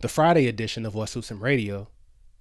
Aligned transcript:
The 0.00 0.06
Friday 0.06 0.46
edition 0.46 0.86
of 0.86 0.94
What 0.94 1.08
Suits 1.08 1.32
Radio 1.32 1.88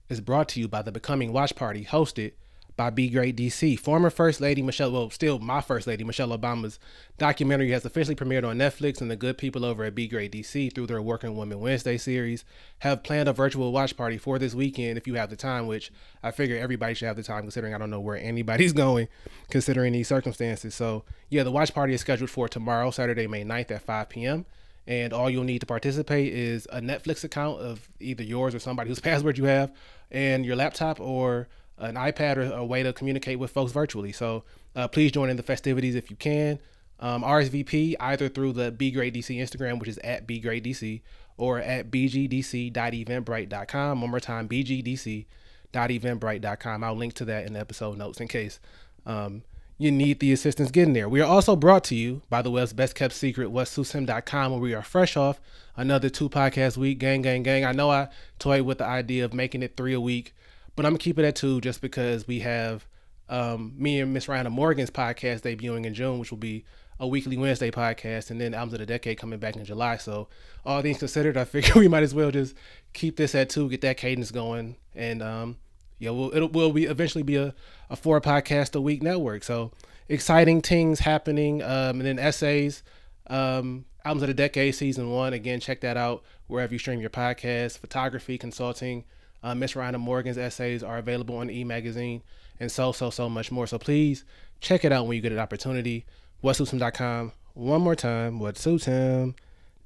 is 0.09 0.21
brought 0.21 0.47
to 0.49 0.59
you 0.59 0.67
by 0.67 0.83
the 0.83 0.91
Becoming 0.91 1.33
Watch 1.33 1.55
Party, 1.55 1.85
hosted 1.85 2.33
by 2.75 2.91
Be 2.91 3.09
Great 3.09 3.35
DC. 3.35 3.79
Former 3.79 4.11
First 4.11 4.39
Lady 4.39 4.61
Michelle, 4.61 4.91
well, 4.91 5.09
still 5.09 5.39
my 5.39 5.59
First 5.61 5.87
Lady 5.87 6.03
Michelle 6.03 6.37
Obama's 6.37 6.77
documentary 7.17 7.71
has 7.71 7.83
officially 7.83 8.13
premiered 8.13 8.47
on 8.47 8.59
Netflix, 8.59 9.01
and 9.01 9.09
the 9.09 9.15
good 9.15 9.39
people 9.39 9.65
over 9.65 9.83
at 9.85 9.95
Be 9.95 10.07
Great 10.07 10.33
DC, 10.33 10.71
through 10.75 10.85
their 10.85 11.01
Working 11.01 11.35
Women 11.35 11.59
Wednesday 11.59 11.97
series, 11.97 12.45
have 12.77 13.01
planned 13.01 13.27
a 13.27 13.33
virtual 13.33 13.71
watch 13.71 13.97
party 13.97 14.19
for 14.19 14.37
this 14.37 14.53
weekend 14.53 14.99
if 14.99 15.07
you 15.07 15.15
have 15.15 15.31
the 15.31 15.35
time, 15.35 15.65
which 15.65 15.91
I 16.21 16.29
figure 16.29 16.57
everybody 16.57 16.93
should 16.93 17.07
have 17.07 17.17
the 17.17 17.23
time 17.23 17.41
considering 17.41 17.73
I 17.73 17.79
don't 17.79 17.89
know 17.89 17.99
where 17.99 18.17
anybody's 18.17 18.73
going 18.83 19.07
considering 19.49 19.93
these 19.93 20.07
circumstances. 20.07 20.75
So, 20.75 21.05
yeah, 21.31 21.41
the 21.41 21.51
watch 21.51 21.73
party 21.73 21.95
is 21.95 22.01
scheduled 22.01 22.29
for 22.29 22.47
tomorrow, 22.47 22.91
Saturday, 22.91 23.25
May 23.25 23.43
9th 23.43 23.71
at 23.71 23.81
5 23.81 24.09
p.m. 24.09 24.45
And 24.87 25.11
all 25.11 25.29
you'll 25.29 25.43
need 25.43 25.59
to 25.59 25.65
participate 25.65 26.33
is 26.33 26.65
a 26.71 26.79
Netflix 26.79 27.23
account 27.23 27.59
of 27.59 27.89
either 27.99 28.23
yours 28.23 28.55
or 28.55 28.59
somebody 28.59 28.89
whose 28.89 28.99
password 29.01 29.37
you 29.37 29.45
have, 29.45 29.71
and 30.09 30.45
your 30.45 30.55
laptop 30.55 30.99
or 30.99 31.47
an 31.77 31.95
iPad 31.95 32.37
or 32.37 32.53
a 32.53 32.65
way 32.65 32.83
to 32.83 32.93
communicate 32.93 33.37
with 33.37 33.51
folks 33.51 33.71
virtually. 33.71 34.11
So 34.11 34.43
uh, 34.75 34.87
please 34.87 35.11
join 35.11 35.29
in 35.29 35.37
the 35.37 35.43
festivities 35.43 35.93
if 35.95 36.09
you 36.09 36.15
can. 36.15 36.57
Um, 36.99 37.21
RSVP 37.23 37.93
either 37.99 38.27
through 38.29 38.53
the 38.53 38.71
Be 38.71 38.89
Great 38.91 39.13
DC 39.13 39.37
Instagram, 39.37 39.79
which 39.79 39.89
is 39.89 39.99
at 39.99 40.25
Be 40.25 40.39
Great 40.39 40.63
DC, 40.63 41.01
or 41.37 41.59
at 41.59 41.91
bgdc.eventbrite.com. 41.91 44.01
One 44.01 44.09
more 44.09 44.19
time, 44.19 44.49
bgdc.eventbrite.com. 44.49 46.83
I'll 46.83 46.95
link 46.95 47.13
to 47.13 47.25
that 47.25 47.45
in 47.45 47.53
the 47.53 47.59
episode 47.59 47.99
notes 47.99 48.19
in 48.19 48.27
case 48.27 48.59
um, 49.05 49.43
you 49.77 49.91
need 49.91 50.19
the 50.19 50.33
assistance 50.33 50.71
getting 50.71 50.93
there. 50.93 51.07
We 51.07 51.21
are 51.21 51.27
also 51.27 51.55
brought 51.55 51.83
to 51.85 51.95
you 51.95 52.21
by 52.29 52.41
the 52.41 52.49
web's 52.49 52.73
best 52.73 52.95
kept 52.95 53.13
secret, 53.13 53.49
whatsuitshim.com, 53.49 54.51
where 54.51 54.59
we 54.59 54.73
are 54.73 54.81
fresh 54.81 55.15
off 55.15 55.39
another 55.75 56.09
two 56.09 56.29
podcast 56.29 56.77
week. 56.77 56.97
Gang, 56.97 57.21
gang, 57.21 57.43
gang. 57.43 57.63
I 57.63 57.71
know 57.71 57.91
I 57.91 58.09
toyed 58.39 58.63
with 58.63 58.79
the 58.79 58.85
idea 58.85 59.23
of 59.23 59.33
making 59.33 59.61
it 59.61 59.77
three 59.77 59.93
a 59.93 60.01
week, 60.01 60.35
but 60.75 60.85
I'm 60.85 60.93
gonna 60.93 60.99
keep 60.99 61.19
it 61.19 61.25
at 61.25 61.35
two 61.35 61.61
just 61.61 61.81
because 61.81 62.27
we 62.27 62.39
have 62.39 62.87
um, 63.29 63.73
me 63.77 63.99
and 63.99 64.13
Miss 64.13 64.25
Rhonda 64.25 64.51
Morgan's 64.51 64.89
podcast 64.89 65.41
debuting 65.41 65.85
in 65.85 65.93
June, 65.93 66.17
which 66.17 66.31
will 66.31 66.37
be 66.37 66.65
a 66.99 67.07
weekly 67.07 67.37
Wednesday 67.37 67.69
podcast, 67.69 68.31
and 68.31 68.41
then 68.41 68.55
Albums 68.55 68.73
of 68.73 68.79
the 68.79 68.85
Decade 68.87 69.19
coming 69.19 69.37
back 69.37 69.55
in 69.55 69.65
July. 69.65 69.97
So 69.97 70.27
all 70.65 70.81
things 70.81 70.97
considered, 70.97 71.37
I 71.37 71.43
figure 71.45 71.79
we 71.79 71.87
might 71.87 72.03
as 72.03 72.15
well 72.15 72.31
just 72.31 72.55
keep 72.93 73.17
this 73.17 73.35
at 73.35 73.49
two, 73.49 73.69
get 73.69 73.81
that 73.81 73.97
cadence 73.97 74.31
going, 74.31 74.75
and 74.95 75.21
um, 75.21 75.57
yeah, 75.99 76.11
we'll, 76.11 76.33
it'll 76.33 76.49
will 76.49 76.73
be 76.73 76.85
eventually 76.85 77.23
be 77.23 77.35
a, 77.35 77.53
a 77.89 77.95
four 77.95 78.21
podcast 78.21 78.75
a 78.75 78.81
week 78.81 79.01
network. 79.01 79.43
So 79.43 79.71
exciting 80.07 80.61
things 80.61 80.99
happening. 80.99 81.61
Um, 81.63 81.99
and 81.99 82.01
then 82.01 82.19
essays, 82.19 82.83
um, 83.27 83.85
albums 84.05 84.23
of 84.23 84.27
the 84.27 84.33
decade 84.33 84.75
season 84.75 85.09
one. 85.09 85.33
Again, 85.33 85.59
check 85.59 85.81
that 85.81 85.97
out 85.97 86.23
wherever 86.47 86.73
you 86.73 86.79
stream 86.79 86.99
your 86.99 87.09
podcast. 87.09 87.79
Photography, 87.79 88.37
consulting. 88.37 89.03
Uh, 89.43 89.55
Miss 89.55 89.73
Rhonda 89.73 89.99
Morgan's 89.99 90.37
essays 90.37 90.83
are 90.83 90.97
available 90.97 91.37
on 91.37 91.49
e 91.49 91.63
magazine 91.63 92.23
and 92.59 92.71
so 92.71 92.91
so 92.91 93.09
so 93.09 93.29
much 93.29 93.51
more. 93.51 93.67
So 93.67 93.77
please 93.77 94.23
check 94.59 94.85
it 94.85 94.91
out 94.91 95.07
when 95.07 95.15
you 95.15 95.21
get 95.21 95.31
an 95.31 95.39
opportunity. 95.39 96.05
WhatSuitsHim.com. 96.43 97.31
One 97.53 97.81
more 97.81 97.95
time. 97.95 98.39
What 98.39 98.57
suits 98.57 98.85
him. 98.85 99.35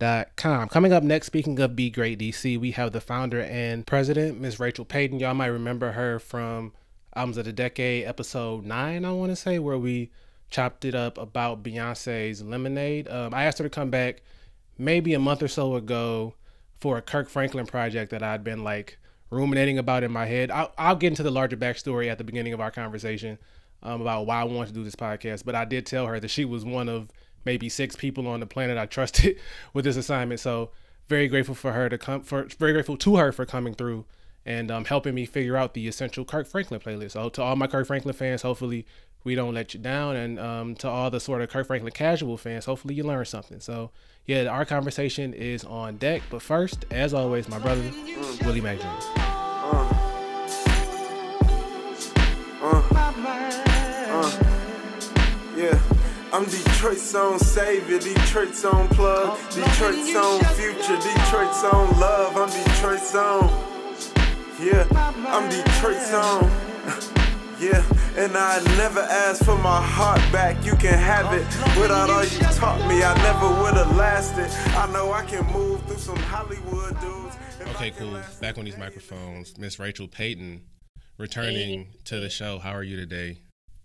Com. 0.01 0.67
Coming 0.67 0.93
up 0.93 1.03
next, 1.03 1.27
speaking 1.27 1.59
of 1.59 1.75
Be 1.75 1.91
Great 1.91 2.17
DC, 2.17 2.59
we 2.59 2.71
have 2.71 2.91
the 2.91 2.99
founder 2.99 3.41
and 3.41 3.85
president, 3.85 4.41
Ms. 4.41 4.59
Rachel 4.59 4.83
Payton. 4.83 5.19
Y'all 5.19 5.35
might 5.35 5.45
remember 5.45 5.91
her 5.91 6.17
from 6.17 6.73
Albums 7.15 7.37
of 7.37 7.45
the 7.45 7.53
Decade, 7.53 8.07
episode 8.07 8.65
nine, 8.65 9.05
I 9.05 9.11
want 9.11 9.31
to 9.31 9.35
say, 9.35 9.59
where 9.59 9.77
we 9.77 10.09
chopped 10.49 10.85
it 10.85 10.95
up 10.95 11.19
about 11.19 11.61
Beyonce's 11.61 12.41
Lemonade. 12.41 13.09
Um, 13.09 13.31
I 13.35 13.43
asked 13.43 13.59
her 13.59 13.63
to 13.63 13.69
come 13.69 13.91
back 13.91 14.23
maybe 14.75 15.13
a 15.13 15.19
month 15.19 15.43
or 15.43 15.47
so 15.47 15.75
ago 15.75 16.33
for 16.79 16.97
a 16.97 17.01
Kirk 17.03 17.29
Franklin 17.29 17.67
project 17.67 18.09
that 18.09 18.23
I'd 18.23 18.43
been 18.43 18.63
like 18.63 18.97
ruminating 19.29 19.77
about 19.77 20.01
in 20.01 20.11
my 20.11 20.25
head. 20.25 20.49
I'll, 20.49 20.73
I'll 20.79 20.95
get 20.95 21.09
into 21.09 21.21
the 21.21 21.29
larger 21.29 21.57
backstory 21.57 22.09
at 22.09 22.17
the 22.17 22.23
beginning 22.23 22.53
of 22.53 22.59
our 22.59 22.71
conversation 22.71 23.37
um, 23.83 24.01
about 24.01 24.25
why 24.25 24.41
I 24.41 24.45
wanted 24.45 24.69
to 24.69 24.73
do 24.73 24.83
this 24.83 24.95
podcast, 24.95 25.45
but 25.45 25.53
I 25.53 25.63
did 25.63 25.85
tell 25.85 26.07
her 26.07 26.19
that 26.19 26.31
she 26.31 26.43
was 26.43 26.65
one 26.65 26.89
of 26.89 27.09
maybe 27.45 27.69
six 27.69 27.95
people 27.95 28.27
on 28.27 28.39
the 28.39 28.45
planet 28.45 28.77
I 28.77 28.85
trusted 28.85 29.37
with 29.73 29.85
this 29.85 29.97
assignment. 29.97 30.39
So 30.39 30.71
very 31.07 31.27
grateful 31.27 31.55
for 31.55 31.73
her 31.73 31.89
to 31.89 31.97
come 31.97 32.21
for 32.21 32.47
very 32.57 32.73
grateful 32.73 32.97
to 32.97 33.17
her 33.17 33.31
for 33.31 33.45
coming 33.45 33.73
through 33.73 34.05
and 34.45 34.71
um, 34.71 34.85
helping 34.85 35.13
me 35.13 35.25
figure 35.25 35.55
out 35.55 35.73
the 35.73 35.87
essential 35.87 36.25
Kirk 36.25 36.47
Franklin 36.47 36.79
playlist. 36.79 37.11
So 37.11 37.29
to 37.29 37.43
all 37.43 37.55
my 37.55 37.67
Kirk 37.67 37.85
Franklin 37.87 38.13
fans, 38.13 38.41
hopefully 38.41 38.85
we 39.23 39.35
don't 39.35 39.53
let 39.53 39.73
you 39.73 39.79
down, 39.79 40.15
and 40.15 40.39
um, 40.39 40.75
to 40.75 40.89
all 40.89 41.11
the 41.11 41.19
sort 41.19 41.41
of 41.41 41.49
Kirk 41.49 41.67
Franklin 41.67 41.91
casual 41.91 42.37
fans, 42.37 42.65
hopefully 42.65 42.95
you 42.95 43.03
learn 43.03 43.25
something. 43.25 43.59
So 43.59 43.91
yeah, 44.25 44.45
our 44.45 44.65
conversation 44.65 45.33
is 45.33 45.63
on 45.63 45.97
deck. 45.97 46.21
But 46.29 46.41
first, 46.41 46.85
as 46.91 47.13
always, 47.13 47.47
my 47.47 47.59
brother 47.59 47.83
Willie 48.43 48.61
Mack 48.61 48.79
I'm 56.33 56.45
Detroit's 56.45 57.13
own 57.13 57.39
savior, 57.39 57.99
Detroit's 57.99 58.63
own 58.63 58.87
plug, 58.89 59.37
Detroit's 59.49 60.15
own 60.15 60.39
future, 60.55 60.95
Detroit's 60.95 61.61
own 61.65 61.99
love. 61.99 62.37
I'm 62.37 62.49
Detroit's 62.49 63.13
own. 63.15 63.49
Yeah, 64.61 64.87
I'm 65.27 65.49
Detroit's 65.49 66.13
own. 66.13 66.49
Yeah, 67.59 67.85
and 68.17 68.35
I 68.35 68.59
never 68.75 69.01
asked 69.01 69.45
for 69.45 69.55
my 69.55 69.79
heart 69.79 70.19
back. 70.31 70.65
You 70.65 70.75
can 70.77 70.97
have 70.97 71.31
it. 71.31 71.45
Without 71.79 72.09
all 72.09 72.23
you 72.23 72.39
taught 72.55 72.79
me, 72.89 73.03
I 73.03 73.15
never 73.21 73.61
would 73.61 73.75
have 73.75 73.95
lasted. 73.95 74.49
I 74.75 74.91
know 74.91 75.11
I 75.11 75.23
can 75.23 75.45
move 75.53 75.83
through 75.83 75.97
some 75.97 76.15
Hollywood 76.15 76.99
dudes. 76.99 77.37
Okay, 77.75 77.91
cool. 77.91 78.19
Back 78.39 78.57
on 78.57 78.65
these 78.65 78.79
microphones, 78.79 79.59
Miss 79.59 79.77
Rachel 79.77 80.07
Payton, 80.07 80.63
returning 81.19 81.89
to 82.05 82.19
the 82.19 82.31
show. 82.31 82.57
How 82.57 82.71
are 82.71 82.81
you 82.81 82.95
today, 82.95 83.37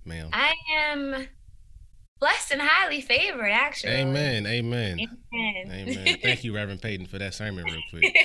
ma'am? 0.07 0.31
I 0.33 0.55
am 0.87 1.27
blessed 2.21 2.53
and 2.53 2.63
highly 2.63 3.01
favored, 3.01 3.51
actually. 3.51 3.93
Amen. 3.93 4.47
Amen. 4.47 4.99
Amen. 5.01 5.71
Amen. 5.71 6.19
Thank 6.23 6.45
you, 6.45 6.55
Reverend 6.55 6.83
Payton, 6.83 7.07
for 7.07 7.19
that 7.19 7.35
sermon, 7.35 7.65
real 7.65 7.83
quick. 7.91 8.17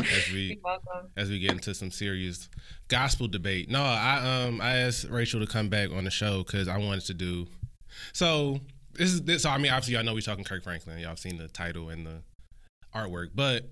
as 0.00 0.30
we 0.32 0.60
as 1.16 1.30
we 1.30 1.38
get 1.38 1.52
into 1.52 1.74
some 1.74 1.90
serious 1.90 2.48
gospel 2.88 3.28
debate. 3.28 3.70
No, 3.70 3.82
I 3.82 4.44
um 4.44 4.60
I 4.60 4.76
asked 4.78 5.04
Rachel 5.08 5.40
to 5.40 5.46
come 5.46 5.68
back 5.68 5.90
on 5.90 6.04
the 6.04 6.10
show 6.10 6.42
because 6.44 6.68
I 6.68 6.78
wanted 6.78 7.04
to 7.06 7.14
do. 7.14 7.46
So 8.12 8.60
this 8.92 9.12
is 9.12 9.22
this. 9.22 9.42
So 9.42 9.50
I 9.50 9.58
mean, 9.58 9.72
obviously, 9.72 9.96
I 9.96 10.02
know 10.02 10.14
we're 10.14 10.20
talking 10.20 10.44
Kirk 10.44 10.62
Franklin. 10.62 10.98
Y'all 10.98 11.16
seen 11.16 11.38
the 11.38 11.48
title 11.48 11.90
and 11.90 12.06
the 12.06 12.22
artwork, 12.94 13.30
but 13.34 13.68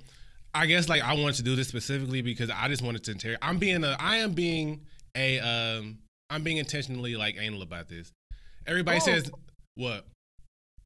I 0.55 0.67
guess 0.67 0.89
like 0.89 1.03
I 1.03 1.15
wanted 1.15 1.37
to 1.37 1.43
do 1.43 1.57
this 1.57 1.69
specifically 1.69 2.23
because 2.23 2.51
I 2.51 2.69
just 2.69 2.83
wanted 2.83 3.05
to 3.05 3.13
interrogate. 3.13 3.39
I'm 3.43 3.59
being 3.59 3.85
a 3.85 3.97
I 3.99 4.17
am 4.19 4.33
being 4.33 4.83
a 5.15 5.41
um 5.41 5.99
I'm 6.31 6.43
being 6.43 6.57
intentionally 6.57 7.17
like 7.17 7.37
anal 7.39 7.63
about 7.63 7.89
this. 7.89 8.13
Everybody 8.67 9.01
says 9.01 9.31
what? 9.75 10.05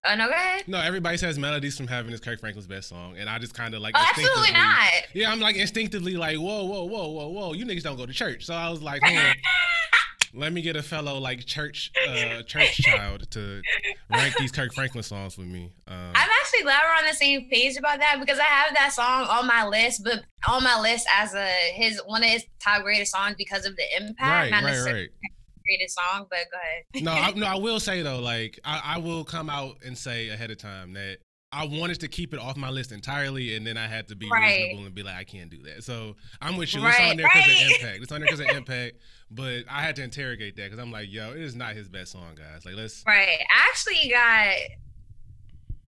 Oh 0.09 0.15
no, 0.15 0.27
go 0.27 0.33
ahead. 0.33 0.69
No, 0.69 0.79
everybody 0.81 1.17
says 1.17 1.39
"Melodies 1.39 1.77
from 1.77 1.89
Heaven" 1.89 2.13
is 2.13 2.21
Kirk 2.21 2.39
Franklin's 2.39 2.69
best 2.69 2.89
song, 2.89 3.17
and 3.19 3.29
I 3.29 3.39
just 3.39 3.55
kind 3.55 3.75
of 3.75 3.81
like. 3.81 3.95
Oh, 3.97 4.05
absolutely 4.09 4.53
not. 4.53 4.93
Yeah, 5.15 5.33
I'm 5.33 5.41
like 5.41 5.57
instinctively 5.57 6.17
like, 6.17 6.37
whoa, 6.37 6.65
whoa, 6.65 6.85
whoa, 6.85 7.09
whoa, 7.09 7.29
whoa, 7.29 7.53
you 7.55 7.67
niggas 7.67 7.83
don't 7.83 7.97
go 7.97 8.07
to 8.07 8.13
church. 8.13 8.45
So 8.47 8.55
I 8.55 8.71
was 8.71 8.83
like, 8.83 9.03
hmm, 9.05 9.33
let 10.35 10.53
me 10.53 10.63
get 10.63 10.77
a 10.77 10.83
fellow 10.83 11.19
like 11.19 11.45
church, 11.45 11.91
uh, 12.09 12.43
church 12.43 12.79
child 12.79 13.29
to 13.33 13.63
rank 14.09 14.37
these 14.39 14.53
Kirk 14.53 14.73
Franklin 14.75 15.03
songs 15.03 15.37
with 15.37 15.49
me. 15.49 15.73
Um, 15.89 16.13
I'm 16.15 16.29
actually 16.43 16.63
glad 16.63 16.83
we're 16.85 17.05
on 17.05 17.11
the 17.11 17.17
same 17.17 17.49
page 17.49 17.77
about 17.77 17.99
that 17.99 18.19
because 18.21 18.39
I 18.39 18.45
have 18.45 18.75
that 18.77 18.93
song 18.93 19.27
on 19.29 19.49
my 19.49 19.67
list, 19.67 20.05
but 20.05 20.23
on 20.49 20.63
my 20.63 20.81
list 20.81 21.09
as 21.13 21.35
a 21.35 21.49
his 21.75 22.01
one 22.07 22.23
of 22.23 22.31
his 22.31 22.45
top 22.63 22.83
greatest 22.83 23.11
songs 23.11 23.35
because 23.37 23.67
of 23.67 23.75
the 23.75 23.85
impact. 23.97 24.53
Right, 24.53 24.63
right, 24.63 24.93
right 24.93 25.09
greatest 25.67 25.99
song, 25.99 26.27
but 26.31 26.39
go 26.51 26.59
ahead. 26.59 27.05
no, 27.05 27.13
I, 27.13 27.33
no, 27.33 27.47
I 27.57 27.59
will 27.59 27.81
say 27.81 28.03
though, 28.03 28.21
like 28.21 28.59
I, 28.65 28.97
I 28.97 28.99
will 28.99 29.25
come 29.25 29.51
out 29.51 29.77
and 29.85 29.97
say 29.97 30.29
ahead 30.29 30.51
of 30.51 30.59
time 30.59 30.93
that 30.95 31.19
I 31.53 31.65
wanted 31.65 32.01
to 32.01 32.09
keep 32.09 32.35
it 32.35 32.41
off 32.41 32.57
my 32.57 32.71
list 32.71 32.93
entirely, 32.93 33.57
and 33.57 33.67
then 33.67 33.77
I 33.77 33.87
had 33.87 34.09
to 34.09 34.17
be 34.17 34.29
right. 34.31 34.59
reasonable 34.59 34.87
and 34.87 34.95
be 34.95 35.03
like, 35.03 35.15
I 35.15 35.25
can't 35.25 35.49
do 35.49 35.63
that. 35.63 35.85
So 35.85 36.17
I'm 36.43 36.57
with 36.57 36.75
you. 36.75 36.83
Right, 36.83 36.95
it's 36.95 37.11
on 37.11 37.17
there 37.17 37.27
because 37.33 37.49
right. 37.49 37.65
of 37.65 37.71
impact. 37.71 38.03
It's 38.03 38.13
on 38.13 38.21
there 38.21 38.27
because 38.27 38.41
of 38.41 38.47
impact. 38.57 38.97
But 39.31 39.65
I 39.71 39.83
had 39.83 39.97
to 39.97 40.03
interrogate 40.03 40.57
that 40.57 40.65
because 40.65 40.79
I'm 40.79 40.91
like, 40.91 41.11
yo, 41.11 41.31
it 41.31 41.41
is 41.41 41.55
not 41.55 41.75
his 41.75 41.89
best 41.89 42.13
song, 42.13 42.35
guys. 42.37 42.65
Like, 42.65 42.75
let's. 42.75 43.05
Right. 43.07 43.39
I 43.41 43.69
actually 43.71 44.11
got. 44.11 44.55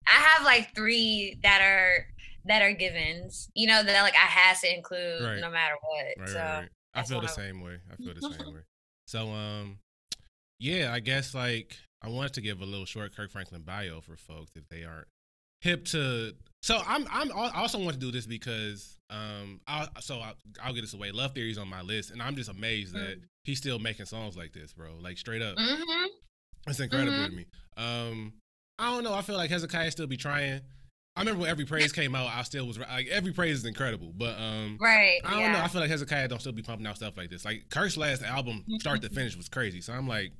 I 0.09 0.21
have 0.21 0.45
like 0.45 0.73
three 0.73 1.37
that 1.43 1.61
are 1.61 2.05
that 2.45 2.61
are 2.61 2.71
givens. 2.71 3.49
You 3.53 3.67
know 3.67 3.83
that 3.83 4.01
like 4.03 4.15
I 4.15 4.27
has 4.27 4.61
to 4.61 4.73
include 4.73 5.21
no 5.41 5.51
matter 5.51 5.75
what. 5.81 6.05
Right, 6.19 6.29
so 6.29 6.39
right, 6.39 6.69
I 6.93 7.03
feel 7.03 7.19
the 7.19 7.27
same 7.27 7.61
way. 7.61 7.77
I 7.91 7.95
feel 7.95 8.13
the 8.13 8.21
same 8.21 8.47
way. 8.53 8.61
So 9.07 9.29
um 9.29 9.79
yeah, 10.59 10.91
I 10.93 10.99
guess 10.99 11.33
like 11.33 11.77
I 12.01 12.09
wanted 12.09 12.33
to 12.33 12.41
give 12.41 12.61
a 12.61 12.65
little 12.65 12.85
short 12.85 13.15
Kirk 13.15 13.31
Franklin 13.31 13.61
bio 13.61 14.01
for 14.01 14.15
folks 14.15 14.51
if 14.55 14.67
they 14.69 14.83
aren't 14.83 15.07
hip 15.61 15.85
to 15.85 16.33
so 16.61 16.81
I'm 16.85 17.07
I'm 17.11 17.31
I 17.31 17.61
also 17.61 17.79
want 17.79 17.93
to 17.93 17.99
do 17.99 18.11
this 18.11 18.25
because 18.25 18.97
um 19.09 19.61
I 19.67 19.87
so 19.99 20.19
I, 20.19 20.33
will 20.67 20.73
get 20.73 20.81
this 20.81 20.93
away. 20.93 21.11
Love 21.11 21.33
Theory's 21.33 21.57
on 21.57 21.67
my 21.67 21.81
list, 21.81 22.11
and 22.11 22.21
I'm 22.21 22.35
just 22.35 22.49
amazed 22.49 22.93
mm-hmm. 22.95 23.05
that 23.05 23.21
he's 23.43 23.57
still 23.57 23.79
making 23.79 24.05
songs 24.05 24.35
like 24.35 24.53
this, 24.53 24.73
bro. 24.73 24.89
Like 24.99 25.17
straight 25.17 25.41
up, 25.41 25.55
mm-hmm. 25.57 26.05
it's 26.67 26.79
incredible 26.79 27.13
mm-hmm. 27.13 27.29
to 27.29 27.35
me. 27.35 27.45
Um, 27.77 28.33
I 28.79 28.93
don't 28.93 29.03
know. 29.03 29.13
I 29.13 29.21
feel 29.21 29.37
like 29.37 29.49
Hezekiah 29.49 29.91
still 29.91 30.07
be 30.07 30.17
trying. 30.17 30.61
I 31.17 31.21
remember 31.21 31.41
when 31.41 31.49
every 31.49 31.65
praise 31.65 31.91
came 31.91 32.13
out, 32.13 32.29
I 32.31 32.43
still 32.43 32.67
was 32.67 32.77
like 32.77 33.07
every 33.07 33.33
praise 33.33 33.57
is 33.57 33.65
incredible, 33.65 34.13
but 34.15 34.37
um, 34.37 34.77
right. 34.79 35.19
I 35.25 35.31
don't 35.31 35.39
yeah. 35.39 35.51
know. 35.53 35.59
I 35.63 35.67
feel 35.67 35.81
like 35.81 35.89
Hezekiah 35.89 36.27
don't 36.27 36.39
still 36.39 36.51
be 36.51 36.61
pumping 36.61 36.85
out 36.85 36.95
stuff 36.95 37.17
like 37.17 37.31
this. 37.31 37.43
Like 37.43 37.69
Kirk's 37.69 37.97
last 37.97 38.21
album, 38.21 38.63
start 38.79 39.01
to 39.01 39.09
finish, 39.09 39.35
was 39.35 39.49
crazy. 39.49 39.81
So 39.81 39.93
I'm 39.93 40.07
like, 40.07 40.31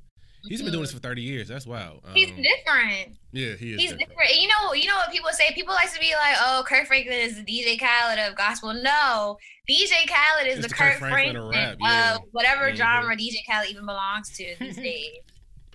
He's 0.43 0.61
been 0.61 0.71
doing 0.71 0.83
this 0.83 0.93
for 0.93 0.99
thirty 0.99 1.21
years. 1.21 1.47
That's 1.47 1.65
wild. 1.65 2.01
Um, 2.05 2.13
he's 2.13 2.27
different. 2.27 3.17
Yeah, 3.31 3.55
he 3.55 3.73
is. 3.73 3.81
He's 3.81 3.91
different. 3.91 4.09
different. 4.09 4.35
You 4.39 4.47
know, 4.47 4.73
you 4.73 4.87
know 4.87 4.95
what 4.95 5.11
people 5.11 5.29
say. 5.31 5.51
People 5.53 5.73
like 5.73 5.91
to 5.91 5.99
be 5.99 6.13
like, 6.13 6.37
"Oh, 6.39 6.63
Kirk 6.65 6.87
Franklin 6.87 7.17
is 7.17 7.35
the 7.35 7.43
DJ 7.43 7.79
Khaled 7.79 8.19
of 8.19 8.37
gospel." 8.37 8.73
No, 8.73 9.37
DJ 9.69 10.07
Khaled 10.07 10.47
is 10.47 10.57
the, 10.57 10.67
the, 10.67 10.69
Kirk, 10.69 10.99
Franklin, 10.99 11.33
Franklin 11.33 11.35
of, 11.35 11.77
yeah. 11.81 12.17
whatever 12.31 12.67
mm-hmm. 12.67 12.77
genre 12.77 13.15
DJ 13.15 13.37
Khaled 13.49 13.69
even 13.69 13.85
belongs 13.85 14.29
to 14.37 14.55
these 14.59 14.75
days. 14.77 15.19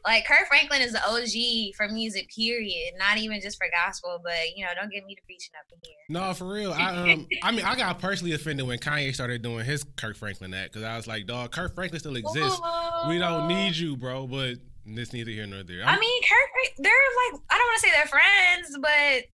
Like 0.04 0.26
Kirk 0.26 0.48
Franklin 0.48 0.82
is 0.82 0.92
the 0.92 1.00
OG 1.06 1.74
for 1.76 1.88
music, 1.92 2.28
period. 2.34 2.94
Not 2.98 3.18
even 3.18 3.40
just 3.40 3.56
for 3.56 3.68
gospel, 3.72 4.20
but 4.22 4.56
you 4.56 4.64
know, 4.64 4.70
don't 4.74 4.90
get 4.90 5.04
me 5.06 5.14
to 5.14 5.22
preaching 5.22 5.52
up 5.58 5.66
in 5.72 5.78
here. 5.82 5.96
No, 6.08 6.34
for 6.34 6.52
real. 6.52 6.72
I 6.72 7.12
um, 7.12 7.26
I 7.42 7.52
mean, 7.52 7.64
I 7.64 7.76
got 7.76 8.00
personally 8.00 8.32
offended 8.32 8.66
when 8.66 8.78
Kanye 8.78 9.14
started 9.14 9.42
doing 9.42 9.64
his 9.64 9.84
Kirk 9.96 10.16
Franklin 10.16 10.54
act 10.54 10.72
because 10.72 10.84
I 10.84 10.96
was 10.96 11.06
like, 11.06 11.26
dog, 11.26 11.52
Kirk 11.52 11.74
Franklin 11.74 12.00
still 12.00 12.16
exists. 12.16 12.60
Ooh. 12.60 13.08
We 13.08 13.18
don't 13.18 13.46
need 13.46 13.76
you, 13.76 13.96
bro. 13.96 14.26
But 14.26 14.56
this 14.84 15.12
neither 15.12 15.30
here 15.30 15.46
nor 15.46 15.62
there. 15.62 15.82
I'm, 15.82 15.96
i 15.96 16.00
mean, 16.00 16.22
Kirk, 16.22 16.74
they're 16.78 16.92
like, 16.92 17.40
I 17.50 17.58
don't 17.58 17.66
want 17.66 17.80
to 17.80 17.86
say 17.86 17.92
they're 17.92 18.06
friends, 18.06 18.78
but. 18.80 19.28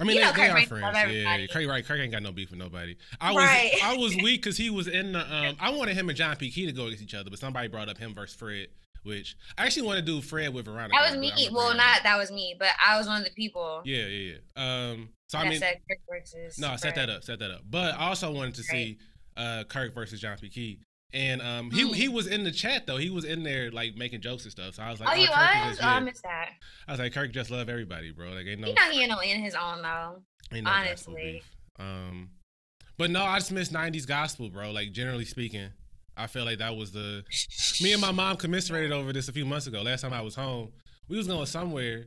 I 0.00 0.02
mean, 0.02 0.16
they, 0.16 0.22
they 0.22 0.48
are 0.48 0.66
friends. 0.66 1.12
Yeah, 1.12 1.46
Kirk, 1.46 1.68
right. 1.68 1.84
Kirk 1.84 2.00
ain't 2.00 2.10
got 2.10 2.22
no 2.22 2.32
beef 2.32 2.50
with 2.50 2.58
nobody. 2.58 2.96
I 3.20 3.32
was 3.32 3.44
right. 3.44 3.72
I 3.82 3.96
was 3.96 4.16
weak 4.16 4.42
because 4.42 4.56
he 4.56 4.68
was 4.70 4.88
in 4.88 5.12
the. 5.12 5.20
Um, 5.20 5.56
I 5.60 5.70
wanted 5.70 5.96
him 5.96 6.08
and 6.08 6.18
John 6.18 6.34
P. 6.36 6.50
Kee 6.50 6.66
to 6.66 6.72
go 6.72 6.86
against 6.86 7.02
each 7.02 7.14
other, 7.14 7.30
but 7.30 7.38
somebody 7.38 7.68
brought 7.68 7.88
up 7.88 7.98
him 7.98 8.12
versus 8.12 8.34
Fred 8.34 8.68
which 9.04 9.36
I 9.56 9.66
actually 9.66 9.86
want 9.86 9.98
to 9.98 10.04
do 10.04 10.20
Fred 10.20 10.52
with 10.52 10.66
Veronica. 10.66 10.94
That 11.00 11.10
was 11.10 11.18
me. 11.18 11.32
Well, 11.52 11.74
not 11.74 12.02
that 12.02 12.18
was 12.18 12.32
me, 12.32 12.56
but 12.58 12.70
I 12.84 12.98
was 12.98 13.06
one 13.06 13.20
of 13.20 13.24
the 13.24 13.32
people. 13.32 13.82
Yeah, 13.84 14.06
yeah, 14.06 14.34
yeah. 14.56 14.90
Um, 14.90 15.10
so 15.28 15.38
I 15.38 15.48
mean, 15.48 15.58
said 15.58 15.80
Kirk 15.88 15.98
versus 16.08 16.58
no, 16.58 16.68
Fred. 16.68 16.80
set 16.80 16.94
that 16.96 17.10
up, 17.10 17.24
set 17.24 17.38
that 17.38 17.50
up. 17.50 17.62
But 17.68 17.94
I 17.94 18.08
also 18.08 18.32
wanted 18.32 18.54
to 18.56 18.62
right. 18.62 18.70
see 18.70 18.98
uh 19.36 19.64
Kirk 19.64 19.94
versus 19.94 20.20
John 20.20 20.36
P. 20.40 20.48
Kee. 20.48 20.80
And 21.12 21.40
um, 21.42 21.70
he 21.70 21.86
he 21.92 22.08
was 22.08 22.26
in 22.26 22.42
the 22.42 22.50
chat 22.50 22.88
though. 22.88 22.96
He 22.96 23.08
was 23.08 23.24
in 23.24 23.44
there 23.44 23.70
like 23.70 23.94
making 23.96 24.20
jokes 24.20 24.42
and 24.42 24.50
stuff. 24.50 24.74
So 24.74 24.82
I 24.82 24.90
was 24.90 24.98
like, 24.98 25.10
oh, 25.10 25.12
he 25.12 25.28
oh, 25.28 25.68
was. 25.68 25.78
oh, 25.80 25.86
I 25.86 26.00
missed 26.00 26.24
that. 26.24 26.50
I 26.88 26.92
was 26.92 26.98
like, 26.98 27.12
Kirk 27.12 27.30
just 27.30 27.52
love 27.52 27.68
everybody, 27.68 28.10
bro. 28.10 28.30
Like, 28.30 28.46
ain't 28.46 28.60
no. 28.60 28.66
You 28.66 28.74
know, 28.74 28.90
he 28.90 29.00
ain't 29.00 29.10
no 29.10 29.20
in 29.20 29.40
his 29.40 29.54
own 29.54 29.82
though. 29.82 30.22
Ain't 30.52 30.64
no 30.64 30.70
honestly. 30.70 31.42
Um, 31.78 32.30
but 32.96 33.10
no, 33.10 33.22
I 33.22 33.38
just 33.38 33.52
miss 33.52 33.68
'90s 33.68 34.08
gospel, 34.08 34.50
bro. 34.50 34.72
Like 34.72 34.90
generally 34.90 35.24
speaking, 35.24 35.70
I 36.16 36.26
feel 36.26 36.44
like 36.44 36.58
that 36.58 36.76
was 36.76 36.92
the 36.92 37.22
me 37.80 37.92
and 37.92 38.00
my 38.00 38.12
mom 38.12 38.36
commiserated 38.36 38.92
over 38.92 39.12
this 39.12 39.28
a 39.28 39.32
few 39.32 39.44
months 39.44 39.66
ago. 39.66 39.82
Last 39.82 40.02
time 40.02 40.12
I 40.12 40.20
was 40.20 40.34
home, 40.34 40.72
we 41.08 41.16
was 41.16 41.26
going 41.26 41.46
somewhere, 41.46 42.06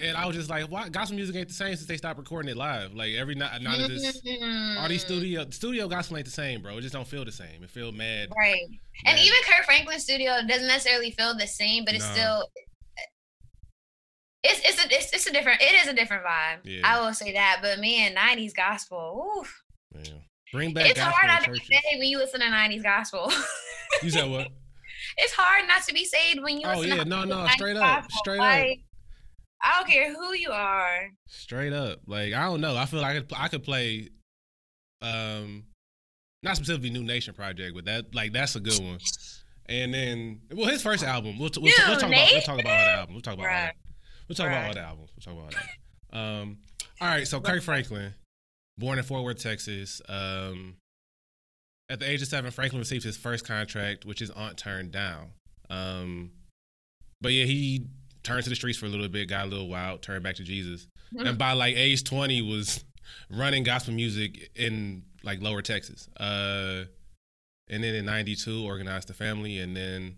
and 0.00 0.16
I 0.16 0.26
was 0.26 0.36
just 0.36 0.50
like, 0.50 0.70
"Why 0.70 0.88
gospel 0.88 1.16
music 1.16 1.36
ain't 1.36 1.48
the 1.48 1.54
same 1.54 1.74
since 1.76 1.86
they 1.86 1.96
stopped 1.96 2.18
recording 2.18 2.50
it 2.50 2.56
live? 2.56 2.94
Like 2.94 3.14
every 3.14 3.34
night, 3.34 3.60
not 3.62 3.78
of 3.78 3.88
this, 3.88 4.22
mm. 4.22 4.80
all 4.80 4.88
these 4.88 5.02
studio 5.02 5.48
studio 5.50 5.88
gospel 5.88 6.16
ain't 6.16 6.26
the 6.26 6.32
same, 6.32 6.62
bro. 6.62 6.78
It 6.78 6.80
just 6.82 6.94
don't 6.94 7.06
feel 7.06 7.24
the 7.24 7.32
same. 7.32 7.62
It 7.62 7.70
feel 7.70 7.92
mad, 7.92 8.28
right? 8.36 8.60
Mad. 9.04 9.12
And 9.12 9.18
even 9.18 9.36
Kirk 9.44 9.64
Franklin 9.66 10.00
studio 10.00 10.32
doesn't 10.46 10.66
necessarily 10.66 11.10
feel 11.10 11.36
the 11.36 11.46
same, 11.46 11.84
but 11.84 11.94
it's 11.94 12.06
no. 12.08 12.12
still 12.12 12.44
it's 14.42 14.60
it's 14.60 14.84
a 14.84 14.94
it's, 14.94 15.12
it's, 15.12 15.26
a 15.26 15.32
different 15.32 15.60
it 15.60 15.74
is 15.82 15.88
a 15.88 15.92
different 15.92 16.24
vibe. 16.24 16.58
Yeah. 16.64 16.80
I 16.84 17.00
will 17.00 17.14
say 17.14 17.32
that. 17.32 17.58
But 17.62 17.80
man, 17.80 18.14
'90s 18.14 18.54
gospel, 18.54 19.38
oof. 19.38 19.62
Yeah. 19.94 20.12
Bring 20.52 20.72
back. 20.72 20.90
It's 20.90 21.00
hard 21.00 21.26
not 21.26 21.44
to 21.44 21.50
be 21.50 21.58
saved 21.58 21.98
when 21.98 22.08
you 22.08 22.18
listen 22.18 22.40
to 22.40 22.46
'90s 22.46 22.82
gospel. 22.82 23.32
you 24.02 24.10
said 24.10 24.30
what? 24.30 24.48
It's 25.18 25.32
hard 25.32 25.66
not 25.68 25.82
to 25.84 25.94
be 25.94 26.04
saved 26.04 26.42
when 26.42 26.58
you. 26.58 26.66
Oh 26.66 26.82
yeah, 26.82 27.04
no, 27.04 27.24
no, 27.24 27.46
straight 27.48 27.76
up, 27.76 27.82
gospel. 27.82 28.18
straight 28.18 28.38
like, 28.38 28.70
up. 28.72 28.78
I 29.62 29.78
don't 29.78 29.88
care 29.88 30.12
who 30.12 30.34
you 30.34 30.50
are. 30.50 31.10
Straight 31.26 31.72
up, 31.72 32.00
like 32.06 32.32
I 32.34 32.44
don't 32.44 32.60
know. 32.60 32.76
I 32.76 32.86
feel 32.86 33.00
like 33.00 33.16
I 33.16 33.20
could, 33.20 33.32
I 33.36 33.48
could 33.48 33.62
play, 33.62 34.08
um, 35.00 35.64
not 36.42 36.56
specifically 36.56 36.90
Nu 36.90 37.02
Nation 37.02 37.34
Project, 37.34 37.74
but 37.74 37.84
that 37.86 38.14
like 38.14 38.32
that's 38.32 38.56
a 38.56 38.60
good 38.60 38.78
one. 38.78 38.98
And 39.68 39.94
then, 39.94 40.40
well, 40.52 40.68
his 40.68 40.82
first 40.82 41.02
album. 41.02 41.38
We'll, 41.38 41.50
we'll, 41.56 41.64
we'll, 41.64 41.88
we'll 41.88 41.98
talk 41.98 42.10
about. 42.10 42.28
We'll 42.32 42.40
talk 42.42 42.60
about 42.60 42.72
all 42.72 42.84
the 42.84 42.92
albums. 42.92 43.12
We'll 43.14 43.22
talk 43.22 43.34
about. 43.34 43.46
Right. 43.46 43.56
All 43.56 43.66
that. 43.66 43.76
We'll 44.28 44.36
talk 44.36 44.46
right. 44.46 44.52
about 44.52 44.66
all 44.66 44.74
the 44.74 44.80
albums. 44.80 45.10
We'll 45.16 45.34
talk 45.34 45.44
about 45.44 45.54
all 45.54 45.66
that. 46.12 46.40
Um, 46.40 46.58
all 47.00 47.08
right. 47.08 47.28
So 47.28 47.40
Kirk 47.40 47.62
Franklin 47.62 48.14
born 48.78 48.98
in 48.98 49.04
Fort 49.04 49.24
Worth, 49.24 49.42
Texas. 49.42 50.00
Um, 50.08 50.74
at 51.88 52.00
the 52.00 52.10
age 52.10 52.22
of 52.22 52.28
seven, 52.28 52.50
Franklin 52.50 52.80
received 52.80 53.04
his 53.04 53.16
first 53.16 53.46
contract, 53.46 54.04
which 54.04 54.18
his 54.18 54.30
aunt 54.30 54.56
turned 54.56 54.92
down. 54.92 55.30
Um, 55.70 56.30
but 57.20 57.32
yeah, 57.32 57.44
he 57.44 57.86
turned 58.22 58.44
to 58.44 58.50
the 58.50 58.56
streets 58.56 58.78
for 58.78 58.86
a 58.86 58.88
little 58.88 59.08
bit, 59.08 59.28
got 59.28 59.46
a 59.46 59.48
little 59.48 59.68
wild, 59.68 60.02
turned 60.02 60.22
back 60.22 60.36
to 60.36 60.44
Jesus, 60.44 60.86
mm-hmm. 61.14 61.26
and 61.26 61.38
by 61.38 61.52
like 61.52 61.76
age 61.76 62.04
twenty, 62.04 62.42
was 62.42 62.84
running 63.30 63.62
gospel 63.62 63.94
music 63.94 64.50
in 64.54 65.04
like 65.22 65.40
Lower 65.40 65.62
Texas. 65.62 66.08
Uh, 66.18 66.84
and 67.68 67.82
then 67.82 67.94
in 67.94 68.04
'92, 68.04 68.64
organized 68.64 69.08
the 69.08 69.14
family, 69.14 69.58
and 69.58 69.76
then 69.76 70.16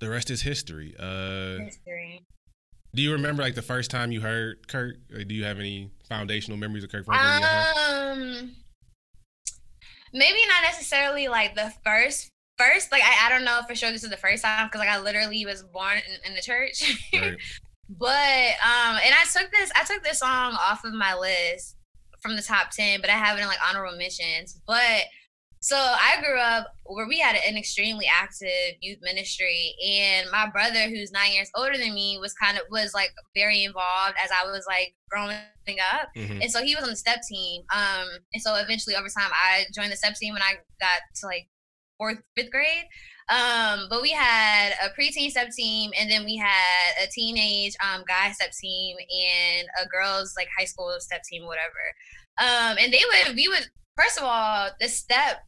the 0.00 0.10
rest 0.10 0.30
is 0.30 0.42
history. 0.42 0.94
Uh, 0.98 1.58
history. 1.64 2.22
Do 2.94 3.00
you 3.00 3.12
remember 3.12 3.42
like 3.42 3.54
the 3.54 3.62
first 3.62 3.90
time 3.90 4.12
you 4.12 4.20
heard 4.20 4.68
Kirk? 4.68 4.96
do 5.26 5.34
you 5.34 5.44
have 5.44 5.58
any 5.58 5.90
foundational 6.12 6.58
memories 6.58 6.84
of 6.84 6.90
Kirk 6.90 7.06
Franklin? 7.06 7.42
Um, 7.88 8.52
maybe 10.12 10.38
not 10.46 10.62
necessarily 10.62 11.28
like 11.28 11.54
the 11.54 11.72
first 11.84 12.28
first. 12.58 12.92
Like 12.92 13.02
I, 13.02 13.26
I 13.26 13.30
don't 13.30 13.44
know 13.44 13.60
for 13.66 13.74
sure 13.74 13.90
this 13.90 14.04
is 14.04 14.10
the 14.10 14.16
first 14.16 14.44
time 14.44 14.66
because 14.66 14.80
like 14.80 14.88
I 14.88 15.00
literally 15.00 15.44
was 15.46 15.62
born 15.62 15.98
in, 15.98 16.30
in 16.30 16.34
the 16.34 16.42
church. 16.42 16.98
Right. 17.12 17.36
but 17.88 18.08
um, 18.08 18.98
and 19.04 19.14
I 19.14 19.24
took 19.32 19.50
this 19.50 19.70
I 19.74 19.84
took 19.84 20.02
this 20.02 20.18
song 20.18 20.56
off 20.60 20.84
of 20.84 20.92
my 20.92 21.14
list 21.14 21.76
from 22.20 22.36
the 22.36 22.42
top 22.42 22.70
ten, 22.70 23.00
but 23.00 23.10
I 23.10 23.14
have 23.14 23.38
it 23.38 23.42
in 23.42 23.48
like 23.48 23.58
honorable 23.66 23.96
mentions. 23.96 24.60
But 24.66 25.02
so 25.62 25.76
I 25.76 26.20
grew 26.20 26.40
up 26.40 26.74
where 26.86 27.06
we 27.06 27.20
had 27.20 27.36
an 27.46 27.56
extremely 27.56 28.06
active 28.12 28.74
youth 28.80 28.98
ministry, 29.00 29.76
and 29.86 30.28
my 30.32 30.50
brother, 30.50 30.88
who's 30.88 31.12
nine 31.12 31.30
years 31.32 31.48
older 31.54 31.78
than 31.78 31.94
me, 31.94 32.18
was 32.20 32.34
kind 32.34 32.58
of 32.58 32.64
was 32.68 32.92
like 32.94 33.12
very 33.32 33.62
involved 33.62 34.16
as 34.22 34.30
I 34.32 34.44
was 34.50 34.64
like 34.66 34.96
growing 35.08 35.36
up, 35.94 36.08
mm-hmm. 36.16 36.42
and 36.42 36.50
so 36.50 36.64
he 36.64 36.74
was 36.74 36.82
on 36.82 36.90
the 36.90 36.96
step 36.96 37.20
team. 37.28 37.62
Um, 37.72 38.08
and 38.34 38.42
so 38.42 38.56
eventually, 38.56 38.96
over 38.96 39.06
time, 39.06 39.30
I 39.32 39.66
joined 39.72 39.92
the 39.92 39.96
step 39.96 40.16
team 40.16 40.32
when 40.32 40.42
I 40.42 40.54
got 40.80 41.00
to 41.20 41.26
like 41.26 41.48
fourth, 41.96 42.18
fifth 42.36 42.50
grade. 42.50 42.88
Um, 43.28 43.86
but 43.88 44.02
we 44.02 44.10
had 44.10 44.72
a 44.82 44.90
preteen 45.00 45.30
step 45.30 45.50
team, 45.50 45.92
and 45.96 46.10
then 46.10 46.24
we 46.24 46.36
had 46.36 47.04
a 47.04 47.06
teenage 47.06 47.76
um 47.84 48.02
guy 48.08 48.32
step 48.32 48.50
team 48.60 48.96
and 48.98 49.68
a 49.80 49.86
girls 49.86 50.34
like 50.36 50.48
high 50.58 50.64
school 50.64 50.92
step 50.98 51.22
team, 51.22 51.46
whatever. 51.46 51.94
Um, 52.40 52.78
and 52.80 52.92
they 52.92 53.02
would 53.06 53.36
we 53.36 53.46
would 53.46 53.70
first 53.96 54.18
of 54.18 54.24
all 54.24 54.70
the 54.80 54.88
step 54.88 55.44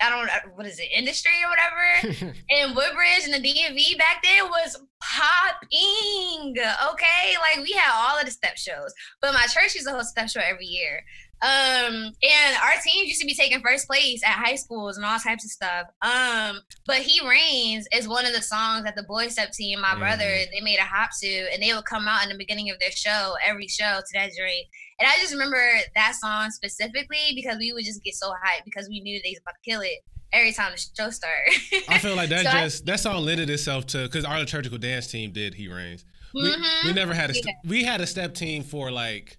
I 0.00 0.10
don't 0.10 0.26
know 0.26 0.32
what 0.54 0.66
is 0.66 0.78
it, 0.78 0.88
industry 0.94 1.32
or 1.44 1.50
whatever. 1.50 2.34
and 2.50 2.76
Woodbridge 2.76 3.24
and 3.24 3.34
the 3.34 3.38
DMV 3.38 3.98
back 3.98 4.22
then 4.22 4.48
was 4.48 4.80
popping. 5.00 6.54
Okay. 6.92 7.34
Like 7.40 7.64
we 7.64 7.72
had 7.72 7.90
all 7.92 8.18
of 8.18 8.24
the 8.24 8.30
step 8.30 8.56
shows. 8.56 8.92
But 9.20 9.34
my 9.34 9.46
church 9.46 9.74
used 9.74 9.86
to 9.86 9.92
host 9.92 10.10
step 10.10 10.28
show 10.28 10.40
every 10.40 10.66
year. 10.66 11.04
Um, 11.42 12.12
and 12.22 12.56
our 12.62 12.72
team 12.84 13.06
used 13.06 13.20
to 13.22 13.26
be 13.26 13.34
taking 13.34 13.62
first 13.62 13.86
place 13.86 14.22
at 14.22 14.32
high 14.32 14.56
schools 14.56 14.98
and 14.98 15.06
all 15.06 15.18
types 15.18 15.44
of 15.44 15.50
stuff. 15.50 15.86
Um, 16.02 16.60
but 16.86 16.98
He 16.98 17.26
Reigns 17.26 17.88
is 17.94 18.06
one 18.06 18.26
of 18.26 18.34
the 18.34 18.42
songs 18.42 18.84
that 18.84 18.94
the 18.94 19.04
boy 19.04 19.28
step 19.28 19.52
team, 19.52 19.80
my 19.80 19.94
mm. 19.94 20.00
brother, 20.00 20.38
they 20.52 20.60
made 20.62 20.78
a 20.78 20.82
hop 20.82 21.10
to, 21.22 21.28
and 21.52 21.62
they 21.62 21.72
would 21.72 21.86
come 21.86 22.06
out 22.06 22.22
in 22.24 22.28
the 22.28 22.36
beginning 22.36 22.68
of 22.68 22.78
their 22.78 22.90
show, 22.90 23.36
every 23.46 23.68
show 23.68 24.00
to 24.00 24.18
that 24.18 24.32
joint. 24.36 24.66
And 25.00 25.08
I 25.08 25.18
just 25.20 25.32
remember 25.32 25.62
that 25.94 26.14
song 26.14 26.50
specifically 26.50 27.32
because 27.34 27.56
we 27.58 27.72
would 27.72 27.84
just 27.84 28.02
get 28.04 28.14
so 28.14 28.30
hyped 28.30 28.64
because 28.64 28.88
we 28.88 29.00
knew 29.00 29.18
they 29.22 29.30
was 29.30 29.40
about 29.40 29.54
to 29.62 29.70
kill 29.70 29.80
it 29.80 29.98
every 30.32 30.52
time 30.52 30.72
the 30.72 30.78
show 30.78 31.10
started. 31.10 31.54
I 31.88 31.98
feel 31.98 32.16
like 32.16 32.28
that 32.28 32.44
so 32.44 32.50
just 32.50 32.82
I, 32.82 32.92
that 32.92 33.00
song 33.00 33.24
lended 33.24 33.48
itself 33.48 33.86
to 33.88 34.02
because 34.04 34.24
our 34.24 34.38
liturgical 34.38 34.78
dance 34.78 35.06
team 35.06 35.32
did 35.32 35.54
He 35.54 35.68
Reigns. 35.68 36.04
We, 36.34 36.42
mm-hmm. 36.42 36.88
we 36.88 36.92
never 36.92 37.14
had 37.14 37.30
a 37.30 37.34
yeah. 37.34 37.52
we 37.64 37.82
had 37.82 38.00
a 38.00 38.06
step 38.06 38.34
team 38.34 38.62
for 38.62 38.90
like 38.90 39.38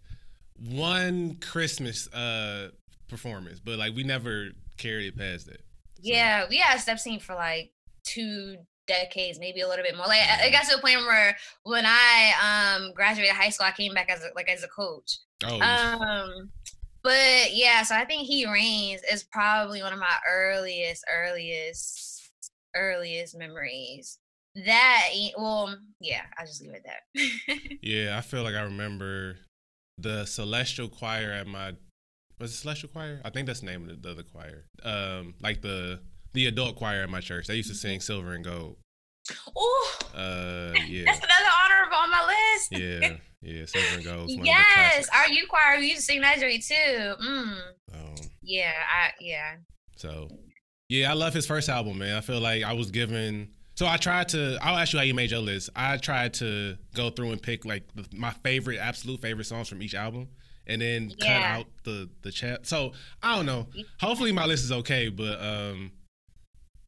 one 0.57 1.35
Christmas 1.35 2.11
uh 2.11 2.69
performance, 3.07 3.59
but 3.59 3.77
like 3.77 3.95
we 3.95 4.03
never 4.03 4.49
carried 4.77 5.07
it 5.07 5.17
past 5.17 5.45
that. 5.45 5.57
So. 5.57 6.01
Yeah, 6.01 6.45
we 6.49 6.57
had 6.57 6.77
a 6.77 6.81
step 6.81 6.99
team 6.99 7.19
for 7.19 7.35
like 7.35 7.71
two 8.03 8.57
decades, 8.87 9.39
maybe 9.39 9.61
a 9.61 9.67
little 9.67 9.83
bit 9.83 9.95
more. 9.95 10.07
Like 10.07 10.21
I 10.21 10.49
got 10.49 10.65
to 10.65 10.77
a 10.77 10.81
point 10.81 10.97
where 10.97 11.35
when 11.63 11.85
I 11.85 12.77
um 12.77 12.93
graduated 12.93 13.35
high 13.35 13.49
school, 13.49 13.67
I 13.67 13.71
came 13.71 13.93
back 13.93 14.09
as 14.09 14.23
a, 14.23 14.29
like 14.35 14.49
as 14.49 14.63
a 14.63 14.67
coach. 14.67 15.19
Oh. 15.45 15.59
Um, 15.59 16.51
but 17.03 17.53
yeah, 17.53 17.83
so 17.83 17.95
I 17.95 18.05
think 18.05 18.27
He 18.27 18.45
Reigns 18.45 19.01
is 19.11 19.23
probably 19.23 19.81
one 19.81 19.93
of 19.93 19.99
my 19.99 20.17
earliest, 20.29 21.03
earliest, 21.11 22.29
earliest 22.75 23.37
memories. 23.37 24.19
That 24.65 25.09
well, 25.37 25.77
yeah, 25.99 26.23
I'll 26.37 26.45
just 26.45 26.61
leave 26.61 26.73
it 26.73 26.85
there. 26.85 27.57
yeah, 27.81 28.17
I 28.17 28.21
feel 28.21 28.43
like 28.43 28.55
I 28.55 28.63
remember 28.63 29.37
the 29.97 30.25
celestial 30.25 30.89
choir 30.89 31.31
at 31.31 31.47
my 31.47 31.73
was 32.39 32.51
it 32.51 32.57
celestial 32.57 32.89
choir? 32.89 33.21
I 33.23 33.29
think 33.29 33.45
that's 33.45 33.59
the 33.59 33.67
name 33.67 33.83
of 33.83 33.89
the, 33.89 33.95
the 33.95 34.11
other 34.11 34.23
choir. 34.23 34.65
Um, 34.83 35.35
like 35.41 35.61
the 35.61 35.99
the 36.33 36.47
adult 36.47 36.75
choir 36.75 37.03
at 37.03 37.09
my 37.09 37.21
church. 37.21 37.47
They 37.47 37.55
used 37.55 37.69
to 37.69 37.75
sing 37.75 37.99
silver 37.99 38.33
and 38.33 38.43
gold. 38.43 38.77
Oh, 39.55 39.97
uh, 40.15 40.73
yeah. 40.87 41.03
That's 41.05 41.19
another 41.19 41.51
honorable 41.63 41.97
on 41.97 42.09
my 42.09 42.25
list. 42.27 42.71
yeah, 42.71 43.17
yeah. 43.41 43.65
Silver 43.65 43.95
and 43.95 44.03
Gold. 44.03 44.29
Yes, 44.29 45.07
our 45.13 45.29
youth 45.29 45.47
choir 45.49 45.79
we 45.79 45.87
used 45.87 45.97
to 45.97 46.03
sing 46.03 46.21
that 46.21 46.39
too. 46.39 46.45
Mm. 47.23 47.57
Um, 47.93 48.15
yeah, 48.41 48.73
I 48.89 49.11
yeah. 49.19 49.55
So, 49.95 50.29
yeah, 50.89 51.11
I 51.11 51.13
love 51.13 51.33
his 51.33 51.45
first 51.45 51.69
album, 51.69 51.99
man. 51.99 52.17
I 52.17 52.21
feel 52.21 52.39
like 52.39 52.63
I 52.63 52.73
was 52.73 52.91
given. 52.91 53.49
So 53.75 53.87
I 53.87 53.97
tried 53.97 54.29
to. 54.29 54.57
I'll 54.61 54.77
ask 54.77 54.93
you 54.93 54.99
how 54.99 55.05
you 55.05 55.13
made 55.13 55.31
your 55.31 55.39
list. 55.39 55.69
I 55.75 55.97
tried 55.97 56.33
to 56.35 56.77
go 56.95 57.09
through 57.09 57.31
and 57.31 57.41
pick 57.41 57.65
like 57.65 57.83
the, 57.95 58.05
my 58.13 58.31
favorite, 58.43 58.79
absolute 58.79 59.21
favorite 59.21 59.45
songs 59.45 59.69
from 59.69 59.81
each 59.81 59.95
album, 59.95 60.27
and 60.67 60.81
then 60.81 61.11
yeah. 61.17 61.25
cut 61.25 61.59
out 61.59 61.67
the 61.83 62.09
the 62.23 62.31
chat. 62.31 62.65
So 62.65 62.93
I 63.21 63.35
don't 63.35 63.45
know. 63.45 63.67
Hopefully 63.99 64.31
my 64.31 64.45
list 64.45 64.63
is 64.63 64.71
okay, 64.71 65.09
but 65.09 65.41
um, 65.41 65.91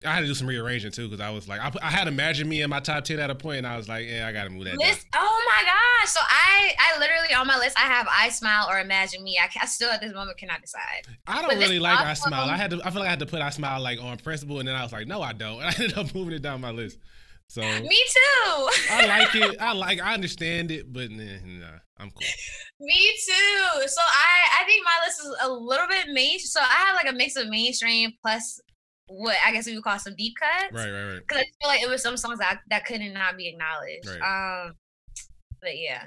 I 0.05 0.13
had 0.13 0.21
to 0.21 0.27
do 0.27 0.33
some 0.33 0.47
rearranging 0.47 0.91
too 0.91 1.07
because 1.07 1.21
I 1.21 1.29
was 1.29 1.47
like, 1.47 1.59
I, 1.61 1.71
I, 1.81 1.89
had 1.89 2.07
Imagine 2.07 2.49
Me 2.49 2.61
in 2.61 2.69
my 2.69 2.79
top 2.79 3.03
ten 3.03 3.19
at 3.19 3.29
a 3.29 3.35
point, 3.35 3.59
and 3.59 3.67
I 3.67 3.77
was 3.77 3.87
like, 3.87 4.07
yeah, 4.07 4.27
I 4.27 4.31
gotta 4.31 4.49
move 4.49 4.65
that. 4.65 4.77
List, 4.77 5.07
oh 5.13 5.43
my 5.47 5.63
gosh! 5.63 6.09
So 6.11 6.19
I, 6.21 6.73
I 6.79 6.99
literally 6.99 7.33
on 7.33 7.47
my 7.47 7.57
list, 7.57 7.77
I 7.77 7.85
have 7.85 8.07
I 8.09 8.29
Smile 8.29 8.67
or 8.69 8.79
Imagine 8.79 9.23
Me. 9.23 9.37
I, 9.41 9.49
I 9.61 9.65
still 9.65 9.89
at 9.89 10.01
this 10.01 10.13
moment 10.13 10.37
cannot 10.37 10.61
decide. 10.61 11.07
I 11.27 11.41
don't 11.41 11.49
but 11.49 11.57
really 11.57 11.79
like 11.79 11.99
I 11.99 12.13
Smile. 12.13 12.49
I 12.49 12.57
had 12.57 12.71
to. 12.71 12.81
I 12.83 12.91
feel 12.91 12.99
like 12.99 13.07
I 13.07 13.11
had 13.11 13.19
to 13.19 13.25
put 13.25 13.41
I 13.41 13.49
Smile 13.49 13.81
like 13.81 14.01
on 14.01 14.17
principle, 14.17 14.59
and 14.59 14.67
then 14.67 14.75
I 14.75 14.83
was 14.83 14.91
like, 14.91 15.07
no, 15.07 15.21
I 15.21 15.33
don't. 15.33 15.53
And 15.63 15.69
I 15.69 15.81
ended 15.81 15.97
up 15.97 16.13
moving 16.15 16.33
it 16.33 16.41
down 16.41 16.61
my 16.61 16.71
list. 16.71 16.97
So 17.47 17.61
me 17.81 18.03
too. 18.09 18.69
I 18.89 19.05
like 19.07 19.35
it. 19.35 19.57
I 19.61 19.73
like. 19.73 20.01
I 20.01 20.13
understand 20.13 20.71
it, 20.71 20.91
but 20.91 21.11
nah, 21.11 21.23
nah, 21.45 21.67
I'm 21.97 22.09
cool. 22.09 22.27
Me 22.79 23.11
too. 23.25 23.87
So 23.87 24.01
I, 24.01 24.61
I 24.61 24.65
think 24.65 24.83
my 24.83 25.05
list 25.05 25.19
is 25.19 25.35
a 25.43 25.51
little 25.51 25.87
bit 25.87 26.07
main. 26.11 26.39
So 26.39 26.59
I 26.59 26.63
have 26.63 26.95
like 26.95 27.13
a 27.13 27.15
mix 27.15 27.35
of 27.35 27.47
mainstream 27.49 28.13
plus 28.21 28.59
what 29.07 29.35
I 29.45 29.51
guess 29.51 29.65
we 29.65 29.75
would 29.75 29.83
call 29.83 29.99
some 29.99 30.15
deep 30.15 30.33
cuts. 30.39 30.73
Right, 30.73 30.91
right, 30.91 31.13
right. 31.13 31.19
Because 31.19 31.39
I 31.39 31.45
feel 31.61 31.67
like 31.67 31.81
it 31.81 31.89
was 31.89 32.01
some 32.01 32.17
songs 32.17 32.39
that 32.39 32.59
that 32.69 32.85
couldn't 32.85 33.13
not 33.13 33.37
be 33.37 33.49
acknowledged. 33.49 34.07
Right. 34.07 34.65
Um, 34.65 34.73
but 35.61 35.77
yeah. 35.77 36.03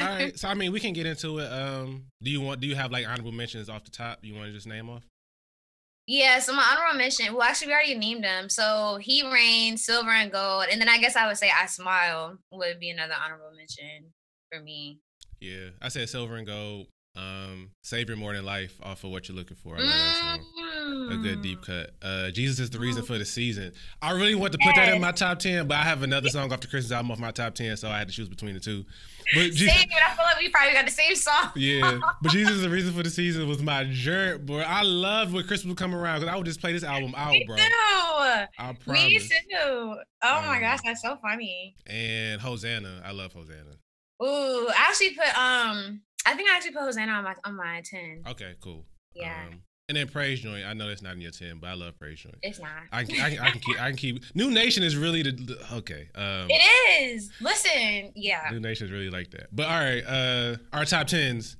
All 0.00 0.06
right. 0.06 0.36
So 0.38 0.48
I 0.48 0.54
mean, 0.54 0.72
we 0.72 0.80
can 0.80 0.92
get 0.92 1.06
into 1.06 1.38
it. 1.38 1.52
Um, 1.52 2.06
do 2.22 2.30
you 2.30 2.40
want? 2.40 2.60
Do 2.60 2.66
you 2.66 2.74
have 2.74 2.90
like 2.90 3.06
honorable 3.06 3.32
mentions 3.32 3.68
off 3.68 3.84
the 3.84 3.90
top? 3.90 4.18
You 4.22 4.34
want 4.34 4.46
to 4.46 4.52
just 4.52 4.66
name 4.66 4.88
off? 4.88 5.04
Yeah, 6.06 6.40
so 6.40 6.52
my 6.52 6.64
honorable 6.72 6.98
mention. 6.98 7.32
Well, 7.32 7.42
actually, 7.42 7.68
we 7.68 7.72
already 7.74 7.94
named 7.94 8.24
them. 8.24 8.50
So 8.50 8.98
he 9.00 9.22
reigns, 9.30 9.84
silver 9.84 10.10
and 10.10 10.32
gold, 10.32 10.66
and 10.70 10.80
then 10.80 10.88
I 10.88 10.98
guess 10.98 11.14
I 11.14 11.28
would 11.28 11.38
say 11.38 11.50
I 11.56 11.66
smile 11.66 12.38
would 12.50 12.80
be 12.80 12.90
another 12.90 13.14
honorable 13.14 13.52
mention 13.56 14.12
for 14.50 14.60
me. 14.60 14.98
Yeah, 15.40 15.70
I 15.80 15.88
said 15.88 16.08
silver 16.08 16.36
and 16.36 16.46
gold. 16.46 16.88
Um, 17.14 17.72
Savior 17.82 18.16
More 18.16 18.34
Than 18.34 18.44
Life 18.44 18.78
off 18.82 19.04
of 19.04 19.10
What 19.10 19.28
You're 19.28 19.36
Looking 19.36 19.56
For. 19.56 19.76
I 19.76 19.80
love 19.80 19.88
that 19.88 20.40
song. 20.46 21.12
A 21.12 21.16
good 21.18 21.42
deep 21.42 21.60
mm. 21.60 21.66
cut. 21.66 21.90
Uh, 22.00 22.30
Jesus 22.30 22.58
is 22.58 22.70
the 22.70 22.78
reason 22.78 23.02
for 23.02 23.18
the 23.18 23.24
season. 23.24 23.72
I 24.00 24.12
really 24.12 24.34
want 24.34 24.52
to 24.52 24.58
put 24.58 24.74
that 24.76 24.94
in 24.94 25.00
my 25.00 25.12
top 25.12 25.38
ten, 25.38 25.68
but 25.68 25.76
I 25.76 25.82
have 25.82 26.02
another 26.02 26.30
song 26.30 26.50
off 26.52 26.60
the 26.60 26.68
Christmas 26.68 26.90
album 26.90 27.10
off 27.10 27.18
my 27.18 27.30
top 27.30 27.54
ten, 27.54 27.76
so 27.76 27.90
I 27.90 27.98
had 27.98 28.08
to 28.08 28.14
choose 28.14 28.28
between 28.28 28.54
the 28.54 28.60
two. 28.60 28.86
But 29.34 29.52
Jesus, 29.52 29.74
same, 29.74 29.88
I 29.90 30.14
feel 30.14 30.24
like 30.24 30.38
we 30.38 30.48
probably 30.48 30.72
got 30.72 30.86
the 30.86 30.90
same 30.90 31.14
song. 31.14 31.50
yeah, 31.54 32.00
but 32.22 32.32
Jesus 32.32 32.56
is 32.56 32.62
the 32.62 32.70
reason 32.70 32.94
for 32.94 33.02
the 33.02 33.10
season 33.10 33.46
was 33.46 33.62
my 33.62 33.84
jerk, 33.84 34.46
boy. 34.46 34.60
I 34.60 34.82
love 34.82 35.34
when 35.34 35.46
Christmas 35.46 35.68
would 35.68 35.78
come 35.78 35.94
around 35.94 36.20
because 36.20 36.32
I 36.32 36.36
would 36.36 36.46
just 36.46 36.60
play 36.60 36.72
this 36.72 36.82
album 36.82 37.14
out, 37.14 37.32
Me 37.32 37.44
bro. 37.46 37.56
Too. 37.56 37.62
I 38.58 38.72
promise. 38.84 39.02
Me 39.04 39.18
too. 39.18 39.26
Oh 39.60 39.96
um, 40.22 40.46
my 40.46 40.60
gosh, 40.60 40.80
that's 40.82 41.02
so 41.02 41.16
funny. 41.16 41.74
And 41.86 42.40
Hosanna, 42.40 43.02
I 43.04 43.12
love 43.12 43.34
Hosanna. 43.34 43.76
Ooh, 44.22 44.68
I 44.68 44.86
actually 44.88 45.10
put 45.10 45.38
um 45.38 46.00
I 46.26 46.34
think 46.34 46.50
I 46.50 46.56
actually 46.56 46.72
put 46.72 46.82
Hosanna 46.82 47.12
on 47.12 47.24
my 47.24 47.34
on 47.44 47.56
my 47.56 47.82
ten. 47.84 48.22
Okay, 48.28 48.54
cool. 48.60 48.84
Yeah. 49.14 49.34
Um, 49.48 49.62
and 49.88 49.96
then 49.96 50.08
Praise 50.08 50.40
Joint. 50.40 50.64
I 50.64 50.72
know 50.74 50.88
that's 50.88 51.02
not 51.02 51.14
in 51.14 51.20
your 51.20 51.32
ten, 51.32 51.58
but 51.60 51.68
I 51.68 51.74
love 51.74 51.98
Praise 51.98 52.20
Joint. 52.20 52.36
It's 52.42 52.60
not. 52.60 52.70
I, 52.92 53.00
I, 53.00 53.02
I, 53.02 53.46
I 53.46 53.50
can 53.50 53.60
keep. 53.60 53.82
I 53.82 53.88
can 53.88 53.96
keep. 53.96 54.24
Nu 54.34 54.50
Nation 54.50 54.82
is 54.82 54.96
really 54.96 55.22
the 55.22 55.58
okay. 55.72 56.08
Um, 56.14 56.46
it 56.48 56.62
is. 57.02 57.30
Listen, 57.40 58.12
yeah. 58.14 58.48
Nu 58.50 58.60
Nation 58.60 58.86
is 58.86 58.92
really 58.92 59.10
like 59.10 59.30
that. 59.32 59.54
But 59.54 59.66
all 59.66 59.80
right, 59.80 60.02
uh, 60.06 60.56
our 60.72 60.84
top 60.84 61.08
tens. 61.08 61.56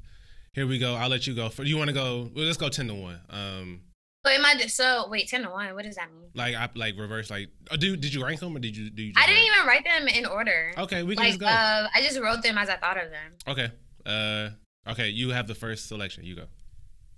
Here 0.54 0.66
we 0.66 0.78
go. 0.78 0.94
I'll 0.94 1.08
let 1.08 1.26
you 1.26 1.34
go. 1.34 1.48
For 1.48 1.64
you 1.64 1.76
want 1.76 1.88
to 1.88 1.94
go? 1.94 2.30
Well, 2.34 2.44
let's 2.44 2.56
go 2.56 2.68
ten 2.68 2.88
to 2.88 2.94
one. 2.94 3.20
Um. 3.28 3.80
But 4.24 4.34
am 4.34 4.46
I 4.46 4.56
so 4.66 5.08
wait 5.08 5.28
ten 5.28 5.42
to 5.42 5.50
one? 5.50 5.74
What 5.74 5.84
does 5.84 5.96
that 5.96 6.12
mean? 6.12 6.30
Like 6.34 6.54
I 6.54 6.68
like 6.74 6.96
reverse 6.96 7.28
like. 7.28 7.48
Oh, 7.70 7.76
do 7.76 7.96
did 7.96 8.14
you 8.14 8.24
rank 8.24 8.40
them 8.40 8.56
or 8.56 8.60
did 8.60 8.76
you 8.76 8.88
do? 8.88 9.02
You 9.02 9.12
I 9.16 9.26
didn't 9.26 9.38
rank? 9.38 9.50
even 9.56 9.66
write 9.66 9.84
them 9.84 10.08
in 10.08 10.26
order. 10.26 10.72
Okay, 10.78 11.02
we 11.02 11.16
can 11.16 11.24
like, 11.24 11.30
just 11.32 11.40
go. 11.40 11.46
Uh, 11.46 11.88
I 11.92 12.00
just 12.00 12.20
wrote 12.20 12.42
them 12.42 12.56
as 12.56 12.68
I 12.68 12.76
thought 12.76 13.02
of 13.02 13.10
them. 13.10 13.32
Okay. 13.48 13.72
Uh, 14.06 14.50
Okay, 14.88 15.08
you 15.10 15.30
have 15.30 15.46
the 15.46 15.54
first 15.54 15.88
selection. 15.88 16.24
You 16.24 16.34
go. 16.36 16.44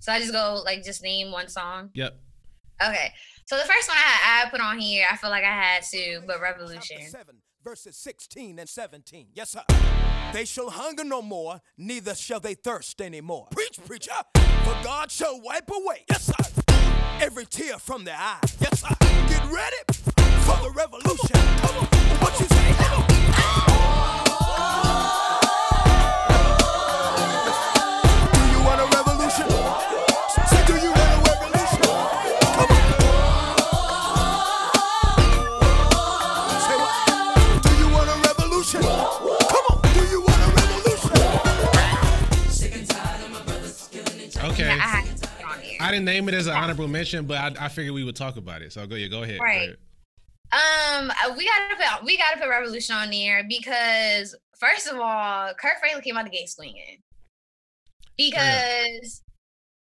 So 0.01 0.13
I 0.13 0.19
just 0.19 0.33
go 0.33 0.61
like 0.65 0.85
just 0.85 1.03
name 1.03 1.33
one 1.33 1.49
song. 1.49 1.91
Yep. 1.95 2.15
Okay. 2.83 3.11
So 3.47 3.57
the 3.57 3.65
first 3.65 3.89
one 3.89 3.97
I, 3.99 4.45
I 4.47 4.51
put 4.51 4.61
on 4.61 4.79
here, 4.79 5.07
I 5.11 5.17
feel 5.17 5.31
like 5.31 5.45
I 5.45 5.53
had 5.53 5.83
to, 5.85 6.23
but 6.27 6.41
Revolution. 6.41 6.99
Seven 7.09 7.37
verses 7.63 7.97
16 7.97 8.59
and 8.59 8.69
17. 8.69 9.29
Yes, 9.35 9.53
sir. 9.53 9.63
They 10.33 10.45
shall 10.45 10.69
hunger 10.71 11.05
no 11.05 11.23
more, 11.23 11.61
neither 11.79 12.15
shall 12.15 12.41
they 12.41 12.55
thirst 12.55 13.01
anymore. 13.01 13.49
Preach, 13.51 13.79
preacher. 13.87 14.13
For 14.35 14.77
God 14.83 15.11
shall 15.11 15.41
wipe 15.41 15.71
away. 15.71 16.05
Yes, 16.11 16.25
sir. 16.25 16.63
Every 17.21 17.47
tear 17.47 17.79
from 17.79 18.05
their 18.05 18.17
eye. 18.19 18.41
Yes, 18.61 18.83
sir. 18.83 18.95
Get 19.01 19.45
ready 19.51 19.77
for 20.43 20.63
the 20.63 20.73
revolution. 20.75 21.59
Come 21.61 21.77
on. 21.79 21.94
I 45.85 45.91
didn't 45.91 46.07
name 46.07 46.29
it 46.29 46.35
as 46.35 46.47
an 46.47 46.55
honorable 46.55 46.89
mention, 46.89 47.27
but 47.27 47.37
I, 47.37 47.67
I 47.67 47.69
figured 47.69 47.95
we 47.95 48.05
would 48.05 48.17
talk 48.17 48.37
about 48.37 48.63
it. 48.63 48.73
So 48.73 48.87
go 48.87 48.97
yeah, 48.97 49.09
go 49.09 49.23
ahead. 49.23 49.39
Right. 49.41 49.57
Go 49.57 49.63
ahead. 49.65 49.79
Um, 50.53 51.11
uh, 51.11 51.35
we 51.37 51.47
gotta 51.47 51.77
put 51.77 52.05
we 52.05 52.17
gotta 52.17 52.39
put 52.39 52.49
Revolution 52.49 52.95
on 52.95 53.11
there 53.11 53.45
because 53.49 54.35
first 54.59 54.87
of 54.87 54.99
all, 54.99 55.53
Kirk 55.55 55.79
Franklin 55.81 56.03
came 56.03 56.17
out 56.17 56.25
the 56.25 56.31
gate 56.31 56.49
swinging. 56.49 57.03
Because, 58.17 59.23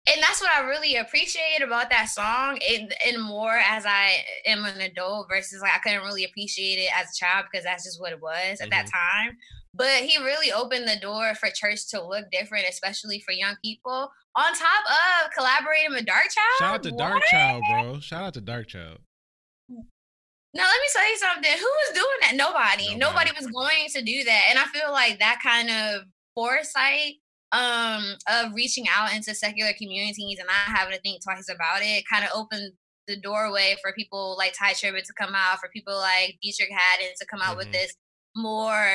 and 0.08 0.22
that's 0.22 0.40
what 0.40 0.52
I 0.52 0.62
really 0.62 0.96
appreciate 0.96 1.62
about 1.62 1.90
that 1.90 2.08
song, 2.08 2.60
and, 2.70 2.94
and 3.06 3.22
more 3.22 3.58
as 3.58 3.86
I 3.86 4.24
am 4.46 4.64
an 4.64 4.80
adult 4.80 5.28
versus 5.30 5.62
like 5.62 5.74
I 5.76 5.80
couldn't 5.80 6.06
really 6.06 6.24
appreciate 6.24 6.80
it 6.80 6.90
as 6.96 7.08
a 7.10 7.26
child 7.26 7.46
because 7.52 7.66
that's 7.66 7.84
just 7.84 8.00
what 8.00 8.14
it 8.14 8.22
was 8.22 8.62
at 8.62 8.70
mm-hmm. 8.70 8.70
that 8.70 8.86
time. 8.88 9.38
But 9.74 10.04
he 10.04 10.18
really 10.18 10.52
opened 10.52 10.88
the 10.88 11.00
door 11.02 11.34
for 11.36 11.50
church 11.50 11.88
to 11.92 12.06
look 12.06 12.26
different, 12.32 12.66
especially 12.70 13.20
for 13.26 13.32
young 13.32 13.56
people. 13.64 14.10
On 14.36 14.54
top 14.54 14.84
of 15.26 15.32
collaborating 15.32 15.92
with 15.92 16.06
Darkchild. 16.06 16.60
Shout 16.60 16.76
out 16.76 16.84
to 16.84 16.92
Darkchild, 16.92 17.62
bro. 17.70 18.00
Shout 18.00 18.24
out 18.24 18.34
to 18.34 18.42
Darkchild. 18.42 18.98
Now 20.54 20.64
let 20.64 20.82
me 20.82 20.88
tell 20.94 21.10
you 21.10 21.18
something. 21.18 21.52
Who 21.52 21.66
was 21.66 21.94
doing 21.94 22.18
that? 22.22 22.36
Nobody. 22.36 22.96
Nobody. 22.96 23.00
Nobody 23.00 23.32
was 23.38 23.48
going 23.48 23.88
to 23.94 24.02
do 24.02 24.24
that. 24.26 24.48
And 24.50 24.60
I 24.60 24.66
feel 24.66 24.92
like 24.92 25.20
that 25.20 25.40
kind 25.44 25.70
of 25.70 26.04
foresight 26.36 27.16
um 27.54 28.16
of 28.30 28.54
reaching 28.54 28.86
out 28.90 29.14
into 29.14 29.36
secular 29.36 29.72
communities 29.78 30.40
and 30.40 30.48
not 30.48 30.78
having 30.78 30.94
to 30.94 31.02
think 31.02 31.22
twice 31.22 31.50
about 31.50 31.82
it 31.82 32.06
kind 32.10 32.24
of 32.24 32.32
opened 32.34 32.72
the 33.08 33.20
doorway 33.20 33.76
for 33.82 33.92
people 33.92 34.36
like 34.38 34.54
Tye 34.54 34.72
Tribbett 34.72 35.04
to 35.04 35.14
come 35.20 35.36
out, 35.36 35.60
for 35.60 35.70
people 35.70 35.96
like 35.96 36.38
Deitrick 36.44 36.72
Haddon 36.72 37.14
to 37.20 37.26
come 37.26 37.42
out 37.42 37.50
mm-hmm. 37.50 37.58
with 37.58 37.72
this 37.72 37.96
more 38.36 38.88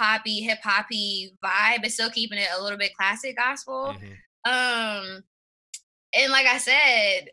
poppy, 0.00 0.40
hip 0.40 0.58
hoppy 0.64 1.36
vibe, 1.44 1.82
but 1.82 1.92
still 1.92 2.10
keeping 2.10 2.38
it 2.38 2.48
a 2.56 2.62
little 2.62 2.78
bit 2.78 2.94
classic 2.96 3.36
gospel. 3.36 3.94
Mm-hmm. 3.94 4.50
Um, 4.50 5.22
and 6.14 6.32
like 6.32 6.46
I 6.46 6.56
said, 6.56 7.28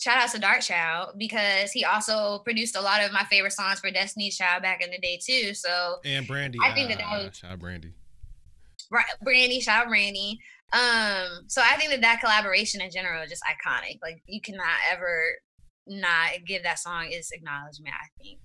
shout 0.00 0.18
out 0.18 0.30
to 0.30 0.40
Darkchild 0.40 1.16
because 1.16 1.70
he 1.70 1.84
also 1.84 2.40
produced 2.40 2.76
a 2.76 2.80
lot 2.80 3.04
of 3.04 3.12
my 3.12 3.24
favorite 3.30 3.52
songs 3.52 3.78
for 3.78 3.90
Destiny's 3.90 4.36
Child 4.36 4.62
back 4.62 4.82
in 4.82 4.90
the 4.90 4.98
day 4.98 5.18
too. 5.24 5.54
So 5.54 5.96
and 6.04 6.26
Brandy, 6.26 6.58
I 6.62 6.74
think 6.74 6.86
uh, 6.86 6.96
that 6.96 6.98
that 6.98 7.24
was 7.24 7.36
shout 7.36 7.52
out 7.52 7.60
Brandy, 7.60 7.92
right? 8.90 9.04
Brandy, 9.22 9.60
shout 9.60 9.84
out 9.84 9.88
Brandy. 9.88 10.40
Um, 10.72 11.44
so 11.46 11.62
I 11.64 11.76
think 11.76 11.90
that 11.92 12.02
that 12.02 12.20
collaboration 12.20 12.80
in 12.80 12.90
general 12.90 13.22
is 13.22 13.30
just 13.30 13.42
iconic. 13.44 14.00
Like 14.02 14.20
you 14.26 14.40
cannot 14.40 14.66
ever 14.90 15.22
not 15.86 16.30
give 16.46 16.64
that 16.64 16.80
song 16.80 17.06
its 17.10 17.30
acknowledgement. 17.30 17.94
I 17.94 18.22
think. 18.22 18.40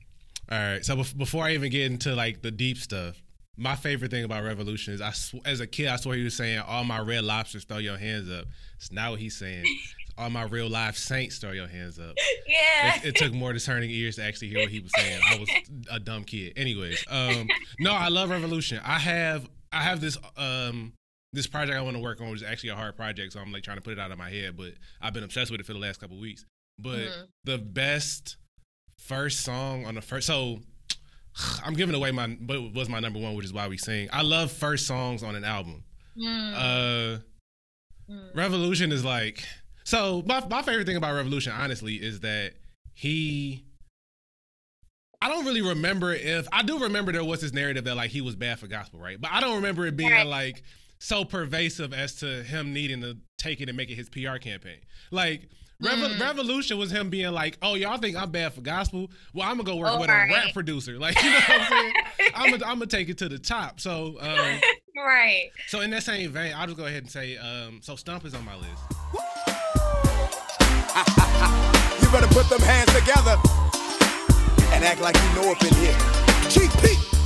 All 0.51 0.57
right. 0.57 0.85
So 0.85 1.03
before 1.17 1.45
I 1.45 1.51
even 1.51 1.71
get 1.71 1.91
into 1.91 2.15
like 2.15 2.41
the 2.41 2.51
deep 2.51 2.77
stuff, 2.77 3.21
my 3.57 3.75
favorite 3.75 4.11
thing 4.11 4.23
about 4.23 4.43
Revolution 4.43 4.93
is 4.93 5.01
I 5.01 5.11
sw- 5.11 5.45
as 5.45 5.59
a 5.59 5.67
kid 5.67 5.87
I 5.87 5.97
swear 5.97 6.17
he 6.17 6.23
was 6.23 6.35
saying 6.35 6.59
all 6.59 6.83
my 6.83 6.99
red 6.99 7.23
lobsters 7.23 7.65
throw 7.65 7.77
your 7.77 7.97
hands 7.97 8.29
up. 8.29 8.45
It's 8.77 8.91
not 8.91 9.11
what 9.11 9.19
he's 9.19 9.35
saying. 9.35 9.65
all 10.17 10.29
my 10.29 10.43
real 10.43 10.69
life 10.69 10.95
saints 10.95 11.37
throw 11.37 11.51
your 11.51 11.67
hands 11.67 11.99
up. 11.99 12.15
Yeah. 12.45 12.97
It, 12.97 13.05
it, 13.05 13.15
took 13.15 13.33
more 13.33 13.53
discerning 13.53 13.89
ears 13.89 14.17
to 14.17 14.23
actually 14.23 14.49
hear 14.49 14.59
what 14.59 14.69
he 14.69 14.81
was 14.81 14.91
saying. 14.95 15.21
I 15.27 15.39
was 15.39 15.49
a 15.89 15.99
dumb 15.99 16.25
kid. 16.25 16.53
Anyways, 16.57 17.03
um, 17.09 17.47
no, 17.79 17.93
I 17.93 18.09
love 18.09 18.29
Revolution. 18.29 18.81
I 18.83 18.99
have 18.99 19.49
I 19.71 19.81
have 19.81 20.01
this 20.01 20.17
um 20.37 20.93
this 21.31 21.47
project 21.47 21.77
I 21.77 21.81
want 21.81 21.95
to 21.95 22.03
work 22.03 22.19
on, 22.19 22.29
which 22.29 22.41
is 22.41 22.47
actually 22.47 22.69
a 22.69 22.75
hard 22.75 22.97
project, 22.97 23.33
so 23.33 23.39
I'm 23.39 23.51
like 23.51 23.63
trying 23.63 23.77
to 23.77 23.81
put 23.81 23.93
it 23.93 23.99
out 23.99 24.11
of 24.11 24.17
my 24.17 24.29
head, 24.29 24.57
but 24.57 24.73
I've 25.01 25.13
been 25.13 25.23
obsessed 25.23 25.51
with 25.51 25.61
it 25.61 25.65
for 25.65 25.73
the 25.73 25.79
last 25.79 26.01
couple 26.01 26.19
weeks. 26.19 26.45
But 26.77 26.99
mm-hmm. 26.99 27.23
the 27.45 27.57
best 27.57 28.35
first 28.97 29.39
song 29.41 29.85
on 29.85 29.95
the 29.95 30.01
first 30.01 30.27
so 30.27 30.59
I'm 31.63 31.73
giving 31.73 31.95
away 31.95 32.11
my 32.11 32.27
what 32.27 32.73
was 32.73 32.89
my 32.89 32.99
number 32.99 33.19
one, 33.19 33.35
which 33.35 33.45
is 33.45 33.53
why 33.53 33.67
we 33.67 33.77
sing. 33.77 34.09
I 34.11 34.21
love 34.21 34.51
first 34.51 34.87
songs 34.87 35.23
on 35.23 35.35
an 35.35 35.43
album. 35.43 35.83
Mm. 36.17 36.53
Uh, 36.53 37.19
mm. 38.11 38.35
Revolution 38.35 38.91
is 38.91 39.03
like 39.03 39.43
so. 39.83 40.23
My 40.25 40.45
my 40.47 40.61
favorite 40.61 40.85
thing 40.85 40.97
about 40.97 41.15
Revolution, 41.15 41.53
honestly, 41.53 41.95
is 41.95 42.21
that 42.21 42.53
he. 42.93 43.65
I 45.21 45.29
don't 45.29 45.45
really 45.45 45.61
remember 45.61 46.13
if 46.13 46.47
I 46.51 46.63
do 46.63 46.79
remember 46.79 47.13
there 47.13 47.23
was 47.23 47.39
this 47.39 47.53
narrative 47.53 47.85
that 47.85 47.95
like 47.95 48.11
he 48.11 48.19
was 48.19 48.35
bad 48.35 48.59
for 48.59 48.67
gospel, 48.67 48.99
right? 48.99 49.19
But 49.19 49.31
I 49.31 49.39
don't 49.39 49.55
remember 49.55 49.85
it 49.85 49.95
being 49.95 50.11
right. 50.11 50.27
like 50.27 50.63
so 50.99 51.23
pervasive 51.23 51.93
as 51.93 52.15
to 52.15 52.43
him 52.43 52.73
needing 52.73 53.01
to 53.01 53.17
take 53.37 53.61
it 53.61 53.69
and 53.69 53.77
make 53.77 53.89
it 53.89 53.95
his 53.95 54.09
PR 54.09 54.37
campaign. 54.37 54.79
Like 55.11 55.49
mm. 55.81 56.19
Revolution 56.19 56.77
was 56.77 56.91
him 56.91 57.09
being 57.09 57.31
like, 57.31 57.57
"Oh, 57.61 57.75
y'all 57.75 57.97
think 57.97 58.15
I'm 58.15 58.31
bad 58.31 58.53
for 58.53 58.61
gospel? 58.61 59.11
Well, 59.33 59.47
I'm 59.47 59.57
gonna 59.57 59.69
go 59.69 59.77
work 59.77 59.91
oh, 59.91 59.99
with 59.99 60.09
right. 60.09 60.29
a 60.29 60.33
rap 60.33 60.53
producer. 60.53 60.97
Like, 61.03 61.21
you 61.21 61.29
know 61.29 61.35
what 61.35 61.49
I'm 61.49 61.67
saying? 61.67 61.93
I'm 62.35 62.51
gonna, 62.51 62.65
I'm 62.65 62.75
gonna 62.75 62.87
take 62.87 63.09
it 63.09 63.17
to 63.19 63.29
the 63.29 63.39
top." 63.39 63.79
So, 63.79 64.17
um, 64.21 64.59
right. 64.97 65.49
So 65.67 65.81
in 65.81 65.91
that 65.91 66.03
same 66.03 66.31
vein, 66.31 66.53
I'll 66.55 66.65
just 66.65 66.77
go 66.77 66.85
ahead 66.85 67.03
and 67.03 67.11
say, 67.11 67.37
um, 67.37 67.79
so 67.81 67.95
Stomp 67.95 68.25
is 68.25 68.33
on 68.33 68.45
my 68.45 68.55
list. 68.55 68.69
you 72.01 72.11
better 72.11 72.27
put 72.27 72.49
them 72.49 72.61
hands 72.61 72.93
together 72.93 73.37
and 74.73 74.83
act 74.83 75.01
like 75.01 75.15
you 75.15 75.41
know 75.41 75.51
up 75.51 75.61
in 75.63 75.73
here. 75.75 75.93
GP. 76.49 77.22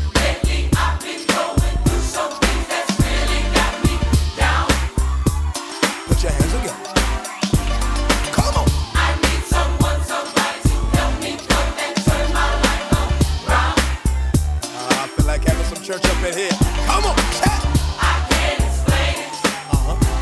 Church 15.88 16.03
up 16.03 16.22
in 16.22 16.34
here. 16.38 16.51
Come 16.86 17.06
on, 17.06 17.15
chat. 17.15 17.63
I 17.98 18.27
can't 18.29 18.60
explain 18.60 19.24
it. 19.24 19.32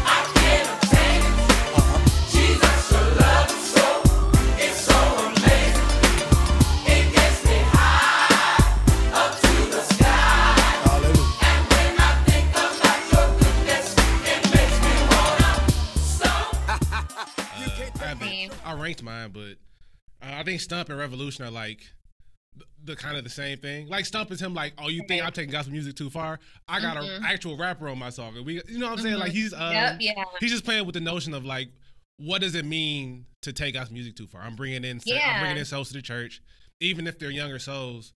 I 0.05 0.21
can't 0.35 0.67
obtain 0.69 1.21
it. 1.25 1.33
Jesus, 2.29 2.91
your 2.91 3.07
love 3.17 3.49
is 3.49 3.65
so, 3.73 3.85
it's 4.59 4.79
so 4.81 4.99
amazing. 5.25 5.89
It 6.85 7.05
gets 7.11 7.39
me 7.45 7.57
high 7.73 8.61
up 9.15 9.31
to 9.41 9.53
the 9.71 9.81
sky. 9.81 10.53
And 11.41 11.61
when 11.73 11.93
I 11.97 12.01
think 12.27 12.47
about 12.53 13.01
your 13.11 13.27
goodness, 13.39 13.87
it 14.21 14.41
makes 14.53 14.77
me 14.85 14.93
wanna 15.09 15.51
stop. 15.97 16.45
uh, 16.69 16.77
I, 18.21 18.49
I 18.63 18.71
ranked 18.75 19.01
mine, 19.01 19.31
but 19.33 19.57
uh, 20.21 20.35
I 20.35 20.43
think 20.43 20.61
Stomp 20.61 20.89
and 20.89 20.99
Revolution 20.99 21.43
are 21.43 21.49
like 21.49 21.79
the 22.83 22.95
kind 22.95 23.17
of 23.17 23.23
the 23.23 23.29
same 23.29 23.57
thing. 23.57 23.87
Like 23.87 24.05
Stomp 24.05 24.31
is 24.31 24.41
him 24.41 24.53
like, 24.53 24.73
oh, 24.77 24.89
you 24.89 25.03
think 25.07 25.23
I'm 25.23 25.31
taking 25.31 25.51
gospel 25.51 25.73
music 25.73 25.95
too 25.95 26.09
far? 26.09 26.39
I 26.67 26.79
got 26.79 26.97
mm-hmm. 26.97 27.23
an 27.23 27.31
actual 27.31 27.57
rapper 27.57 27.87
on 27.89 27.97
my 27.97 28.09
song. 28.09 28.37
And 28.37 28.45
we 28.45 28.61
you 28.67 28.77
know 28.77 28.87
what 28.87 28.93
I'm 28.93 28.99
saying? 28.99 29.15
Mm-hmm. 29.15 29.21
Like 29.21 29.31
he's 29.31 29.53
um, 29.53 29.73
yep, 29.73 29.97
yeah. 29.99 30.23
he's 30.39 30.51
just 30.51 30.65
playing 30.65 30.85
with 30.85 30.93
the 30.93 31.01
notion 31.01 31.33
of 31.33 31.45
like 31.45 31.69
what 32.17 32.41
does 32.41 32.55
it 32.55 32.65
mean 32.65 33.25
to 33.41 33.51
take 33.51 33.73
gospel 33.73 33.93
music 33.93 34.15
too 34.15 34.27
far? 34.27 34.41
I'm 34.41 34.55
bringing 34.55 34.83
in 34.83 35.01
yeah. 35.05 35.33
I'm 35.33 35.41
bringing 35.41 35.57
in 35.57 35.65
souls 35.65 35.89
to 35.89 35.95
the 35.95 36.01
church, 36.01 36.41
even 36.79 37.07
if 37.07 37.19
they're 37.19 37.31
younger 37.31 37.59
souls. 37.59 38.13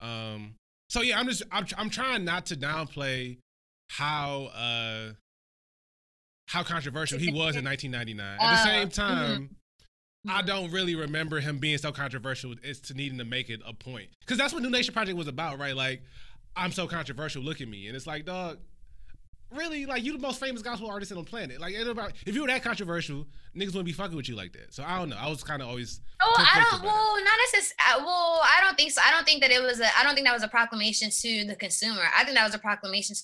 Um 0.00 0.54
so 0.88 1.02
yeah, 1.02 1.18
I'm 1.18 1.26
just 1.26 1.42
I'm 1.50 1.66
I'm 1.76 1.90
trying 1.90 2.24
not 2.24 2.46
to 2.46 2.56
downplay 2.56 3.38
how 3.90 4.50
uh 4.54 5.12
how 6.46 6.62
controversial 6.62 7.18
he 7.18 7.32
was 7.32 7.56
in 7.56 7.64
1999. 7.64 8.38
At 8.40 8.50
the 8.50 8.64
same 8.64 8.88
uh, 8.88 8.90
time, 8.90 9.42
mm-hmm. 9.42 9.54
I 10.28 10.42
don't 10.42 10.70
really 10.70 10.94
remember 10.94 11.40
him 11.40 11.58
being 11.58 11.78
so 11.78 11.92
controversial 11.92 12.54
as 12.62 12.80
to 12.80 12.94
needing 12.94 13.18
to 13.18 13.24
make 13.24 13.48
it 13.48 13.60
a 13.66 13.72
point. 13.72 14.08
Because 14.20 14.36
that's 14.36 14.52
what 14.52 14.62
Nu 14.62 14.70
Nation 14.70 14.92
Project 14.92 15.16
was 15.16 15.28
about, 15.28 15.58
right? 15.58 15.74
Like, 15.74 16.02
I'm 16.56 16.72
so 16.72 16.86
controversial, 16.86 17.42
look 17.42 17.60
at 17.60 17.68
me. 17.68 17.86
And 17.86 17.96
it's 17.96 18.06
like, 18.06 18.26
dog, 18.26 18.58
really? 19.50 19.86
Like, 19.86 20.02
you 20.02 20.12
the 20.12 20.18
most 20.18 20.38
famous 20.38 20.62
gospel 20.62 20.90
artist 20.90 21.10
on 21.12 21.18
the 21.18 21.24
planet. 21.24 21.60
Like, 21.60 21.74
if 21.74 22.34
you 22.34 22.42
were 22.42 22.48
that 22.48 22.62
controversial, 22.62 23.26
niggas 23.56 23.68
wouldn't 23.68 23.86
be 23.86 23.92
fucking 23.92 24.16
with 24.16 24.28
you 24.28 24.36
like 24.36 24.52
that. 24.52 24.74
So 24.74 24.84
I 24.86 24.98
don't 24.98 25.08
know. 25.08 25.16
I 25.16 25.28
was 25.28 25.42
kind 25.42 25.62
of 25.62 25.68
always. 25.68 26.00
Oh, 26.20 26.34
I 26.36 26.66
don't. 26.70 26.82
Well, 26.82 27.16
not 27.24 27.38
necessarily. 27.52 28.02
Uh, 28.02 28.04
well, 28.04 28.40
I 28.42 28.60
don't 28.62 28.76
think 28.76 28.92
so. 28.92 29.00
I 29.04 29.10
don't 29.10 29.24
think 29.24 29.40
that 29.40 29.50
it 29.50 29.62
was 29.62 29.80
a. 29.80 29.86
I 29.98 30.02
don't 30.02 30.14
think 30.14 30.26
that 30.26 30.34
was 30.34 30.42
a 30.42 30.48
proclamation 30.48 31.10
to 31.10 31.44
the 31.46 31.56
consumer. 31.56 32.02
I 32.14 32.24
think 32.24 32.36
that 32.36 32.44
was 32.44 32.54
a 32.54 32.58
proclamation 32.58 33.16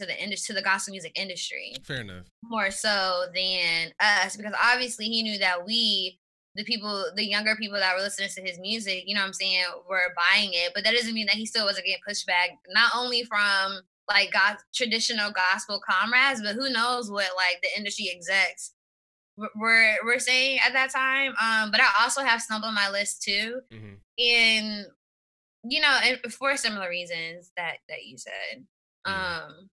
to 0.00 0.06
the 0.06 0.22
industry, 0.22 0.54
to 0.54 0.60
the 0.60 0.64
gospel 0.64 0.92
music 0.92 1.12
industry. 1.16 1.74
Fair 1.82 2.02
enough. 2.02 2.26
More 2.44 2.70
so 2.70 3.26
than 3.34 3.92
us, 4.00 4.36
because 4.36 4.54
obviously 4.62 5.06
he 5.06 5.22
knew 5.22 5.38
that 5.38 5.66
we 5.66 6.18
the 6.54 6.64
people, 6.64 7.04
the 7.16 7.24
younger 7.24 7.56
people 7.56 7.78
that 7.78 7.94
were 7.94 8.02
listening 8.02 8.28
to 8.28 8.42
his 8.42 8.58
music, 8.60 9.04
you 9.06 9.14
know 9.14 9.20
what 9.20 9.28
I'm 9.28 9.32
saying, 9.32 9.64
were 9.88 10.14
buying 10.16 10.50
it. 10.52 10.72
But 10.74 10.84
that 10.84 10.94
doesn't 10.94 11.14
mean 11.14 11.26
that 11.26 11.34
he 11.36 11.46
still 11.46 11.64
wasn't 11.64 11.86
getting 11.86 12.02
pushback, 12.08 12.56
not 12.68 12.92
only 12.94 13.24
from 13.24 13.80
like 14.08 14.32
God, 14.32 14.56
traditional 14.74 15.32
gospel 15.32 15.80
comrades, 15.88 16.42
but 16.42 16.54
who 16.54 16.70
knows 16.70 17.10
what 17.10 17.30
like 17.36 17.60
the 17.62 17.68
industry 17.76 18.10
execs 18.14 18.72
were 19.36 19.94
were 20.04 20.18
saying 20.18 20.60
at 20.64 20.72
that 20.72 20.90
time. 20.90 21.32
Um, 21.42 21.70
but 21.70 21.80
I 21.80 21.88
also 22.02 22.22
have 22.22 22.40
Stomp 22.40 22.64
on 22.64 22.74
my 22.74 22.90
list 22.90 23.22
too, 23.22 23.60
mm-hmm. 23.72 23.94
in 24.18 24.86
you 25.64 25.80
know, 25.80 25.98
and 26.04 26.32
for 26.32 26.56
similar 26.56 26.88
reasons 26.88 27.50
that 27.56 27.78
that 27.88 28.04
you 28.04 28.18
said. 28.18 28.64
Mm-hmm. 29.06 29.44
Um, 29.44 29.70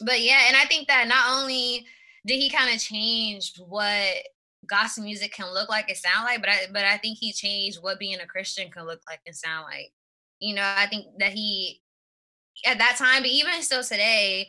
but 0.00 0.22
yeah, 0.22 0.44
and 0.48 0.56
I 0.56 0.64
think 0.64 0.88
that 0.88 1.08
not 1.08 1.40
only 1.40 1.86
did 2.26 2.38
he 2.38 2.48
kind 2.48 2.72
of 2.72 2.80
change 2.80 3.54
what 3.58 4.16
gospel 4.66 5.04
music 5.04 5.32
can 5.32 5.52
look 5.52 5.68
like 5.68 5.88
and 5.88 5.96
sound 5.96 6.24
like, 6.24 6.40
but 6.40 6.50
I 6.50 6.58
but 6.72 6.84
I 6.84 6.96
think 6.98 7.18
he 7.18 7.32
changed 7.32 7.78
what 7.80 7.98
being 7.98 8.20
a 8.20 8.26
Christian 8.26 8.70
can 8.70 8.86
look 8.86 9.00
like 9.08 9.20
and 9.26 9.36
sound 9.36 9.64
like. 9.64 9.92
You 10.38 10.54
know, 10.54 10.62
I 10.64 10.86
think 10.86 11.06
that 11.18 11.32
he 11.32 11.80
at 12.66 12.78
that 12.78 12.96
time, 12.96 13.22
but 13.22 13.30
even 13.30 13.62
still 13.62 13.82
today, 13.82 14.48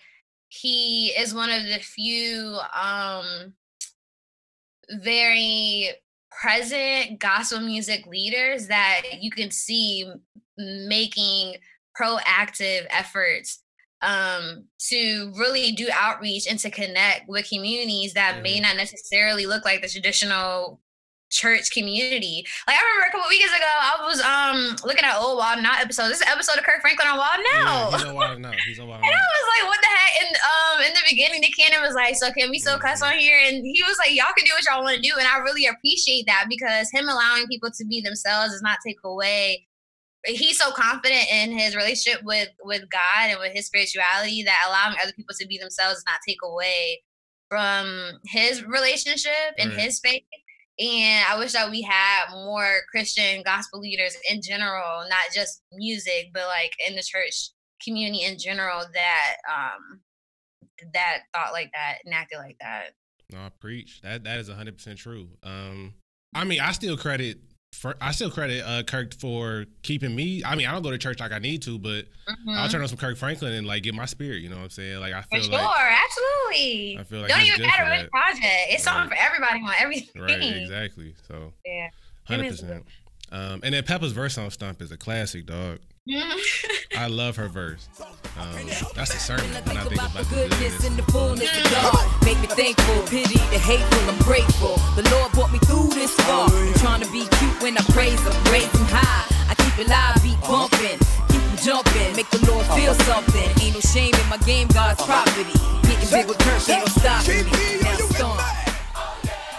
he 0.50 1.08
is 1.18 1.34
one 1.34 1.50
of 1.50 1.64
the 1.64 1.80
few 1.80 2.60
um 2.76 3.54
very 5.02 5.90
present 6.42 7.20
gospel 7.20 7.60
music 7.60 8.06
leaders 8.08 8.68
that 8.68 9.02
you 9.22 9.32
can 9.32 9.52
see 9.52 10.12
making 10.58 11.56
proactive 12.00 12.86
efforts 12.90 13.63
um, 14.04 14.66
to 14.90 15.32
really 15.38 15.72
do 15.72 15.88
outreach 15.94 16.46
and 16.48 16.60
to 16.60 16.70
connect 16.70 17.28
with 17.28 17.50
communities 17.50 18.14
that 18.14 18.36
mm-hmm. 18.36 18.44
may 18.44 18.60
not 18.60 18.76
necessarily 18.76 19.46
look 19.46 19.66
like 19.66 19.82
the 19.82 19.88
traditional 19.88 20.80
church 21.32 21.72
community. 21.72 22.46
Like 22.68 22.78
I 22.78 22.82
remember 22.86 23.10
a 23.10 23.12
couple 23.12 23.30
weeks 23.30 23.50
ago, 23.50 23.66
I 23.66 24.06
was 24.06 24.22
um 24.22 24.78
looking 24.86 25.04
at 25.04 25.18
old 25.18 25.40
Wild 25.40 25.58
'N 25.58 25.66
Out 25.66 25.82
episode. 25.82 26.14
This 26.14 26.22
is 26.22 26.28
an 26.30 26.32
episode 26.32 26.60
of 26.60 26.64
Kirk 26.64 26.80
Franklin 26.82 27.10
on 27.10 27.18
Wild 27.18 27.42
'N 27.42 27.46
Out. 27.58 27.92
Yeah, 27.92 27.98
he's 27.98 28.06
on 28.06 28.16
Wild 28.16 28.38
'N 28.38 28.46
Out. 28.46 28.56
He's 28.68 28.80
on 28.80 28.88
Wild 28.88 29.02
'N 29.02 29.10
Out. 29.10 29.10
and 29.10 29.18
I 29.18 29.26
was 29.34 29.48
like, 29.50 29.66
what 29.68 29.82
the 29.82 29.92
heck? 29.92 30.14
And 30.22 30.32
um 30.38 30.78
in 30.86 30.94
the 30.94 31.06
beginning, 31.10 31.42
Nick 31.42 31.58
Cannon 31.58 31.82
was 31.82 31.96
like, 31.98 32.16
so 32.16 32.32
can 32.32 32.54
we 32.54 32.60
still 32.60 32.78
mm-hmm. 32.78 32.86
cuss 32.86 33.02
on 33.02 33.18
here? 33.18 33.42
And 33.42 33.66
he 33.66 33.82
was 33.88 33.98
like, 33.98 34.14
y'all 34.14 34.36
can 34.38 34.46
do 34.46 34.54
what 34.54 34.64
y'all 34.70 34.86
want 34.86 34.96
to 34.96 35.02
do. 35.02 35.18
And 35.18 35.28
I 35.28 35.42
really 35.42 35.66
appreciate 35.66 36.30
that 36.30 36.46
because 36.48 36.94
him 36.94 37.10
allowing 37.10 37.48
people 37.48 37.72
to 37.74 37.84
be 37.86 38.00
themselves 38.00 38.54
does 38.54 38.62
not 38.62 38.78
take 38.86 39.02
away 39.04 39.66
he's 40.26 40.58
so 40.58 40.72
confident 40.72 41.26
in 41.32 41.52
his 41.52 41.76
relationship 41.76 42.24
with 42.24 42.50
with 42.64 42.90
God 42.90 43.30
and 43.30 43.40
with 43.40 43.54
his 43.54 43.68
spirituality 43.68 44.44
that 44.44 44.66
allowing 44.68 44.98
other 45.02 45.14
people 45.14 45.36
to 45.40 45.48
be 45.48 45.58
themselves 45.58 45.96
does 45.96 46.04
not 46.08 46.20
take 46.28 46.40
away 46.44 47.02
from 47.50 48.20
his 48.26 48.64
relationship 48.64 49.54
and 49.58 49.72
right. 49.72 49.80
his 49.80 50.00
faith. 50.00 50.24
And 50.80 51.24
I 51.30 51.38
wish 51.38 51.54
that 51.54 51.70
we 51.70 51.84
had 51.84 52.32
more 52.32 52.80
Christian 52.90 53.44
gospel 53.44 53.80
leaders 53.80 54.18
in 54.30 54.42
general, 54.42 55.02
not 55.08 55.32
just 55.34 55.62
music, 55.72 56.32
but 56.34 56.48
like 56.48 56.72
in 56.88 56.96
the 56.96 57.04
church 57.04 57.52
community 57.84 58.24
in 58.24 58.40
general 58.40 58.82
that 58.94 59.36
um 59.52 60.00
that 60.94 61.20
thought 61.34 61.52
like 61.52 61.70
that 61.74 61.98
and 62.06 62.14
acted 62.14 62.38
like 62.40 62.58
that. 62.62 62.92
No, 63.32 63.40
I 63.40 63.50
preach. 63.60 64.02
That 64.02 64.24
that 64.24 64.40
is 64.40 64.50
hundred 64.50 64.78
percent 64.78 64.98
true. 64.98 65.28
Um 65.44 65.94
I 66.34 66.44
mean 66.46 66.60
I 66.60 66.72
still 66.72 66.98
credit 66.98 67.38
for, 67.84 67.98
I 68.00 68.14
still 68.14 68.32
credit 68.32 68.64
uh, 68.66 68.82
Kirk 68.84 69.14
for 69.14 69.66
keeping 69.82 70.16
me. 70.16 70.42
I 70.46 70.56
mean, 70.56 70.68
I 70.68 70.72
don't 70.72 70.84
go 70.84 70.90
to 70.90 70.98
church 70.98 71.20
like 71.20 71.34
I 71.34 71.40
need 71.40 71.64
to, 71.64 71.78
but 71.78 72.06
mm-hmm. 72.06 72.52
I'll 72.52 72.70
turn 72.70 72.82
on 72.82 72.88
some 72.88 72.98
Kirk 72.98 73.18
Franklin 73.18 73.52
and 73.52 73.68
like 73.68 73.84
get 73.84 73.94
my 73.94 74.06
spirit. 74.06 74.42
You 74.42 74.48
know 74.48 74.56
what 74.56 74.64
I'm 74.64 74.70
saying? 74.70 75.02
Like 75.02 75.14
I 75.14 75.22
feel 75.24 75.42
for 75.42 75.46
sure, 75.48 75.52
like, 75.52 75.98
absolutely. 76.06 76.98
I 76.98 77.04
feel 77.04 77.20
like 77.20 77.30
don't 77.30 77.42
even 77.42 77.62
matter 77.62 78.02
which 78.02 78.10
project. 78.10 78.46
It's 78.70 78.88
right. 78.88 78.94
something 78.94 79.10
for 79.10 79.22
everybody 79.22 79.60
on 79.60 79.74
everything. 79.78 80.22
Right, 80.22 80.62
exactly. 80.62 81.14
So 81.28 81.52
yeah, 81.66 81.90
hundred 82.24 82.52
percent. 82.52 82.86
Um, 83.34 83.60
and 83.64 83.74
then 83.74 83.84
Pepa's 83.84 84.14
verse 84.14 84.38
on 84.38 84.50
Stomp 84.50 84.82
is 84.82 84.94
a 84.94 84.98
classic, 84.98 85.46
dog. 85.46 85.80
I 86.06 87.08
love 87.08 87.38
her 87.38 87.48
verse. 87.48 87.88
Um, 88.38 88.68
that's 88.94 89.16
a 89.16 89.20
sermon 89.20 89.46
when 89.46 89.78
I 89.78 89.84
think 89.88 89.94
about 89.94 90.14
the 90.14 90.26
goodness 90.28 90.86
and 90.86 90.98
the 90.98 91.04
fullness 91.04 91.48
of 91.48 91.72
God. 91.72 92.26
Make 92.26 92.42
me 92.42 92.48
thankful, 92.48 93.04
pity 93.08 93.40
the 93.56 93.60
hateful. 93.60 94.10
I'm 94.12 94.20
grateful. 94.20 94.76
The 95.00 95.08
Lord 95.16 95.32
brought 95.32 95.54
me 95.54 95.60
through 95.60 95.96
this 95.96 96.12
far. 96.28 96.50
I'm 96.52 96.74
trying 96.84 97.02
to 97.02 97.12
be 97.12 97.24
cute 97.40 97.62
when 97.62 97.78
I 97.78 97.82
praise 97.96 98.20
Him, 98.20 98.36
raise 98.52 98.68
Him 98.76 98.88
high. 98.92 99.24
I 99.48 99.56
keep 99.56 99.80
it 99.80 99.88
live, 99.88 100.20
beat 100.20 100.40
bumping, 100.44 101.00
keep 101.32 101.40
Him 101.40 101.58
jumping, 101.64 102.16
make 102.20 102.30
the 102.32 102.52
Lord 102.52 102.66
feel 102.76 102.96
something. 103.08 103.48
Ain't 103.64 103.76
no 103.76 103.80
shame 103.80 104.12
in 104.12 104.28
my 104.28 104.38
game, 104.44 104.68
God's 104.76 105.02
property. 105.08 105.56
Getting 105.88 106.10
big 106.12 106.28
with 106.28 106.40
Kirk, 106.44 106.68
ain't 106.68 106.84
no 106.84 106.92
stopping 107.00 107.48
me. 107.48 107.80
Now 107.80 107.96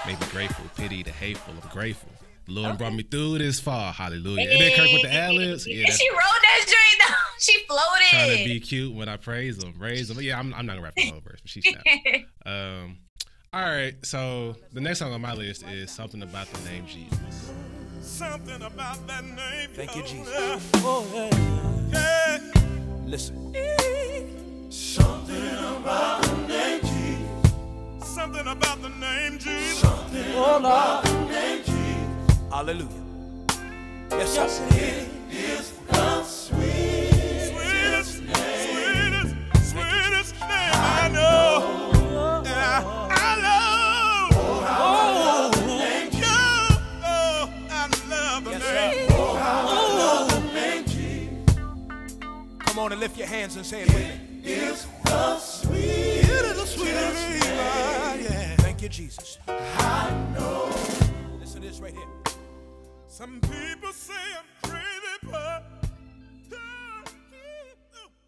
Make 0.04 0.20
me 0.20 0.26
grateful, 0.28 0.68
pity 0.76 1.02
the 1.02 1.10
hateful. 1.12 1.54
I'm 1.56 1.70
grateful. 1.70 2.13
The 2.46 2.52
Lord 2.52 2.68
okay. 2.68 2.76
brought 2.76 2.94
me 2.94 3.02
through 3.02 3.38
this 3.38 3.60
far. 3.60 3.92
Hallelujah. 3.92 4.50
And 4.50 4.60
then 4.60 4.72
Kirk 4.76 4.92
with 4.92 5.02
the 5.02 5.12
ad 5.12 5.32
libs. 5.32 5.66
Yeah, 5.66 5.90
she 5.90 6.10
wrote 6.10 6.18
that 6.18 6.60
straight 6.62 7.08
down. 7.08 7.16
She 7.40 7.58
floated. 7.66 8.08
Trying 8.08 8.38
to 8.38 8.44
be 8.44 8.60
cute 8.60 8.94
when 8.94 9.08
I 9.08 9.18
praise 9.18 9.62
him. 9.62 9.74
Praise 9.74 10.08
him. 10.08 10.18
Yeah, 10.22 10.38
I'm, 10.38 10.54
I'm 10.54 10.64
not 10.64 10.74
gonna 10.74 10.82
rap 10.82 10.94
the 10.94 11.10
whole 11.10 11.20
verse, 11.20 11.40
but 11.42 11.50
she's 11.50 11.66
um 12.46 12.98
all 13.54 13.62
right, 13.62 13.94
so 14.04 14.56
the 14.72 14.80
next 14.80 14.98
song 14.98 15.12
on 15.12 15.20
my 15.20 15.32
list 15.32 15.62
is 15.68 15.88
something 15.88 16.22
about 16.24 16.48
the 16.48 16.68
name 16.68 16.86
Jesus. 16.88 17.52
Something 18.00 18.60
about 18.60 19.06
that 19.06 19.24
name. 19.24 19.70
Thank 19.74 19.94
you, 19.94 20.02
Jesus. 20.02 20.70
Oh, 20.76 21.06
yeah. 21.14 21.30
Yeah. 21.92 22.40
Listen. 23.06 23.54
Something 24.70 25.50
about 25.76 26.22
the 26.22 26.36
name 26.48 26.80
Jesus. 26.80 28.12
Something 28.12 28.46
about 28.48 28.82
the 28.82 28.88
name 28.88 29.38
Jesus. 29.38 29.78
Something 29.78 30.32
about 30.32 31.04
the 31.04 31.24
name 31.28 31.58
Jesus. 31.58 31.73
Hallelujah. 32.54 32.86
Yes, 34.12 34.36
Yes, 34.36 34.58
sir. 34.58 34.66
it 34.70 35.08
is 35.34 35.72
the 35.90 36.22
sweet. 36.22 37.50
Sweetest, 37.50 38.12
sweetest, 38.14 39.34
sweetest 39.70 40.34
name 40.34 40.74
I 40.74 41.10
know. 41.12 41.90
I 43.10 43.34
love. 43.42 44.30
Oh, 44.36 44.62
you. 46.12 46.36
Oh, 47.04 47.50
I 47.70 47.88
love 48.08 48.44
the 48.44 48.50
Yes, 48.52 48.62
name. 48.62 49.08
sir. 49.08 49.16
Oh, 49.18 50.50
name 50.54 50.84
Jesus 50.84 51.56
Come 52.66 52.78
on 52.78 52.92
and 52.92 53.00
lift 53.00 53.18
your 53.18 53.26
hands 53.26 53.56
and 53.56 53.66
say 53.66 53.82
it 53.82 53.88
with 53.88 53.96
me. 54.44 54.52
is 54.52 54.86
the 55.04 55.38
sweet. 55.40 55.74
It 55.74 56.44
is 56.44 56.56
the 56.56 56.66
sweetest 56.66 57.14
name. 57.16 57.58
ah, 57.58 58.14
Yeah. 58.14 58.56
Thank 58.58 58.80
you, 58.80 58.88
Jesus. 58.88 59.38
I 59.48 60.12
know. 60.38 60.70
Listen 61.40 61.60
to 61.62 61.66
this 61.68 61.80
right 61.80 61.92
here. 61.92 62.23
Some 63.14 63.40
people 63.42 63.92
say 63.92 64.12
I'm 64.12 64.68
crazy, 64.68 64.86
but 65.22 65.64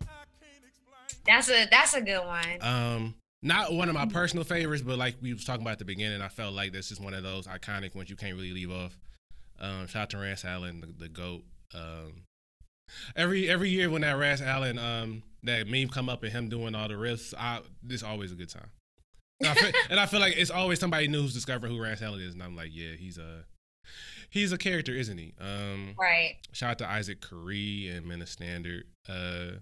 I 0.02 0.22
can't 0.40 0.64
explain. 0.64 1.24
That's 1.26 1.50
a 1.50 1.66
that's 1.68 1.94
a 1.94 2.00
good 2.00 2.24
one. 2.24 2.58
Um, 2.60 3.14
not 3.42 3.72
one 3.72 3.88
of 3.88 3.96
my 3.96 4.06
personal 4.06 4.44
favorites, 4.44 4.84
but 4.84 4.96
like 4.96 5.16
we 5.20 5.32
was 5.32 5.44
talking 5.44 5.62
about 5.62 5.72
at 5.72 5.78
the 5.80 5.84
beginning, 5.84 6.22
I 6.22 6.28
felt 6.28 6.54
like 6.54 6.72
this 6.72 6.92
is 6.92 7.00
one 7.00 7.14
of 7.14 7.24
those 7.24 7.48
iconic 7.48 7.96
ones 7.96 8.08
you 8.08 8.14
can't 8.14 8.36
really 8.36 8.52
leave 8.52 8.70
off. 8.70 8.96
Um, 9.58 9.88
shout 9.88 10.02
out 10.02 10.10
to 10.10 10.18
Rance 10.18 10.44
Allen, 10.44 10.80
the, 10.80 11.06
the 11.06 11.08
goat. 11.08 11.42
Um, 11.74 12.22
every 13.16 13.50
every 13.50 13.70
year 13.70 13.90
when 13.90 14.02
that 14.02 14.16
Rance 14.16 14.40
Allen 14.40 14.78
um 14.78 15.24
that 15.42 15.66
meme 15.66 15.88
come 15.88 16.08
up 16.08 16.22
and 16.22 16.30
him 16.30 16.48
doing 16.48 16.76
all 16.76 16.86
the 16.86 16.94
riffs, 16.94 17.34
I 17.36 17.62
this 17.82 18.04
always 18.04 18.30
a 18.30 18.36
good 18.36 18.50
time. 18.50 18.70
And 19.40 19.48
I, 19.48 19.54
feel, 19.54 19.72
and 19.90 19.98
I 19.98 20.06
feel 20.06 20.20
like 20.20 20.36
it's 20.36 20.52
always 20.52 20.78
somebody 20.78 21.08
new 21.08 21.22
who's 21.22 21.34
discovering 21.34 21.72
who 21.72 21.82
Rance 21.82 22.02
Allen 22.02 22.20
is, 22.20 22.34
and 22.34 22.42
I'm 22.44 22.54
like, 22.54 22.70
yeah, 22.72 22.92
he's 22.96 23.18
a 23.18 23.46
he's 24.30 24.52
a 24.52 24.58
character, 24.58 24.92
isn't 24.92 25.18
he? 25.18 25.34
Um, 25.40 25.94
Right. 25.98 26.36
Shout 26.52 26.70
out 26.72 26.78
to 26.78 26.88
Isaac 26.90 27.20
Carree 27.20 27.88
and 27.88 28.06
Men 28.06 28.22
of 28.22 28.28
Standard. 28.28 28.84
Uh, 29.08 29.52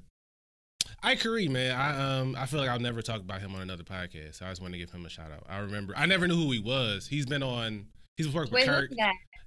Ike 1.02 1.20
Carree, 1.20 1.48
man, 1.48 1.74
I 1.78 2.18
um 2.20 2.36
I 2.38 2.46
feel 2.46 2.60
like 2.60 2.68
I'll 2.68 2.78
never 2.78 3.00
talk 3.02 3.20
about 3.20 3.40
him 3.40 3.54
on 3.54 3.62
another 3.62 3.84
podcast. 3.84 4.36
So 4.36 4.46
I 4.46 4.50
just 4.50 4.60
want 4.60 4.72
to 4.74 4.78
give 4.78 4.90
him 4.90 5.04
a 5.06 5.08
shout 5.08 5.30
out. 5.32 5.44
I 5.48 5.58
remember 5.58 5.94
I 5.96 6.06
never 6.06 6.26
knew 6.28 6.36
who 6.36 6.50
he 6.52 6.58
was. 6.58 7.06
He's 7.06 7.24
been 7.26 7.42
on. 7.42 7.86
He's 8.16 8.28
worked 8.28 8.52
with 8.52 8.60
Wait, 8.60 8.68
Kirk. 8.68 8.90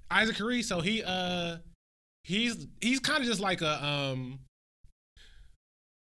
Isaac 0.09 0.35
Carree. 0.35 0.61
So 0.63 0.81
he 0.81 1.03
uh 1.03 1.57
he's 2.23 2.65
he's 2.81 2.99
kind 2.99 3.21
of 3.21 3.25
just 3.27 3.39
like 3.39 3.61
a 3.61 3.83
um 3.85 4.39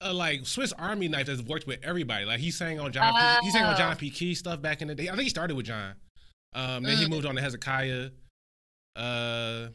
a 0.00 0.12
like 0.12 0.46
Swiss 0.46 0.72
Army 0.72 1.08
knife 1.08 1.26
that's 1.26 1.42
worked 1.42 1.66
with 1.66 1.80
everybody. 1.82 2.24
Like 2.24 2.40
he 2.40 2.50
sang 2.50 2.78
on 2.78 2.92
John 2.92 3.12
P, 3.40 3.46
he 3.46 3.50
sang 3.50 3.64
on 3.64 3.74
Oh. 3.74 3.78
John 3.78 3.96
P. 3.96 4.10
Kee 4.10 4.34
stuff 4.34 4.60
back 4.62 4.82
in 4.82 4.88
the 4.88 4.94
day. 4.94 5.08
I 5.08 5.12
think 5.12 5.22
he 5.22 5.28
started 5.30 5.56
with 5.56 5.66
John. 5.66 5.94
Um 6.54 6.84
then 6.84 6.96
he 6.96 7.06
Mm. 7.06 7.10
moved 7.10 7.26
on 7.26 7.34
to 7.34 7.40
Hezekiah. 7.42 8.10
Uh 8.96 9.68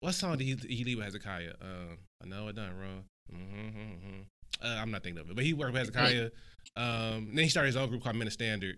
what 0.00 0.12
song 0.14 0.36
did 0.36 0.44
he, 0.44 0.54
he 0.74 0.84
leave 0.84 0.96
with 0.98 1.06
Hezekiah? 1.06 1.52
Um 1.60 1.98
I 2.22 2.26
know 2.28 2.48
I 2.48 2.52
done 2.52 2.76
wrong. 2.76 3.04
Mm-hmm, 3.32 4.20
Uh, 4.62 4.78
I'm 4.80 4.90
not 4.90 5.02
thinking 5.02 5.20
of 5.20 5.30
it, 5.30 5.36
but 5.36 5.44
he 5.44 5.52
worked 5.54 5.72
with 5.72 5.80
Hezekiah. 5.80 6.30
Um, 6.76 7.30
then 7.34 7.44
he 7.44 7.48
started 7.48 7.66
his 7.68 7.76
own 7.76 7.88
group 7.88 8.02
called 8.02 8.16
Men 8.16 8.26
of 8.26 8.32
Standard. 8.32 8.76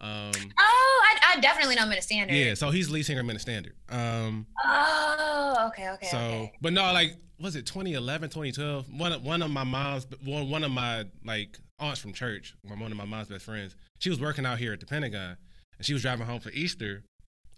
Um, 0.00 0.32
Oh, 0.58 1.04
I, 1.06 1.34
I 1.36 1.40
definitely 1.40 1.76
know 1.76 1.86
Men 1.86 1.98
of 1.98 2.04
Standard. 2.04 2.34
yeah, 2.34 2.54
so 2.54 2.70
he's 2.70 2.90
lead 2.90 3.04
singer 3.04 3.38
Standard. 3.38 3.74
Um, 3.88 4.46
Oh, 4.64 5.68
okay, 5.68 5.88
okay. 5.90 6.06
so, 6.08 6.18
okay. 6.18 6.52
but 6.60 6.72
no, 6.72 6.82
like, 6.92 7.16
was 7.40 7.56
it 7.56 7.64
2011, 7.66 8.28
2012? 8.30 8.92
One 8.98 9.12
of, 9.12 9.22
one 9.22 9.42
of 9.42 9.50
my 9.50 9.64
mom's, 9.64 10.06
one, 10.24 10.50
one 10.50 10.64
of 10.64 10.70
my 10.70 11.04
like 11.24 11.58
aunts 11.78 12.00
from 12.00 12.12
church, 12.12 12.54
one 12.62 12.90
of 12.90 12.96
my 12.98 13.04
mom's 13.04 13.28
best 13.28 13.44
friends, 13.44 13.74
she 14.00 14.10
was 14.10 14.20
working 14.20 14.44
out 14.44 14.58
here 14.58 14.72
at 14.72 14.80
the 14.80 14.86
Pentagon, 14.86 15.36
and 15.78 15.86
she 15.86 15.92
was 15.92 16.02
driving 16.02 16.26
home 16.26 16.40
for 16.40 16.50
Easter, 16.50 17.04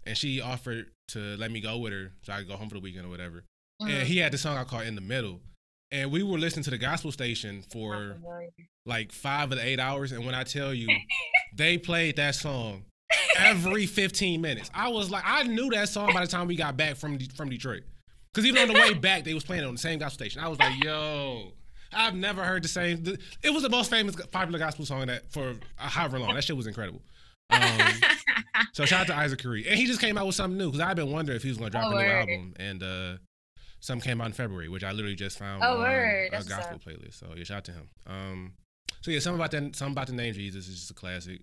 and 0.05 0.17
she 0.17 0.39
offered 0.39 0.87
to 1.09 1.19
let 1.37 1.51
me 1.51 1.59
go 1.61 1.77
with 1.77 1.93
her 1.93 2.11
so 2.23 2.33
I 2.33 2.39
could 2.39 2.47
go 2.47 2.55
home 2.55 2.69
for 2.69 2.75
the 2.75 2.81
weekend 2.81 3.05
or 3.05 3.09
whatever. 3.09 3.43
Mhm. 3.81 3.89
And 3.89 4.07
he 4.07 4.17
had 4.17 4.31
this 4.31 4.41
song 4.41 4.57
I 4.57 4.63
called 4.63 4.85
"In 4.85 4.95
the 4.95 5.01
Middle," 5.01 5.41
and 5.91 6.11
we 6.11 6.23
were 6.23 6.37
listening 6.39 6.63
to 6.63 6.69
the 6.71 6.77
gospel 6.77 7.11
station 7.11 7.63
for 7.71 8.17
like 8.85 9.11
five 9.11 9.51
of 9.51 9.57
the 9.57 9.65
eight 9.65 9.79
hours, 9.79 10.11
and 10.11 10.25
when 10.25 10.35
I 10.35 10.43
tell 10.43 10.73
you, 10.73 10.87
they 11.55 11.77
played 11.77 12.15
that 12.17 12.35
song 12.35 12.85
every 13.37 13.85
15 13.85 14.41
minutes. 14.41 14.69
I 14.73 14.89
was 14.89 15.09
like, 15.11 15.23
I 15.25 15.43
knew 15.43 15.69
that 15.71 15.89
song 15.89 16.13
by 16.13 16.21
the 16.21 16.27
time 16.31 16.47
we 16.47 16.55
got 16.55 16.77
back 16.77 16.95
from 16.95 17.17
De- 17.17 17.29
from 17.35 17.49
Detroit, 17.49 17.83
because 18.33 18.45
even 18.47 18.61
on 18.61 18.67
the 18.73 18.79
way 18.79 18.93
back, 18.99 19.23
they 19.23 19.33
was 19.33 19.43
playing 19.43 19.63
it 19.63 19.67
on 19.67 19.73
the 19.75 19.79
same 19.79 19.99
gospel 19.99 20.15
station. 20.25 20.41
I 20.41 20.47
was 20.47 20.59
like, 20.59 20.83
yo. 20.83 21.53
I've 21.97 22.15
never 22.15 22.43
heard 22.43 22.61
the 22.61 22.67
same. 22.67 23.05
It 23.41 23.51
was 23.51 23.63
the 23.63 23.69
most 23.69 23.89
famous, 23.89 24.17
popular 24.29 24.59
gospel 24.59 24.85
song 24.85 25.05
that 25.05 25.31
for 25.31 25.55
however 25.77 26.19
long. 26.19 26.33
That 26.35 26.43
shit 26.43 26.57
was 26.57 26.67
incredible. 26.67 27.01
Um, 27.49 27.91
so 28.73 28.85
shout 28.85 29.01
out 29.01 29.07
to 29.07 29.15
Isaac 29.15 29.39
Carree, 29.41 29.67
and 29.67 29.77
he 29.77 29.85
just 29.85 30.01
came 30.01 30.17
out 30.17 30.25
with 30.25 30.35
something 30.35 30.57
new 30.57 30.71
because 30.71 30.81
I've 30.81 30.95
been 30.95 31.11
wondering 31.11 31.35
if 31.35 31.43
he 31.43 31.49
was 31.49 31.57
going 31.57 31.71
to 31.71 31.77
drop 31.77 31.85
Oh, 31.91 31.97
a 31.97 32.01
new 32.01 32.07
word. 32.07 32.15
album, 32.29 32.53
and 32.57 32.83
uh, 32.83 33.17
some 33.79 34.01
came 34.01 34.21
out 34.21 34.27
in 34.27 34.33
February, 34.33 34.69
which 34.69 34.83
I 34.83 34.91
literally 34.91 35.15
just 35.15 35.37
found 35.37 35.63
Oh, 35.63 35.77
on 35.81 35.85
a 35.91 36.29
gospel 36.47 36.79
playlist. 36.79 37.19
So 37.19 37.27
yeah, 37.35 37.43
shout 37.43 37.57
out 37.57 37.65
to 37.65 37.71
him. 37.71 37.89
Um, 38.07 38.53
so 39.01 39.11
yeah, 39.11 39.19
something 39.19 39.39
about 39.39 39.51
that, 39.51 39.75
something 39.75 39.93
about 39.93 40.07
the 40.07 40.13
name 40.13 40.33
Jesus 40.33 40.67
is 40.67 40.75
just 40.79 40.91
a 40.91 40.95
classic. 40.95 41.41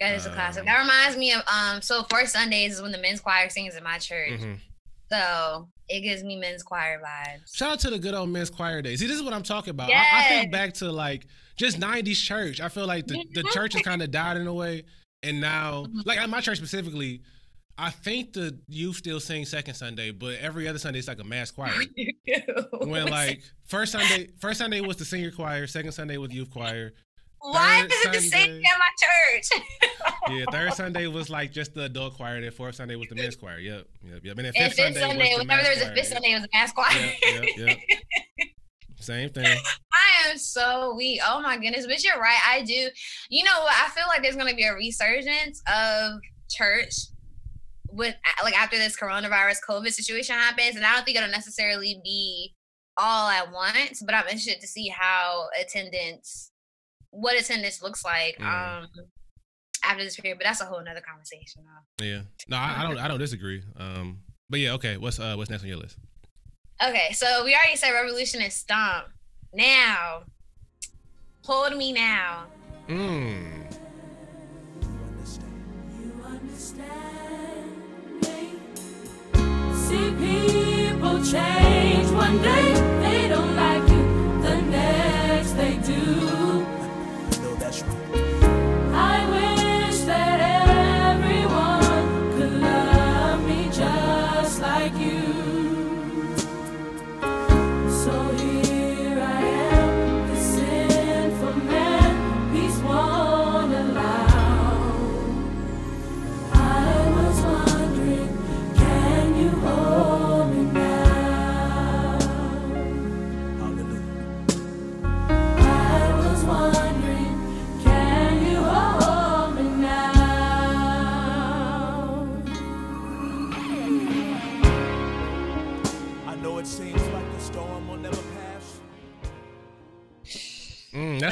That 0.00 0.14
is 0.16 0.26
a 0.26 0.30
classic. 0.30 0.60
Um, 0.60 0.66
That 0.66 0.80
reminds 0.80 1.16
me 1.16 1.32
of 1.32 1.42
um. 1.46 1.80
So 1.80 2.02
fourth 2.10 2.28
Sundays 2.28 2.74
is 2.74 2.82
when 2.82 2.92
the 2.92 2.98
men's 2.98 3.20
choir 3.20 3.48
sings 3.48 3.76
in 3.76 3.84
my 3.84 3.98
church. 3.98 4.32
Mhm. 4.40 4.58
So 5.10 5.68
it 5.88 6.00
gives 6.00 6.24
me 6.24 6.36
men's 6.36 6.62
choir 6.62 7.00
vibes. 7.00 7.54
Shout 7.54 7.72
out 7.72 7.78
to 7.80 7.90
the 7.90 7.98
good 7.98 8.14
old 8.14 8.30
men's 8.30 8.50
choir 8.50 8.80
days. 8.82 9.00
See, 9.00 9.06
this 9.06 9.16
is 9.16 9.22
what 9.22 9.32
I'm 9.34 9.42
talking 9.42 9.70
about. 9.70 9.90
I, 9.90 10.04
I 10.20 10.22
think 10.28 10.50
back 10.52 10.72
to 10.74 10.90
like 10.90 11.26
just 11.56 11.78
'90s 11.78 12.16
church. 12.22 12.60
I 12.60 12.68
feel 12.68 12.86
like 12.86 13.06
the, 13.06 13.22
the 13.34 13.42
church 13.44 13.74
has 13.74 13.82
kind 13.84 14.02
of 14.02 14.10
died 14.10 14.38
in 14.38 14.46
a 14.46 14.54
way, 14.54 14.84
and 15.22 15.40
now, 15.40 15.84
Mm-hmm. 15.84 16.00
like 16.04 16.18
at 16.18 16.28
my 16.28 16.40
church 16.40 16.58
specifically, 16.58 17.22
I 17.78 17.90
think 17.90 18.34
the 18.34 18.58
youth 18.68 18.96
still 18.96 19.18
sing 19.20 19.44
second 19.46 19.74
Sunday, 19.74 20.10
but 20.10 20.34
every 20.40 20.68
other 20.68 20.78
Sunday 20.78 20.98
it's 20.98 21.08
like 21.08 21.20
a 21.20 21.24
mass 21.24 21.50
choir. 21.56 21.72
when 22.82 23.06
like 23.10 23.42
first 23.66 23.92
Sunday, 23.92 24.28
first 24.40 24.58
Sunday 24.58 24.80
was 24.80 24.96
the 24.96 25.04
senior 25.04 25.30
choir, 25.30 25.66
second 25.66 25.92
Sunday 25.92 26.16
was 26.18 26.32
youth 26.32 26.50
choir. 26.50 26.92
why 27.40 27.84
is 27.86 27.92
it 28.06 28.12
the 28.12 28.20
same 28.20 28.50
at 28.56 28.78
my 28.78 28.88
church? 29.00 29.62
Yeah, 30.30 30.44
third 30.52 30.72
Sunday 30.74 31.08
was 31.08 31.28
like 31.30 31.50
just 31.52 31.74
the 31.74 31.82
adult 31.84 32.14
choir. 32.16 32.40
Then 32.40 32.52
fourth 32.52 32.76
Sunday 32.76 32.94
was 32.94 33.08
the 33.08 33.16
men's 33.16 33.34
choir. 33.34 33.58
Yep, 33.58 33.88
yep, 34.04 34.20
yep. 34.22 34.38
And 34.38 34.46
then 34.46 34.46
and 34.46 34.54
fifth 34.54 34.74
fifth 34.76 34.94
Sunday, 34.96 35.00
Sunday, 35.00 35.28
was 35.30 35.38
the 35.38 35.44
whenever 35.44 35.62
there 35.64 35.74
was 35.74 35.82
a 35.82 35.94
fifth 35.94 36.06
Sunday, 36.06 36.30
it 36.30 36.34
was 36.34 36.44
a 36.44 36.48
mass 36.52 36.72
choir. 36.72 36.96
Yep, 36.96 37.44
yep, 37.56 37.56
yep. 37.56 37.78
Same 39.02 39.28
thing. 39.30 39.44
I 39.92 40.30
am 40.30 40.38
so 40.38 40.94
weak. 40.96 41.20
Oh 41.26 41.40
my 41.40 41.56
goodness. 41.58 41.86
But 41.86 42.02
you're 42.04 42.18
right. 42.20 42.38
I 42.48 42.62
do. 42.62 42.88
You 43.30 43.44
know 43.44 43.60
what? 43.62 43.74
I 43.74 43.88
feel 43.90 44.04
like 44.08 44.22
there's 44.22 44.36
going 44.36 44.48
to 44.50 44.56
be 44.56 44.64
a 44.64 44.74
resurgence 44.74 45.62
of 45.72 46.20
church 46.50 46.94
with 47.90 48.14
like 48.42 48.56
after 48.58 48.78
this 48.78 48.96
coronavirus 48.96 49.58
COVID 49.68 49.92
situation 49.92 50.34
happens. 50.34 50.76
And 50.76 50.84
I 50.84 50.94
don't 50.94 51.04
think 51.04 51.16
it'll 51.18 51.30
necessarily 51.30 52.00
be 52.02 52.54
all 52.96 53.28
at 53.28 53.50
once, 53.52 54.02
but 54.04 54.14
I'm 54.14 54.24
interested 54.24 54.60
to 54.60 54.66
see 54.66 54.88
how 54.88 55.48
attendance, 55.60 56.50
what 57.10 57.38
attendance 57.40 57.82
looks 57.82 58.04
like 58.04 58.36
Mm. 58.38 58.44
um 58.82 58.88
after 59.84 60.04
this 60.04 60.18
period. 60.18 60.38
But 60.38 60.44
that's 60.44 60.60
a 60.60 60.64
whole 60.64 60.82
nother 60.84 61.00
conversation. 61.00 61.64
Though. 61.98 62.04
Yeah. 62.04 62.20
No, 62.48 62.56
I, 62.56 62.76
I 62.78 62.82
don't. 62.84 62.98
I 62.98 63.08
don't 63.08 63.18
disagree. 63.18 63.62
Um, 63.76 64.20
but 64.48 64.60
yeah. 64.60 64.72
Okay. 64.74 64.96
What's 64.96 65.18
uh 65.18 65.34
what's 65.34 65.50
next 65.50 65.62
on 65.64 65.68
your 65.68 65.78
list? 65.78 65.98
Okay, 66.84 67.12
so 67.12 67.44
we 67.44 67.54
already 67.54 67.76
said 67.76 67.92
revolution 67.92 68.42
is 68.42 68.54
stomp. 68.54 69.06
Now, 69.54 70.24
hold 71.44 71.76
me 71.76 71.92
now. 71.92 72.46
Mm. 72.88 73.70
See 79.76 80.10
people 80.18 81.22
change 81.24 82.10
one 82.10 82.42
day, 82.42 83.01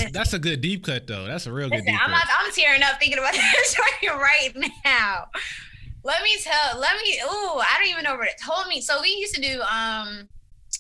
that's 0.01 0.13
that's 0.13 0.33
a 0.35 0.39
good 0.39 0.61
deep 0.61 0.85
cut 0.85 1.07
though. 1.07 1.27
That's 1.27 1.47
a 1.47 1.53
real 1.53 1.69
good 1.69 1.77
Listen, 1.81 1.93
deep 1.93 2.03
I'm, 2.03 2.11
cut. 2.11 2.27
not, 2.27 2.27
I'm 2.39 2.53
tearing 2.53 2.83
up 2.83 2.99
thinking 2.99 3.19
about 3.19 3.33
this 3.55 3.79
right 3.79 4.71
now. 4.85 5.27
Let 6.03 6.23
me 6.23 6.37
tell. 6.43 6.79
Let 6.79 6.97
me. 7.03 7.21
Ooh, 7.25 7.59
I 7.59 7.77
don't 7.79 7.89
even 7.89 8.05
know 8.05 8.17
what 8.17 8.29
it 8.29 8.41
told 8.43 8.67
me. 8.69 8.81
So 8.81 9.01
we 9.03 9.11
used 9.11 9.35
to 9.35 9.41
do. 9.41 9.61
Um, 9.63 10.29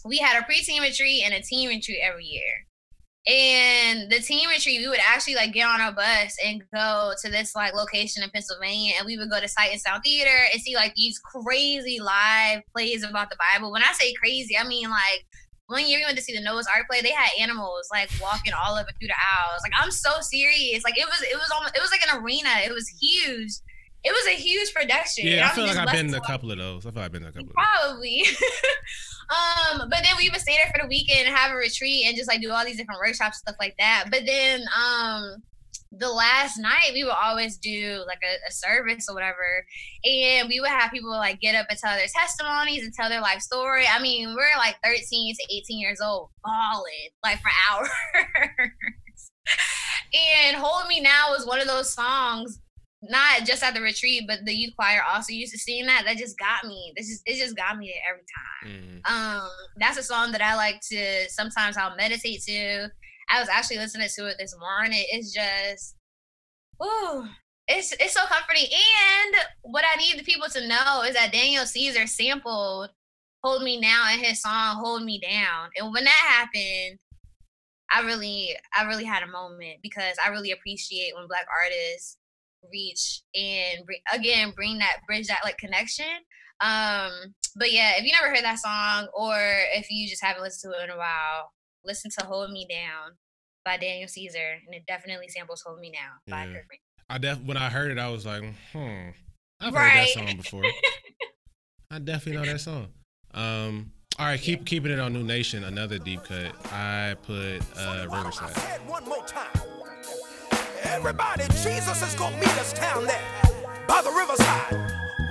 we 0.04 0.18
had 0.18 0.40
a 0.40 0.44
pre-team 0.44 0.82
retreat 0.82 1.22
and 1.24 1.34
a 1.34 1.42
team 1.42 1.68
retreat 1.68 1.98
every 2.02 2.24
year. 2.24 2.66
And 3.26 4.10
the 4.10 4.18
team 4.18 4.48
retreat, 4.48 4.80
we 4.80 4.88
would 4.88 5.00
actually 5.06 5.34
like 5.34 5.52
get 5.52 5.68
on 5.68 5.80
a 5.80 5.92
bus 5.92 6.36
and 6.44 6.62
go 6.72 7.12
to 7.22 7.30
this 7.30 7.54
like 7.54 7.74
location 7.74 8.22
in 8.22 8.30
Pennsylvania, 8.30 8.94
and 8.98 9.04
we 9.04 9.18
would 9.18 9.30
go 9.30 9.40
to 9.40 9.46
Sight 9.46 9.72
and 9.72 9.80
Sound 9.80 10.02
Theater 10.02 10.46
and 10.52 10.62
see 10.62 10.74
like 10.74 10.94
these 10.94 11.18
crazy 11.18 12.00
live 12.00 12.62
plays 12.74 13.04
about 13.04 13.28
the 13.28 13.36
Bible. 13.52 13.70
When 13.70 13.82
I 13.82 13.92
say 13.92 14.14
crazy, 14.14 14.56
I 14.56 14.66
mean 14.66 14.88
like 14.88 15.26
one 15.70 15.88
year 15.88 16.00
we 16.00 16.04
went 16.04 16.18
to 16.18 16.22
see 16.22 16.34
the 16.34 16.42
Noah's 16.42 16.66
Ark 16.66 16.86
play. 16.90 17.00
They 17.00 17.12
had 17.12 17.30
animals 17.40 17.88
like 17.92 18.10
walking 18.20 18.52
all 18.52 18.74
over 18.74 18.88
through 18.98 19.08
the 19.08 19.14
aisles. 19.14 19.62
Like 19.62 19.72
I'm 19.80 19.90
so 19.90 20.10
serious. 20.20 20.84
Like 20.84 20.98
it 20.98 21.06
was, 21.06 21.22
it 21.22 21.36
was 21.36 21.50
almost, 21.54 21.76
it 21.76 21.80
was 21.80 21.90
like 21.90 22.02
an 22.10 22.22
arena. 22.22 22.50
It 22.64 22.72
was 22.72 22.88
huge. 23.00 23.52
It 24.02 24.12
was 24.12 24.26
a 24.26 24.40
huge 24.40 24.72
production. 24.74 25.26
yeah, 25.26 25.48
I 25.48 25.54
feel 25.54 25.66
like 25.66 25.76
I've 25.76 25.92
been 25.92 26.10
to 26.12 26.18
a 26.18 26.26
couple 26.26 26.50
of 26.50 26.58
those. 26.58 26.86
I 26.86 26.90
feel 26.90 26.96
like 26.96 27.04
I've 27.06 27.12
been 27.12 27.22
to 27.22 27.28
a 27.28 27.32
couple 27.32 27.50
of 27.50 27.54
those. 27.54 27.64
Probably. 27.82 28.24
um, 29.82 29.88
but 29.90 30.00
then 30.02 30.14
we 30.16 30.30
would 30.30 30.40
stay 30.40 30.56
there 30.56 30.72
for 30.74 30.82
the 30.82 30.88
weekend 30.88 31.28
and 31.28 31.36
have 31.36 31.52
a 31.52 31.54
retreat 31.54 32.06
and 32.06 32.16
just 32.16 32.28
like 32.28 32.40
do 32.40 32.50
all 32.50 32.64
these 32.64 32.78
different 32.78 32.98
workshops 32.98 33.38
stuff 33.38 33.56
like 33.60 33.74
that. 33.78 34.06
But 34.10 34.24
then 34.26 34.62
um 34.74 35.42
the 35.92 36.08
last 36.08 36.56
night 36.56 36.90
we 36.92 37.02
would 37.02 37.12
always 37.12 37.56
do 37.58 38.02
like 38.06 38.20
a, 38.22 38.48
a 38.48 38.52
service 38.52 39.06
or 39.08 39.14
whatever 39.14 39.64
and 40.04 40.48
we 40.48 40.60
would 40.60 40.68
have 40.68 40.92
people 40.92 41.10
like 41.10 41.40
get 41.40 41.54
up 41.56 41.66
and 41.68 41.78
tell 41.78 41.96
their 41.96 42.06
testimonies 42.06 42.84
and 42.84 42.92
tell 42.94 43.08
their 43.08 43.20
life 43.20 43.40
story 43.40 43.84
i 43.92 44.00
mean 44.00 44.28
we're 44.28 44.56
like 44.58 44.76
13 44.84 45.34
to 45.34 45.54
18 45.56 45.78
years 45.80 46.00
old 46.00 46.28
balling 46.44 47.10
like 47.24 47.40
for 47.40 47.50
hours 47.72 47.90
and 50.14 50.56
hold 50.56 50.86
me 50.86 51.00
now 51.00 51.30
was 51.30 51.44
one 51.46 51.60
of 51.60 51.66
those 51.66 51.92
songs 51.92 52.60
not 53.02 53.46
just 53.46 53.62
at 53.62 53.74
the 53.74 53.80
retreat, 53.80 54.24
but 54.26 54.44
the 54.44 54.52
youth 54.52 54.74
choir 54.76 55.02
also 55.10 55.32
used 55.32 55.52
to 55.52 55.58
sing 55.58 55.86
that. 55.86 56.02
That 56.04 56.18
just 56.18 56.38
got 56.38 56.64
me. 56.68 56.92
This 56.96 57.08
just 57.08 57.22
it 57.24 57.38
just 57.38 57.56
got 57.56 57.78
me 57.78 57.94
every 58.08 58.22
time. 58.36 59.00
Mhm. 59.04 59.10
Um, 59.10 59.50
that's 59.78 59.96
a 59.96 60.02
song 60.02 60.32
that 60.32 60.42
I 60.42 60.54
like 60.54 60.80
to 60.90 61.28
sometimes 61.30 61.76
I'll 61.76 61.96
meditate 61.96 62.42
to. 62.42 62.90
I 63.30 63.40
was 63.40 63.48
actually 63.48 63.78
listening 63.78 64.08
to 64.16 64.26
it 64.26 64.36
this 64.38 64.56
morning. 64.58 65.04
It's 65.10 65.32
just, 65.32 65.94
ooh, 66.82 67.26
it's 67.68 67.92
it's 67.92 68.14
so 68.14 68.26
comforting. 68.26 68.64
And 68.64 69.34
what 69.62 69.84
I 69.84 69.96
need 69.96 70.18
the 70.18 70.24
people 70.24 70.48
to 70.48 70.66
know 70.66 71.02
is 71.06 71.14
that 71.14 71.32
Daniel 71.32 71.64
Caesar 71.64 72.06
sampled 72.06 72.90
"Hold 73.44 73.62
Me 73.62 73.78
Now" 73.80 74.12
in 74.12 74.18
his 74.18 74.42
song 74.42 74.76
"Hold 74.76 75.04
Me 75.04 75.20
Down," 75.20 75.70
and 75.76 75.92
when 75.92 76.04
that 76.04 76.10
happened, 76.10 76.98
I 77.90 78.00
really 78.00 78.56
I 78.76 78.84
really 78.84 79.04
had 79.04 79.22
a 79.22 79.26
moment 79.26 79.78
because 79.82 80.16
I 80.24 80.28
really 80.28 80.52
appreciate 80.52 81.14
when 81.14 81.28
Black 81.28 81.46
artists 81.62 82.18
reach 82.72 83.22
and 83.34 83.84
again 84.12 84.52
bring 84.54 84.78
that 84.78 84.98
bridge 85.06 85.26
that 85.26 85.40
like 85.44 85.56
connection 85.56 86.04
um 86.60 87.10
but 87.56 87.72
yeah 87.72 87.92
if 87.96 88.04
you 88.04 88.12
never 88.12 88.28
heard 88.28 88.44
that 88.44 88.58
song 88.58 89.08
or 89.14 89.34
if 89.74 89.90
you 89.90 90.06
just 90.06 90.22
haven't 90.22 90.42
listened 90.42 90.70
to 90.70 90.78
it 90.78 90.84
in 90.84 90.90
a 90.90 90.98
while 90.98 91.50
listen 91.84 92.10
to 92.18 92.26
hold 92.26 92.50
me 92.50 92.66
down 92.70 93.12
by 93.64 93.76
daniel 93.76 94.08
caesar 94.08 94.58
and 94.66 94.74
it 94.74 94.82
definitely 94.86 95.28
samples 95.28 95.62
hold 95.66 95.78
me 95.80 95.90
now 95.90 96.12
by 96.28 96.40
Yeah. 96.44 96.52
Kirk 96.52 96.66
Franklin. 96.66 96.78
I 97.08 97.18
def 97.18 97.40
when 97.40 97.56
I 97.56 97.68
heard 97.70 97.90
it, 97.90 97.98
I 97.98 98.08
was 98.08 98.24
like, 98.24 98.42
hmm, 98.72 99.08
I've 99.60 99.74
Right. 99.74 99.92
heard 99.92 100.00
that 100.02 100.08
song 100.10 100.36
before. 100.36 100.64
I 101.90 101.98
definitely 101.98 102.40
know 102.40 102.52
that 102.52 102.60
song. 102.70 102.88
Um, 103.34 103.92
all 104.18 104.26
right, 104.26 104.40
keep 104.40 104.64
keeping 104.64 104.92
it 104.92 104.98
on 105.00 105.12
Nu 105.12 105.22
Nation. 105.24 105.64
Another 105.64 105.98
deep 105.98 106.22
cut. 106.24 106.54
I 106.72 107.16
put 107.22 107.60
uh, 107.76 108.06
Riverside. 108.10 108.54
Say 108.56 108.74
it 108.74 108.82
one 108.86 109.04
more 109.06 109.24
time. 109.26 109.48
Everybody, 110.82 111.44
Jesus 111.48 112.02
is 112.02 112.14
gonna 112.14 112.36
meet 112.36 112.48
us 112.58 112.72
down 112.72 113.06
there 113.06 113.20
by 113.88 114.02
the 114.02 114.10
riverside. 114.10 114.72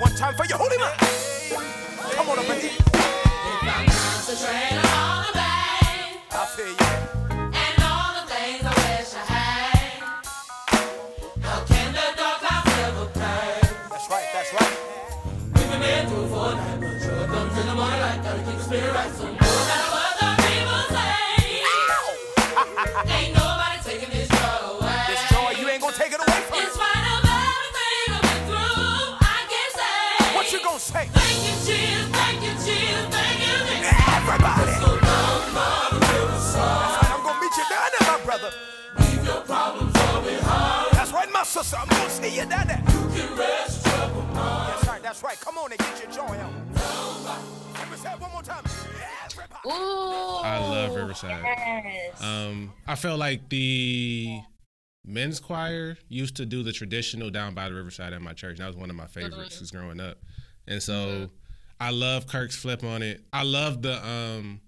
One 0.01 0.15
time 0.15 0.33
for 0.35 0.45
your 0.45 0.57
holy 0.57 0.77
man. 0.77 0.95
Come 2.15 2.29
on 2.29 2.39
up 2.39 2.49
in 2.49 2.59
here. 2.61 2.71
That's 18.69 19.19
right. 36.55 37.11
I'm 37.11 37.23
gonna 37.23 37.41
meet 37.41 37.57
you 37.57 37.65
down 37.69 37.89
there, 37.97 38.07
my 38.07 38.19
brother. 38.23 38.51
Leave 38.99 39.25
your 39.25 39.41
problems 39.41 39.93
where 39.93 40.21
we 40.21 40.33
hide. 40.41 40.91
That's 40.93 41.11
right, 41.11 41.31
my 41.31 41.43
sister. 41.43 41.77
I'm 41.77 41.87
gonna 41.87 42.09
see 42.09 42.35
you 42.35 42.45
daddy. 42.45 42.81
You 42.91 43.09
can 43.09 43.37
rest 43.37 43.85
trouble. 43.85 44.25
That's 44.33 44.87
right, 44.87 45.01
that's 45.01 45.23
right. 45.23 45.39
Come 45.39 45.57
on 45.57 45.71
and 45.71 45.79
get 45.79 46.03
your 46.03 46.11
joy 46.11 46.37
on. 46.37 47.58
Let 48.03 48.05
me 48.05 48.09
say 48.09 48.15
it 48.15 48.21
one 48.21 48.31
more 48.31 48.41
time. 48.43 48.63
Ooh, 49.65 50.37
I 50.43 50.57
love 50.59 50.95
Riverside. 50.95 51.41
yes. 51.43 52.23
Um, 52.23 52.71
I 52.87 52.95
felt 52.95 53.19
like 53.19 53.49
the 53.49 54.39
men's 55.05 55.39
choir 55.39 55.97
used 56.07 56.37
to 56.37 56.45
do 56.45 56.63
the 56.63 56.71
traditional 56.71 57.29
down 57.29 57.53
by 57.53 57.67
the 57.67 57.75
riverside 57.75 58.13
at 58.13 58.21
my 58.21 58.33
church. 58.33 58.59
That 58.59 58.67
was 58.67 58.75
one 58.77 58.89
of 58.89 58.95
my 58.95 59.07
favorites 59.07 59.57
since 59.57 59.71
growing 59.71 59.99
up, 59.99 60.17
and 60.67 60.81
so 60.81 61.29
I 61.79 61.89
love 61.91 62.27
Kirk's 62.27 62.55
flip 62.55 62.83
on 62.83 63.01
it. 63.01 63.21
I 63.33 63.43
love 63.43 63.81
the 63.81 64.05
um. 64.07 64.61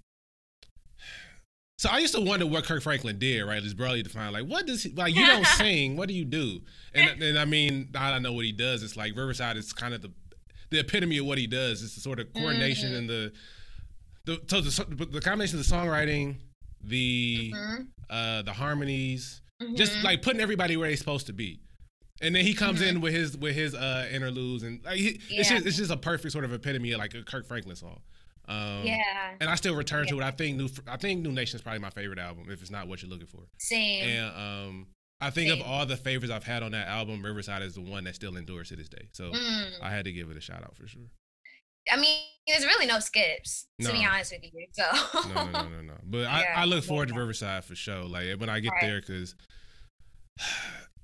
So 1.77 1.89
I 1.89 1.97
used 1.97 2.13
to 2.13 2.21
wonder 2.21 2.45
what 2.45 2.65
Kirk 2.65 2.83
Franklin 2.83 3.17
did, 3.17 3.41
right? 3.43 3.63
It's 3.63 3.73
broadly 3.73 4.03
defined. 4.03 4.33
Like, 4.33 4.45
what 4.45 4.67
does 4.67 4.83
he 4.83 4.91
like? 4.91 5.15
You 5.15 5.25
don't 5.25 5.47
sing. 5.57 5.95
What 5.95 6.09
do 6.09 6.13
you 6.13 6.25
do? 6.25 6.59
And 6.93 7.21
and 7.23 7.39
I 7.39 7.45
mean, 7.45 7.89
I 7.95 8.11
don't 8.11 8.23
know 8.23 8.33
what 8.33 8.45
he 8.45 8.51
does. 8.51 8.83
It's 8.83 8.97
like 8.97 9.15
Riverside 9.15 9.57
is 9.57 9.71
kind 9.71 9.93
of 9.93 10.01
the 10.01 10.11
the 10.71 10.79
epitome 10.79 11.17
of 11.19 11.25
what 11.25 11.37
he 11.37 11.45
does. 11.47 11.83
It's 11.83 11.95
the 11.95 12.01
sort 12.01 12.19
of 12.19 12.33
coordination 12.33 12.95
and 12.95 13.07
the 13.09 13.31
the 14.25 14.39
so 14.47 14.61
the, 14.61 15.05
the 15.05 15.21
combination 15.21 15.59
of 15.59 15.67
the 15.67 15.73
songwriting, 15.75 16.37
the 16.83 17.51
Mhm. 17.55 17.87
uh 18.09 18.41
the 18.41 18.53
harmonies, 18.53 19.41
just 19.75 19.93
Mhm. 19.93 20.03
like 20.03 20.21
putting 20.21 20.41
everybody 20.41 20.77
where 20.77 20.87
they're 20.89 20.97
supposed 20.97 21.27
to 21.27 21.33
be. 21.33 21.59
And 22.21 22.35
then 22.35 22.45
he 22.45 22.53
comes 22.53 22.81
in 22.81 23.01
with 23.01 23.13
his 23.13 23.35
with 23.37 23.55
his 23.55 23.73
uh 23.75 24.07
interludes 24.11 24.63
and 24.63 24.83
like, 24.83 24.97
he, 24.97 25.19
it's 25.29 25.49
just 25.49 25.65
it's 25.65 25.77
just 25.77 25.91
a 25.91 25.97
perfect 25.97 26.31
sort 26.31 26.45
of 26.45 26.53
epitome 26.53 26.91
of 26.91 26.99
like 26.99 27.13
a 27.13 27.23
Kirk 27.23 27.47
Franklin 27.47 27.75
song. 27.75 27.99
Um, 28.47 28.83
yeah, 28.85 29.35
And 29.39 29.49
I 29.49 29.55
still 29.55 29.75
return 29.75 30.07
to 30.07 30.17
it. 30.19 30.23
I 30.23 30.31
think 30.31 30.57
new 30.57 30.67
I 30.87 30.97
think 30.97 31.21
Nu 31.21 31.31
Nation 31.31 31.55
is 31.57 31.61
probably 31.61 31.79
my 31.79 31.89
favorite 31.91 32.19
album 32.19 32.49
if 32.49 32.61
it's 32.61 32.71
not 32.71 32.87
what 32.87 33.01
you're 33.01 33.09
looking 33.09 33.27
for. 33.27 33.41
same. 33.59 34.03
And 34.07 34.35
um 34.35 34.87
I 35.21 35.29
think 35.29 35.51
of 35.51 35.61
all 35.65 35.85
the 35.85 35.95
favorites 35.97 36.31
I've 36.33 36.43
had 36.43 36.63
on 36.63 36.71
that 36.71 36.87
album, 36.87 37.23
Riverside 37.23 37.61
is 37.61 37.75
the 37.75 37.81
one 37.81 38.03
that 38.05 38.15
still 38.15 38.35
endures 38.37 38.69
to 38.69 38.75
this 38.75 38.89
day. 38.89 39.07
So 39.13 39.31
Mm. 39.31 39.71
I 39.81 39.89
had 39.91 40.05
to 40.05 40.11
give 40.11 40.29
it 40.31 40.37
a 40.37 40.41
shout 40.41 40.63
out 40.63 40.75
for 40.75 40.87
sure. 40.87 41.01
I 41.91 41.97
mean, 41.97 42.19
there's 42.47 42.65
really 42.65 42.85
no 42.85 42.99
skips 42.99 43.67
no. 43.79 43.89
to 43.89 43.93
be 43.95 44.05
honest 44.05 44.31
with 44.33 44.43
you. 44.53 44.65
So 44.71 44.83
no, 45.29 45.45
no, 45.45 45.51
no, 45.51 45.69
no, 45.69 45.81
no. 45.81 45.93
But 46.03 46.17
Yeah, 46.19 46.53
I, 46.55 46.61
I 46.61 46.65
look 46.65 46.83
forward 46.83 47.09
yeah. 47.09 47.15
to 47.15 47.19
Riverside 47.21 47.63
for 47.65 47.75
sure. 47.75 48.03
Like 48.03 48.39
when 48.39 48.49
I 48.49 48.59
get 48.59 48.71
Right. 48.73 48.81
there, 48.81 48.99
because 49.01 49.35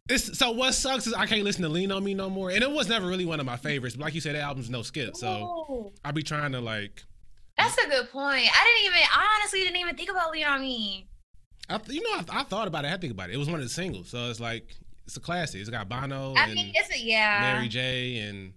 it's 0.10 0.38
so 0.38 0.51
what 0.51 0.73
sucks 0.73 1.06
is 1.08 1.13
I 1.13 1.25
can't 1.25 1.43
listen 1.43 1.63
to 1.63 1.69
Lean 1.69 1.91
on 1.91 2.03
Me 2.03 2.13
no 2.13 2.30
more. 2.30 2.49
And 2.51 2.62
it 2.63 2.71
was 2.71 2.88
never 2.88 3.08
really 3.08 3.25
one 3.25 3.39
of 3.39 3.45
my 3.45 3.58
favorites. 3.58 3.95
But 3.95 4.03
like 4.06 4.15
you 4.15 4.21
said, 4.21 4.36
that 4.36 4.41
album's 4.41 4.69
no 4.69 4.82
skip. 4.82 5.15
So 5.15 5.27
Ooh, 5.69 5.91
I 6.06 6.12
be 6.12 6.23
trying 6.23 6.53
to 6.53 6.62
like, 6.62 7.03
that's 7.58 7.77
a 7.77 7.88
good 7.89 8.10
point. 8.12 8.47
I 8.53 8.63
didn't 8.82 8.86
even, 8.95 9.08
I 9.13 9.38
honestly 9.39 9.62
didn't 9.62 9.77
even 9.77 9.95
think 9.95 10.10
about 10.12 10.32
Lean 10.32 10.45
on 10.45 10.62
Me. 10.62 11.08
I, 11.69 11.80
you 11.88 12.01
know, 12.01 12.10
I, 12.30 12.39
I 12.39 12.43
thought 12.43 12.67
about 12.67 12.86
it. 12.86 12.88
I 12.88 12.91
had 12.91 13.01
to 13.01 13.08
think 13.08 13.13
about 13.13 13.30
it. 13.30 13.34
It 13.34 13.38
was 13.38 13.47
one 13.49 13.60
of 13.60 13.65
the 13.65 13.69
singles, 13.69 14.10
so 14.10 14.30
it's 14.30 14.39
like 14.39 14.75
it's 15.06 15.17
a 15.17 15.19
classic. 15.19 15.62
It's 15.62 15.69
got 15.69 15.89
Bono 15.89 16.34
I 16.36 16.45
and 16.45 16.53
mean, 16.56 16.71
it's 16.75 16.93
a 16.95 16.99
yeah. 16.99 17.53
Mary 17.53 17.67
J. 17.67 18.19
and 18.19 18.53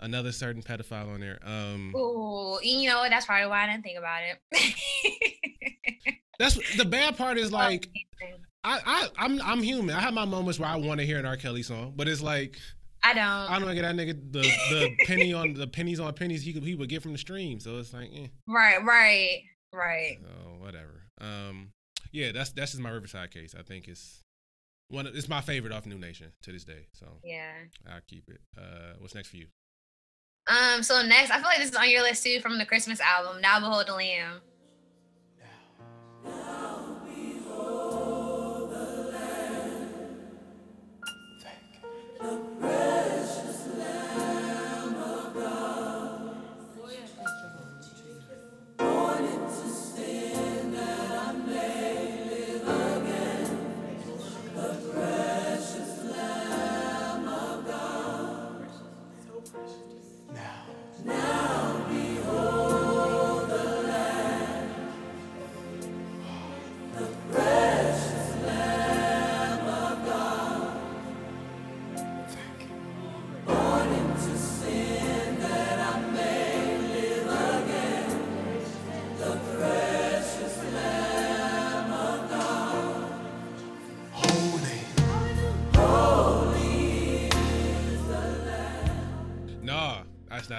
another 0.00 0.32
certain 0.32 0.62
pedophile 0.62 1.12
on 1.14 1.20
there. 1.20 1.38
Um, 1.44 1.94
Ooh, 1.96 2.58
you 2.62 2.88
know? 2.88 3.04
That's 3.08 3.26
probably 3.26 3.48
why 3.48 3.64
I 3.64 3.66
didn't 3.72 3.84
think 3.84 3.98
about 3.98 4.20
it. 4.22 6.14
that's 6.38 6.76
the 6.76 6.84
bad 6.84 7.16
part 7.16 7.38
is 7.38 7.52
like 7.62 7.88
I, 8.62 8.80
I 8.84 9.08
I'm 9.18 9.40
I'm 9.42 9.62
human. 9.62 9.94
I 9.94 10.00
have 10.00 10.14
my 10.14 10.24
moments 10.24 10.58
where 10.58 10.68
I 10.68 10.76
want 10.76 11.00
to 11.00 11.06
hear 11.06 11.18
an 11.18 11.26
R. 11.26 11.36
Kelly 11.36 11.62
song, 11.62 11.92
but 11.96 12.08
it's 12.08 12.22
like. 12.22 12.58
I 13.06 13.12
don't. 13.12 13.22
I 13.22 13.58
don't 13.58 13.74
get 13.74 13.82
that 13.82 13.94
nigga 13.96 14.32
the 14.32 14.40
the 14.70 14.96
penny 15.04 15.34
on 15.34 15.52
the 15.52 15.66
pennies 15.66 16.00
on 16.00 16.10
pennies 16.14 16.42
he 16.42 16.54
could 16.54 16.62
he 16.64 16.74
would 16.74 16.88
get 16.88 17.02
from 17.02 17.12
the 17.12 17.18
stream. 17.18 17.60
So 17.60 17.76
it's 17.78 17.92
like, 17.92 18.08
eh, 18.14 18.28
Right, 18.48 18.82
right, 18.82 19.40
right. 19.74 20.16
oh 20.24 20.52
whatever. 20.64 21.02
Um, 21.20 21.72
yeah, 22.14 22.32
that's 22.32 22.50
that's 22.52 22.70
just 22.72 22.82
my 22.82 22.90
Riverside 22.90 23.30
case. 23.30 23.54
I 23.58 23.62
think 23.62 23.88
it's 23.88 24.22
one. 24.88 25.06
of- 25.06 25.14
It's 25.16 25.28
my 25.28 25.40
favorite 25.40 25.72
off 25.72 25.84
Nu 25.84 25.98
Nation 25.98 26.32
to 26.42 26.52
this 26.52 26.64
day. 26.64 26.86
So 26.92 27.06
Yeah. 27.24 27.52
I'll 27.86 28.00
keep 28.08 28.28
it. 28.30 28.40
Uh, 28.56 28.94
what's 28.98 29.14
next 29.14 29.28
for 29.28 29.36
you? 29.36 29.48
Um, 30.46 30.82
so 30.82 31.02
next, 31.02 31.30
I 31.30 31.34
feel 31.36 31.44
like 31.46 31.58
this 31.58 31.70
is 31.70 31.76
on 31.76 31.88
your 31.90 32.02
list 32.02 32.22
too 32.22 32.38
from 32.40 32.58
the 32.58 32.66
Christmas 32.66 33.00
album, 33.00 33.40
Now 33.40 33.58
Behold 33.60 33.86
the 33.88 33.94
Lamb. 33.94 34.40
No, 36.24 36.93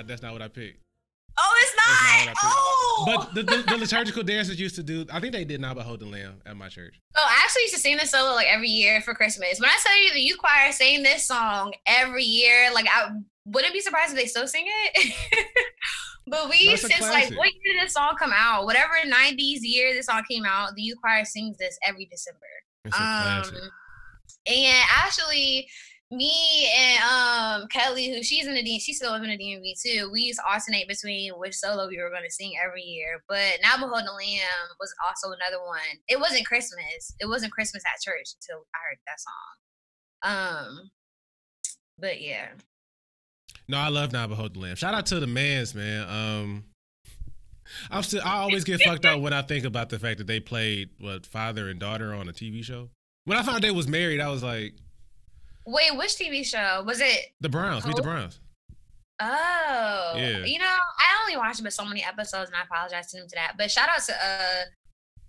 not 0.06 0.08
that's 0.08 0.22
not 0.22 0.34
what 0.34 0.42
I 0.42 0.48
picked. 0.48 0.80
Oh, 1.38 1.54
it's 1.62 1.76
not 1.76 1.86
not. 1.86 2.20
what 2.20 2.30
I 2.30 2.32
picked. 2.32 2.38
Oh, 2.44 3.04
But 3.06 3.36
the, 3.36 3.44
the, 3.44 3.64
the 3.68 3.78
liturgical 3.78 4.24
dancers 4.24 4.60
used 4.60 4.76
to 4.76 4.84
do. 4.84 5.06
I 5.12 5.20
think 5.20 5.34
they 5.34 5.46
did 5.46 5.60
Now 5.60 5.74
Behold 5.74 6.00
the 6.00 6.06
Lamb 6.06 6.42
at 6.46 6.56
my 6.56 6.70
church. 6.70 7.00
Oh, 7.16 7.26
I 7.26 7.42
actually 7.44 7.64
used 7.64 7.76
to 7.76 7.80
sing 7.80 7.98
this 7.98 8.12
solo 8.12 8.34
like 8.36 8.48
every 8.48 8.70
year 8.70 9.02
for 9.02 9.14
Christmas. 9.14 9.60
When 9.60 9.70
I 9.70 9.78
tell 9.84 10.02
you 10.04 10.14
the 10.14 10.22
youth 10.22 10.38
choir 10.38 10.72
sang 10.72 11.04
this 11.04 11.26
song 11.26 11.74
every 11.86 12.24
year, 12.24 12.74
like 12.74 12.88
I 12.88 13.10
wouldn't 13.46 13.74
be 13.74 13.82
surprised 13.82 14.12
if 14.12 14.18
they 14.18 14.26
still 14.26 14.48
sing 14.48 14.66
it. 14.68 15.14
but 16.28 16.50
we 16.50 16.74
a 16.74 16.78
since 16.78 17.02
like 17.02 17.30
what 17.38 17.52
year 17.54 17.74
did 17.74 17.84
this 17.84 17.94
song 17.94 18.16
come 18.18 18.32
out? 18.34 18.66
Whatever 18.66 18.94
'90s 19.06 19.60
year 19.62 19.94
this 19.94 20.06
song 20.06 20.24
came 20.30 20.46
out, 20.46 20.76
the 20.76 20.82
youth 20.82 20.98
choir 21.02 21.26
sings 21.26 21.58
this 21.58 21.78
every 21.84 22.06
December. 22.06 22.40
It's. 22.86 22.98
Um, 22.98 23.72
and 24.48 24.84
actually, 24.96 25.68
me 26.12 26.70
and 26.78 27.62
um 27.64 27.68
Kelly, 27.70 28.10
who 28.16 28.22
she's 28.24 28.46
in 28.46 28.54
the 28.54 28.64
D, 28.64 28.80
she's 28.80 28.98
still 28.98 29.12
living 29.12 29.30
in 29.32 29.38
the 29.38 29.44
DMV 29.44 29.82
too. 29.82 30.10
We 30.12 30.22
used 30.22 30.40
to 30.40 30.46
alternate 30.52 30.88
between 30.88 31.32
which 31.34 31.56
solo 31.56 31.88
we 31.88 31.98
were 32.02 32.10
going 32.10 32.24
to 32.24 32.32
sing 32.32 32.54
every 32.64 32.84
year. 32.84 33.24
But 33.28 33.60
Now 33.62 33.76
Behold 33.78 34.04
the 34.06 34.12
Lamb 34.12 34.70
was 34.80 34.94
also 35.06 35.36
another 35.36 35.64
one. 35.66 35.80
It 36.08 36.20
wasn't 36.20 36.46
Christmas. 36.46 37.14
It 37.20 37.28
wasn't 37.28 37.54
Christmas 37.54 37.84
at 37.86 38.02
church 38.02 38.36
until 38.40 38.66
I 38.74 38.78
heard 38.88 39.00
that 39.08 39.20
song. 39.20 40.78
Um, 40.78 40.92
but 42.00 42.22
yeah, 42.22 42.48
No, 43.68 43.78
I 43.78 43.90
love 43.90 44.14
Now 44.14 44.28
Behold 44.28 44.54
the 44.56 44.60
Lamb. 44.60 44.76
Shout 44.76 44.94
out 44.94 45.08
to 45.08 45.20
the 45.20 45.26
Manns, 45.26 45.74
man. 45.74 46.08
Um, 46.08 46.64
I'm 47.90 48.04
still. 48.04 48.22
I 48.24 48.38
always 48.38 48.64
get 48.64 48.80
fucked 48.82 49.06
up 49.06 49.22
when 49.22 49.34
I 49.34 49.42
think 49.42 49.66
about 49.66 49.90
the 49.90 49.98
fact 49.98 50.20
that 50.20 50.28
they 50.28 50.40
played 50.40 50.90
what 51.00 51.26
father 51.26 51.68
and 51.68 51.80
daughter 51.80 52.14
on 52.14 52.30
a 52.30 52.32
TV 52.32 52.64
show. 52.64 52.90
When 53.26 53.40
I 53.40 53.44
found 53.44 53.64
they 53.64 53.72
was 53.72 53.88
married, 53.88 54.22
I 54.22 54.30
was 54.30 54.44
like, 54.44 54.76
wait, 55.66 55.96
which 55.98 56.12
TV 56.16 56.46
show 56.46 56.84
was 56.86 57.00
it? 57.02 57.34
the 57.42 57.50
Browns, 57.50 57.86
meet 57.86 57.96
the. 57.96 58.02
Browns. 58.02 58.40
Oh, 59.22 60.14
Yeah. 60.18 60.44
You 60.46 60.60
know, 60.60 60.66
I 60.66 61.22
only 61.24 61.38
watched 61.38 61.64
but 61.64 61.74
so 61.74 61.86
many 61.86 62.04
episodes, 62.04 62.50
and 62.50 62.56
I 62.56 62.64
apologize 62.64 63.08
to 63.12 63.18
them 63.18 63.28
to 63.30 63.36
that. 63.36 63.54
But 63.58 63.72
shout 63.72 63.88
out 63.90 64.04
to 64.04 64.14
uh 64.14 64.64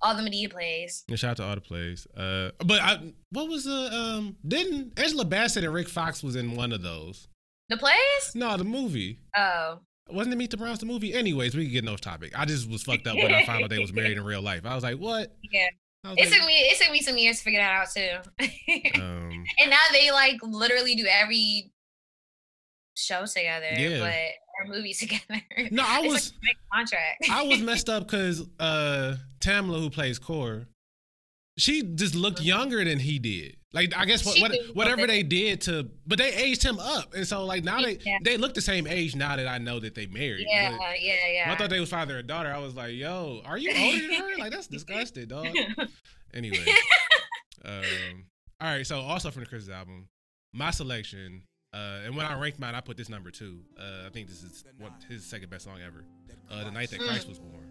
all 0.03 0.15
the 0.15 0.23
Madea 0.23 0.51
plays. 0.51 1.05
And 1.09 1.19
shout 1.19 1.33
out 1.33 1.37
to 1.39 1.45
all 1.45 1.55
the 1.55 1.61
plays. 1.61 2.07
Uh, 2.17 2.51
but 2.65 2.81
I, 2.83 3.13
what 3.31 3.49
was 3.49 3.65
the 3.65 3.91
um? 3.93 4.37
Didn't 4.47 4.99
Angela 4.99 5.25
Bassett 5.25 5.65
and 5.65 5.73
Rick 5.73 5.89
Fox 5.89 6.23
was 6.23 6.37
in 6.37 6.55
one 6.57 6.73
of 6.73 6.83
those? 6.83 7.29
The 7.69 7.77
plays? 7.77 8.33
No, 8.35 8.57
the 8.57 8.65
movie. 8.65 9.21
Oh, 9.37 9.81
Wasn't 10.11 10.33
it 10.33 10.37
Meet 10.37 10.51
the 10.51 10.57
Browns 10.57 10.79
the 10.81 10.87
movie? 10.87 11.15
Anyways, 11.15 11.57
we 11.57 11.65
can 11.65 11.73
get 11.73 11.89
off 11.89 12.01
topic. 12.01 12.33
I 12.39 12.45
just 12.45 12.71
was 12.71 12.83
fucked 12.83 13.07
up 13.07 13.17
when 13.17 13.33
I 13.33 13.45
found 13.47 13.65
out 13.65 13.71
they 13.71 13.79
was 13.79 13.93
married 13.95 14.19
in 14.19 14.25
real 14.25 14.43
life. 14.43 14.67
I 14.67 14.75
was 14.75 14.85
like, 14.85 14.99
what? 14.99 15.35
yeah. 15.51 15.67
It 16.17 16.33
took 16.33 16.47
me 16.47 16.55
it 16.55 16.79
took 16.81 16.91
me 16.93 17.01
some 17.03 17.17
years 17.19 17.39
to 17.39 17.45
figure 17.45 17.61
that 17.61 17.73
out 17.73 17.91
too. 17.91 19.01
um, 19.01 19.45
and 19.61 19.71
now 19.71 19.79
they 19.93 20.11
like 20.11 20.37
literally 20.43 20.95
do 20.95 21.07
every 21.07 21.73
show 22.97 23.27
together, 23.27 23.71
Yeah. 23.77 23.99
but 24.01 24.15
or 24.71 24.75
movie 24.75 24.95
together. 24.99 25.43
No, 25.71 25.85
I 25.87 26.01
was- 26.01 26.33
like 26.33 26.33
a 26.33 26.41
big 26.43 26.57
contract. 26.73 27.25
I 27.31 27.43
was 27.45 27.61
messed 27.61 27.89
up 27.91 28.07
because 28.07 28.43
uh, 28.59 29.17
Tamela, 29.41 29.81
who 29.81 29.91
plays 29.91 30.19
Cora, 30.19 30.67
she 31.59 31.83
just 31.83 32.15
looked 32.15 32.41
younger 32.41 32.85
than 32.85 32.99
he 32.99 33.19
did. 33.19 33.57
Like 33.73 33.93
I 33.97 34.05
guess 34.07 34.25
what, 34.25 34.41
what 34.41 34.53
whatever 34.75 35.07
they 35.07 35.23
did 35.23 35.61
to, 35.63 35.89
but 36.07 36.19
they 36.19 36.33
aged 36.33 36.63
him 36.63 36.79
up, 36.79 37.13
and 37.15 37.27
so 37.27 37.45
like 37.45 37.63
now 37.65 37.83
they 37.83 37.99
Yeah. 38.05 38.19
they 38.23 38.37
look 38.39 38.55
the 38.55 38.61
same 38.63 38.87
age 38.87 39.15
now 39.15 39.37
that 39.37 39.47
I 39.47 39.59
know 39.59 39.79
that 39.81 39.95
they 39.95 40.07
married. 40.07 40.47
yeah, 40.49 40.71
But 40.79 41.03
yeah, 41.03 41.15
yeah. 41.31 41.53
I 41.53 41.57
thought 41.57 41.69
they 41.69 41.81
was 41.81 41.91
father 41.91 42.19
and 42.19 42.27
daughter. 42.27 42.51
I 42.53 42.59
was 42.59 42.75
like, 42.75 42.95
yo, 42.95 43.43
are 43.45 43.59
you 43.59 43.71
older 43.77 43.99
than 44.07 44.13
her? 44.15 44.37
Like 44.39 44.53
that's 44.53 44.67
disgusting, 44.79 45.27
dog. 45.29 45.49
Anyway, 46.35 46.67
um, 47.65 47.83
all 48.61 48.69
right. 48.69 48.87
So 48.87 49.01
also 49.01 49.31
from 49.31 49.41
the 49.45 49.49
Christmas 49.49 49.75
album, 49.75 50.09
my 50.53 50.71
selection. 50.71 51.43
Uh, 51.73 52.01
and 52.05 52.17
when 52.17 52.27
I 52.27 52.39
ranked 52.39 52.59
mine, 52.59 52.75
I 52.75 52.81
put 52.81 52.97
this 52.99 53.09
number 53.09 53.31
two. 53.31 53.61
Uh, 53.79 54.07
I 54.07 54.11
think 54.11 54.29
this 54.29 54.43
is 54.43 54.65
one, 54.79 54.93
his 55.09 55.25
second 55.25 55.49
best 55.51 55.65
song 55.65 55.79
ever. 55.87 56.05
Uh, 56.51 56.65
the 56.65 56.71
night 56.71 56.91
that 56.91 57.01
Christ 57.01 57.29
was 57.29 57.39
born. 57.39 57.71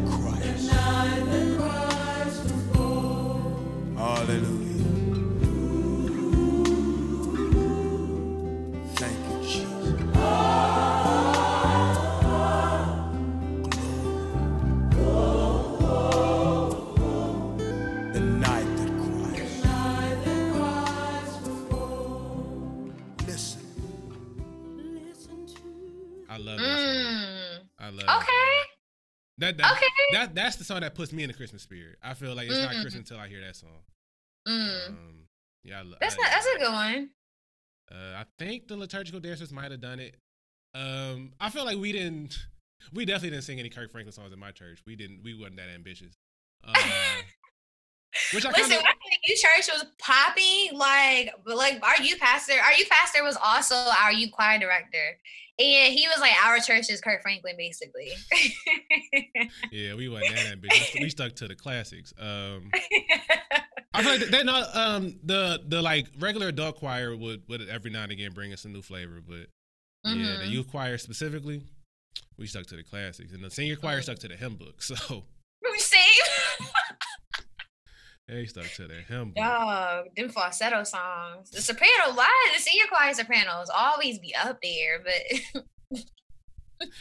That, 29.41 29.57
that, 29.57 29.71
Okay. 29.73 29.85
that 30.13 30.35
that's 30.35 30.55
the 30.55 30.63
song 30.63 30.81
that 30.81 30.95
puts 30.95 31.11
me 31.11 31.23
in 31.23 31.27
the 31.27 31.33
Christmas 31.33 31.61
spirit. 31.63 31.97
I 32.01 32.13
feel 32.13 32.33
like 32.35 32.47
it's 32.47 32.57
not 32.57 32.69
Mm. 32.71 32.81
Christmas 32.81 32.95
until 32.95 33.17
I 33.19 33.27
hear 33.27 33.41
that 33.41 33.55
song. 33.55 33.81
Mm. 34.47 34.87
Um, 34.89 35.27
yeah, 35.63 35.81
I, 35.81 35.83
That's 35.99 36.15
I, 36.17 36.21
not, 36.21 36.31
that's 36.31 36.45
a 36.47 36.57
good 36.59 36.71
one. 36.71 37.09
Uh, 37.91 38.17
I 38.21 38.25
think 38.39 38.67
the 38.67 38.77
liturgical 38.77 39.19
dancers 39.19 39.51
might 39.51 39.69
have 39.71 39.81
done 39.81 39.99
it. 39.99 40.15
Um, 40.73 41.33
I 41.39 41.49
feel 41.49 41.65
like 41.65 41.77
we 41.77 41.91
didn't. 41.91 42.37
We 42.91 43.05
definitely 43.05 43.29
didn't 43.31 43.43
sing 43.43 43.59
any 43.59 43.69
Kirk 43.69 43.91
Franklin 43.91 44.11
songs 44.11 44.33
in 44.33 44.39
my 44.39 44.49
church. 44.49 44.81
We 44.87 44.95
didn't. 44.95 45.21
We 45.23 45.35
wasn't 45.35 45.57
that 45.57 45.69
ambitious. 45.69 46.15
Uh, 46.63 46.73
which 48.33 48.45
I 48.45 48.49
Listen, 48.49 48.61
kind 48.61 48.71
of. 48.73 48.77
when 48.77 48.85
I 48.85 49.09
think 49.09 49.21
youth 49.25 49.39
church 49.41 49.69
was 49.73 49.85
popping, 49.99 50.77
like, 50.77 51.33
like 51.45 51.79
our 51.83 52.01
youth 52.03 52.19
pastor, 52.19 52.53
our 52.63 52.73
youth 52.73 52.89
pastor 52.89 53.23
was 53.23 53.37
also 53.41 53.75
our 53.75 54.11
youth 54.11 54.31
choir 54.31 54.59
director, 54.59 55.17
and 55.59 55.93
he 55.93 56.07
was 56.07 56.19
like 56.19 56.33
our 56.43 56.59
church 56.59 56.89
is 56.89 56.99
Kirk 57.01 57.21
Franklin, 57.21 57.55
basically. 57.57 58.11
Yeah, 59.71 59.95
we 59.95 60.09
wasn't 60.09 60.35
that 60.35 60.51
ambitious. 60.51 60.93
we 60.99 61.09
stuck 61.09 61.33
to 61.35 61.47
the 61.47 61.55
classics. 61.55 62.13
Um, 62.19 62.71
I 63.93 64.03
feel 64.03 64.27
like 64.29 64.45
not 64.45 64.75
um 64.75 65.19
the 65.23 65.61
the 65.67 65.81
like 65.81 66.07
regular 66.19 66.47
adult 66.49 66.77
choir 66.77 67.15
would 67.15 67.43
would 67.47 67.67
every 67.69 67.91
now 67.91 68.03
and 68.03 68.11
again 68.11 68.31
bring 68.33 68.51
us 68.53 68.65
a 68.65 68.69
new 68.69 68.81
flavor, 68.81 69.21
but 69.25 69.47
yeah, 70.03 70.37
the 70.37 70.45
Mhm. 70.45 70.49
youth 70.49 70.69
choir 70.69 70.97
specifically, 70.97 71.61
we 72.37 72.47
stuck 72.47 72.65
to 72.67 72.75
the 72.75 72.83
classics, 72.83 73.31
and 73.33 73.43
the 73.43 73.49
senior 73.51 73.75
choir 73.77 74.01
stuck 74.01 74.19
to 74.19 74.27
the 74.27 74.35
hymn 74.35 74.55
book. 74.55 74.81
So. 74.83 74.95
They 78.27 78.45
stuck 78.45 78.71
to 78.75 78.87
that 78.87 79.03
hymn. 79.07 79.33
Dog, 79.35 80.05
them 80.15 80.29
falsetto 80.29 80.83
songs. 80.83 81.51
The 81.51 81.61
soprano, 81.61 82.15
why 82.15 82.29
the 82.55 82.61
senior 82.61 82.85
choir 82.87 83.13
sopranos 83.13 83.69
always 83.75 84.19
be 84.19 84.33
up 84.35 84.59
there? 84.61 85.03
But 85.03 86.01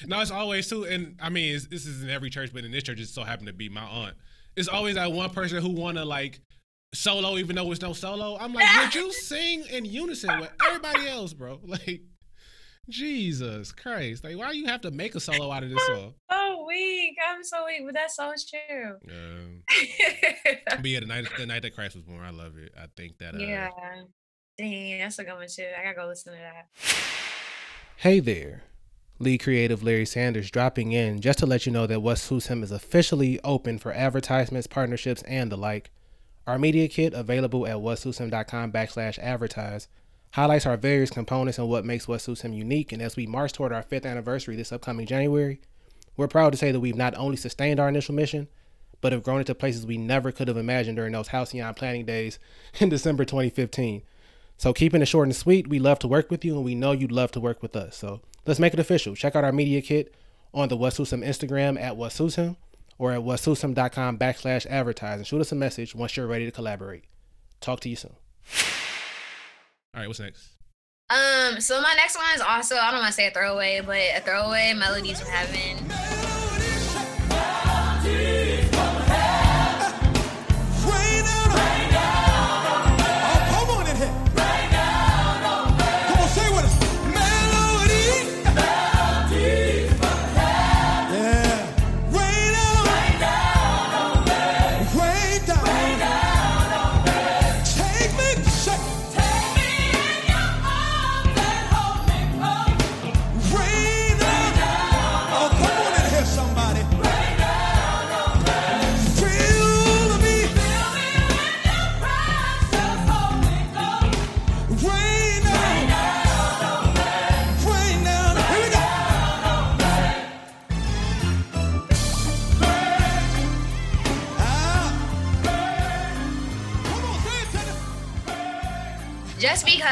No, 0.07 0.21
it's 0.21 0.31
always 0.31 0.69
too, 0.69 0.85
and 0.85 1.19
I 1.21 1.31
mean, 1.31 1.59
this 1.71 1.87
is 1.87 2.03
in 2.03 2.11
every 2.11 2.31
church, 2.31 2.53
but 2.53 2.65
in 2.65 2.71
this 2.71 2.83
church, 2.83 3.01
it 3.01 3.09
so 3.09 3.23
happened 3.25 3.47
to 3.47 3.53
be 3.53 3.69
my 3.69 3.83
aunt. 3.83 4.15
It's 4.57 4.69
always 4.69 4.97
that 4.97 5.13
one 5.13 5.31
person 5.31 5.63
who 5.63 5.71
wanna 5.71 6.05
like 6.05 6.41
solo, 6.95 7.39
even 7.39 7.57
though 7.57 7.71
it's 7.71 7.81
no 7.81 7.93
solo. 7.93 8.37
I'm 8.39 8.53
like, 8.53 8.67
would 8.79 8.95
you 8.95 9.13
sing 9.23 9.65
in 9.71 9.85
unison 9.85 10.41
with 10.41 10.51
everybody 10.67 11.09
else, 11.09 11.33
bro? 11.33 11.61
Like, 11.65 12.03
Jesus 12.89 13.73
Christ! 13.73 14.25
Like, 14.25 14.37
why 14.37 14.51
do 14.51 14.59
you 14.59 14.67
have 14.67 14.81
to 14.83 14.91
make 14.91 15.15
a 15.15 15.21
solo 15.21 15.53
out 15.53 15.63
of 15.63 15.71
this 15.71 15.87
song? 15.87 16.15
so 16.31 16.65
weak. 16.67 17.17
I'm 17.29 17.45
so 17.45 17.65
weak, 17.67 17.83
but 17.85 17.95
that's 17.95 18.17
so 18.17 18.33
true. 18.49 18.97
Um, 19.09 19.63
but 20.67 20.87
yeah, 20.87 21.01
the 21.01 21.07
night 21.07 21.27
the 21.39 21.47
night 21.47 21.63
that 21.63 21.75
Christ 21.75 21.97
was 21.97 22.05
born, 22.05 22.25
I 22.25 22.31
love 22.31 22.57
it. 22.57 22.73
I 22.77 22.87
think 22.97 23.19
that 23.19 23.35
uh, 23.35 23.39
yeah. 23.39 23.71
Dang, 24.59 24.99
that's 24.99 25.19
a 25.19 25.25
good 25.25 25.35
one 25.35 25.47
too. 25.49 25.67
I 25.79 25.85
gotta 25.85 25.97
go 25.97 26.07
listen 26.07 26.33
to 26.35 26.39
that. 26.39 26.69
Hey 27.97 28.21
there. 28.21 28.63
Lead 29.19 29.43
creative 29.43 29.83
Larry 29.83 30.07
Sanders 30.07 30.51
dropping 30.51 30.93
in 30.93 31.21
just 31.21 31.39
to 31.41 31.47
let 31.47 31.67
you 31.67 31.73
know 31.73 31.87
that 31.87 32.01
What 32.01 32.19
Suits 32.19 32.47
Him 32.47 32.63
is 32.63 32.73
officially 32.73 33.39
open 33.45 33.79
for 33.79 33.93
advertisements, 33.93 34.67
partnerships, 34.67 35.23
and 35.25 35.53
the 35.53 35.59
like. 35.59 35.91
Our 36.47 36.59
media 36.59 36.89
kit 36.89 37.13
available 37.13 37.67
at 37.67 37.77
whatsuitshim.com 37.77 38.73
backslash 38.73 39.19
advertise 39.19 39.89
highlights 40.33 40.67
our 40.67 40.77
various 40.77 41.11
components 41.11 41.59
and 41.59 41.69
what 41.69 41.85
makes 41.85 42.07
What 42.07 42.21
Suits 42.21 42.43
Him 42.43 42.53
unique. 42.53 42.93
And 42.93 43.03
as 43.03 43.17
we 43.17 43.27
march 43.27 43.53
toward 43.53 43.73
our 43.73 43.83
fifth 43.83 44.07
anniversary 44.07 44.57
this 44.57 44.73
upcoming 44.73 45.07
January, 45.07 45.61
we're 46.17 46.29
proud 46.29 46.51
to 46.51 46.59
say 46.59 46.71
that 46.71 46.81
we've 46.81 46.97
not 46.97 47.17
only 47.17 47.37
sustained 47.37 47.81
our 47.81 47.89
initial 47.89 48.15
mission, 48.15 48.49
but 49.01 49.13
have 49.13 49.23
grown 49.23 49.41
into 49.41 49.55
places 49.55 49.87
we 49.87 49.97
never 49.97 50.31
could 50.31 50.49
have 50.49 50.57
imagined 50.57 50.97
during 50.97 51.13
those 51.13 51.29
halcyon 51.29 51.75
planning 51.75 52.05
days 52.05 52.39
in 52.79 52.89
December 52.89 53.25
2015. 53.25 54.03
So 54.59 54.73
keeping 54.75 55.01
it 55.01 55.07
short 55.07 55.27
and 55.27 55.35
sweet, 55.35 55.69
we 55.69 55.79
love 55.79 55.99
to 56.01 56.09
work 56.09 56.31
with 56.31 56.45
you 56.45 56.55
and 56.55 56.65
we 56.65 56.75
know 56.75 56.93
you'd 56.93 57.13
love 57.13 57.33
to 57.33 57.41
work 57.41 57.63
with 57.63 57.75
us. 57.75 57.97
So 57.97 58.21
let's 58.47 58.61
make 58.61 58.75
it 58.75 58.81
official. 58.81 59.15
Check 59.15 59.35
out 59.35 59.45
our 59.45 59.53
media 59.53 59.81
kit 59.81 60.15
on 60.53 60.69
the 60.69 60.77
What 60.77 60.93
Suits 60.93 61.13
Him 61.13 61.23
Instagram 61.23 61.81
at 61.81 61.97
What 61.97 62.13
Suits 62.13 62.35
Him 62.35 62.57
or 62.99 63.13
at 63.13 63.21
whatsuitshim.com 63.21 64.19
backslash 64.19 64.67
advertise 64.67 65.17
and 65.17 65.27
shoot 65.27 65.41
us 65.41 65.53
a 65.53 65.55
message 65.55 65.95
once 65.95 66.17
you're 66.17 66.27
ready 66.27 66.45
to 66.45 66.53
collaborate. 66.53 67.05
Talk 67.61 67.81
to 67.81 67.89
you 67.89 67.97
soon. 67.97 68.17
All 69.95 70.01
right, 70.01 70.07
what's 70.07 70.21
next? 70.21 70.51
Um, 71.11 71.61
so 71.61 71.81
my 71.81 71.93
next 71.97 72.17
one 72.17 72.27
is 72.37 72.41
also 72.41 72.77
I 72.77 72.93
don't 72.93 73.01
want 73.01 73.09
to 73.09 73.13
say 73.13 73.27
a 73.27 73.31
throwaway, 73.33 73.81
but 73.85 73.97
a 73.97 74.21
throwaway 74.21 74.73
melodies 74.77 75.21
from 75.21 75.31
heaven. 75.31 75.85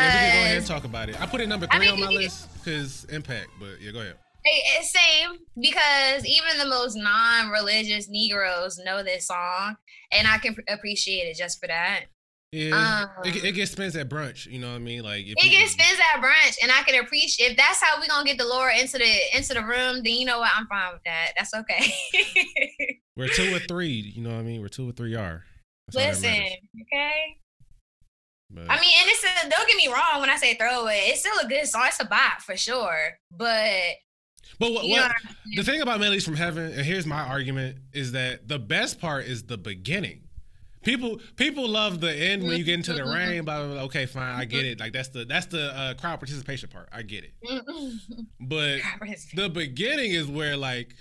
Yeah, 0.00 0.06
we 0.06 0.30
can 0.30 0.32
go 0.32 0.44
ahead 0.44 0.56
and 0.58 0.66
talk 0.66 0.84
about 0.84 1.08
it. 1.08 1.20
I 1.20 1.26
put 1.26 1.40
it 1.40 1.48
number 1.48 1.66
I 1.70 1.78
three 1.78 1.86
mean, 1.92 1.94
on 1.94 2.14
my 2.14 2.20
list 2.20 2.48
because 2.54 3.04
impact. 3.06 3.48
But 3.58 3.80
yeah, 3.80 3.92
go 3.92 4.00
ahead. 4.00 4.14
Hey, 4.44 4.62
it's 4.78 4.92
same 4.92 5.38
because 5.60 6.24
even 6.24 6.58
the 6.58 6.66
most 6.66 6.94
non-religious 6.96 8.08
Negroes 8.08 8.78
know 8.78 9.02
this 9.02 9.26
song, 9.26 9.76
and 10.12 10.26
I 10.28 10.38
can 10.38 10.56
appreciate 10.68 11.24
it 11.24 11.36
just 11.36 11.60
for 11.60 11.66
that. 11.66 12.04
Yeah, 12.52 13.02
it, 13.24 13.36
Um, 13.36 13.44
it 13.44 13.52
gets 13.52 13.72
spins 13.72 13.94
at 13.94 14.08
brunch. 14.08 14.46
You 14.46 14.58
know 14.58 14.70
what 14.70 14.76
I 14.76 14.78
mean? 14.78 15.02
Like 15.02 15.26
if 15.26 15.34
It 15.36 15.50
gets 15.50 15.72
spins 15.72 16.00
at 16.14 16.22
brunch, 16.22 16.56
and 16.62 16.72
I 16.72 16.82
can 16.82 17.04
appreciate 17.04 17.50
if 17.50 17.56
that's 17.58 17.82
how 17.82 18.00
we 18.00 18.06
gonna 18.08 18.24
get 18.24 18.38
the 18.38 18.46
Lord 18.46 18.72
into 18.78 18.96
the 18.96 19.36
into 19.36 19.52
the 19.52 19.62
room. 19.62 20.02
Then 20.02 20.14
you 20.14 20.24
know 20.24 20.38
what? 20.38 20.50
I'm 20.54 20.66
fine 20.66 20.94
with 20.94 21.02
that. 21.04 21.32
That's 21.36 21.52
okay. 21.52 21.92
We're 23.16 23.28
two 23.28 23.54
or 23.54 23.58
three. 23.68 23.88
You 23.88 24.22
know 24.22 24.30
what 24.30 24.40
I 24.40 24.42
mean? 24.42 24.62
We're 24.62 24.68
two 24.68 24.88
or 24.88 24.92
three 24.92 25.14
are. 25.14 25.44
Listen, 25.92 26.30
okay. 26.30 27.36
But- 28.50 28.70
I 28.70 28.80
mean, 28.80 28.92
and 29.00 29.10
it's 29.10 29.24
a, 29.24 29.48
don't 29.48 29.68
get 29.68 29.76
me 29.76 29.88
wrong 29.88 30.20
when 30.20 30.30
I 30.30 30.36
say 30.36 30.54
throwaway, 30.54 31.02
it's 31.06 31.20
still 31.20 31.38
a 31.44 31.48
good 31.48 31.66
song. 31.66 31.84
It's 31.86 32.00
a 32.00 32.04
bop 32.04 32.40
for 32.40 32.56
sure, 32.56 33.18
but 33.30 33.70
But 34.58 34.72
what, 34.72 34.88
what 34.88 35.02
what 35.02 35.12
the 35.54 35.62
thing 35.62 35.82
about 35.82 36.00
Melodies 36.00 36.24
from 36.24 36.36
Heaven, 36.36 36.72
and 36.72 36.84
here's 36.86 37.06
my 37.06 37.20
argument, 37.20 37.78
is 37.92 38.12
that 38.12 38.48
the 38.48 38.58
best 38.58 39.00
part 39.00 39.26
is 39.26 39.44
the 39.44 39.58
beginning. 39.58 40.22
People 40.82 41.20
people 41.36 41.68
love 41.68 42.00
the 42.00 42.14
end 42.14 42.42
when 42.44 42.56
you 42.56 42.64
get 42.64 42.74
into 42.74 42.92
the 42.92 43.00
mm-hmm. 43.00 43.30
rain. 43.30 43.44
Blah, 43.44 43.64
blah, 43.64 43.74
blah. 43.74 43.82
Okay, 43.82 44.06
fine, 44.06 44.40
I 44.40 44.44
get 44.44 44.58
mm-hmm. 44.58 44.72
it. 44.72 44.80
Like 44.80 44.92
that's 44.92 45.08
the 45.08 45.24
that's 45.24 45.46
the 45.46 45.76
uh, 45.76 45.94
crowd 45.94 46.18
participation 46.20 46.68
part. 46.68 46.88
I 46.92 47.02
get 47.02 47.24
it. 47.24 47.32
Mm-hmm. 47.44 48.20
But 48.40 48.78
the 49.34 49.50
beginning 49.50 50.12
is 50.12 50.26
where 50.26 50.56
like 50.56 50.94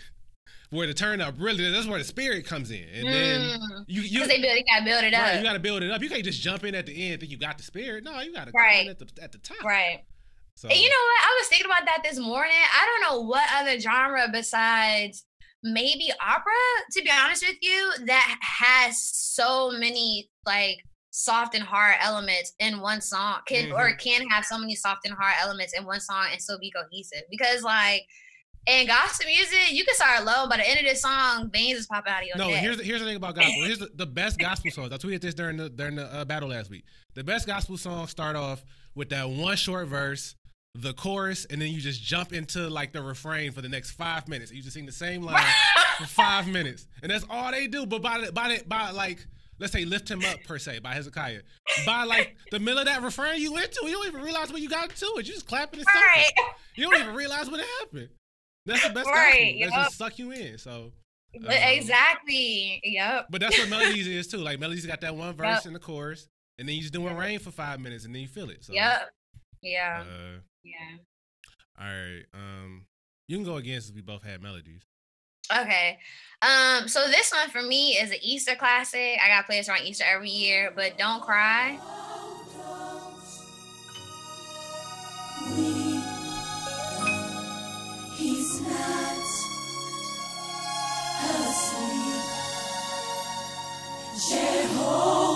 where 0.70 0.86
the 0.88 0.93
turn 0.93 1.22
up 1.22 1.36
really 1.38 1.70
that's 1.72 1.88
where 1.88 1.97
the 1.99 2.03
spirit 2.05 2.45
comes 2.45 2.72
in, 2.72 2.84
and 2.93 3.07
then 3.07 3.59
you 3.88 4.01
you 4.01 4.22
Mm. 4.22 4.28
they 4.28 4.41
build, 4.41 4.57
they 4.57 4.63
gotta 4.63 4.86
build 4.86 5.03
it 5.03 5.13
right, 5.13 5.34
up, 5.34 5.38
you 5.38 5.43
got 5.43 5.53
to 5.53 5.59
build 5.59 5.84
it 5.84 5.91
up. 5.91 6.01
You 6.01 6.09
can't 6.09 6.24
just 6.24 6.41
jump 6.41 6.63
in 6.65 6.76
at 6.76 6.86
the 6.86 6.93
end 6.93 7.13
and 7.13 7.20
think 7.22 7.32
you 7.32 7.38
got 7.38 7.57
the 7.57 7.63
spirit. 7.63 8.03
No, 8.03 8.20
you 8.20 8.34
got 8.34 8.45
to 8.47 8.51
come 8.51 8.61
Right. 8.61 8.86
in 8.86 8.89
at 8.89 8.99
the 8.99 9.07
at 9.22 9.32
the 9.32 9.38
top. 9.38 9.63
right? 9.63 9.99
So 10.55 10.68
And 10.70 10.78
you 10.78 10.89
know 10.89 10.95
what? 10.95 11.24
I 11.24 11.38
was 11.39 11.47
thinking 11.49 11.68
about 11.68 11.86
that 11.86 12.01
this 12.03 12.18
morning. 12.20 12.51
I 12.74 12.86
don't 12.86 13.11
know 13.13 13.22
what 13.22 13.43
other 13.53 13.80
genre 13.80 14.28
besides 14.32 15.24
maybe 15.63 16.11
opera, 16.22 16.51
to 16.91 17.01
be 17.01 17.09
honest 17.11 17.45
with 17.47 17.57
you, 17.61 17.91
that 18.05 18.38
has 18.41 18.99
so 19.03 19.72
many 19.72 20.30
like 20.45 20.78
soft 21.11 21.55
and 21.55 21.63
hard 21.63 21.95
elements 21.99 22.53
in 22.59 22.80
one 22.80 23.01
song 23.01 23.39
can 23.47 23.72
or 23.72 23.91
can 23.93 24.28
have 24.30 24.45
so 24.45 24.57
many 24.57 24.76
soft 24.76 25.05
and 25.05 25.15
hard 25.15 25.34
elements 25.41 25.74
in 25.78 25.84
one 25.86 25.99
song 25.99 26.26
and 26.32 26.41
still 26.41 26.59
be 26.59 26.72
cohesive. 26.72 27.24
Because 27.32 27.63
like 27.63 28.03
in 28.68 28.86
gospel 28.86 29.26
music, 29.28 29.72
you 29.72 29.86
can 29.86 29.95
start 29.95 30.26
low, 30.26 30.47
by 30.49 30.57
the 30.57 30.70
end 30.70 30.80
of 30.80 30.86
this 30.86 31.01
song, 31.01 31.49
veins 31.49 31.80
is 31.80 31.88
popping 31.88 32.11
out 32.11 32.22
of 32.22 32.28
your 32.28 32.38
No, 32.38 32.49
neck. 32.49 32.59
here's 32.59 32.78
the, 32.78 32.84
here's 32.84 32.99
the 32.99 33.07
thing 33.07 33.15
about 33.15 33.36
gospel. 33.36 33.63
Here's 33.63 33.80
the, 33.80 33.89
the 33.95 34.05
best 34.05 34.38
gospel 34.38 34.72
songs. 34.72 34.91
I 34.91 34.97
tweeted 34.97 35.22
this 35.22 35.34
during 35.34 35.57
the 35.57 35.70
during 35.70 35.95
the 35.95 36.05
uh, 36.13 36.26
battle 36.26 36.49
last 36.49 36.70
week. 36.70 36.84
The 37.13 37.24
best 37.24 37.47
gospel 37.47 37.78
songs 37.78 38.09
start 38.09 38.36
off 38.36 38.63
with 38.93 39.09
that 39.09 39.30
one 39.30 39.55
short 39.55 39.88
verse, 39.88 40.36
the 40.76 40.93
chorus, 40.93 41.45
and 41.45 41.61
then 41.61 41.70
you 41.72 41.80
just 41.80 42.03
jump 42.03 42.34
into 42.34 42.70
like 42.70 42.91
the 42.91 43.01
refrain 43.01 43.51
for 43.51 43.61
the 43.61 43.70
next 43.70 43.91
five 43.91 44.28
minutes. 44.28 44.51
You 44.51 44.61
just 44.61 44.74
sing 44.74 44.86
the 44.86 44.91
same 44.91 45.22
line 45.22 45.43
for 45.97 46.05
five 46.07 46.47
minutes, 46.47 46.88
and 47.01 47.11
that's 47.11 47.26
all 47.30 47.51
they 47.51 47.68
do. 47.68 47.86
But 47.86 48.01
by 48.01 48.20
the, 48.20 48.32
by 48.32 48.49
the, 48.57 48.63
by 48.68 48.91
like 48.91 49.26
let's 49.59 49.72
say 49.72 49.86
lift 49.86 50.11
him 50.11 50.24
up 50.26 50.43
per 50.45 50.59
se 50.59 50.80
by 50.80 50.93
Hezekiah. 50.93 51.41
By 51.86 52.03
like 52.03 52.36
the 52.51 52.59
middle 52.59 52.80
of 52.80 52.86
that 52.86 53.01
refrain 53.01 53.41
you 53.41 53.55
into, 53.55 53.80
you 53.84 53.91
don't 53.93 54.07
even 54.07 54.22
realize 54.22 54.51
when 54.51 54.61
you 54.61 54.70
got 54.70 54.89
into 54.89 55.05
it. 55.18 55.26
You 55.26 55.34
just 55.34 55.47
clapping 55.47 55.80
and 55.80 55.88
right. 55.88 56.26
stuff. 56.26 56.45
You 56.76 56.84
don't 56.84 56.99
even 56.99 57.15
realize 57.15 57.49
what 57.49 57.61
happened. 57.80 58.09
That's 58.68 58.88
the 58.88 58.93
best 58.93 59.07
Right. 59.09 59.57
That 59.61 59.72
yup. 59.72 59.86
just 59.86 59.97
suck 59.97 60.20
you 60.20 60.32
in. 60.32 60.57
So. 60.57 60.91
But 61.34 61.51
um, 61.51 61.63
exactly. 61.63 62.80
Yep. 62.84 63.28
but 63.30 63.41
that's 63.41 63.57
what 63.59 63.70
melodies 63.70 64.07
is 64.07 64.28
too. 64.28 64.38
Like 64.38 64.59
melodies 64.59 64.86
got 64.86 65.01
that 65.01 65.15
one 65.15 65.34
verse 65.36 65.45
Yep. 65.47 65.65
in 65.68 65.74
the 65.74 65.80
chorus, 65.80 66.28
and 66.59 66.68
then 66.68 66.76
you 66.76 66.82
just 66.82 66.93
doing 66.93 67.15
rain 67.15 67.39
for 67.39 67.51
five 67.51 67.80
minutes, 67.80 68.05
and 68.05 68.13
then 68.13 68.22
you 68.22 68.28
feel 68.28 68.49
it. 68.49 68.63
So, 68.63 68.74
Yep. 68.74 69.09
Yeah. 69.61 70.03
Uh, 70.07 70.39
yeah. 70.63 70.97
all 71.80 71.86
right. 71.88 72.24
Um, 72.34 72.86
you 73.28 73.38
can 73.38 73.45
go 73.45 73.57
again 73.57 73.82
since 73.82 73.95
we 73.95 74.01
both 74.01 74.24
had 74.24 74.41
melodies. 74.41 74.82
Okay. 75.55 75.97
Um, 76.41 76.88
so 76.88 77.07
this 77.07 77.32
one 77.32 77.49
for 77.49 77.61
me 77.61 77.91
is 77.97 78.11
an 78.11 78.18
Easter 78.22 78.55
classic. 78.55 79.18
I 79.24 79.28
gotta 79.28 79.45
play 79.45 79.57
this 79.59 79.70
around 79.70 79.84
Easter 79.86 80.03
every 80.07 80.30
year, 80.30 80.72
but 80.76 80.97
don't 80.97 81.22
cry. 81.22 81.80
Jehovah, 94.18 95.27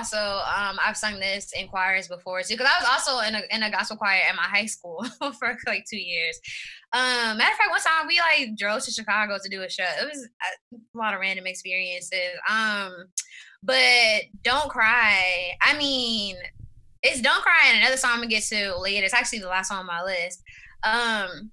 also 0.00 0.16
um 0.16 0.78
I've 0.84 0.96
sung 0.96 1.20
this 1.20 1.52
in 1.58 1.68
choirs 1.68 2.08
before 2.08 2.42
too 2.42 2.54
because 2.56 2.66
I 2.70 2.80
was 2.82 2.88
also 2.90 3.26
in 3.26 3.34
a 3.34 3.42
in 3.54 3.62
a 3.62 3.70
gospel 3.70 3.96
choir 3.96 4.20
at 4.28 4.34
my 4.36 4.42
high 4.42 4.66
school 4.66 5.04
for 5.38 5.56
like 5.66 5.84
two 5.90 5.98
years. 6.00 6.38
Um, 6.92 7.38
matter 7.38 7.52
of 7.52 7.58
fact, 7.58 7.70
one 7.70 7.80
time 7.80 8.06
we 8.08 8.18
like 8.18 8.56
drove 8.56 8.82
to 8.84 8.90
Chicago 8.90 9.38
to 9.42 9.48
do 9.48 9.62
a 9.62 9.70
show. 9.70 9.84
It 10.00 10.06
was 10.06 10.28
a, 10.72 10.76
a 10.76 10.96
lot 10.98 11.14
of 11.14 11.20
random 11.20 11.46
experiences. 11.46 12.32
Um, 12.48 12.92
but 13.62 14.22
don't 14.42 14.68
cry. 14.70 15.52
I 15.62 15.76
mean, 15.76 16.36
it's 17.02 17.20
don't 17.20 17.42
cry 17.42 17.68
and 17.68 17.78
another 17.80 17.96
song 17.96 18.10
I'm 18.12 18.18
gonna 18.18 18.28
get 18.28 18.42
to 18.44 18.76
later. 18.78 19.04
It's 19.04 19.14
actually 19.14 19.40
the 19.40 19.48
last 19.48 19.68
song 19.68 19.78
on 19.80 19.86
my 19.86 20.02
list. 20.02 20.42
Um, 20.82 21.50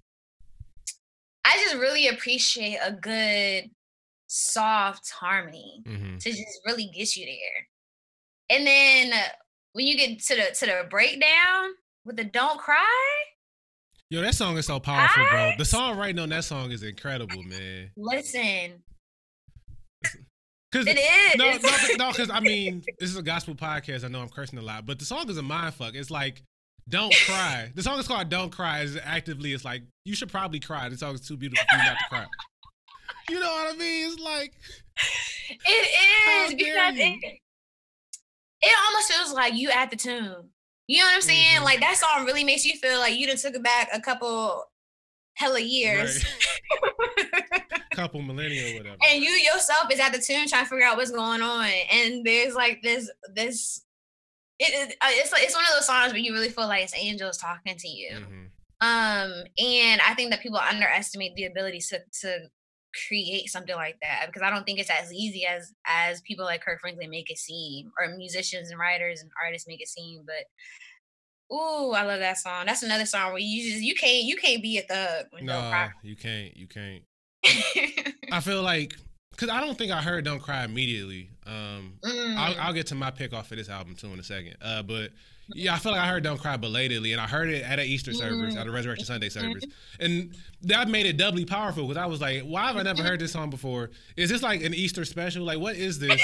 I 1.46 1.58
just 1.64 1.76
really 1.76 2.08
appreciate 2.08 2.78
a 2.84 2.92
good 2.92 3.70
soft 4.28 5.10
harmony 5.12 5.82
Mhm. 5.88 6.20
to 6.22 6.30
just 6.30 6.60
really 6.66 6.90
get 6.94 7.16
you 7.16 7.26
there. 7.26 7.68
And 8.50 8.66
then 8.66 9.14
uh, 9.14 9.18
when 9.74 9.86
you 9.88 9.98
get 9.98 10.20
to 10.20 10.36
the 10.36 10.56
to 10.60 10.66
the 10.66 10.88
breakdown 10.90 11.70
with 12.06 12.16
the 12.18 12.24
don't 12.24 12.60
cry, 12.60 12.86
Yo, 14.10 14.22
that 14.22 14.36
song 14.36 14.58
is 14.58 14.66
so 14.66 14.80
powerful, 14.80 15.26
bro. 15.30 15.50
The 15.52 15.56
What? 15.58 15.68
song 15.68 15.98
writing 15.98 16.20
on 16.20 16.30
that 16.30 16.46
song 16.46 16.72
is 16.72 16.82
incredible, 16.82 17.44
man. 17.44 17.92
listen, 17.98 18.82
Cause 20.72 20.86
it 20.86 20.98
is. 20.98 21.36
no, 21.38 21.52
no, 21.52 22.06
no, 22.08 22.12
because 22.12 22.30
I 22.30 22.40
mean, 22.42 22.84
this 23.00 23.10
is 23.10 23.16
a 23.18 23.22
gospel 23.22 23.56
podcast. 23.56 24.04
I 24.04 24.10
know 24.10 24.22
I'm 24.22 24.30
cursing 24.30 24.60
a 24.60 24.62
lot, 24.62 24.86
but 24.86 25.00
the 25.00 25.06
song 25.06 25.30
is 25.30 25.38
a 25.38 25.42
mind 25.42 25.74
fuck. 25.74 25.94
It's 25.96 26.12
like, 26.12 26.44
don't 26.90 27.14
cry. 27.26 27.72
The 27.76 27.84
song 27.84 28.00
is 28.00 28.08
called 28.08 28.30
"Don't 28.30 28.50
Cry." 28.52 28.82
Is 28.82 28.98
actively, 29.04 29.54
it's 29.54 29.66
like 29.66 29.84
you 30.06 30.14
should 30.16 30.30
probably 30.30 30.60
cry. 30.62 30.88
The 30.90 30.98
song 30.98 31.16
is 31.16 31.22
too 31.22 31.36
beautiful 31.38 31.66
for 31.70 31.78
you 31.78 31.84
not 31.84 31.98
to 31.98 32.06
cry. 32.10 32.26
You 33.30 33.40
know 33.42 33.50
what 33.50 33.76
I 33.76 33.78
mean? 33.78 34.10
It's 34.12 34.20
like, 34.22 34.54
it 35.50 35.60
is 35.70 36.26
How 36.26 36.46
is 36.46 36.54
dare 36.54 36.92
because 36.94 36.94
it, 37.24 37.40
it 38.62 38.76
almost 38.88 39.12
feels 39.12 39.34
like 39.34 39.54
you 39.54 39.70
at 39.70 39.90
the 39.90 39.96
tune. 39.96 40.50
You 40.88 41.00
know 41.00 41.06
what 41.06 41.16
I'm 41.16 41.22
saying? 41.22 41.60
Mhm. 41.62 41.64
Like 41.64 41.80
that 41.82 41.98
song 41.98 42.26
really 42.26 42.44
makes 42.44 42.66
you 42.66 42.78
feel 42.78 43.00
like 43.00 43.16
you 43.18 43.28
done 43.28 43.38
took 43.38 43.56
it 43.56 43.64
back 43.64 43.90
a 43.94 44.00
couple 44.00 44.64
hella 45.36 45.60
years. 45.60 46.26
couple 47.92 48.22
millennia 48.22 48.74
or 48.74 48.78
whatever. 48.78 48.98
and 49.10 49.24
you 49.24 49.30
yourself 49.32 49.92
is 49.92 50.00
at 50.00 50.12
the 50.14 50.20
tune 50.20 50.48
trying 50.48 50.64
to 50.64 50.70
figure 50.70 50.86
out 50.86 50.98
what's 50.98 51.12
going 51.12 51.42
on. 51.42 51.70
And 51.92 52.24
there's 52.26 52.54
like 52.56 52.82
this 52.84 53.10
this 53.34 53.84
it, 54.60 54.90
it 54.90 54.96
uh, 55.02 55.08
it's 55.10 55.32
like 55.32 55.44
it's 55.44 55.56
one 55.56 55.64
of 55.64 55.70
those 55.76 55.86
songs 55.88 56.12
where 56.12 56.22
you 56.22 56.34
really 56.34 56.50
feel 56.50 56.68
like 56.68 56.84
it's 56.84 56.96
angels 56.96 57.38
talking 57.38 57.76
to 57.76 57.88
you. 57.88 58.12
Mhm. 58.12 58.50
Um, 58.80 59.44
and 59.58 60.02
I 60.08 60.14
think 60.16 60.30
that 60.32 60.42
people 60.42 60.60
underestimate 60.60 61.36
the 61.36 61.46
ability 61.46 61.80
to 61.90 62.00
to 62.22 62.50
create 63.08 63.50
something 63.50 63.76
like 63.76 63.98
that 64.02 64.26
because 64.28 64.42
I 64.42 64.50
don't 64.50 64.66
think 64.66 64.80
it's 64.80 64.90
as 64.90 65.14
easy 65.14 65.46
as 65.46 65.74
as 65.86 66.22
people 66.22 66.46
like 66.46 66.62
Kirk 66.62 66.80
Franklin 66.82 67.10
make 67.10 67.30
it 67.30 67.38
seem, 67.38 67.92
or 68.00 68.16
musicians 68.16 68.70
and 68.70 68.80
writers 68.80 69.22
and 69.22 69.30
artists 69.46 69.68
make 69.68 69.82
it 69.82 69.88
seem. 69.88 70.24
But 70.26 71.56
ooh, 71.56 71.92
I 71.92 72.04
love 72.04 72.20
that 72.20 72.38
song. 72.38 72.66
That's 72.66 72.84
another 72.84 73.06
song 73.06 73.32
where 73.32 73.42
you 73.42 73.72
just 73.72 73.84
you 73.84 73.96
can't 73.96 74.24
you 74.26 74.36
can't 74.36 74.62
be 74.62 74.78
a 74.78 74.82
thug 74.82 75.26
No, 75.42 75.90
you 76.04 76.16
can't. 76.16 76.56
You 76.56 76.68
can't. 76.68 77.04
I 78.32 78.40
feel 78.42 78.62
like 78.64 78.96
because 79.32 79.50
I 79.50 79.62
don't 79.62 79.78
think 79.78 79.92
I 79.92 80.02
heard 80.02 80.26
"Don't 80.26 80.42
Cry" 80.42 80.64
immediately. 80.64 81.30
Um, 81.46 82.00
I'll, 82.04 82.12
Mm. 82.12 82.58
I'll 82.60 82.74
get 82.74 82.88
to 82.88 82.96
my 82.96 83.12
pick 83.12 83.34
off 83.34 83.52
of 83.52 83.58
this 83.58 83.70
album 83.70 83.96
too 83.96 84.08
in 84.08 84.20
a 84.20 84.24
second. 84.24 84.58
Uh, 84.62 84.84
but 84.84 85.12
yeah, 85.54 85.74
I 85.74 85.78
feel 85.80 85.92
like 85.94 86.02
I 86.02 86.08
heard 86.08 86.24
"Don't 86.24 86.40
Cry" 86.40 86.58
belatedly, 86.58 87.12
and 87.14 87.22
I 87.22 87.28
heard 87.28 87.50
it 87.50 87.64
at 87.64 87.80
an 87.80 87.86
Easter 87.86 88.14
service, 88.14 88.54
Mm. 88.56 88.60
at 88.62 88.68
a 88.68 88.72
Resurrection 88.72 89.06
Sunday 89.06 89.30
service, 89.30 89.64
and 90.00 90.36
that 90.64 90.90
made 90.90 91.06
it 91.06 91.18
doubly 91.18 91.46
powerful 91.46 91.84
because 91.88 91.98
I 91.98 92.06
was 92.06 92.20
like, 92.22 92.42
"Why 92.44 92.68
have 92.68 92.78
I 92.78 92.84
never 92.84 93.04
heard 93.04 93.20
this 93.20 93.32
song 93.32 93.50
before? 93.50 93.92
Is 94.16 94.30
this 94.30 94.42
like 94.42 94.62
an 94.64 94.74
Easter 94.74 95.06
special? 95.06 95.44
Like, 95.46 95.60
what 95.60 95.76
is 95.76 96.00
this?" 96.00 96.22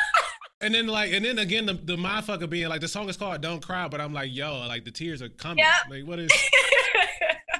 and 0.60 0.74
then 0.74 0.86
like, 0.86 1.12
and 1.12 1.24
then 1.24 1.38
again, 1.38 1.66
the 1.66 1.74
the 1.74 1.96
mindfucker 1.96 2.48
being 2.48 2.68
like, 2.68 2.80
the 2.80 2.88
song 2.88 3.08
is 3.08 3.16
called 3.16 3.40
"Don't 3.40 3.60
Cry," 3.64 3.88
but 3.88 4.00
I'm 4.00 4.12
like, 4.12 4.34
"Yo, 4.34 4.58
like 4.66 4.84
the 4.84 4.90
tears 4.90 5.22
are 5.22 5.28
coming. 5.28 5.58
Yep. 5.58 5.74
Like, 5.90 6.04
what 6.06 6.18
is?" 6.18 6.30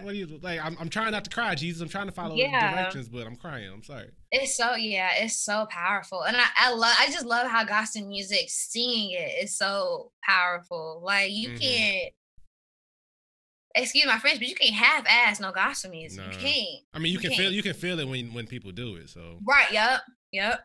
What 0.03 0.13
do 0.13 0.19
you 0.19 0.39
like? 0.43 0.61
I'm, 0.65 0.77
I'm 0.81 0.89
trying 0.89 1.13
not 1.13 1.25
to 1.25 1.31
cry, 1.31 1.55
Jesus. 1.55 1.81
I'm 1.83 1.89
trying 1.89 2.07
to 2.07 2.13
follow 2.13 2.35
Yeah. 2.37 2.71
directions, 2.75 3.09
but 3.09 3.27
I'm 3.27 3.37
crying. 3.37 3.71
I'm 3.73 3.83
sorry. 3.83 4.11
It's 4.33 4.57
so 4.57 4.75
yeah, 4.75 5.11
it's 5.17 5.37
so 5.39 5.67
powerful, 5.71 6.23
and 6.23 6.37
I 6.37 6.45
I 6.59 6.73
love 6.73 6.95
I 6.99 7.07
just 7.11 7.25
love 7.27 7.47
how 7.49 7.65
gospel 7.65 8.07
music 8.07 8.47
singing 8.49 9.11
it 9.13 9.45
is 9.45 9.57
so 9.57 10.13
powerful. 10.23 11.01
Like 11.05 11.31
you 11.33 11.51
Mhm. 11.51 11.61
can't, 11.61 12.13
excuse 13.75 14.07
my 14.07 14.19
French, 14.19 14.39
but 14.39 14.49
you 14.49 14.55
can't 14.55 14.75
half 14.75 15.05
ass 15.09 15.41
no 15.41 15.53
gospel 15.53 15.91
music. 15.91 16.19
Nah. 16.25 16.33
You 16.33 16.39
can't. 16.39 16.85
I 16.95 16.99
mean, 16.99 17.13
you 17.13 17.19
can 17.19 17.31
can't. 17.31 17.41
feel 17.43 17.53
you 17.53 17.63
can 17.63 17.75
feel 17.75 17.99
it 18.01 18.09
when 18.09 18.33
when 18.35 18.47
people 18.47 18.73
do 18.73 18.97
it. 18.97 19.09
So 19.11 19.39
Right. 19.47 19.71
Yep. 19.73 20.01
Yep. 20.33 20.61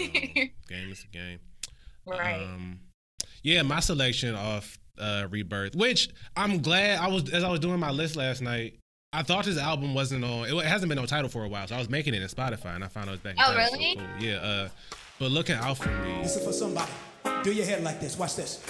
um, 0.00 0.10
game 0.68 0.90
is 0.90 1.04
a 1.04 1.08
game. 1.12 1.38
right. 2.06 2.42
Um, 2.42 2.80
yeah, 3.42 3.62
my 3.62 3.80
selection 3.80 4.34
of 4.34 4.78
uh, 4.98 5.26
Rebirth, 5.30 5.74
which 5.74 6.08
I'm 6.36 6.60
glad 6.62 6.98
I 7.00 7.08
was 7.08 7.30
as 7.30 7.44
I 7.44 7.50
was 7.50 7.60
doing 7.60 7.78
my 7.80 7.90
list 7.90 8.16
last 8.16 8.42
night. 8.42 8.78
I 9.12 9.22
thought 9.22 9.44
this 9.44 9.58
album 9.58 9.94
wasn't 9.94 10.24
on. 10.24 10.48
It 10.48 10.64
hasn't 10.64 10.88
been 10.88 10.98
on 10.98 11.06
Tidal 11.06 11.28
for 11.28 11.44
a 11.44 11.48
while, 11.48 11.66
so 11.68 11.76
I 11.76 11.78
was 11.78 11.88
making 11.88 12.14
it 12.14 12.22
in 12.22 12.28
Spotify, 12.28 12.74
and 12.74 12.82
I 12.82 12.88
found 12.88 13.08
out 13.08 13.12
it 13.12 13.12
was 13.12 13.20
back. 13.20 13.34
in 13.36 13.40
Oh, 13.40 13.52
Tidal, 13.54 13.66
so 13.68 13.72
really? 13.78 13.96
cool. 13.96 14.04
Yeah. 14.20 14.34
Uh, 14.36 14.68
but 15.20 15.30
looking 15.30 15.54
out 15.54 15.78
for 15.78 15.88
me. 15.88 16.22
This 16.22 16.36
is 16.36 16.44
for 16.44 16.52
somebody. 16.52 16.90
Do 17.44 17.52
your 17.52 17.64
head 17.64 17.84
like 17.84 18.00
this. 18.00 18.18
Watch 18.18 18.34
this. 18.36 18.60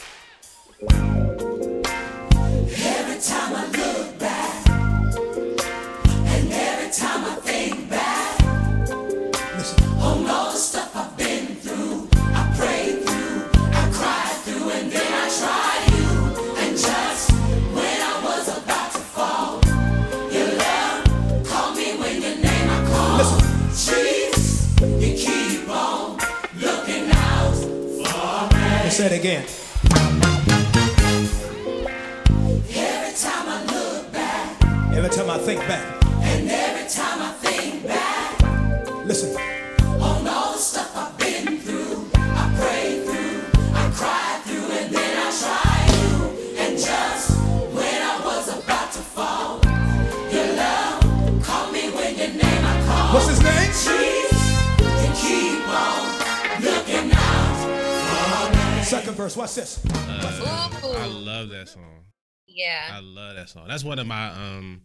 Song. 63.54 63.68
That's 63.68 63.84
one 63.84 63.98
of 63.98 64.06
my 64.06 64.28
um. 64.30 64.82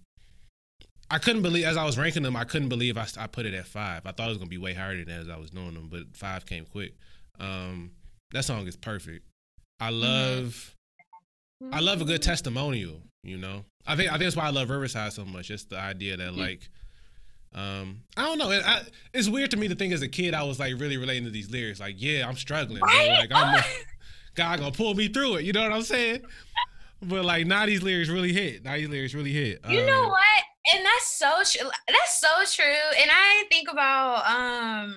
I 1.12 1.18
couldn't 1.18 1.42
believe 1.42 1.66
as 1.66 1.76
I 1.76 1.86
was 1.86 1.98
ranking 1.98 2.22
them. 2.22 2.36
I 2.36 2.44
couldn't 2.44 2.70
believe 2.70 2.96
I, 2.96 3.08
I 3.18 3.26
put 3.26 3.48
it 3.48 3.56
at 3.56 3.66
five. 3.66 4.06
I 4.06 4.12
thought 4.12 4.28
it 4.28 4.30
was 4.30 4.38
gonna 4.38 4.50
be 4.50 4.60
way 4.60 4.74
higher 4.74 4.96
than 4.96 5.06
that 5.08 5.22
as 5.22 5.30
I 5.30 5.38
was 5.38 5.50
doing 5.50 5.74
them, 5.74 5.90
but 5.92 6.16
five 6.16 6.46
came 6.46 6.66
quick. 6.66 6.94
Um, 7.40 7.92
that 8.32 8.46
song 8.46 8.68
is 8.68 8.76
perfect. 8.78 9.26
I 9.80 9.90
love, 9.90 10.76
I 11.72 11.80
love 11.80 12.02
a 12.02 12.06
good 12.06 12.22
testimonial. 12.22 13.02
You 13.24 13.38
know, 13.38 13.66
I 13.88 13.96
think 13.96 14.10
I 14.10 14.14
think 14.14 14.24
that's 14.26 14.36
why 14.36 14.44
I 14.46 14.52
love 14.52 14.70
Riverside 14.70 15.12
so 15.14 15.26
much. 15.26 15.48
Just 15.48 15.72
the 15.72 15.80
idea 15.80 16.16
that 16.18 16.36
like, 16.36 16.70
um, 17.56 18.02
I 18.16 18.26
don't 18.26 18.38
know. 18.38 18.52
It, 18.52 18.62
I, 18.64 18.82
it's 19.14 19.28
weird 19.28 19.50
to 19.52 19.58
me 19.58 19.68
to 19.68 19.76
think 19.76 19.94
as 19.94 20.04
a 20.04 20.08
kid 20.08 20.36
I 20.36 20.44
was 20.44 20.60
like 20.60 20.74
really 20.80 20.98
relating 20.98 21.24
to 21.26 21.32
these 21.32 21.50
lyrics. 21.50 21.80
Like, 21.80 21.96
yeah, 21.98 22.28
I'm 22.28 22.36
struggling, 22.38 22.82
Right? 22.82 23.10
like 23.10 23.32
I'm. 23.34 23.64
God 24.36 24.60
gonna 24.60 24.72
pull 24.72 24.94
me 24.94 25.08
through 25.10 25.38
it. 25.38 25.44
You 25.46 25.54
know 25.54 25.64
what 25.64 25.74
I'm 25.74 25.82
saying? 25.82 26.22
But 27.02 27.24
like 27.26 27.46
now 27.48 27.66
these 27.66 27.82
lyrics 27.82 28.10
really 28.10 28.34
hit. 28.34 28.64
Now 28.64 28.76
these 28.76 28.90
lyrics 28.90 29.14
really 29.14 29.32
hit. 29.34 29.60
You 29.70 29.86
know 29.86 30.04
Um, 30.04 30.10
what? 30.10 30.44
And 30.76 30.86
that's 30.86 31.18
so 31.18 31.42
true. 31.60 31.70
That's 31.88 32.20
so 32.20 32.62
true. 32.62 33.02
And 33.02 33.10
I 33.12 33.44
think 33.50 33.70
about 33.72 34.18
um 34.26 34.96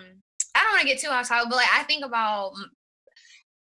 I 0.54 0.62
don't 0.62 0.72
want 0.72 0.82
to 0.82 0.86
get 0.88 0.98
too 1.00 1.08
off 1.08 1.28
topic, 1.28 1.48
but 1.48 1.56
like 1.56 1.68
I 1.72 1.82
think 1.84 2.04
about 2.04 2.52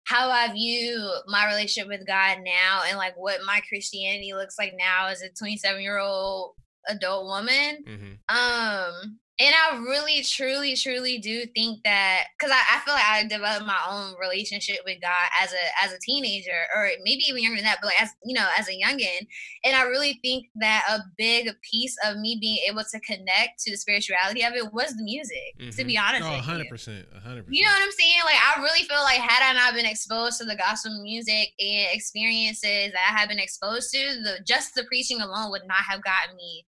how 0.06 0.30
I 0.30 0.52
view 0.52 1.10
my 1.28 1.48
relationship 1.48 1.88
with 1.88 2.06
God 2.06 2.40
now 2.44 2.82
and 2.88 2.98
like 2.98 3.14
what 3.16 3.40
my 3.46 3.62
Christianity 3.70 4.34
looks 4.34 4.56
like 4.60 4.74
now 4.78 5.08
as 5.08 5.22
a 5.22 5.30
27 5.30 5.82
year 5.82 6.00
old 6.00 6.56
adult 6.90 7.26
woman. 7.28 7.84
mhm. 7.88 8.18
Um, 8.28 9.20
and 9.42 9.56
I 9.56 9.78
really, 9.78 10.22
truly, 10.22 10.76
truly 10.76 11.18
do 11.18 11.46
think 11.56 11.84
that 11.84 12.26
because 12.38 12.54
I, 12.54 12.78
I 12.78 12.80
feel 12.86 12.94
like 12.94 13.04
I 13.04 13.24
developed 13.28 13.66
my 13.66 13.80
own 13.90 14.14
relationship 14.22 14.78
with 14.86 15.02
God 15.02 15.28
as 15.42 15.52
a 15.52 15.84
as 15.84 15.92
a 15.94 16.00
teenager, 16.00 16.56
or 16.76 16.90
maybe 17.04 17.24
even 17.28 17.42
younger 17.42 17.58
than 17.58 17.66
that, 17.66 17.80
but 17.82 17.88
like 17.88 18.02
as 18.02 18.12
you 18.24 18.36
know, 18.36 18.48
as 18.58 18.70
a 18.70 18.72
youngin. 18.78 19.26
And 19.64 19.76
I 19.76 19.82
really 19.84 20.20
think 20.24 20.46
that 20.56 20.86
a 20.88 21.00
big 21.18 21.50
piece 21.70 21.96
of 22.06 22.18
me 22.18 22.38
being 22.40 22.60
able 22.70 22.84
to 22.84 23.00
connect 23.00 23.60
to 23.64 23.72
the 23.72 23.78
spirituality 23.78 24.44
of 24.44 24.54
it 24.54 24.72
was 24.74 24.94
the 24.96 25.04
music. 25.04 25.58
To 25.58 25.84
Mhm. 25.84 25.88
be 25.88 25.98
honest, 25.98 26.24
Oh, 26.24 26.36
with 26.38 26.46
you. 26.48 26.54
100%. 26.54 27.08
100%. 27.14 27.56
You 27.56 27.66
know 27.66 27.72
what 27.72 27.82
I'm 27.82 27.92
saying? 27.92 28.22
Like 28.24 28.38
I 28.38 28.62
really 28.62 28.86
feel 28.88 29.02
like 29.02 29.20
had 29.20 29.42
I 29.42 29.54
not 29.54 29.74
been 29.74 29.88
exposed 29.88 30.38
to 30.38 30.46
the 30.46 30.56
gospel 30.56 31.02
music 31.02 31.50
and 31.60 31.88
experiences 31.92 32.92
that 32.94 33.10
I 33.10 33.20
have 33.20 33.30
been 33.30 33.40
exposed 33.40 33.92
to, 33.94 33.98
the 34.22 34.40
just 34.46 34.76
the 34.76 34.84
preaching 34.84 35.20
alone 35.20 35.50
would 35.50 35.66
not 35.68 35.84
have 35.90 36.04
gotten 36.04 36.36
me 36.36 36.66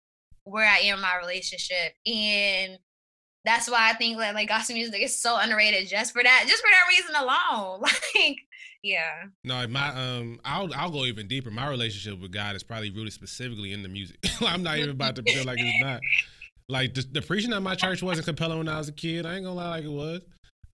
where 0.44 0.66
I 0.68 0.78
am 0.78 0.96
in 0.96 1.02
my 1.02 1.16
relationship. 1.20 1.94
And 2.06 2.78
that's 3.44 3.70
why 3.70 3.90
I 3.90 3.94
think 3.94 4.18
like, 4.18 4.34
like 4.34 4.48
gospel 4.48 4.74
music 4.76 5.00
is 5.02 5.20
so 5.20 5.38
underrated 5.38 5.88
just 5.88 6.12
for 6.12 6.22
that, 6.22 6.44
just 6.46 6.62
for 6.62 6.70
that 6.70 6.88
reason 6.88 7.14
alone. 7.16 7.82
Like, 8.14 8.36
yeah. 8.82 9.24
No, 9.44 9.66
my 9.68 9.88
um, 9.88 10.40
I'll 10.42 10.72
I'll 10.74 10.90
go 10.90 11.04
even 11.04 11.28
deeper. 11.28 11.50
My 11.50 11.68
relationship 11.68 12.18
with 12.20 12.32
God 12.32 12.56
is 12.56 12.62
probably 12.62 12.90
rooted 12.90 13.12
specifically 13.12 13.72
in 13.74 13.82
the 13.82 13.90
music. 13.90 14.16
I'm 14.40 14.62
not 14.62 14.78
even 14.78 14.90
about 14.90 15.16
to 15.16 15.22
feel 15.22 15.44
like 15.44 15.58
it's 15.60 15.84
not. 15.84 16.00
Like 16.68 16.94
the, 16.94 17.04
the 17.12 17.20
preaching 17.20 17.52
at 17.52 17.60
my 17.62 17.74
church 17.74 18.02
wasn't 18.02 18.26
compelling 18.26 18.56
when 18.58 18.68
I 18.68 18.78
was 18.78 18.88
a 18.88 18.92
kid. 18.92 19.26
I 19.26 19.34
ain't 19.34 19.44
gonna 19.44 19.54
lie, 19.56 19.68
like 19.68 19.84
it 19.84 19.90
was. 19.90 20.22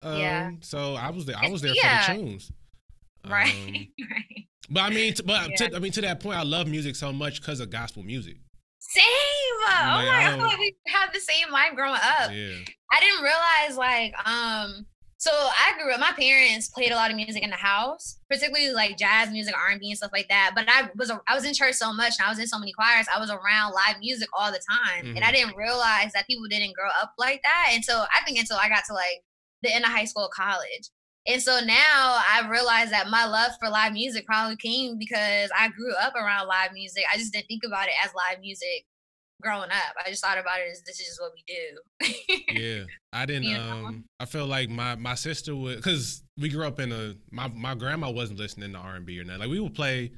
Um, 0.03 0.19
Yeah. 0.21 0.51
So 0.61 0.95
I 0.95 1.11
was 1.11 1.25
there. 1.27 1.37
I 1.37 1.49
was 1.49 1.63
there 1.63 1.73
Yeah. 1.75 2.07
for 2.07 2.13
the 2.13 2.19
tunes. 2.21 2.53
Right. 3.29 3.53
Um, 3.53 3.75
right. 4.11 4.47
but 4.71 4.81
I 4.83 4.91
mean, 4.91 5.15
t- 5.15 5.23
but 5.27 5.51
Yeah. 5.51 5.69
to, 5.69 5.77
I 5.77 5.79
mean, 5.81 5.93
to 5.93 6.01
that 6.03 6.21
point, 6.21 6.39
I 6.39 6.43
love 6.45 6.69
music 6.69 6.95
so 6.95 7.13
much 7.13 7.41
because 7.41 7.59
of 7.59 7.71
gospel 7.71 8.05
music. 8.05 8.37
Same. 8.79 9.03
Oh 9.63 9.97
Like, 9.97 9.97
my 9.97 10.05
god, 10.05 10.15
I 10.15 10.25
don't- 10.25 10.39
feel 10.39 10.47
like 10.49 10.59
we 10.59 10.77
have 10.89 11.13
the 11.13 11.21
same 11.21 11.51
life 11.51 11.75
growing 11.75 11.95
up. 12.03 12.31
Yeah. 12.33 12.59
I 12.93 13.01
didn't 13.01 13.23
realize 13.23 13.77
like 13.77 14.15
um 14.29 14.87
so 15.19 15.31
I 15.33 15.73
grew 15.83 15.93
up 15.93 15.99
my 15.99 16.13
parents 16.13 16.69
played 16.69 16.93
a 16.93 16.95
lot 16.95 17.11
of 17.11 17.17
music 17.17 17.43
in 17.43 17.49
the 17.49 17.57
house, 17.57 18.19
particularly 18.29 18.73
like 18.73 18.99
jazz 18.99 19.31
music, 19.31 19.55
R&B 19.57 19.89
and 19.89 19.97
stuff 19.97 20.11
like 20.13 20.29
that. 20.29 20.53
But 20.55 20.67
I 20.69 20.91
was 20.97 21.11
I 21.27 21.35
was 21.35 21.45
in 21.45 21.55
church 21.55 21.75
so 21.75 21.93
much 21.93 22.13
and 22.19 22.27
I 22.27 22.29
was 22.31 22.39
in 22.39 22.47
so 22.47 22.59
many 22.59 22.73
choirs. 22.73 23.07
I 23.13 23.19
was 23.19 23.31
around 23.31 23.73
live 23.73 23.99
music 24.01 24.29
all 24.39 24.53
the 24.53 24.61
time. 24.85 25.17
And 25.17 25.25
I 25.25 25.31
Mhm. 25.31 25.33
didn't 25.35 25.57
realize 25.57 26.13
that 26.13 26.27
people 26.27 26.47
didn't 26.49 26.75
grow 26.75 26.91
up 27.01 27.13
like 27.19 27.43
that 27.43 27.71
until 27.75 28.07
I 28.15 28.21
think 28.25 28.39
until 28.39 28.59
I 28.59 28.69
got 28.69 28.85
to 28.87 28.93
like 28.95 29.23
the 29.63 29.75
end 29.75 29.85
of 29.85 29.91
high 29.91 30.05
school 30.05 30.29
college. 30.35 30.91
And 31.27 31.43
so 31.43 31.59
now 31.61 32.23
I 32.29 32.47
realize 32.49 32.91
that 32.91 33.09
my 33.09 33.25
love 33.25 33.53
for 33.59 33.69
live 33.69 33.95
music 33.95 34.27
probably 34.27 34.57
came 34.57 34.97
because 34.99 35.51
I 35.59 35.69
grew 35.69 35.93
up 35.95 36.15
around 36.15 36.47
live 36.47 36.73
music. 36.73 37.03
I 37.13 37.17
just 37.17 37.33
didn't 37.33 37.49
think 37.49 37.63
about 37.67 37.89
it 37.89 37.95
as 38.05 38.13
live 38.15 38.39
music 38.41 38.85
growing 39.43 39.71
up. 39.71 39.95
I 40.05 40.11
just 40.11 40.25
thought 40.25 40.39
about 40.39 40.59
it 40.61 40.71
as 40.73 40.83
this 40.83 41.01
is 41.01 41.21
what 41.21 41.33
we 41.35 41.45
do. 41.47 42.61
Yeah, 42.61 42.85
I 43.13 43.27
didn't. 43.27 43.45
You 43.45 43.59
know? 43.59 43.87
Um, 43.87 44.05
I 44.19 44.25
feel 44.25 44.47
like 44.47 44.69
my 44.71 44.95
my 44.97 45.15
sister 45.15 45.55
would, 45.55 45.83
cause 45.83 46.23
we 46.39 46.49
grew 46.49 46.67
up 46.67 46.81
in 46.81 46.93
a 46.93 47.15
my 47.31 47.49
my 47.49 47.75
grandma 47.75 48.11
wasn't 48.11 48.39
listening 48.39 48.73
to 48.73 48.79
R 48.79 48.97
and 48.97 49.07
B 49.07 49.21
or 49.21 49.25
nothing. 49.25 49.41
Like 49.41 49.51
we 49.51 49.61
would 49.61 49.75
play. 49.75 50.13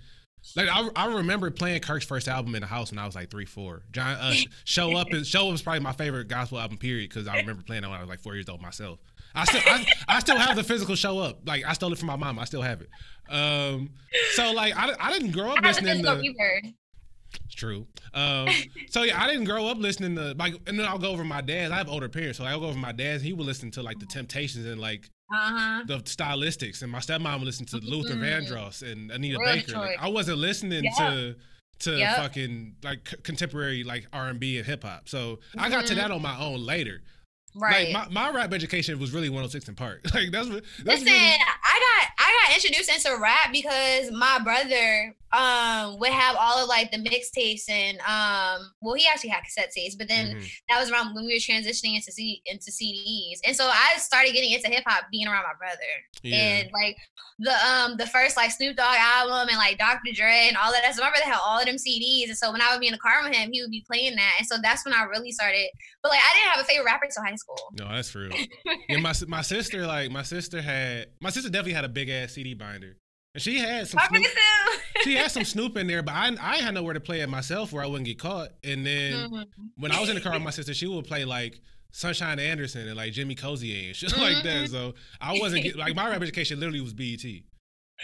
Like 0.55 0.69
I, 0.69 0.89
I 0.95 1.07
remember 1.17 1.51
playing 1.51 1.81
Kirk's 1.81 2.05
first 2.07 2.29
album 2.29 2.55
in 2.55 2.61
the 2.61 2.67
house 2.69 2.93
when 2.93 2.99
I 2.99 3.07
was 3.07 3.17
like 3.17 3.29
three, 3.29 3.45
four. 3.45 3.83
John, 3.91 4.17
uh, 4.21 4.33
Show 4.65 4.97
Up 4.97 5.13
is 5.13 5.29
Show 5.29 5.47
Up 5.47 5.53
was 5.53 5.63
probably 5.63 5.81
my 5.81 5.93
favorite 5.93 6.29
gospel 6.29 6.61
album 6.61 6.79
period 6.79 7.11
because 7.11 7.27
I 7.27 7.37
remember 7.39 7.63
playing 7.65 7.83
that 7.83 7.91
when 7.91 7.99
I 7.99 8.03
was 8.03 8.09
like 8.09 8.21
four 8.21 8.35
years 8.35 8.49
old 8.49 8.63
myself. 8.63 9.01
I 9.35 9.45
still 9.45 9.61
I, 9.67 9.87
I 10.07 10.21
still 10.21 10.39
have 10.39 10.57
the 10.57 10.63
physical 10.63 10.95
Show 10.95 11.19
Up. 11.19 11.41
Like 11.45 11.65
I 11.67 11.73
stole 11.73 11.93
it 11.93 11.99
from 11.99 12.07
my 12.07 12.17
mom. 12.17 12.39
I 12.39 12.45
still 12.45 12.63
have 12.63 12.81
it. 12.81 12.89
Um, 13.29 13.91
so 14.35 14.53
like 14.53 14.75
I, 14.77 14.95
I 14.99 15.13
didn't 15.13 15.33
grow 15.33 15.51
up 15.51 15.59
I 15.63 15.69
listening 15.69 16.03
to. 16.05 16.09
reverb. 16.09 16.75
It's 17.45 17.55
true. 17.55 17.87
Um, 18.15 18.49
so 18.89 19.03
yeah, 19.03 19.23
I 19.23 19.27
didn't 19.27 19.45
grow 19.45 19.67
up 19.67 19.79
listening 19.79 20.17
to 20.17 20.33
like, 20.39 20.55
and 20.67 20.79
then 20.79 20.87
I'll 20.87 20.99
go 20.99 21.11
over 21.11 21.25
my 21.25 21.41
dad's. 21.41 21.71
I 21.73 21.77
have 21.77 21.89
older 21.89 22.09
parents, 22.09 22.39
so 22.39 22.45
I'll 22.45 22.61
go 22.61 22.67
over 22.67 22.79
my 22.79 22.93
dad's. 22.93 23.23
He 23.23 23.33
would 23.33 23.47
listen 23.47 23.71
to 23.73 23.83
like 23.83 23.99
the 23.99 24.07
Temptations 24.07 24.65
and 24.67 24.81
like 24.81 25.09
Uh-huh. 25.31 25.83
the 25.87 25.99
stylistics, 25.99 26.83
and 26.83 26.91
my 26.91 27.01
stepmom 27.01 27.35
would 27.39 27.45
listen 27.47 27.67
to 27.67 27.77
Luther 27.79 28.15
Mhm. 28.15 28.49
Vandross 28.49 28.83
and 28.83 29.11
Anita 29.11 29.39
Baker. 29.45 29.73
Like. 29.73 29.99
I 30.01 30.09
wasn't 30.09 30.39
listening 30.39 30.85
Yep. 30.85 30.95
to 30.99 31.37
to 31.81 31.97
Yep. 31.97 32.17
fucking 32.17 32.75
like 32.83 33.09
c- 33.09 33.17
contemporary 33.23 33.85
like 33.85 34.07
R 34.13 34.29
and 34.29 34.41
B 34.41 34.57
and 34.59 34.67
hip 34.67 34.83
hop. 34.83 35.09
So 35.09 35.39
I 35.57 35.69
got 35.71 35.87
to 35.87 35.93
Mhm. 35.93 35.97
that 35.99 36.11
on 36.11 36.23
my 36.23 36.37
own 36.39 36.65
later. 36.67 37.03
Right. 37.55 37.93
Like 37.95 38.11
my, 38.13 38.29
my 38.31 38.37
rap 38.37 38.53
education 38.53 38.99
was 38.99 39.13
really 39.13 39.29
106 39.31 39.69
& 39.71 39.77
Park. 39.77 40.01
Like 40.15 40.31
that's 40.33 40.49
what 40.49 40.65
that's 40.85 41.01
Listen, 41.01 41.07
really, 41.07 41.19
I 41.35 41.81
got 42.09 42.09
I 42.19 42.47
got 42.47 42.55
introduced 42.57 42.91
into 42.91 43.17
rap 43.21 43.53
because 43.53 44.11
my 44.11 44.39
brother 44.43 45.15
um 45.33 45.99
would 45.99 46.11
have 46.11 46.37
all 46.39 46.63
of 46.63 46.69
like 46.69 46.91
the 46.91 46.99
mixtapes 46.99 47.69
and 47.69 47.99
um 48.01 48.71
well 48.81 48.95
he 48.95 49.07
actually 49.07 49.31
had 49.31 49.43
cassette 49.45 49.71
tapes, 49.71 49.95
but 49.95 50.09
then 50.09 50.37
Mhm. 50.37 50.51
that 50.69 50.79
was 50.81 50.91
around 50.91 51.15
when 51.15 51.27
we 51.27 51.35
were 51.35 51.39
transitioning 51.39 51.97
into 51.97 52.11
C 52.13 52.43
into 52.47 52.71
CDs. 52.71 53.39
And 53.47 53.55
so 53.57 53.67
I 53.67 53.97
started 53.99 54.33
getting 54.33 54.53
into 54.53 54.69
hip 54.69 54.85
hop 54.87 55.05
being 55.11 55.27
around 55.29 55.45
my 55.45 55.55
brother. 55.59 55.79
yeah. 56.23 56.37
And 56.61 56.71
like 56.73 56.97
the 57.41 57.53
um 57.67 57.97
the 57.97 58.07
first 58.07 58.37
like 58.37 58.51
Snoop 58.51 58.77
Dogg 58.77 58.97
album 58.99 59.49
and 59.49 59.59
like 59.59 59.79
Dr. 59.79 60.13
Dre 60.15 60.47
and 60.49 60.57
all 60.57 60.73
that. 60.73 60.95
So 60.95 61.03
my 61.03 61.11
brother 61.11 61.25
had 61.25 61.39
all 61.45 61.61
of 61.61 61.67
them 61.67 61.77
CDs. 61.77 62.29
And 62.29 62.37
so 62.39 62.51
when 62.51 62.61
I 62.63 62.73
would 62.73 62.81
be 62.81 62.87
in 62.89 62.93
the 62.93 62.99
car 62.99 63.23
with 63.23 63.35
him, 63.35 63.51
he 63.53 63.61
would 63.63 63.71
be 63.71 63.85
playing 63.87 64.17
that. 64.17 64.35
And 64.39 64.47
so 64.47 64.57
that's 64.63 64.85
when 64.85 64.95
I 64.95 65.03
really 65.05 65.31
started. 65.31 65.69
But 66.03 66.11
like 66.11 66.21
I 66.21 66.35
didn't 66.35 66.51
have 66.57 66.61
a 66.61 66.65
favorite 66.65 66.85
rapper 66.87 67.05
until 67.05 67.23
high 67.25 67.35
school. 67.37 67.59
No, 67.79 67.89
that's 67.89 68.11
for 68.11 68.21
real. 68.21 68.33
yeah, 68.89 68.97
my 68.99 69.13
my 69.29 69.43
sister 69.43 69.87
like 69.87 70.11
my 70.11 70.23
sister 70.23 70.61
had 70.63 71.09
my 71.21 71.31
sister 71.31 71.51
definitely 71.51 71.75
had 71.75 71.85
a 71.85 71.89
big 71.89 72.09
ass 72.09 72.33
CD 72.33 72.55
binder, 72.55 72.97
and 73.39 73.43
she 73.43 73.59
had 73.59 73.87
some 73.89 74.01
Snoop, 74.09 74.27
she 75.03 75.15
had 75.15 75.31
some 75.31 75.45
Snoop 75.45 75.77
in 75.77 75.87
there, 75.87 76.03
but 76.03 76.15
I 76.15 76.37
I 76.41 76.57
had 76.57 76.75
nowhere 76.75 76.95
to 76.95 77.01
play 77.01 77.21
it 77.21 77.29
myself 77.29 77.73
where 77.73 77.83
I 77.83 77.87
wouldn't 77.87 78.07
get 78.07 78.19
caught. 78.19 78.51
And 78.65 78.85
then 78.85 79.31
Mhm. 79.31 79.47
when 79.77 79.93
I 79.93 80.01
was 80.01 80.09
in 80.09 80.15
the 80.17 80.21
car 80.21 80.33
with 80.33 80.43
my 80.43 80.51
sister, 80.51 80.75
she 80.75 80.87
would 80.87 81.05
play 81.07 81.25
like 81.25 81.61
Sunshine 81.93 82.39
Anderson 82.39 82.87
and 82.89 82.97
like 82.97 83.13
Jimmy 83.13 83.35
Cozier 83.35 83.87
and 83.89 83.97
shit 83.97 84.11
like 84.19 84.43
that. 84.45 84.67
Mhm. 84.67 84.71
So 84.71 84.95
I 85.21 85.39
wasn't 85.39 85.63
get, 85.63 85.77
like 85.77 85.95
my 85.95 86.09
rap 86.09 86.21
education 86.23 86.59
literally 86.61 86.81
was 86.81 86.93
BET. 86.95 87.25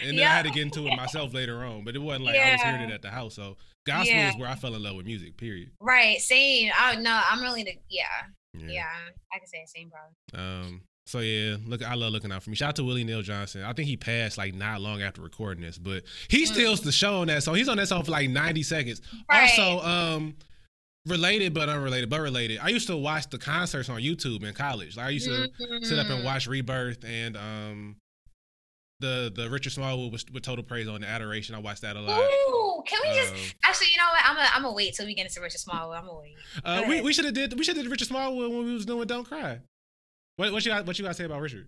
And 0.01 0.17
then 0.17 0.27
I 0.27 0.31
had 0.31 0.45
to 0.45 0.51
get 0.51 0.63
into 0.63 0.87
it 0.87 0.95
myself 0.97 1.33
later 1.33 1.63
on, 1.63 1.83
but 1.85 1.95
it 1.95 1.99
wasn't 1.99 2.25
like 2.25 2.35
I 2.35 2.53
was 2.53 2.61
hearing 2.61 2.81
it 2.81 2.91
at 2.91 3.01
the 3.01 3.11
house. 3.11 3.35
So 3.35 3.57
gospel 3.85 4.13
Yeah. 4.15 4.29
is 4.29 4.37
where 4.37 4.49
I 4.49 4.55
fell 4.55 4.73
in 4.75 4.83
love 4.83 4.95
with 4.95 5.05
music. 5.05 5.37
Period. 5.37 5.71
Right, 5.79 6.19
same. 6.19 6.71
I 6.77 6.95
no, 6.95 7.21
I'm 7.29 7.41
really 7.41 7.63
the 7.63 7.77
yeah, 7.89 8.03
yeah. 8.53 8.85
I 9.33 9.37
can 9.39 9.47
say 9.47 9.61
the 9.63 9.67
same 9.67 9.89
problem. 9.91 10.15
Um. 10.33 10.81
So 11.07 11.19
yeah, 11.19 11.57
look, 11.67 11.83
I 11.83 11.93
love 11.93 12.11
looking 12.13 12.31
out 12.31 12.41
for 12.41 12.49
me. 12.49 12.55
Shout 12.55 12.69
out 12.69 12.75
to 12.77 12.83
Willie 12.83 13.03
Neal 13.03 13.21
Johnson. 13.21 13.63
I 13.63 13.73
think 13.73 13.87
he 13.87 13.95
passed 13.95 14.37
like 14.39 14.55
not 14.55 14.81
long 14.81 15.01
after 15.03 15.21
recording 15.21 15.63
this, 15.63 15.77
but 15.77 16.03
he 16.29 16.43
Mm. 16.45 16.47
steals 16.47 16.81
the 16.81 16.91
show 16.91 17.21
on 17.21 17.27
that 17.27 17.43
song. 17.43 17.55
He's 17.55 17.69
on 17.69 17.77
that 17.77 17.87
song 17.87 18.03
for 18.03 18.11
like 18.11 18.29
ninety 18.29 18.63
seconds. 18.63 19.01
Right. 19.29 19.49
Also, 19.49 19.85
um, 19.85 20.35
related 21.05 21.53
but 21.53 21.69
unrelated, 21.69 22.09
but 22.09 22.21
related. 22.21 22.57
I 22.59 22.69
used 22.69 22.87
to 22.87 22.97
watch 22.97 23.29
the 23.29 23.37
concerts 23.37 23.87
on 23.87 24.01
YouTube 24.01 24.43
in 24.43 24.53
college. 24.55 24.97
Like 24.97 25.05
I 25.05 25.09
used 25.09 25.27
to 25.27 25.47
sit 25.85 25.99
up 25.99 26.09
and 26.09 26.21
Mm. 26.21 26.25
watch 26.25 26.47
Rebirth 26.47 27.03
and 27.05 27.37
um, 27.37 27.97
the 28.99 29.31
the 29.35 29.47
Richard 29.49 29.73
Smallwood 29.73 30.11
with, 30.11 30.31
with 30.31 30.41
Total 30.41 30.63
Praise 30.63 30.87
on 30.87 31.01
the 31.01 31.07
Adoration. 31.07 31.53
I 31.53 31.59
watched 31.59 31.81
that 31.83 31.95
a 31.97 32.01
lot. 32.01 32.19
Ooh, 32.19 32.81
can 32.87 32.99
we 33.03 33.13
just 33.15 33.33
Um, 33.33 33.39
actually? 33.63 33.91
You 33.91 33.97
know 33.97 34.07
what? 34.11 34.21
I'm 34.25 34.35
gonna 34.35 34.49
I'm 34.53 34.61
gonna 34.63 34.73
wait 34.73 34.95
till 34.95 35.05
we 35.05 35.13
get 35.13 35.27
into 35.27 35.39
Richard 35.39 35.59
Smallwood. 35.59 35.97
I'm 35.97 36.05
gonna 36.07 36.19
wait. 36.19 36.35
Uh, 36.63 36.83
we 36.87 37.01
we 37.01 37.13
should 37.13 37.25
have 37.25 37.35
did 37.35 37.53
we 37.57 37.63
should 37.63 37.75
have 37.75 37.83
did 37.85 37.91
Richard 37.91 38.07
Smallwood 38.07 38.51
when 38.51 38.65
we 38.65 38.73
was 38.73 38.85
doing 38.87 39.05
Don't 39.05 39.25
Cry. 39.25 39.59
What 40.37 40.51
what 40.51 40.65
you 40.65 40.71
got 40.71 40.85
what 40.85 40.97
you 40.99 41.03
got 41.03 41.09
to 41.11 41.15
say 41.15 41.23
about 41.25 41.41
Richard? 41.41 41.67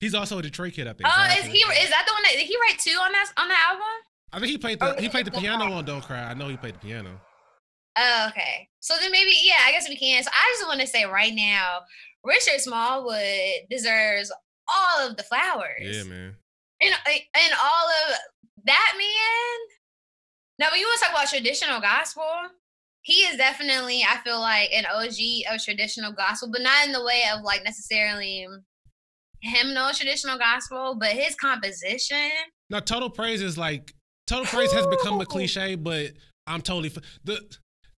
He's 0.00 0.14
also 0.14 0.38
a 0.38 0.42
Detroit 0.42 0.72
kid, 0.72 0.88
I 0.88 0.94
think. 0.94 1.08
Oh, 1.08 1.24
is 1.38 1.44
he? 1.46 1.58
Is 1.58 1.90
that 1.90 2.04
the 2.06 2.12
one 2.12 2.22
that 2.24 2.32
did 2.32 2.46
he 2.46 2.56
write 2.56 2.78
two 2.78 2.98
on 3.00 3.12
that 3.12 3.26
on 3.36 3.48
that 3.48 3.66
album? 3.70 3.86
I 4.32 4.38
think 4.40 4.50
he 4.50 4.58
played 4.58 4.80
the 4.80 4.96
Oh, 4.96 5.00
he 5.00 5.08
played 5.08 5.26
the 5.26 5.30
piano 5.30 5.64
Cry. 5.66 5.72
on 5.72 5.84
Don't 5.84 6.02
Cry. 6.02 6.22
I 6.24 6.34
know 6.34 6.48
he 6.48 6.56
played 6.56 6.74
the 6.74 6.78
piano. 6.78 7.20
Oh, 7.98 8.26
okay. 8.30 8.68
So 8.80 8.94
then 9.00 9.12
maybe 9.12 9.32
yeah, 9.42 9.58
I 9.66 9.70
guess 9.72 9.88
we 9.88 9.96
can. 9.96 10.22
So 10.22 10.30
I 10.32 10.54
just 10.56 10.66
want 10.66 10.80
to 10.80 10.86
say 10.86 11.04
right 11.04 11.34
now, 11.34 11.80
Richard 12.24 12.60
Smallwood 12.60 13.68
deserves 13.70 14.32
all 14.74 15.06
of 15.08 15.16
the 15.16 15.22
flowers. 15.22 15.82
Yeah, 15.82 16.04
man. 16.04 16.34
and 16.80 16.94
and 17.06 17.52
all 17.62 17.88
of 18.10 18.16
that 18.64 18.92
man. 18.96 19.76
Now, 20.58 20.68
when 20.70 20.80
you 20.80 20.86
want 20.86 21.00
to 21.00 21.04
talk 21.06 21.14
about 21.14 21.28
traditional 21.28 21.80
gospel, 21.80 22.24
he 23.02 23.14
is 23.24 23.36
definitely, 23.36 24.02
I 24.08 24.18
feel 24.24 24.40
like, 24.40 24.70
an 24.72 24.84
OG 24.86 25.52
of 25.54 25.62
traditional 25.62 26.12
gospel, 26.12 26.48
but 26.52 26.62
not 26.62 26.86
in 26.86 26.92
the 26.92 27.04
way 27.04 27.22
of 27.34 27.42
like 27.42 27.62
necessarily 27.64 28.46
hymnal 29.40 29.90
traditional 29.92 30.38
gospel, 30.38 30.96
but 30.98 31.10
his 31.10 31.34
composition. 31.34 32.30
Now, 32.70 32.80
Total 32.80 33.10
Praise 33.10 33.42
is 33.42 33.58
like 33.58 33.92
Total 34.26 34.46
Praise 34.46 34.72
has 34.72 34.86
become 34.86 35.20
a 35.20 35.26
cliche, 35.26 35.74
but 35.74 36.12
I'm 36.46 36.60
totally 36.62 36.90
f- 36.94 37.02
the 37.24 37.40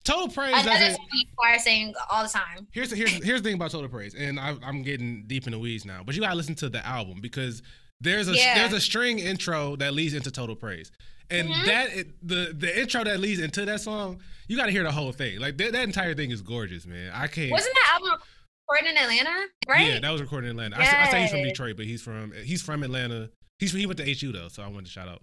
Total 0.05 0.29
Praise 0.29 0.55
Another 0.65 0.89
thing 0.89 0.97
people 1.13 1.35
are 1.45 1.59
saying 1.59 1.95
all 2.11 2.23
the 2.23 2.29
time. 2.29 2.67
Here's 2.73 2.91
the, 2.91 2.97
here's 2.97 3.13
here's 3.13 3.43
the 3.43 3.49
thing 3.49 3.55
about 3.57 3.71
Total 3.71 3.89
Praise, 3.89 4.15
and 4.15 4.41
I, 4.41 4.55
I'm 4.63 4.83
getting 4.83 5.25
deep 5.27 5.47
in 5.47 5.53
the 5.53 5.59
weeds 5.59 5.85
now, 5.85 6.03
but 6.05 6.15
you 6.15 6.21
gotta 6.23 6.35
listen 6.35 6.55
to 6.57 6.69
the 6.69 6.85
album 6.87 7.21
because 7.21 7.63
there's 8.01 8.29
a 8.29 8.35
Yeah. 8.35 8.55
there's 8.55 8.73
a 8.73 8.81
string 8.81 9.19
intro 9.19 9.77
that 9.77 9.93
leads 9.95 10.15
into 10.15 10.31
Total 10.31 10.57
Praise, 10.57 10.91
And 11.31 11.49
Mhm. 11.49 11.67
that 11.67 11.93
it- 11.97 12.27
the 12.29 12.55
the 12.57 12.81
intro 12.81 13.05
that 13.05 13.19
leads 13.21 13.41
into 13.41 13.65
that 13.65 13.81
song, 13.81 14.21
you 14.49 14.57
got 14.57 14.67
to 14.67 14.73
hear 14.73 14.83
the 14.83 14.93
whole 14.93 15.13
thing. 15.13 15.39
Like 15.41 15.57
that, 15.59 15.73
that 15.73 15.85
entire 15.85 16.15
thing 16.15 16.31
is 16.31 16.43
gorgeous, 16.43 16.87
man. 16.87 17.11
I 17.15 17.27
can't. 17.29 17.51
Wasn't 17.51 17.75
that 17.75 17.91
album 17.95 18.21
recorded 18.69 18.91
in 18.91 18.97
Atlanta? 18.99 19.47
Right? 19.69 19.87
Yeah, 19.87 20.01
that 20.01 20.11
was 20.11 20.21
recorded 20.21 20.47
in 20.51 20.59
Atlanta. 20.59 20.77
I, 20.79 20.85
say- 20.85 20.97
I 20.97 21.11
say 21.11 21.21
he's 21.23 21.31
from 21.31 21.43
Detroit, 21.45 21.77
but 21.77 21.87
he's 21.87 22.03
from 22.03 22.33
he's 22.45 22.63
from 22.63 22.83
Atlanta. 22.83 23.31
He's 23.59 23.73
he 23.73 23.87
went 23.87 23.99
to 23.99 24.05
HU 24.05 24.33
though, 24.33 24.49
so 24.49 24.63
I 24.63 24.67
wanted 24.69 24.87
to 24.87 24.93
shout 24.93 25.09
out 25.09 25.23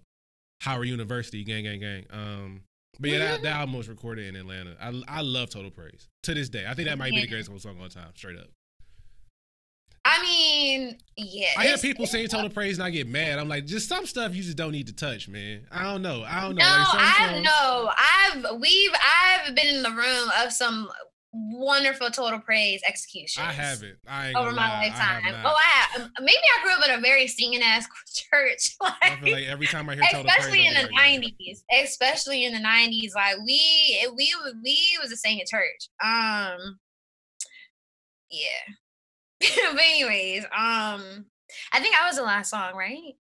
Howard 0.62 0.88
University, 0.88 1.44
gang, 1.44 1.64
gang, 1.64 1.80
gang. 1.80 2.06
Um, 2.10 2.64
but 3.00 3.10
yeah, 3.12 3.18
that, 3.20 3.42
that 3.44 3.56
album 3.56 3.76
was 3.78 3.88
recorded 3.90 4.28
in 4.28 4.36
Atlanta. 4.36 4.76
I 4.80 5.02
I 5.08 5.22
love 5.22 5.50
Total 5.50 5.72
Praise 5.72 6.08
to 6.24 6.34
this 6.34 6.50
day. 6.50 6.66
I 6.68 6.74
think 6.74 6.88
that 6.88 6.98
might 6.98 7.12
be 7.12 7.22
the 7.22 7.28
greatest 7.28 7.50
song 7.62 7.76
of 7.76 7.82
all 7.82 7.90
time, 7.90 8.12
straight 8.16 8.38
up. 8.38 8.50
I 10.12 10.22
mean, 10.22 10.98
yeah. 11.16 11.50
I 11.58 11.68
hear 11.68 11.78
people 11.78 12.06
sing 12.06 12.28
Total 12.28 12.50
Praise 12.50 12.78
and 12.78 12.86
I 12.86 12.90
get 12.90 13.08
mad. 13.08 13.40
I'm 13.40 13.48
like, 13.48 13.66
just 13.66 13.88
some 13.88 14.06
stuff 14.06 14.36
you 14.36 14.44
just 14.44 14.58
don't 14.58 14.74
need 14.74 14.88
to 14.88 14.94
touch, 14.94 15.30
man. 15.30 15.66
I 15.72 15.84
don't 15.84 16.02
know. 16.02 16.24
I 16.28 16.42
don't 16.42 16.56
know. 16.56 16.64
No, 16.64 16.84
Like, 16.94 17.22
I 17.22 17.40
know. 17.40 17.92
I've 17.98 18.60
we've 18.60 18.92
I've 18.94 19.56
been 19.56 19.68
in 19.68 19.84
the 19.84 19.92
room 19.92 20.30
of 20.44 20.52
some 20.52 20.90
wonderful 21.34 22.10
total 22.10 22.40
praise 22.40 22.82
executions. 22.86 23.46
I 23.46 23.54
haven't. 23.54 23.96
I 24.06 24.34
over 24.34 24.52
my 24.52 24.68
lie, 24.68 24.76
I 24.76 24.88
lifetime. 24.90 25.32
not. 25.32 25.46
oh, 25.46 25.56
I 25.56 26.00
have. 26.00 26.10
Maybe 26.20 26.38
I 26.60 26.64
grew 26.64 26.74
up 26.74 26.90
in 26.90 27.00
a 27.00 27.02
very 27.02 27.28
singing 27.28 27.62
ass 27.64 27.88
church. 28.14 28.76
I 29.02 29.16
feel 29.24 29.34
like 29.34 29.46
every 29.46 29.68
time 29.68 29.90
I 29.90 29.96
hear 29.96 30.04
Total 30.12 30.24
Praise, 30.24 30.36
especially 30.38 30.68
in 30.68 30.74
the 30.74 30.82
like, 30.82 30.92
nineties. 30.94 31.64
Especially 31.72 32.44
in 32.44 32.54
the 32.54 32.60
nineties, 32.60 33.16
like 33.16 33.38
we 33.46 34.10
we 34.16 34.36
we 34.62 35.00
was 35.02 35.12
a 35.12 35.18
singing 35.18 35.46
church. 35.48 35.90
Um, 36.04 36.80
yeah. 38.30 38.74
but 39.74 39.82
anyways, 39.82 40.44
um, 40.46 41.26
I 41.74 41.80
think 41.80 41.96
I 42.00 42.08
was 42.08 42.16
the 42.18 42.24
last 42.24 42.50
song, 42.50 42.76
right? 42.76 43.14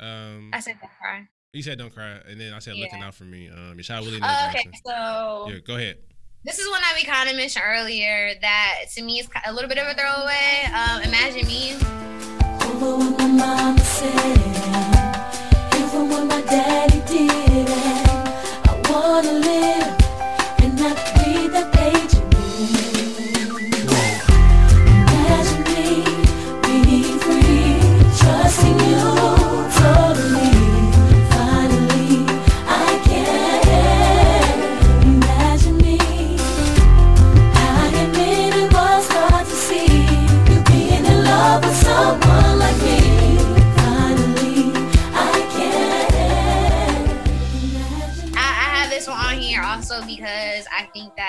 Um, 0.00 0.50
I 0.52 0.60
said 0.60 0.76
don't 0.80 0.90
cry. 1.00 1.26
you 1.52 1.62
said 1.62 1.78
don't 1.78 1.92
cry, 1.94 2.18
and 2.28 2.40
then 2.40 2.52
I 2.54 2.58
said 2.60 2.74
looking 2.76 3.00
Yeah. 3.00 3.06
out 3.08 3.14
for 3.14 3.24
me. 3.24 3.48
Um, 3.48 3.76
Yeshua 3.76 4.00
Willie 4.00 4.18
Oh, 4.22 4.26
Nelson. 4.26 4.48
okay, 4.50 4.70
so 4.84 5.46
Yeah, 5.50 5.58
go 5.66 5.76
ahead. 5.76 5.98
this 6.44 6.58
is 6.58 6.68
one 6.70 6.80
that 6.82 6.94
we 6.96 7.04
kind 7.04 7.28
of 7.28 7.36
mentioned 7.36 7.64
earlier. 7.66 8.34
That 8.40 8.84
to 8.94 9.02
me 9.02 9.18
is 9.20 9.28
a 9.46 9.52
little 9.52 9.68
bit 9.68 9.78
of 9.78 9.86
a 9.88 9.94
throwaway. 9.94 10.64
Um, 10.72 11.02
imagine 11.02 11.46
me. 11.46 11.74
Over 12.70 12.96
what 12.98 13.18
my 13.18 13.26
mama 13.26 13.80
said, 13.80 14.38
even 15.76 16.08
when 16.10 16.28
my 16.28 16.40
daddy 16.42 17.00
did 17.08 17.68
it. 17.68 18.08
I 18.68 18.80
wanna 18.90 19.32
live 19.32 19.97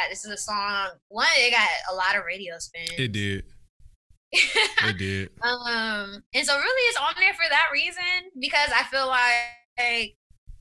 this 0.10 0.26
is 0.26 0.32
a 0.32 0.38
song. 0.38 0.90
One, 1.10 1.28
it 1.38 1.52
got 1.52 1.68
a 1.92 1.96
lot 1.96 2.16
of 2.16 2.24
radio 2.26 2.58
spins. 2.60 2.92
It 2.98 3.12
did. 3.12 3.44
It 4.86 4.98
did. 4.98 5.30
um, 5.42 6.24
and 6.34 6.46
so 6.46 6.56
really, 6.56 6.82
it's 6.84 7.00
on 7.00 7.14
there 7.20 7.34
for 7.34 7.46
that 7.50 7.68
reason 7.74 8.32
because 8.40 8.70
I 8.76 8.84
feel 8.84 9.08
like. 9.08 10.16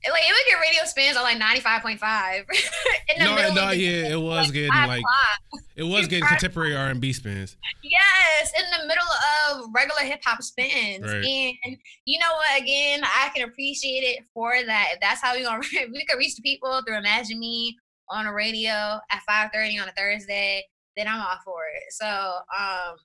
Like 0.09 0.23
it 0.23 0.31
would 0.31 0.49
get 0.49 0.61
radio 0.61 0.85
spins 0.85 1.17
on 1.17 1.23
like 1.23 1.37
ninety 1.37 1.59
five 1.59 1.81
point 1.81 1.99
five. 1.99 2.45
No, 3.17 3.35
no, 3.53 3.71
yeah, 3.71 4.13
it 4.13 4.21
was 4.21 4.49
getting 4.51 4.69
like 4.69 5.03
it 5.75 5.83
was 5.83 6.07
getting 6.07 6.25
contemporary 6.25 6.75
R 6.75 6.87
and 6.87 7.01
B 7.01 7.11
spins. 7.11 7.57
Yes, 7.83 8.51
in 8.57 8.65
the 8.79 8.87
middle 8.87 9.03
of 9.49 9.69
regular 9.73 10.01
hip 10.01 10.21
hop 10.23 10.41
spins. 10.41 11.03
Right. 11.03 11.57
And 11.63 11.77
you 12.05 12.19
know 12.19 12.33
what? 12.33 12.61
Again, 12.61 13.01
I 13.03 13.29
can 13.35 13.47
appreciate 13.47 14.01
it 14.01 14.25
for 14.33 14.53
that. 14.65 14.89
If 14.93 14.99
that's 15.01 15.21
how 15.21 15.35
we 15.35 15.43
gonna 15.43 15.63
we 15.73 16.05
could 16.05 16.17
reach 16.17 16.35
the 16.35 16.41
people 16.43 16.81
through 16.85 16.97
Imagine 16.97 17.39
Me 17.39 17.77
on 18.09 18.25
the 18.25 18.31
radio 18.33 18.99
at 19.11 19.21
5:30 19.29 19.81
on 19.81 19.87
a 19.89 19.91
Thursday, 19.91 20.63
then 20.97 21.07
I'm 21.07 21.21
all 21.21 21.37
for 21.43 21.61
it. 21.75 21.91
So 21.91 22.05
um 22.05 22.95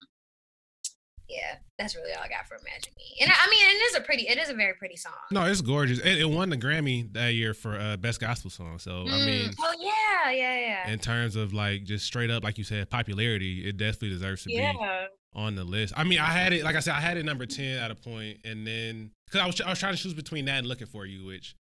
yeah, 1.27 1.57
that's 1.79 1.97
really 1.97 2.13
all 2.13 2.23
I 2.23 2.29
got 2.29 2.47
for 2.47 2.57
Imagine 2.57 2.93
Me. 2.99 3.17
And 3.23 3.31
I 3.31 3.35
I 3.39 3.49
mean 3.49 3.61
it 3.61 3.83
is 3.91 3.95
a 3.97 4.01
pretty 4.03 4.29
it 4.29 4.37
is 4.39 4.51
a 4.51 4.55
very 4.55 4.75
pretty 4.75 4.97
song. 4.97 5.13
No, 5.31 5.45
it's 5.45 5.63
gorgeous. 5.63 5.99
It, 6.01 6.21
it 6.21 6.29
won 6.29 6.51
the 6.51 6.57
Grammy 6.57 7.11
that 7.15 7.29
year 7.29 7.55
for 7.55 7.79
uh, 7.79 7.97
best 7.97 8.21
gospel 8.21 8.51
song. 8.51 8.79
So 8.79 9.05
I 9.09 9.25
mean, 9.25 9.51
Mm, 9.51 9.55
oh 9.61 9.75
yeah, 9.81 10.31
yeah, 10.31 10.59
yeah. 10.61 10.89
in 10.91 10.99
terms 10.99 11.35
of 11.37 11.53
like 11.55 11.85
just 11.85 12.05
straight 12.07 12.31
up, 12.31 12.45
like 12.45 12.59
you 12.59 12.65
said, 12.65 12.91
popularity, 12.91 13.67
it 13.67 13.79
definitely 13.79 14.11
deserves 14.11 14.43
to 14.43 14.49
be 14.49 14.55
yeah. 14.55 15.07
on 15.35 15.57
the 15.57 15.65
list. 15.65 15.95
I 15.97 16.05
mean, 16.05 16.19
I 16.19 16.27
had 16.27 16.53
it, 16.53 16.63
like 16.63 16.77
I 16.77 16.81
said, 16.81 16.95
I 16.95 17.01
had 17.01 17.17
it 17.17 17.25
number 17.25 17.47
ten 17.47 17.79
at 17.79 17.91
a 17.91 17.95
point, 17.95 18.39
and 18.45 18.67
then 18.67 19.11
because 19.27 19.41
I 19.41 19.47
was 19.47 19.61
I 19.63 19.71
was 19.71 19.79
trying 19.79 19.95
to 19.97 20.01
choose 20.03 20.15
between 20.15 20.45
that 20.45 20.59
and 20.59 20.67
looking 20.67 20.87
for 20.87 21.07
you, 21.07 21.25
which 21.27 21.57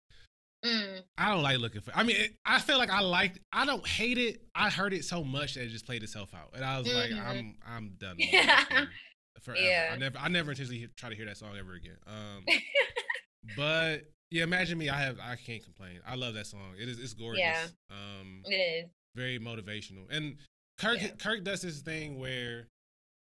Mm. 0.66 1.02
I 1.18 1.30
don't 1.34 1.42
like 1.44 1.60
looking 1.60 1.82
for. 1.82 1.92
I 1.96 2.04
mean, 2.04 2.18
it, 2.18 2.32
I 2.46 2.60
feel 2.60 2.78
like 2.78 2.90
I 2.90 3.00
like. 3.02 3.40
I 3.54 3.66
don't 3.66 3.86
hate 3.88 4.18
it. 4.18 4.42
I 4.54 4.70
heard 4.70 4.94
it 4.94 5.06
so 5.06 5.24
much 5.24 5.54
that 5.54 5.64
it 5.64 5.70
just 5.70 5.86
played 5.86 6.04
itself 6.04 6.34
out, 6.34 6.52
and 6.54 6.66
I 6.66 6.78
was 6.80 6.94
like, 6.94 7.12
Mhm. 7.12 7.26
I'm 7.26 7.56
I'm 7.66 7.90
done. 7.98 8.16
Yeah. 8.20 8.64
Forever. 9.42 9.62
Yeah. 9.64 9.92
I 9.94 9.98
never 9.98 10.18
I 10.18 10.28
never 10.28 10.52
intentionally 10.52 10.90
try 10.98 11.10
to 11.10 11.16
hear 11.16 11.26
that 11.26 11.38
song 11.38 11.52
ever 11.58 11.74
again. 11.74 11.96
Um, 12.06 12.44
but 13.56 14.04
yeah, 14.32 14.44
imagine 14.44 14.78
me. 14.78 14.90
I 14.90 15.00
have 15.02 15.18
I 15.22 15.36
can't 15.38 15.64
complain. 15.64 16.00
I 16.06 16.16
love 16.16 16.34
that 16.34 16.48
song. 16.48 16.74
It 16.80 16.90
is 16.90 17.00
it's 17.00 17.14
gorgeous. 17.14 17.40
Yeah. 17.42 17.66
Um, 17.90 18.42
it 18.46 18.54
is. 18.56 18.90
very 19.16 19.40
motivational. 19.40 20.06
And 20.12 20.38
Kirk 20.78 21.02
Yeah. 21.02 21.10
Kirk 21.18 21.44
does 21.44 21.62
this 21.62 21.80
thing 21.80 22.20
where, 22.20 22.68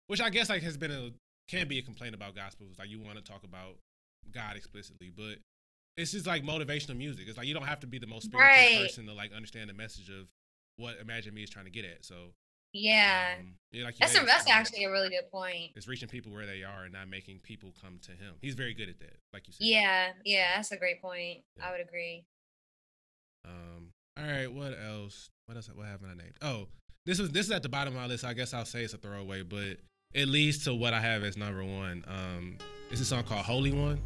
which 0.08 0.20
I 0.20 0.30
guess 0.30 0.48
like 0.48 0.62
has 0.62 0.76
been 0.76 0.90
a 0.90 1.10
can 1.48 1.68
be 1.68 1.78
a 1.78 1.82
complaint 1.82 2.14
about 2.14 2.34
gospels. 2.34 2.76
Like 2.78 2.88
you 2.90 2.98
want 3.00 3.16
to 3.16 3.22
talk 3.22 3.44
about 3.44 3.76
God 4.32 4.56
explicitly, 4.56 5.10
but 5.16 5.36
it's 5.98 6.12
just 6.12 6.26
like 6.26 6.42
motivational 6.44 6.96
music. 6.96 7.26
It's 7.28 7.36
like 7.36 7.46
you 7.46 7.54
don't 7.54 7.66
have 7.66 7.80
to 7.80 7.86
be 7.86 7.98
the 7.98 8.06
most 8.06 8.24
spiritual 8.24 8.46
Right. 8.48 8.78
person 8.86 9.06
to 9.06 9.12
like 9.12 9.32
understand 9.32 9.68
the 9.68 9.74
message 9.74 10.08
of 10.08 10.26
what 10.76 10.96
Imagine 11.00 11.34
Me 11.34 11.42
is 11.42 11.50
trying 11.50 11.64
to 11.66 11.70
get 11.70 11.84
at. 11.84 12.04
So 12.04 12.32
Yeah. 12.72 13.34
um, 13.40 13.54
yeah, 13.72 13.84
like 13.84 13.96
that's 13.98 14.16
a, 14.16 14.24
that's 14.24 14.48
actually 14.48 14.84
a 14.84 14.90
really 14.90 15.10
good 15.10 15.30
point. 15.30 15.72
it's 15.74 15.88
reaching 15.88 16.08
people 16.08 16.32
where 16.32 16.46
they 16.46 16.62
are 16.62 16.84
and 16.84 16.92
not 16.92 17.08
making 17.08 17.40
people 17.40 17.74
come 17.82 17.98
to 18.04 18.12
Him. 18.12 18.34
He's 18.40 18.54
very 18.54 18.74
good 18.74 18.88
at 18.88 18.98
that, 19.00 19.16
like 19.32 19.46
you 19.48 19.52
said. 19.52 19.66
Yeah, 19.66 20.12
yeah, 20.24 20.56
that's 20.56 20.70
a 20.72 20.76
great 20.76 21.02
point. 21.02 21.40
Yeah. 21.56 21.68
I 21.68 21.72
would 21.72 21.80
agree. 21.80 22.24
Um. 23.44 23.92
All 24.18 24.24
right. 24.24 24.52
What 24.52 24.74
else? 24.78 25.30
What 25.46 25.56
else? 25.56 25.68
What 25.72 25.86
haven't 25.86 26.10
I 26.10 26.14
named? 26.14 26.36
Oh, 26.42 26.68
this 27.06 27.18
was 27.18 27.30
this 27.30 27.46
is 27.46 27.52
at 27.52 27.62
the 27.62 27.68
bottom 27.68 27.94
of 27.94 28.00
my 28.00 28.06
list. 28.06 28.24
I 28.24 28.34
guess 28.34 28.52
I'll 28.54 28.64
say 28.64 28.82
it's 28.84 28.94
a 28.94 28.98
throwaway, 28.98 29.42
but 29.42 29.78
it 30.14 30.28
leads 30.28 30.64
to 30.64 30.74
what 30.74 30.92
I 30.94 31.00
have 31.00 31.22
as 31.24 31.36
number 31.36 31.64
one. 31.64 32.04
Um, 32.06 32.58
it's 32.90 33.00
a 33.00 33.04
song 33.04 33.24
called 33.24 33.44
"Holy 33.46 33.72
One." 33.72 34.00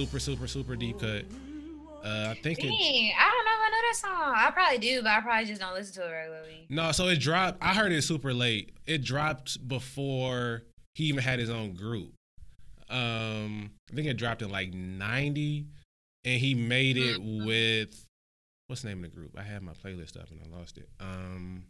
Super, 0.00 0.18
super, 0.18 0.46
super 0.46 0.76
deep 0.76 0.98
cut. 0.98 1.24
Uh, 2.02 2.28
I 2.30 2.40
think 2.42 2.60
Dang, 2.60 2.70
it. 2.70 3.12
I 3.18 3.30
don't 3.30 3.44
know 3.44 3.52
if 3.52 3.60
I 3.60 3.70
know 3.70 3.82
that 3.82 3.96
song. 3.96 4.34
I 4.34 4.50
probably 4.50 4.78
do, 4.78 5.02
but 5.02 5.10
I 5.10 5.20
probably 5.20 5.44
just 5.44 5.60
don't 5.60 5.74
listen 5.74 5.94
to 6.02 6.08
it 6.08 6.10
regularly. 6.10 6.66
No, 6.70 6.92
so 6.92 7.08
it 7.08 7.16
dropped. 7.20 7.58
I 7.60 7.74
heard 7.74 7.92
it 7.92 8.00
super 8.02 8.32
late. 8.32 8.72
It 8.86 9.04
dropped 9.04 9.66
before 9.68 10.62
he 10.94 11.04
even 11.04 11.22
had 11.22 11.38
his 11.38 11.50
own 11.50 11.74
group. 11.74 12.12
Um, 12.88 13.70
I 13.92 13.94
think 13.94 14.06
it 14.08 14.14
dropped 14.16 14.40
in 14.40 14.48
like 14.50 14.72
'90, 14.72 15.66
and 16.24 16.40
he 16.40 16.54
made 16.54 16.96
it 16.96 17.20
Mhm. 17.20 17.44
with 17.46 18.06
what's 18.68 18.80
the 18.82 18.88
name 18.88 19.04
of 19.04 19.10
the 19.10 19.14
group? 19.16 19.38
I 19.38 19.42
had 19.42 19.62
my 19.62 19.72
playlist 19.74 20.16
up 20.18 20.30
and 20.30 20.40
I 20.42 20.56
lost 20.58 20.78
it. 20.78 20.88
Um, 21.00 21.64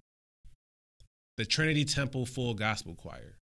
the 1.39 1.45
Trinity 1.45 1.85
Temple 1.85 2.25
Full 2.25 2.55
Gospel 2.55 2.95
Choir. 2.95 3.37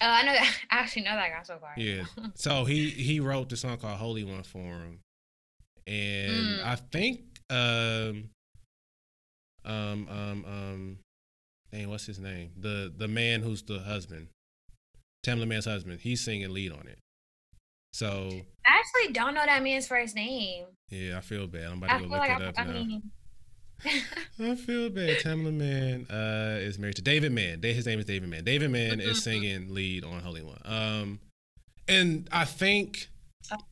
Oh, 0.00 0.06
I 0.06 0.22
know 0.24 0.32
that. 0.32 0.56
I 0.70 0.76
actually 0.78 1.02
know 1.02 1.14
that 1.16 1.30
guy 1.30 1.42
so 1.42 1.58
far. 1.58 1.72
Yeah. 1.76 2.04
So 2.34 2.64
he 2.64 2.90
he 2.90 3.20
wrote 3.20 3.48
the 3.48 3.56
song 3.56 3.76
called 3.78 3.96
Holy 3.98 4.24
One 4.24 4.42
for 4.42 4.58
him. 4.58 5.00
And 5.86 6.58
Mm. 6.60 6.64
I 6.64 6.74
think 6.76 7.20
um 7.50 8.30
um 9.64 10.08
um 10.08 10.44
um 10.46 10.98
dang, 11.72 11.88
what's 11.88 12.06
his 12.06 12.18
name? 12.18 12.50
The 12.58 12.92
the 12.96 13.08
man 13.08 13.42
who's 13.42 13.62
the 13.62 13.78
husband. 13.80 14.28
Tamela 15.24 15.46
Mann's 15.48 15.64
husband. 15.64 16.00
He's 16.00 16.20
singing 16.24 16.52
lead 16.52 16.72
on 16.72 16.86
it. 16.86 16.98
So 17.92 18.30
I 18.66 18.78
actually 18.78 19.12
don't 19.12 19.34
know 19.34 19.44
that 19.44 19.62
man's 19.62 19.86
first 19.88 20.14
name. 20.14 20.66
yeah, 20.90 21.16
I 21.16 21.20
feel 21.20 21.46
bad. 21.46 21.64
I'm 21.64 21.78
about 21.82 21.88
to 21.90 21.98
feel 22.00 22.08
go 22.08 22.14
look 22.14 22.28
like 22.28 22.38
it 22.40 22.42
I, 22.42 22.46
up 22.46 22.54
I 22.58 22.64
now. 22.64 22.72
mean, 22.72 23.02
I 24.40 24.54
feel 24.56 24.90
bad. 24.90 25.18
Tamela 25.18 25.52
Mann 25.52 26.06
uh, 26.10 26.58
is 26.60 26.78
married 26.78 26.96
to 26.96 27.02
David 27.02 27.32
Mann. 27.32 27.62
His 27.62 27.86
name 27.86 27.98
is 27.98 28.04
David 28.04 28.28
Mann. 28.28 28.44
David 28.44 28.70
Mann 28.70 29.00
is 29.00 29.18
Mhm. 29.18 29.22
singing 29.22 29.74
lead 29.74 30.04
on 30.04 30.20
Holy 30.20 30.42
One. 30.42 30.60
Um, 30.64 31.20
and 31.88 32.28
I 32.32 32.44
think 32.44 33.08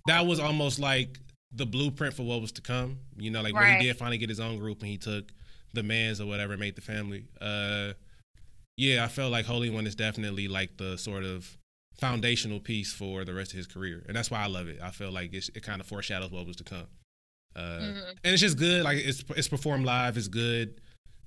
that 0.06 0.26
was 0.26 0.38
almost 0.38 0.78
like 0.78 1.18
the 1.52 1.66
blueprint 1.66 2.14
for 2.14 2.22
what 2.24 2.40
was 2.40 2.52
to 2.52 2.60
come. 2.62 2.98
You 3.16 3.30
know, 3.30 3.42
like 3.42 3.54
when 3.54 3.78
he 3.80 3.86
did 3.86 3.96
finally 3.96 4.18
get 4.18 4.28
his 4.28 4.40
own 4.40 4.58
group 4.58 4.80
and 4.80 4.88
he 4.90 4.98
took 4.98 5.32
the 5.72 5.82
Manns 5.82 6.20
or 6.20 6.26
whatever, 6.26 6.56
made 6.56 6.76
the 6.76 6.82
family. 6.82 7.24
Uh, 7.40 7.94
yeah, 8.76 9.04
I 9.04 9.08
felt 9.08 9.32
like 9.32 9.46
Holy 9.46 9.70
One 9.70 9.86
is 9.86 9.94
definitely 9.94 10.48
like 10.48 10.76
the 10.76 10.96
sort 10.98 11.24
of 11.24 11.56
foundational 11.98 12.58
piece 12.60 12.92
for 12.92 13.24
the 13.24 13.32
rest 13.34 13.52
of 13.52 13.56
his 13.56 13.66
career, 13.68 14.04
and 14.06 14.16
that's 14.16 14.30
why 14.30 14.42
I 14.42 14.46
love 14.46 14.66
it. 14.68 14.80
I 14.82 14.90
feel 14.90 15.12
like 15.12 15.32
it's, 15.32 15.48
it 15.50 15.62
kind 15.62 15.80
of 15.80 15.86
foreshadows 15.86 16.30
what 16.30 16.46
was 16.46 16.56
to 16.56 16.64
come. 16.64 16.86
Uh, 17.56 17.60
Mhm. 17.80 18.08
and 18.24 18.32
it's 18.32 18.40
just 18.40 18.58
good. 18.58 18.82
Like 18.82 18.98
it's 18.98 19.24
it's 19.36 19.48
performed 19.48 19.84
live. 19.86 20.16
It's 20.16 20.28
good. 20.28 20.80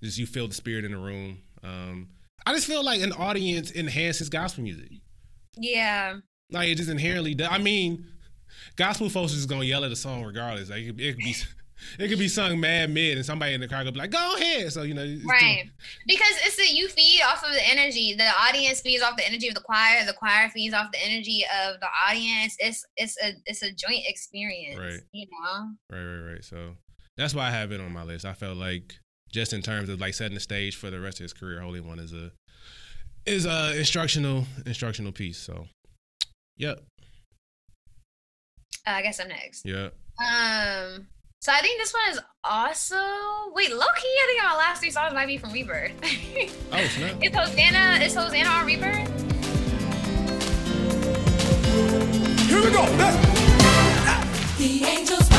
Just 0.03 0.17
you 0.17 0.25
feel 0.25 0.47
the 0.47 0.53
spirit 0.53 0.85
in 0.85 0.91
the 0.91 0.97
room. 0.97 1.39
Um, 1.63 2.09
I 2.45 2.53
just 2.53 2.67
feel 2.67 2.83
like 2.83 3.01
an 3.01 3.13
audience 3.13 3.71
enhances 3.71 4.29
gospel 4.29 4.63
music. 4.63 4.91
yeah. 5.57 6.17
Like 6.51 6.69
it 6.69 6.75
just 6.75 6.89
inherently. 6.89 7.33
does. 7.35 7.49
I 7.51 7.57
mean, 7.57 8.05
gospel 8.77 9.09
folks 9.09 9.33
is 9.33 9.45
gonna 9.45 9.65
yell 9.65 9.83
at 9.83 9.91
a 9.91 9.95
song 9.95 10.23
regardless. 10.23 10.69
Like 10.69 10.83
it, 10.83 10.99
it 10.99 11.13
could 11.15 11.17
be 11.23 11.35
it 11.99 12.07
could 12.07 12.19
be 12.19 12.27
sung 12.27 12.59
mad 12.59 12.89
mid, 12.89 13.17
and 13.17 13.25
somebody 13.25 13.53
in 13.53 13.61
the 13.61 13.67
crowd 13.67 13.85
could 13.85 13.93
be 13.93 13.99
like, 13.99 14.11
"Go 14.11 14.35
ahead." 14.35 14.71
So 14.73 14.81
you 14.83 14.93
know, 14.93 15.17
Right. 15.25 15.69
Because 16.05 16.33
it's 16.43 16.55
the 16.55 16.67
you 16.75 16.87
feed 16.87 17.21
off 17.21 17.43
of 17.43 17.51
the 17.51 17.67
energy. 17.69 18.13
The 18.13 18.29
audience 18.29 18.81
feeds 18.81 19.03
off 19.03 19.15
the 19.17 19.25
energy 19.27 19.47
of 19.47 19.55
the 19.55 19.61
choir. 19.61 20.05
The 20.05 20.13
choir 20.13 20.49
feeds 20.49 20.73
off 20.73 20.91
the 20.91 21.03
energy 21.03 21.43
of 21.65 21.79
the 21.79 21.87
audience. 22.07 22.55
It's 22.59 22.85
it's 22.95 23.15
a 23.23 23.33
it's 23.45 23.61
a 23.63 23.71
joint 23.71 24.03
experience. 24.07 24.79
Right. 24.79 24.99
You 25.11 25.27
know? 25.31 25.69
Right, 25.91 26.03
right, 26.03 26.33
right. 26.33 26.43
So 26.43 26.75
that's 27.15 27.33
why 27.33 27.47
I 27.47 27.51
have 27.51 27.71
it 27.71 27.79
on 27.81 27.91
my 27.91 28.03
list. 28.03 28.25
I 28.25 28.33
felt 28.33 28.57
like 28.57 28.95
just 29.31 29.53
in 29.53 29.61
terms 29.61 29.89
of 29.89 29.99
like 29.99 30.13
setting 30.13 30.35
the 30.35 30.39
stage 30.39 30.75
for 30.75 30.89
the 30.89 30.99
rest 30.99 31.19
of 31.19 31.23
his 31.23 31.33
career, 31.33 31.61
Holy 31.61 31.81
One 31.81 31.99
is 31.99 32.13
a 32.13 32.31
is 33.25 33.45
a 33.45 33.77
instructional 33.77 34.45
instructional 34.65 35.11
piece. 35.11 35.37
So, 35.37 35.67
yep, 36.57 36.81
Uh, 38.85 38.91
I 38.91 39.01
guess 39.01 39.19
I'm 39.19 39.27
next. 39.27 39.65
yep. 39.65 39.93
Um 40.19 41.07
so 41.39 41.51
I 41.53 41.61
think 41.61 41.79
this 41.79 41.93
one 41.93 42.13
is 42.13 42.19
also 42.43 42.97
wait, 43.53 43.71
low 43.71 43.85
key, 43.97 44.07
I 44.07 44.25
think 44.27 44.43
our 44.43 44.57
last 44.57 44.79
three 44.79 44.91
songs 44.91 45.13
might 45.13 45.27
be 45.27 45.37
from 45.37 45.51
Rebirth. 45.51 45.91
Oh 46.71 46.83
snap! 46.85 47.23
is 47.23 47.33
Hosanna 47.33 47.99
it's 48.03 48.13
Hosanna 48.15 48.49
on 48.49 48.65
Rebirth? 48.65 49.07
Here 52.49 52.61
we 52.63 52.71
go. 52.71 52.81
Let's- 52.97 54.57
The 54.57 54.83
angels 54.85 55.29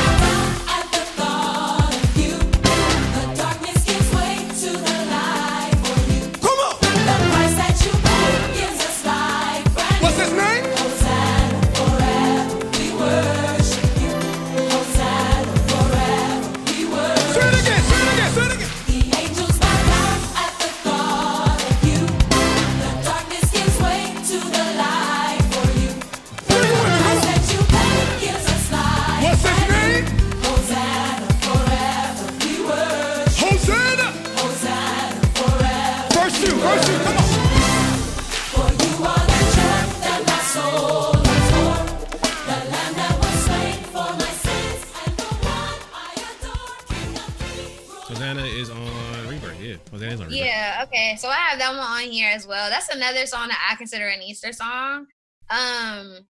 That's 52.89 52.95
another 52.95 53.25
song 53.25 53.49
that 53.49 53.69
I 53.71 53.75
consider 53.75 54.07
an 54.07 54.21
Easter 54.21 54.51
song. 54.51 55.07
Um 55.49 56.27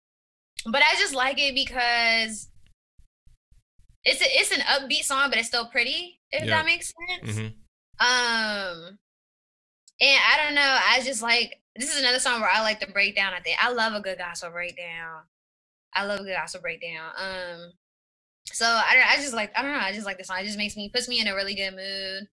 but 0.67 0.83
I 0.83 0.95
just 0.99 1.15
like 1.15 1.39
it 1.39 1.55
because 1.55 2.49
it's 4.05 4.21
a, 4.21 4.25
it's 4.27 4.53
an 4.53 4.61
upbeat 4.61 5.03
song, 5.05 5.29
but 5.31 5.39
it's 5.39 5.49
still 5.49 5.67
pretty, 5.67 6.21
if 6.31 6.45
Yeah. 6.45 6.57
that 6.57 6.67
makes 6.67 6.93
sense. 7.23 7.39
hmm 7.39 7.47
Um 7.99 8.99
and 9.99 10.21
I 10.31 10.45
don't 10.45 10.55
know, 10.55 10.79
I 10.89 11.01
just 11.05 11.23
like 11.23 11.61
this 11.75 11.93
is 11.95 12.01
another 12.01 12.19
song 12.19 12.41
where 12.41 12.51
I 12.51 12.63
like 12.63 12.81
the 12.81 12.87
breakdown. 12.87 13.33
I 13.35 13.41
think 13.41 13.59
I 13.63 13.71
love 13.73 13.93
a 13.95 14.01
good 14.01 14.19
gospel 14.19 14.51
breakdown. 14.51 15.23
I 15.95 16.05
love 16.05 16.21
a 16.21 16.25
good 16.25 16.37
gospel 16.37 16.61
breakdown. 16.61 17.11
Um 17.17 17.73
so 18.53 18.65
I 18.67 18.95
don't 18.95 19.09
I 19.09 19.17
just 19.17 19.35
like 19.35 19.53
I 19.57 19.63
don't 19.63 19.73
know, 19.73 19.79
I 19.79 19.93
just 19.93 20.07
like 20.07 20.19
this 20.19 20.29
song. 20.29 20.39
It 20.41 20.45
just 20.47 20.59
makes 20.59 20.77
me 20.77 20.89
puts 20.89 21.09
me 21.09 21.21
in 21.21 21.29
a 21.29 21.35
really 21.35 21.55
good 21.55 21.73
mood 21.75 22.29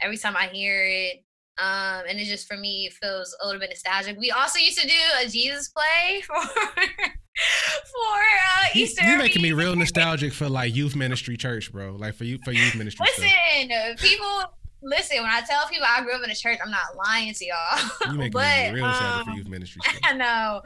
every 0.00 0.16
time 0.16 0.36
I 0.36 0.46
hear 0.48 0.84
it. 0.84 1.24
Um, 1.60 2.04
and 2.08 2.18
it 2.18 2.24
just 2.24 2.48
for 2.48 2.56
me 2.56 2.90
feels 3.02 3.36
a 3.42 3.46
little 3.46 3.60
bit 3.60 3.70
nostalgic. 3.70 4.18
We 4.18 4.30
also 4.30 4.58
used 4.58 4.78
to 4.78 4.86
do 4.86 4.94
a 5.22 5.28
Jesus 5.28 5.68
play 5.68 6.20
for 6.26 6.36
for 6.36 8.16
uh, 8.16 8.66
Easter. 8.74 9.04
you're 9.04 9.18
making 9.18 9.42
me 9.42 9.52
real 9.52 9.76
nostalgic 9.76 10.32
for 10.32 10.48
like 10.48 10.74
youth 10.74 10.96
ministry 10.96 11.36
church, 11.36 11.72
bro. 11.72 11.96
Like 11.98 12.14
for 12.14 12.24
you 12.24 12.38
for 12.44 12.52
youth 12.52 12.74
ministry. 12.74 13.06
Listen, 13.06 13.72
uh, 13.72 13.94
people. 13.98 14.54
Listen, 14.82 15.18
when 15.22 15.30
I 15.30 15.42
tell 15.42 15.66
people 15.68 15.86
I 15.88 16.02
grew 16.02 16.14
up 16.14 16.22
in 16.24 16.30
a 16.30 16.34
church, 16.34 16.58
I'm 16.64 16.70
not 16.70 16.96
lying 16.96 17.34
to 17.34 17.44
y'all. 17.44 17.90
You 18.12 18.18
making 18.18 18.32
but, 18.32 18.42
me 18.68 18.70
real 18.72 18.86
nostalgic 18.86 19.24
for 19.24 19.30
um, 19.30 19.36
youth 19.36 19.48
ministry 19.48 19.82
stuff. 19.84 19.96
I 20.04 20.12
know. 20.14 20.62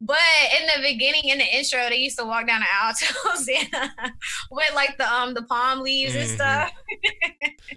But 0.00 0.18
in 0.60 0.66
the 0.66 0.88
beginning, 0.92 1.24
in 1.24 1.38
the 1.38 1.44
intro, 1.56 1.88
they 1.88 1.96
used 1.96 2.18
to 2.18 2.24
walk 2.24 2.46
down 2.46 2.60
the 2.60 2.66
aisle 2.70 2.94
to 2.98 4.12
with 4.50 4.74
like 4.74 4.98
the 4.98 5.10
um 5.12 5.32
the 5.34 5.42
palm 5.42 5.80
leaves 5.80 6.14
and 6.14 6.28
Mhm. 6.28 6.34
stuff. 6.34 6.70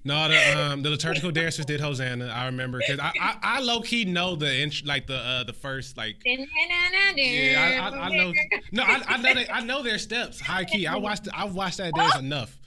No, 0.04 0.28
the 0.28 0.60
um 0.60 0.82
the 0.84 0.90
liturgical 0.90 1.32
dancers 1.32 1.66
did 1.66 1.80
Hosanna. 1.80 2.28
I 2.28 2.46
remember 2.48 2.80
because 2.80 3.00
I, 3.00 3.14
I 3.20 3.38
I 3.42 3.60
low 3.62 3.82
key 3.82 4.04
know 4.06 4.36
the 4.36 4.62
int- 4.62 4.86
like 4.86 5.08
the 5.08 5.16
uh 5.18 5.44
the 5.46 5.54
first 5.54 5.96
like 5.98 6.18
yeah 6.26 7.90
I, 7.92 7.98
I, 7.98 8.06
I 8.08 8.10
know 8.18 8.34
no 8.72 8.84
I, 8.84 9.02
I 9.08 9.18
know 9.18 9.34
they, 9.34 9.48
I 9.50 9.62
know 9.62 9.82
their 9.82 9.98
steps 9.98 10.40
high 10.42 10.66
key. 10.66 10.88
I 10.88 10.98
watched 10.98 11.28
I 11.34 11.46
watched 11.46 11.78
that 11.78 11.94
dance 11.96 12.18
enough 12.18 12.58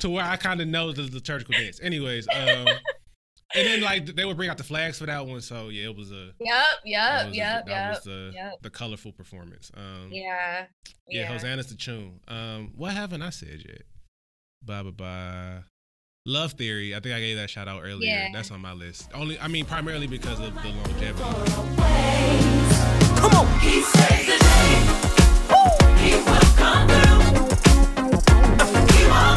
to 0.00 0.10
where 0.10 0.24
I 0.24 0.36
kind 0.36 0.60
of 0.60 0.68
know 0.68 0.92
the 0.92 1.02
liturgical 1.10 1.52
dance. 1.54 1.80
Anyways, 1.82 2.28
um 2.28 2.66
and 3.54 3.66
then 3.66 3.80
like 3.80 4.04
they 4.06 4.24
would 4.24 4.36
bring 4.36 4.50
out 4.50 4.58
the 4.58 4.64
flags 4.64 4.98
for 4.98 5.06
that 5.06 5.26
one. 5.26 5.40
So 5.40 5.68
yeah, 5.68 5.84
it 5.86 5.96
was 5.96 6.10
a 6.12 6.32
Yep, 6.38 6.38
that 6.40 6.80
yep, 6.84 7.26
was, 7.26 7.34
a- 7.34 7.36
yep, 7.36 7.66
that 7.66 7.70
yep. 7.70 7.94
was 7.94 8.04
the 8.04 8.30
yep. 8.34 8.52
the 8.62 8.70
colorful 8.70 9.12
performance. 9.12 9.70
Um 9.76 10.08
Yeah. 10.10 10.66
yeah, 11.08 11.24
Hosanna's 11.26 11.68
the 11.68 11.76
tune. 11.76 12.20
Um, 12.28 12.72
what 12.76 12.92
haven't 12.92 13.22
I 13.22 13.30
said 13.30 13.62
yet? 13.66 13.82
Bye 14.64 14.82
bye 14.82 14.90
bye. 14.90 15.58
Love 16.26 16.52
Theory. 16.54 16.94
I 16.94 17.00
think 17.00 17.14
I 17.14 17.20
gave 17.20 17.36
that 17.36 17.48
shout 17.48 17.68
out 17.68 17.82
earlier. 17.84 18.10
Yeah. 18.10 18.28
That's 18.32 18.50
on 18.50 18.60
my 18.60 18.72
list. 18.72 19.08
Only, 19.14 19.38
I 19.38 19.46
mean, 19.46 19.64
primarily 19.64 20.08
because 20.08 20.40
of 20.40 20.52
the 20.60 20.68
longevity. 20.70 21.22
Come 23.14 23.32
on. 23.32 23.60
He 23.60 23.80
saves 23.80 24.26
the 24.26 24.36
day. 24.42 24.82
He 26.02 26.16
will 26.16 26.50
come 26.56 26.88
through. 26.88 27.22
You 28.98 29.08
all 29.08 29.36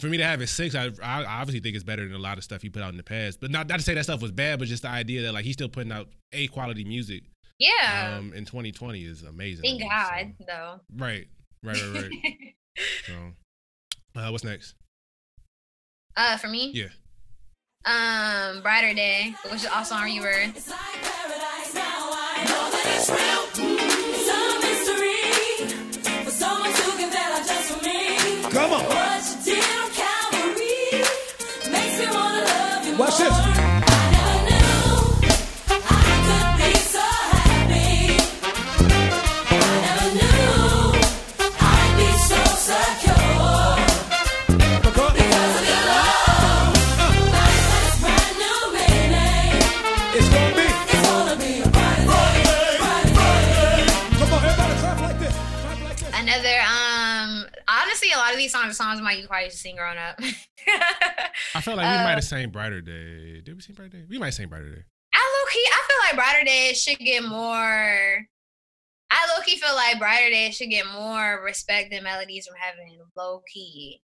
for 0.00 0.06
me 0.06 0.16
to 0.16 0.24
have 0.24 0.40
it 0.40 0.48
six, 0.48 0.74
I, 0.74 0.90
I 1.02 1.24
obviously 1.24 1.60
think 1.60 1.74
it's 1.76 1.84
better 1.84 2.04
than 2.04 2.14
a 2.14 2.18
lot 2.18 2.38
of 2.38 2.44
stuff 2.44 2.62
he 2.62 2.68
put 2.70 2.82
out 2.82 2.90
in 2.90 2.96
the 2.96 3.02
past. 3.02 3.40
But 3.40 3.50
not, 3.50 3.68
not 3.68 3.78
to 3.78 3.84
say 3.84 3.94
that 3.94 4.04
stuff 4.04 4.20
was 4.22 4.32
bad, 4.32 4.58
but 4.58 4.68
just 4.68 4.82
the 4.82 4.88
idea 4.88 5.22
that 5.22 5.32
like 5.32 5.44
he's 5.44 5.54
still 5.54 5.68
putting 5.68 5.92
out 5.92 6.08
a 6.32 6.46
quality 6.48 6.84
music 6.84 7.22
Yeah. 7.58 8.16
um, 8.18 8.32
in 8.32 8.44
2020 8.44 9.04
is 9.04 9.22
amazing. 9.22 9.62
Thank 9.62 9.78
to 9.78 9.84
me, 9.84 9.90
God, 9.90 10.32
so- 10.38 10.44
though. 10.46 10.80
Right, 10.96 11.26
right, 11.62 11.82
right, 11.94 12.10
right. 12.24 12.54
so, 13.06 14.20
uh, 14.20 14.28
what's 14.30 14.44
next? 14.44 14.74
uh, 16.16 16.36
for 16.36 16.48
me, 16.48 16.72
Yeah. 16.74 16.88
um, 17.84 18.62
Brighter 18.62 18.94
Day, 18.94 19.34
which 19.44 19.60
is 19.60 19.66
also 19.66 19.94
on 19.94 20.04
Rebirth. 20.04 20.56
It's 20.56 20.68
like 20.70 20.78
Watch 33.00 33.16
this. 33.16 33.59
These 58.40 58.52
songs 58.52 58.70
are 58.70 58.74
songs 58.74 59.00
my 59.00 59.12
youth 59.12 59.28
probably 59.28 59.44
used 59.44 59.56
to 59.56 59.62
sing 59.62 59.76
growing 59.76 59.98
up. 59.98 60.18
I 61.54 61.60
felt 61.60 61.76
like 61.76 61.86
we 61.86 62.00
Uh, 62.00 62.04
might 62.04 62.14
have 62.14 62.24
sang 62.24 62.50
Brighter 62.50 62.80
Day. 62.80 63.40
Did 63.40 63.54
we 63.54 63.60
sing 63.62 63.74
Brighter 63.74 63.98
Day? 63.98 64.04
We 64.08 64.18
might 64.18 64.30
sang 64.30 64.48
Brighter 64.48 64.74
Day. 64.74 64.82
I 65.14 65.18
low 65.18 65.50
key, 65.52 65.66
I 65.70 65.86
feel 65.88 65.96
like 66.08 66.16
Brighter 66.16 66.44
Day 66.44 66.72
should 66.74 66.98
get 66.98 67.24
more. 67.24 68.26
I 69.12 69.26
low 69.36 69.42
key 69.44 69.56
feel 69.56 69.74
like 69.74 69.98
Brighter 69.98 70.30
Day 70.30 70.50
should 70.50 70.70
get 70.70 70.86
more 70.86 71.42
respect 71.44 71.90
than 71.90 72.04
Melodies 72.04 72.46
from 72.46 72.56
Heaven. 72.58 72.98
Low 73.16 73.42
key. 73.52 74.02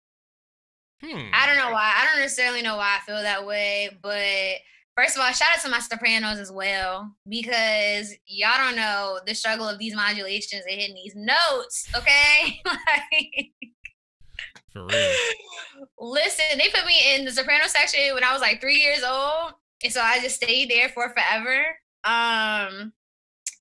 Hmm. 1.02 1.28
I 1.32 1.46
don't 1.46 1.56
know 1.56 1.70
why. 1.72 1.92
I 1.96 2.06
don't 2.06 2.20
necessarily 2.20 2.62
know 2.62 2.76
why 2.76 2.98
I 3.00 3.04
feel 3.06 3.20
that 3.22 3.46
way, 3.46 3.90
but 4.02 4.56
first 4.96 5.14
of 5.16 5.22
all, 5.22 5.30
shout 5.30 5.48
out 5.54 5.62
to 5.62 5.68
my 5.70 5.78
Sopranos 5.78 6.38
as 6.38 6.50
well 6.50 7.14
because 7.28 8.14
y'all 8.26 8.56
don't 8.56 8.76
know 8.76 9.20
the 9.26 9.34
struggle 9.34 9.68
of 9.68 9.78
these 9.78 9.94
modulations 9.94 10.62
and 10.68 10.80
hitting 10.80 10.96
these 10.96 11.14
notes. 11.14 11.86
Okay, 11.96 12.60
like. 12.66 13.52
For 14.76 14.86
real. 14.86 15.86
Listen, 15.98 16.44
they 16.58 16.68
put 16.68 16.86
me 16.86 16.94
in 17.14 17.24
the 17.24 17.32
soprano 17.32 17.66
section 17.66 18.14
when 18.14 18.24
I 18.24 18.32
was 18.32 18.40
like 18.42 18.60
three 18.60 18.76
years 18.80 19.02
old. 19.06 19.52
And 19.84 19.92
so 19.92 20.00
I 20.00 20.20
just 20.20 20.36
stayed 20.36 20.70
there 20.70 20.88
for 20.90 21.08
forever. 21.10 21.64
Um 22.04 22.92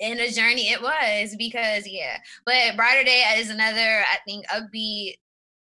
and 0.01 0.19
a 0.19 0.29
journey 0.29 0.69
it 0.69 0.81
was 0.81 1.35
because 1.37 1.87
yeah. 1.87 2.17
But 2.45 2.75
Brighter 2.75 3.03
Day 3.03 3.23
is 3.37 3.49
another, 3.49 3.79
I 4.11 4.17
think, 4.27 4.45
upbeat, 4.47 5.15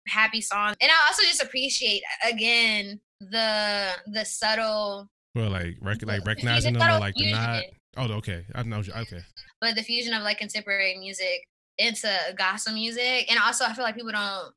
happy 0.07 0.41
song. 0.41 0.75
And 0.81 0.91
I 0.91 1.07
also 1.09 1.23
just 1.23 1.43
appreciate 1.43 2.03
again 2.29 3.01
the 3.21 3.91
the 4.13 4.25
subtle 4.25 5.09
Well, 5.35 5.51
like 5.51 5.77
rec- 5.83 6.03
like 6.07 6.23
the 6.25 6.27
recognizing 6.27 6.75
fusion- 6.75 6.79
them 6.79 6.97
or 6.97 7.01
like 7.01 7.15
the 7.15 7.25
fusion, 7.25 7.63
Oh, 7.97 8.05
okay. 8.19 8.47
I 8.55 8.63
know. 8.63 8.79
Okay. 8.79 9.21
But 9.61 9.75
the 9.75 9.83
fusion 9.83 10.15
of 10.15 10.23
like 10.23 10.39
contemporary 10.39 10.97
music 10.99 11.49
into 11.77 12.09
gospel 12.37 12.73
music. 12.73 13.29
And 13.31 13.39
also 13.41 13.65
I 13.65 13.73
feel 13.75 13.85
like 13.85 13.97
people 13.97 14.13
don't 14.13 14.53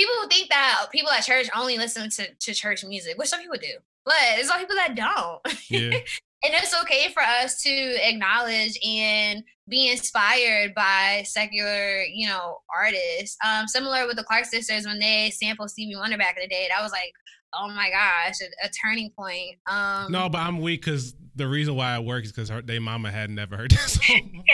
people 0.00 0.14
who 0.22 0.28
think 0.28 0.48
that 0.48 0.86
people 0.90 1.10
at 1.10 1.24
church 1.24 1.48
only 1.54 1.76
listen 1.76 2.08
to, 2.08 2.26
to 2.34 2.54
church 2.54 2.84
music, 2.84 3.18
which 3.18 3.28
some 3.28 3.40
people 3.40 3.58
do. 3.60 3.74
But 4.04 4.14
there's 4.34 4.48
a 4.48 4.58
people 4.58 4.76
that 4.76 4.94
don't. 4.94 5.40
Yeah. 5.68 5.90
and 6.42 6.54
it's 6.54 6.74
okay 6.82 7.12
for 7.12 7.22
us 7.22 7.62
to 7.62 7.70
acknowledge 7.70 8.78
and 8.86 9.44
be 9.68 9.90
inspired 9.90 10.74
by 10.74 11.22
secular, 11.26 12.02
you 12.02 12.26
know, 12.26 12.58
artists. 12.74 13.36
Um, 13.46 13.68
similar 13.68 14.06
with 14.06 14.16
the 14.16 14.24
Clark 14.24 14.46
sisters 14.46 14.86
when 14.86 14.98
they 14.98 15.30
sampled 15.30 15.70
Stevie 15.70 15.96
Wonder 15.96 16.16
back 16.16 16.36
in 16.36 16.42
the 16.42 16.48
day. 16.48 16.66
That 16.70 16.82
was 16.82 16.92
like, 16.92 17.12
oh 17.52 17.68
my 17.68 17.90
gosh, 17.90 18.36
a, 18.40 18.66
a 18.66 18.70
turning 18.70 19.10
point. 19.10 19.56
Um, 19.66 20.10
No, 20.10 20.30
but 20.30 20.38
I'm 20.38 20.60
weak 20.60 20.84
because 20.84 21.14
the 21.36 21.46
reason 21.46 21.74
why 21.74 21.94
it 21.96 22.04
works 22.04 22.28
is 22.28 22.32
because 22.32 22.64
their 22.64 22.80
mama 22.80 23.10
had 23.10 23.28
never 23.28 23.56
heard 23.56 23.72
that 23.72 23.80
song. 23.90 24.44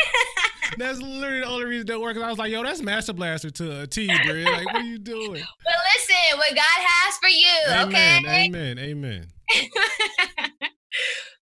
That's 0.78 1.00
literally 1.00 1.40
the 1.40 1.46
only 1.46 1.64
reason 1.64 1.86
that 1.86 2.00
works. 2.00 2.18
I 2.18 2.28
was 2.28 2.38
like, 2.38 2.50
yo, 2.50 2.62
that's 2.62 2.80
Master 2.82 3.12
Blaster 3.12 3.50
to 3.50 3.82
a 3.82 3.86
T, 3.86 4.06
bro. 4.06 4.34
Like, 4.34 4.66
what 4.66 4.76
are 4.76 4.82
you 4.82 4.98
doing? 4.98 5.42
but 5.64 5.74
listen, 5.94 6.38
what 6.38 6.50
God 6.50 6.60
has 6.60 7.16
for 7.18 7.28
you, 7.28 7.48
Amen. 7.68 7.88
okay? 8.24 8.44
Amen. 8.46 8.78
Amen. 8.78 9.26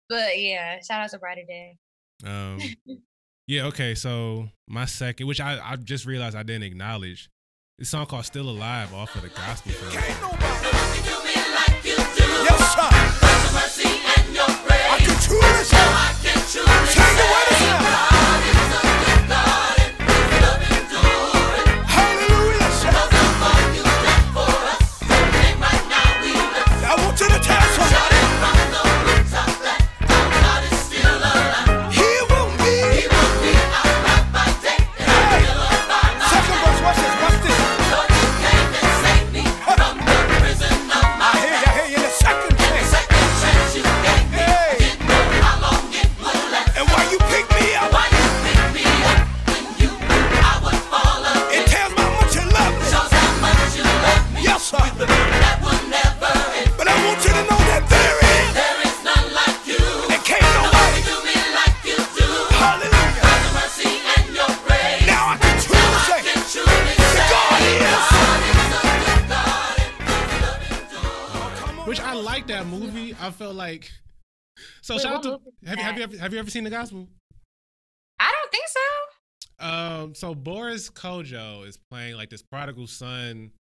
but 0.10 0.40
yeah, 0.40 0.80
shout 0.82 1.02
out 1.02 1.10
to 1.12 1.20
Brighter 1.20 1.44
Day. 1.48 1.78
Um, 2.26 2.60
yeah. 3.48 3.66
Okay. 3.66 3.96
So 3.96 4.50
my 4.68 4.86
second, 4.86 5.28
which 5.28 5.42
I 5.42 5.60
I 5.64 5.76
just 5.76 6.06
realized 6.06 6.36
I 6.36 6.44
didn't 6.44 6.64
acknowledge, 6.64 7.30
this 7.78 7.90
song 7.90 8.06
called 8.06 8.26
"Still 8.26 8.50
Alive" 8.50 8.94
off 8.94 9.16
of 9.16 9.22
the 9.22 9.30
Gospel 9.30 9.72
Film. 9.72 9.92
Can't 9.92 10.22
nobody. 10.22 10.70
Yes, 11.84 12.74
sir. 12.76 12.90
I 14.90 15.00
can 15.00 15.22
truly 15.22 15.64
say. 15.64 16.08
Take 16.28 16.66
it 16.66 16.82
with 16.82 16.97
movie. 72.68 73.16
I 73.20 73.32
felt 73.32 73.56
like. 73.56 73.92
So 74.82 74.96
Wait, 74.96 75.02
shout 75.04 75.14
out 75.16 75.24
to 75.24 75.40
have 75.66 75.78
you, 75.78 75.84
have 75.84 75.98
you 75.98 76.04
ever 76.04 76.18
have 76.18 76.34
you 76.34 76.40
ever 76.40 76.50
seen 76.50 76.64
the 76.64 76.70
Gospel? 76.70 77.08
I 78.20 78.32
don't 78.32 78.52
think 78.52 78.66
so. 78.68 78.80
Um, 79.60 80.16
so 80.16 80.34
Boris 80.36 80.90
Kodjoe 80.90 81.68
is 81.68 81.78
playing 81.92 82.16
like 82.16 82.30
this 82.30 82.42
prodigal 82.44 82.88
son 82.88 83.52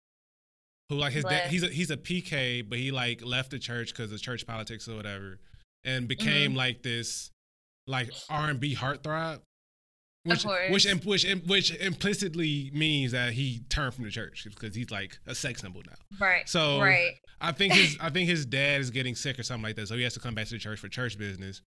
who 0.89 0.97
like 0.97 1.13
his 1.13 1.25
dad 1.25 1.51
he's 1.51 1.63
a 1.63 1.69
he's 1.69 1.91
a 1.91 1.97
PK, 1.97 2.67
but 2.69 2.79
he 2.79 2.91
like 2.91 3.25
left 3.25 3.51
the 3.51 3.59
church 3.59 3.93
because 3.95 4.13
of 4.13 4.21
church 4.21 4.47
politics 4.47 4.89
or 4.89 4.97
whatever, 4.97 5.39
and 5.85 6.09
became 6.09 6.51
Mm-hmm. 6.51 6.59
like 6.59 6.83
this 6.83 7.31
like 7.87 8.11
R 8.31 8.51
and 8.51 8.61
B 8.61 8.75
heartthrob. 8.75 9.41
Which, 10.25 10.45
course. 10.45 10.73
which 10.73 11.05
which 11.05 11.25
which 11.47 11.77
implicitly 11.77 12.71
means 12.75 13.13
that 13.13 13.33
he 13.33 13.61
turned 13.69 13.95
from 13.95 14.05
the 14.05 14.11
church 14.11 14.45
because 14.49 14.75
he's 14.75 14.91
like 14.91 15.19
a 15.27 15.35
sex 15.35 15.61
symbol 15.61 15.83
now. 15.87 15.95
Right. 16.19 16.49
So 16.49 16.81
right. 16.81 17.13
I 17.41 17.53
think 17.53 17.75
his 17.75 17.97
I 18.01 18.11
think 18.11 18.29
his 18.29 18.47
dad 18.47 18.81
is 18.81 18.91
getting 18.91 19.15
sick 19.15 19.39
or 19.39 19.43
something 19.43 19.65
like 19.65 19.77
that, 19.77 19.89
so 19.89 19.97
he 19.97 20.03
has 20.03 20.15
to 20.15 20.21
come 20.21 20.35
back 20.35 20.47
to 20.47 20.55
the 20.55 20.59
church 20.59 20.79
for 20.79 20.89
church 20.89 21.19
business. 21.19 21.63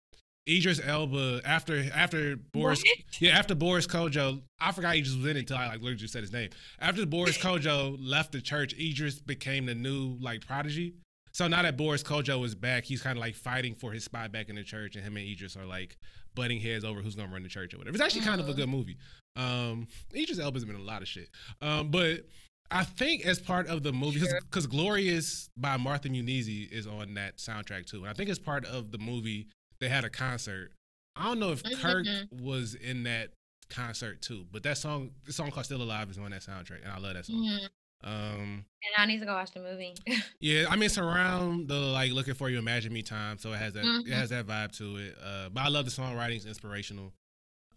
Idris 0.49 0.81
Elba 0.83 1.43
after 1.45 1.85
after 1.95 2.37
Boris 2.37 2.83
yeah 3.21 3.37
after 3.39 3.55
Boris 3.55 3.87
Kodjoe 3.87 4.41
I 4.59 4.73
forgot 4.73 4.97
Idris 4.97 5.15
was 5.15 5.27
in 5.27 5.37
it 5.37 5.41
until 5.41 5.59
I 5.59 5.67
like 5.67 5.75
literally 5.81 5.97
just 5.97 6.13
said 6.13 6.23
his 6.23 6.33
name. 6.33 6.51
After 6.81 7.05
Boris 7.05 7.37
Kodjoe 7.37 7.99
left 8.01 8.33
the 8.33 8.41
church, 8.41 8.75
Idris 8.79 9.19
became 9.19 9.67
the 9.67 9.75
new 9.75 10.17
like 10.21 10.47
prodigy. 10.47 10.95
So 11.33 11.47
now 11.47 11.63
that 11.63 11.77
Boris 11.77 12.03
Kodjoe 12.03 12.45
is 12.45 12.55
back, 12.55 12.85
he's 12.85 13.03
kind 13.03 13.17
of 13.17 13.21
like 13.21 13.35
fighting 13.35 13.75
for 13.75 13.93
his 13.93 14.05
spot 14.05 14.33
back 14.33 14.49
in 14.49 14.57
the 14.57 14.65
church, 14.65 14.97
and 14.97 15.05
him 15.05 15.17
and 15.17 15.29
Idris 15.29 15.57
are 15.57 15.67
like 15.67 15.99
butting 16.35 16.61
heads 16.61 16.85
over 16.85 17.03
who's 17.03 17.15
gonna 17.15 17.33
run 17.33 17.43
the 17.43 17.49
church 17.49 17.75
or 17.75 17.79
whatever. 17.79 17.95
It's 17.95 18.05
actually 18.05 18.23
kind 18.23 18.41
of 18.41 18.49
a 18.49 18.55
good 18.55 18.69
movie. 18.69 18.97
Um, 19.37 19.87
Idris 20.15 20.39
Elba's 20.39 20.65
been 20.65 20.75
in 20.75 20.81
a 20.81 20.85
lot 20.85 21.03
of 21.03 21.09
shit. 21.09 21.29
Um, 21.61 21.91
but 21.91 22.25
I 22.71 22.85
think 22.85 23.25
as 23.25 23.39
part 23.41 23.67
of 23.67 23.83
the 23.83 23.93
movie, 23.93 24.21
Sure. 24.21 24.41
because 24.43 24.67
Glorious 24.67 25.49
by 25.57 25.77
Martha 25.79 26.09
Munizzi 26.09 26.71
is 26.71 26.87
on 26.87 27.15
that 27.15 27.39
soundtrack 27.39 27.87
too, 27.87 28.01
and 28.01 28.09
I 28.09 28.13
think 28.13 28.29
as 28.31 28.39
part 28.39 28.65
of 28.67 28.91
the 28.91 28.99
movie 28.99 29.49
they 29.81 29.89
had 29.89 30.05
a 30.05 30.11
concert. 30.11 30.73
I 31.17 31.25
don't 31.25 31.39
know 31.41 31.53
if 31.53 31.63
Kirk 31.63 32.05
Mhm. 32.07 32.41
was 32.41 32.75
in 32.75 33.05
that 33.05 33.33
concert 33.71 34.21
too. 34.23 34.47
But 34.51 34.63
that 34.65 34.77
song, 34.79 35.13
the 35.25 35.33
song 35.33 35.51
called 35.51 35.67
"Still 35.67 35.83
Alive" 35.83 36.11
is 36.11 36.19
on 36.19 36.31
that 36.33 36.43
soundtrack, 36.43 36.83
and 36.83 36.91
I 36.93 36.99
love 36.99 37.15
that 37.15 37.27
song. 37.27 37.37
Mhm. 37.45 37.69
Um, 38.05 38.65
And 38.83 38.95
I 38.97 39.07
need 39.07 39.19
to 39.21 39.27
go 39.27 39.35
watch 39.35 39.51
the 39.53 39.61
movie. 39.61 39.95
yeah, 40.41 40.67
I 40.69 40.77
mean 40.77 40.85
it's 40.85 40.99
around 40.99 41.69
the 41.69 41.75
like 41.79 42.13
looking 42.13 42.35
for 42.35 42.49
you, 42.51 42.59
imagine 42.59 42.93
me 42.93 43.03
time, 43.03 43.39
so 43.39 43.53
it 43.53 43.59
has 43.59 43.73
that 43.75 43.85
Mhm. 43.85 44.07
it 44.07 44.13
has 44.13 44.31
that 44.31 44.47
vibe 44.47 44.73
to 44.79 44.97
it. 44.99 45.17
Uh, 45.21 45.49
but 45.49 45.63
I 45.63 45.69
love 45.69 45.85
the 45.85 45.91
songwriting; 45.91 46.37
it's 46.37 46.45
inspirational. 46.47 47.13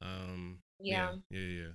Um, 0.02 0.62
yeah. 0.80 1.16
yeah, 1.30 1.40
yeah, 1.40 1.62
yeah. 1.64 1.72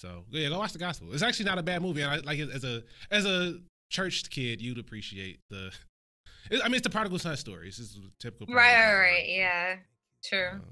So 0.00 0.24
yeah, 0.30 0.48
go 0.48 0.58
watch 0.58 0.72
the 0.72 0.78
gospel. 0.78 1.08
It's 1.12 1.22
actually 1.22 1.44
not 1.44 1.58
a 1.58 1.62
bad 1.62 1.82
movie, 1.82 2.00
and 2.00 2.10
I 2.10 2.16
like 2.18 2.38
it 2.38 2.50
as 2.50 2.64
a 2.64 2.82
as 3.10 3.26
a 3.26 3.58
church 3.90 4.30
kid, 4.30 4.62
you'd 4.62 4.78
appreciate 4.78 5.40
the. 5.50 5.70
It, 6.50 6.62
I 6.64 6.68
mean, 6.68 6.76
it's 6.76 6.84
the 6.84 6.90
prodigal 6.90 7.18
son 7.18 7.36
story. 7.36 7.68
It's 7.68 7.76
just 7.76 7.98
a 7.98 8.00
typical. 8.18 8.54
Right, 8.54 8.72
prodigal 8.72 8.98
right, 8.98 9.10
right. 9.12 9.28
Yeah. 9.28 9.76
True. 10.24 10.48
Um, 10.52 10.62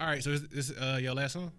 all 0.00 0.06
right, 0.06 0.22
so 0.22 0.30
is 0.30 0.48
this 0.48 0.70
uh, 0.70 0.98
your 1.00 1.14
last 1.14 1.32
song? 1.32 1.50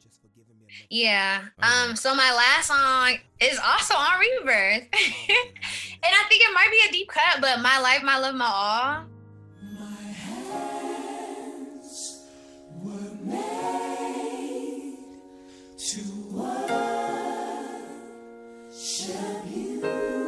Yeah. 0.89 1.41
Um. 1.61 1.95
So 1.95 2.15
my 2.15 2.32
last 2.32 2.67
song 2.67 3.17
is 3.41 3.59
also 3.59 3.95
on 3.95 4.20
Rebirth, 4.20 4.84
and 4.84 4.89
I 6.03 6.24
think 6.30 6.43
it 6.43 6.53
might 6.53 6.70
be 6.72 6.80
a 6.88 6.91
deep 6.91 7.09
cut, 7.09 7.41
but 7.41 7.59
my 7.59 7.80
life, 7.80 8.01
my 8.01 8.17
love, 8.17 8.36
my 8.36 8.45
all. 8.45 9.03
My 9.78 10.01
hands 10.11 11.89
were 12.82 13.15
made 13.26 14.95
to 15.78 16.99
worship 19.10 19.45
you. 19.55 20.18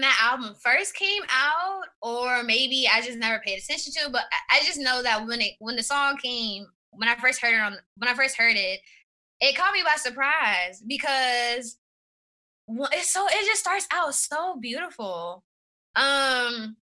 When, 0.00 0.08
that 0.08 0.30
album 0.32 0.54
first 0.54 0.94
came 0.94 1.22
out, 1.30 1.82
or 2.00 2.42
maybe 2.42 2.88
I 2.90 3.02
just 3.02 3.18
never 3.18 3.42
paid 3.44 3.58
attention 3.58 3.92
to 3.92 4.06
it. 4.06 4.12
But 4.12 4.22
I, 4.50 4.56
I 4.56 4.64
just 4.64 4.78
know 4.78 5.02
that 5.02 5.26
when 5.26 5.42
it 5.42 5.54
when 5.58 5.76
the 5.76 5.82
song 5.82 6.16
came, 6.16 6.66
when 6.90 7.08
I 7.08 7.16
first 7.16 7.42
heard 7.42 7.54
it 7.54 7.60
on 7.60 7.76
when 7.96 8.08
I 8.08 8.14
first 8.14 8.36
heard 8.36 8.56
it, 8.56 8.80
it 9.40 9.56
caught 9.56 9.74
me 9.74 9.82
by 9.84 9.96
surprise 9.96 10.82
because 10.86 11.76
well, 12.66 12.88
it's 12.92 13.10
so 13.10 13.26
it 13.26 13.46
just 13.46 13.60
starts 13.60 13.86
out 13.92 14.14
so 14.14 14.56
beautiful. 14.58 15.44
Um, 15.96 16.76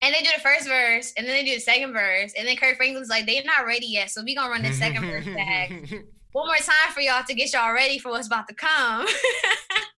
and 0.00 0.14
they 0.14 0.20
do 0.20 0.30
the 0.34 0.42
first 0.42 0.66
verse, 0.66 1.12
and 1.18 1.26
then 1.26 1.34
they 1.34 1.44
do 1.44 1.54
the 1.54 1.60
second 1.60 1.92
verse, 1.92 2.32
and 2.38 2.48
then 2.48 2.56
Kirk 2.56 2.76
Franklin's 2.76 3.08
like, 3.10 3.26
they're 3.26 3.44
not 3.44 3.66
ready 3.66 3.86
yet, 3.86 4.10
so 4.10 4.22
we 4.22 4.34
gonna 4.34 4.50
run 4.50 4.62
the 4.62 4.72
second 4.72 5.02
verse 5.02 5.26
back 5.26 5.70
one 6.32 6.46
more 6.46 6.56
time 6.56 6.92
for 6.92 7.00
y'all 7.00 7.24
to 7.24 7.34
get 7.34 7.52
y'all 7.52 7.72
ready 7.72 7.98
for 7.98 8.10
what's 8.10 8.26
about 8.26 8.48
to 8.48 8.54
come. 8.54 9.06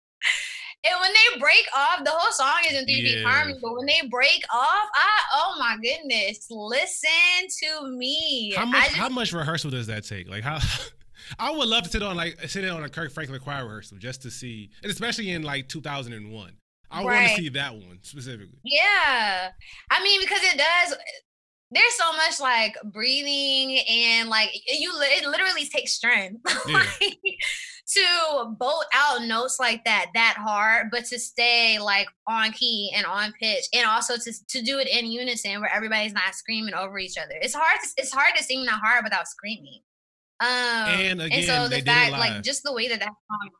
and 1.56 1.64
when 1.64 1.64
they 1.64 1.64
break 1.64 1.66
off, 1.76 2.04
the 2.04 2.10
whole 2.10 2.32
song 2.32 2.58
is 2.70 2.78
in 2.78 2.84
three 2.84 3.02
beat 3.02 3.18
Yeah. 3.20 3.28
harmony, 3.28 3.58
but 3.62 3.74
when 3.76 3.86
they 3.86 4.00
break 4.10 4.42
off, 4.52 4.88
I 4.94 5.08
oh 5.34 5.56
my 5.58 5.76
goodness, 5.82 6.46
listen 6.50 7.08
to 7.62 7.90
me. 7.96 8.52
How 8.56 8.66
much? 8.66 8.84
just, 8.84 8.96
how 8.96 9.08
much 9.08 9.32
rehearsal 9.32 9.70
does 9.70 9.86
that 9.86 10.04
take? 10.04 10.28
Like 10.28 10.42
how? 10.42 10.58
I 11.38 11.50
would 11.50 11.68
love 11.68 11.84
to 11.84 11.88
sit 11.90 12.02
on 12.02 12.16
like 12.16 12.40
sit 12.48 12.64
in 12.64 12.70
on 12.70 12.84
a 12.84 12.88
Kirk 12.88 13.12
Franklin 13.12 13.40
choir 13.40 13.64
rehearsal 13.64 13.98
just 13.98 14.22
to 14.22 14.30
see, 14.30 14.70
and 14.82 14.90
especially 14.92 15.30
in 15.30 15.42
like 15.42 15.68
2001. 15.68 16.52
I 16.88 17.02
want 17.04 17.26
to 17.28 17.34
see 17.34 17.48
that 17.50 17.74
one 17.74 17.98
specifically. 18.02 18.58
Yeah. 18.62 19.48
I 19.90 20.02
mean, 20.04 20.20
because 20.20 20.40
it 20.42 20.56
does 20.56 20.96
there's 21.72 21.94
so 21.94 22.12
much 22.12 22.38
like 22.38 22.76
breathing 22.92 23.78
and 23.90 24.28
like 24.28 24.50
you 24.78 24.92
it 25.00 25.26
literally 25.26 25.64
takes 25.66 25.92
strength 25.94 26.40
Yeah. 26.68 26.76
like, 27.00 27.18
to 27.88 28.54
bolt 28.58 28.84
out 28.94 29.22
notes 29.22 29.58
like 29.60 29.84
that 29.84 30.06
that 30.14 30.36
hard 30.38 30.88
but 30.90 31.04
to 31.04 31.18
stay 31.18 31.78
like 31.78 32.08
on 32.26 32.50
key 32.52 32.92
and 32.96 33.06
on 33.06 33.32
pitch 33.40 33.64
and 33.72 33.86
also 33.86 34.14
to 34.16 34.32
to 34.48 34.60
do 34.62 34.78
it 34.78 34.88
in 34.88 35.06
unison 35.06 35.60
where 35.60 35.72
everybody's 35.72 36.12
not 36.12 36.34
screaming 36.34 36.74
over 36.74 36.98
each 36.98 37.16
other 37.16 37.34
it's 37.40 37.54
hard 37.54 37.78
to, 37.82 37.88
it's 37.96 38.12
hard 38.12 38.34
to 38.36 38.42
sing 38.42 38.64
that 38.64 38.80
hard 38.82 39.04
without 39.04 39.28
screaming 39.28 39.80
um 40.40 40.48
And 40.48 41.22
again, 41.22 41.42
so 41.44 41.64
the 41.64 41.76
they 41.76 41.80
fact 41.82 42.12
like 42.12 42.42
just 42.42 42.62
the 42.64 42.72
way 42.72 42.88
that 42.88 42.98
that 42.98 43.06
song 43.06 43.50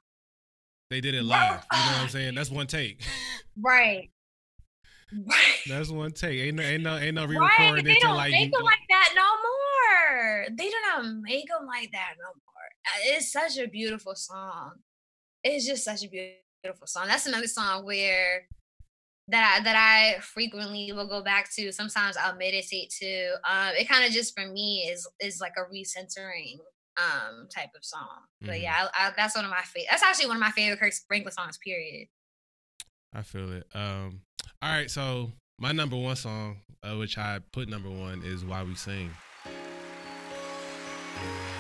They 0.91 1.01
did 1.01 1.15
it 1.15 1.23
live. 1.23 1.65
You 1.73 1.79
know 1.79 1.85
what 1.93 2.01
I'm 2.03 2.09
saying? 2.09 2.35
That's 2.35 2.51
one 2.61 2.67
take. 2.67 3.01
right 3.61 4.11
right 5.27 5.55
That's 5.69 5.89
one 5.89 6.11
take. 6.11 6.41
Ain't 6.41 6.57
no, 6.57 6.63
ain't 6.65 6.83
no, 6.83 6.97
ain't 6.99 7.15
no 7.15 7.25
re-recording 7.27 7.85
they 7.85 7.93
it 7.93 8.01
till 8.01 8.09
don't 8.11 8.17
like. 8.17 8.33
make 8.33 8.53
them 8.53 8.63
like 8.65 8.81
that 8.91 9.13
no 9.15 9.23
more. 9.23 10.57
They 10.57 10.69
do 10.69 10.77
not 10.89 11.05
make 11.23 11.47
them 11.49 11.67
like 11.67 11.91
that 11.93 12.15
no 12.19 12.27
more. 12.27 12.56
It's 13.05 13.33
such 13.33 13.59
a 13.59 13.67
beautiful 13.67 14.15
song. 14.15 14.73
It's 15.45 15.67
just 15.67 15.85
such 15.85 16.05
a 16.05 16.09
beautiful 16.63 16.87
song. 16.87 17.07
That's 17.09 17.27
another 17.27 17.47
song 17.47 17.85
where 17.85 18.49
that 19.29 19.59
I, 19.59 19.65
that 19.65 19.77
I 19.77 20.21
frequently 20.21 20.93
will 20.93 21.09
go 21.09 21.23
back 21.23 21.53
to. 21.57 21.73
Sometimes 21.73 22.17
I'll 22.17 22.37
meditate 22.37 22.91
to. 23.01 23.35
Um, 23.49 23.75
it 23.77 23.89
kind 23.89 24.05
of 24.05 24.13
just 24.13 24.39
for 24.39 24.47
me 24.47 24.89
is 24.91 25.09
is 25.21 25.41
like 25.41 25.55
a 25.57 25.63
recentering 25.73 26.59
um 26.97 27.49
type 27.55 27.71
of 27.77 27.85
song. 27.85 28.25
But 28.41 28.55
Mhm. 28.57 28.63
yeah, 28.63 28.89
I, 28.95 29.09
I, 29.09 29.13
that's 29.17 29.35
one 29.37 29.45
of 29.45 29.51
my 29.51 29.63
favorite. 29.63 29.89
That's 29.91 30.03
actually 30.03 30.27
one 30.29 30.37
of 30.37 30.41
my 30.41 30.53
favorite 30.53 30.79
Kirk 30.81 30.93
Franklin 31.09 31.33
songs. 31.33 31.59
Period. 31.59 32.09
I 33.13 33.23
feel 33.23 33.53
it. 33.53 33.67
Um, 33.75 34.23
all 34.63 34.71
right, 34.73 34.91
so 34.91 35.33
my 35.59 35.73
number 35.73 35.97
one 35.97 36.17
song, 36.17 36.61
uh, 36.83 36.97
which 36.97 37.19
I 37.19 37.41
put 37.53 37.69
number 37.69 37.91
one, 37.91 38.23
is 38.25 38.45
"Why 38.45 38.63
We 38.63 38.75
Sing." 38.75 39.11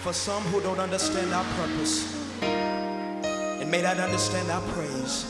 For 0.02 0.12
some 0.12 0.42
who 0.44 0.60
don't 0.60 0.78
understand 0.78 1.32
our 1.32 1.44
purpose 1.56 2.14
and 2.42 3.70
may 3.70 3.82
not 3.82 3.98
understand 3.98 4.50
our 4.50 4.62
praise, 4.72 5.24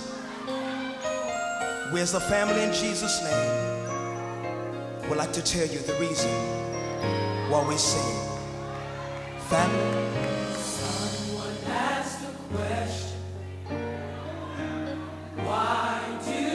we 1.92 2.00
as 2.00 2.14
a 2.14 2.20
family 2.20 2.62
in 2.62 2.72
Jesus' 2.72 3.22
name 3.22 5.08
would 5.08 5.18
like 5.18 5.32
to 5.32 5.42
tell 5.42 5.66
you 5.66 5.78
the 5.78 5.94
reason 5.94 6.30
why 7.50 7.64
we 7.68 7.76
sing. 7.76 8.02
Family. 9.48 10.56
Someone 10.56 11.56
asked 11.68 12.24
a 12.24 12.54
question. 12.54 13.18
Why 15.36 16.00
do 16.24 16.45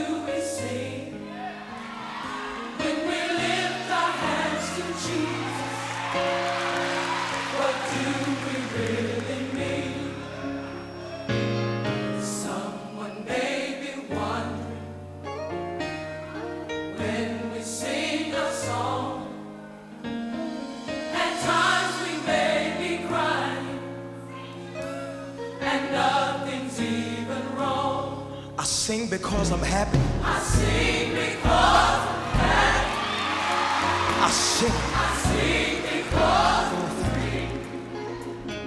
sing 28.91 29.07
because 29.07 29.51
I'm 29.51 29.61
happy. 29.61 29.99
I 30.23 30.39
sing 30.39 31.11
because 31.11 32.07
I 34.19 34.29
sing. 34.31 34.71
I 34.93 35.07
sing 35.23 35.81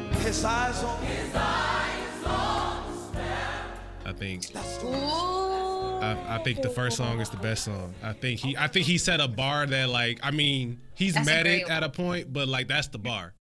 because 0.09 0.25
His 0.25 0.45
eyes 0.45 0.83
on. 0.83 1.03
His 1.03 1.35
eyes 1.35 2.25
on 2.27 2.91
the 2.91 2.99
sparrow. 2.99 4.07
I 4.07 4.13
think. 4.13 4.45
Ooh. 4.85 4.95
I, 6.03 6.37
I 6.37 6.39
think 6.43 6.63
the 6.63 6.71
first 6.71 6.97
song 6.97 7.21
is 7.21 7.29
the 7.29 7.37
best 7.37 7.65
song. 7.65 7.95
I 8.03 8.15
think 8.15 8.41
he. 8.41 8.57
I 8.57 8.67
think 8.69 8.87
he 8.87 8.97
set 8.97 9.21
a 9.21 9.29
bar 9.29 9.67
that 9.67 9.91
like. 9.91 10.21
I 10.23 10.31
mean, 10.31 10.81
he's 10.95 11.13
That's 11.15 11.29
a 11.29 11.31
met 11.31 11.47
it 11.47 11.69
at 11.69 11.83
a 11.83 11.91
point, 11.91 12.33
but 12.33 12.49
like 12.49 12.69
that's 12.69 12.89
the 12.89 12.99
bar. 12.99 13.35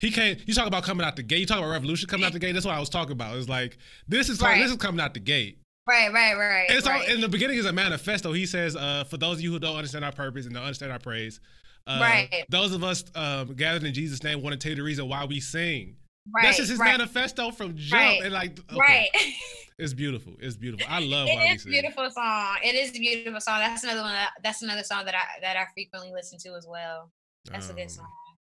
He 0.00 0.10
can't. 0.10 0.38
You 0.46 0.52
talk 0.52 0.66
about 0.66 0.82
coming 0.82 1.06
out 1.06 1.14
the 1.14 1.22
gate. 1.22 1.38
You 1.38 1.46
talk 1.46 1.58
about 1.58 1.70
revolution 1.70 2.08
coming 2.08 2.26
out 2.26 2.32
the 2.32 2.40
gate. 2.40 2.52
That's 2.52 2.66
what 2.66 2.74
I 2.74 2.80
was 2.80 2.88
talking 2.90 3.12
about. 3.12 3.36
It's 3.36 3.48
like 3.48 3.78
this 4.08 4.28
is 4.28 4.42
Right. 4.42 4.60
this 4.60 4.72
is 4.72 4.76
coming 4.78 5.00
out 5.00 5.14
the 5.14 5.20
gate. 5.20 5.58
Right, 5.88 6.12
right, 6.12 6.34
right. 6.34 6.66
It's 6.68 6.86
right. 6.86 7.08
all 7.08 7.14
in 7.14 7.20
the 7.20 7.28
beginning 7.28 7.58
is 7.58 7.66
a 7.66 7.72
manifesto. 7.72 8.32
He 8.32 8.44
says, 8.46 8.74
uh, 8.74 9.04
for 9.04 9.16
those 9.18 9.36
of 9.36 9.40
you 9.42 9.52
who 9.52 9.58
don't 9.60 9.76
understand 9.76 10.04
our 10.04 10.12
purpose 10.12 10.46
and 10.46 10.54
don't 10.54 10.64
understand 10.64 10.90
our 10.92 10.98
praise, 10.98 11.40
uh, 11.86 11.98
Right. 12.00 12.44
those 12.48 12.72
of 12.72 12.82
us 12.82 13.04
um, 13.14 13.54
gathered 13.54 13.84
in 13.84 13.94
Jesus' 13.94 14.22
name 14.24 14.42
want 14.42 14.52
to 14.52 14.58
tell 14.58 14.70
you 14.70 14.76
the 14.76 14.82
reason 14.82 15.08
why 15.08 15.24
we 15.24 15.38
sing. 15.38 15.96
right, 16.34 16.42
That's 16.42 16.56
just 16.56 16.70
his 16.70 16.80
right, 16.80 16.98
manifesto 16.98 17.52
from 17.52 17.76
jump. 17.76 18.00
Right. 18.02 18.22
And 18.24 18.32
like, 18.32 18.58
okay, 18.72 18.76
Right. 18.78 19.08
it's 19.78 19.94
beautiful. 19.94 20.34
It's 20.40 20.56
beautiful. 20.56 20.84
I 20.90 20.98
love 20.98 21.28
It 21.30 21.54
is 21.54 21.64
a 21.64 21.68
beautiful 21.68 22.10
song. 22.10 22.56
It 22.64 22.74
is 22.74 22.90
a 22.90 22.98
beautiful 22.98 23.40
song. 23.40 23.60
That's 23.60 23.84
another 23.84 24.00
one. 24.02 24.12
That, 24.12 24.30
that's 24.42 24.62
another 24.62 24.82
song 24.82 25.04
that 25.04 25.14
I 25.14 25.40
that 25.42 25.56
I 25.56 25.66
frequently 25.72 26.10
listen 26.12 26.38
to 26.40 26.56
as 26.56 26.66
well. 26.68 27.12
That's 27.44 27.68
a 27.68 27.70
Um, 27.70 27.76
good 27.76 27.90
song. 27.92 28.08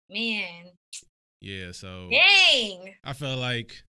Man, 0.09 0.71
Yeah, 1.41 1.73
so 1.73 2.07
dang. 2.09 2.95
I 3.03 3.11
feel 3.11 3.35
like 3.35 3.83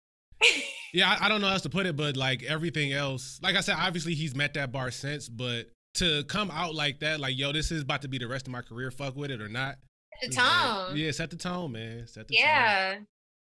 yeah, 0.93 1.11
I, 1.21 1.27
I 1.27 1.29
don't 1.29 1.41
know 1.41 1.47
how 1.49 1.55
else 1.55 1.63
to 1.63 1.71
put 1.71 1.87
it, 1.87 1.97
but 1.97 2.17
like 2.17 2.43
everything 2.43 2.93
else, 2.93 3.39
like 3.43 3.57
I 3.57 3.61
said, 3.61 3.77
obviously 3.79 4.15
he's 4.15 4.35
met 4.35 4.55
that 4.55 4.73
bar 4.73 4.91
since, 4.91 5.29
but 5.29 5.67
to 5.95 6.25
come 6.25 6.51
out 6.51 6.75
like 6.75 7.01
that, 7.01 7.21
like 7.21 7.37
yo, 7.39 7.53
this 7.53 7.71
is 7.71 7.83
about 7.83 8.03
to 8.03 8.09
be 8.09 8.19
the 8.19 8.29
rest 8.29 8.47
of 8.47 8.53
my 8.53 8.63
career, 8.63 8.91
fuck 8.91 9.17
with 9.17 9.31
it 9.31 9.41
or 9.41 9.49
not. 9.49 9.77
the 10.21 10.29
it's 10.29 10.37
like- 10.37 10.47
tone. 10.47 10.97
yeah, 10.97 11.11
set 11.11 11.31
the 11.31 11.37
tone, 11.37 11.73
man. 11.73 12.07
Set 12.07 12.29
the 12.29 12.35
tone. 12.37 12.43
Yeah, 12.45 12.97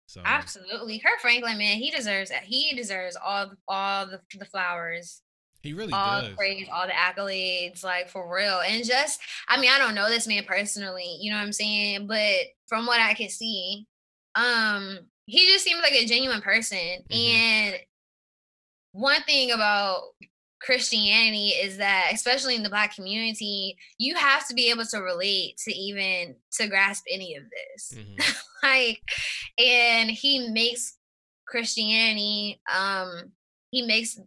So 0.07 0.21
absolutely. 0.25 0.99
Kirk 0.99 1.19
Franklin, 1.21 1.57
man, 1.57 1.77
he 1.77 1.89
deserves 1.91 2.29
that. 2.29 2.43
he 2.43 2.73
deserves 2.75 3.15
all 3.23 3.51
all 3.67 4.05
the, 4.07 4.19
the 4.37 4.45
flowers. 4.45 5.21
he 5.61 5.73
really 5.73 5.93
all 5.93 6.21
does. 6.21 6.29
the 6.31 6.35
praise, 6.35 6.67
all 6.71 6.85
the 6.85 6.93
accolades, 6.93 7.83
like 7.83 8.09
for 8.09 8.33
real. 8.33 8.59
And 8.67 8.83
just, 8.85 9.19
I 9.47 9.59
mean, 9.59 9.71
I 9.71 9.77
don't 9.79 9.95
know 9.95 10.09
this 10.09 10.27
man 10.27 10.43
personally, 10.45 11.17
you 11.21 11.31
know 11.31 11.37
what 11.37 11.45
I'm 11.45 11.53
saying? 11.53 12.07
But 12.07 12.35
from 12.67 12.85
what 12.85 12.99
I 12.99 13.13
can 13.13 13.29
see, 13.29 13.85
um, 14.35 14.99
he 15.25 15.45
just 15.47 15.63
seems 15.63 15.81
like 15.81 15.93
a 15.93 16.05
genuine 16.05 16.41
person. 16.41 17.03
Mhm. 17.09 17.15
And 17.15 17.79
one 18.91 19.23
thing 19.23 19.51
about 19.51 20.01
Christianity 20.61 21.49
is 21.49 21.77
that, 21.77 22.11
especially 22.13 22.55
in 22.55 22.63
the 22.63 22.69
black 22.69 22.95
community, 22.95 23.75
you 23.97 24.15
have 24.15 24.47
to 24.47 24.53
be 24.53 24.69
able 24.69 24.85
to 24.85 24.99
relate 24.99 25.57
to 25.65 25.73
even 25.73 26.35
to 26.53 26.67
grasp 26.67 27.03
any 27.11 27.35
of 27.35 27.43
this 27.49 27.93
Mhm. 27.97 28.17
like 28.63 29.01
and 29.57 30.09
he 30.09 30.47
makes 30.49 30.97
christianity 31.45 32.61
um 32.73 33.33
he 33.71 33.81
makes 33.81 34.17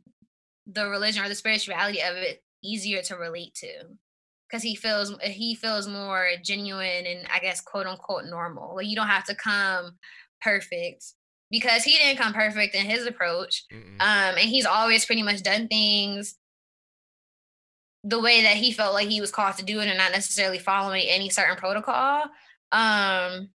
the 0.66 0.86
religion 0.86 1.24
or 1.24 1.28
the 1.28 1.34
spirituality 1.34 2.02
of 2.02 2.14
it 2.14 2.42
easier 2.62 3.00
to 3.00 3.16
relate 3.16 3.54
to 3.54 3.68
because 4.46 4.62
he 4.62 4.74
feels 4.76 5.14
he 5.22 5.54
feels 5.54 5.88
more 5.88 6.28
genuine 6.44 7.06
and 7.06 7.26
i 7.32 7.38
guess 7.38 7.62
quote 7.62 7.86
unquote 7.86 8.26
normal 8.26 8.76
like 8.76 8.86
you 8.86 8.94
don't 8.94 9.08
have 9.08 9.24
to 9.24 9.34
come 9.34 9.96
perfect 10.42 11.04
because 11.50 11.84
he 11.84 11.96
didn't 11.96 12.18
come 12.18 12.32
perfect 12.32 12.74
in 12.74 12.84
his 12.86 13.06
approach 13.06 13.64
Mm-mm. 13.72 14.00
um 14.00 14.36
and 14.38 14.48
he's 14.48 14.66
always 14.66 15.04
pretty 15.04 15.22
much 15.22 15.42
done 15.42 15.68
things 15.68 16.36
the 18.04 18.20
way 18.20 18.42
that 18.42 18.56
he 18.56 18.72
felt 18.72 18.94
like 18.94 19.08
he 19.08 19.20
was 19.20 19.30
called 19.32 19.56
to 19.56 19.64
do 19.64 19.80
it 19.80 19.88
and 19.88 19.98
not 19.98 20.12
necessarily 20.12 20.58
following 20.58 21.04
any 21.08 21.28
certain 21.28 21.56
protocol 21.56 22.22
um 22.72 23.48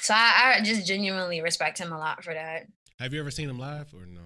so 0.00 0.14
I, 0.14 0.56
I 0.58 0.60
just 0.62 0.86
genuinely 0.86 1.40
respect 1.40 1.78
him 1.78 1.92
a 1.92 1.98
lot 1.98 2.22
for 2.24 2.34
that 2.34 2.66
Have 2.98 3.12
you 3.14 3.20
ever 3.20 3.30
seen 3.30 3.48
him 3.48 3.58
live 3.58 3.92
or 3.94 4.06
no? 4.06 4.20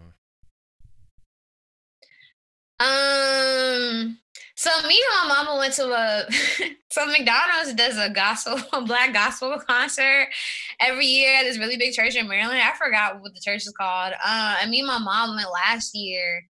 um 2.81 4.19
so 4.61 4.71
me 4.87 5.01
and 5.01 5.29
my 5.29 5.43
mama 5.43 5.59
went 5.59 5.73
to 5.73 5.87
a 5.91 6.27
so 6.91 7.07
mcdonald's 7.07 7.73
does 7.73 7.97
a 7.97 8.11
gospel 8.11 8.61
a 8.75 8.83
black 8.83 9.15
gospel 9.15 9.59
concert 9.67 10.29
every 10.81 11.07
year 11.07 11.39
at 11.39 11.45
this 11.45 11.57
really 11.57 11.79
big 11.79 11.95
church 11.95 12.15
in 12.15 12.29
maryland. 12.29 12.61
I 12.61 12.77
forgot 12.77 13.21
what 13.23 13.33
the 13.35 13.41
church 13.41 13.67
is 13.67 13.73
called. 13.73 14.13
Uh 14.23 14.57
and 14.61 14.71
me 14.71 14.81
and 14.81 14.87
my 14.87 14.99
mom 14.99 15.35
went 15.35 15.49
last 15.51 15.95
year. 15.95 16.47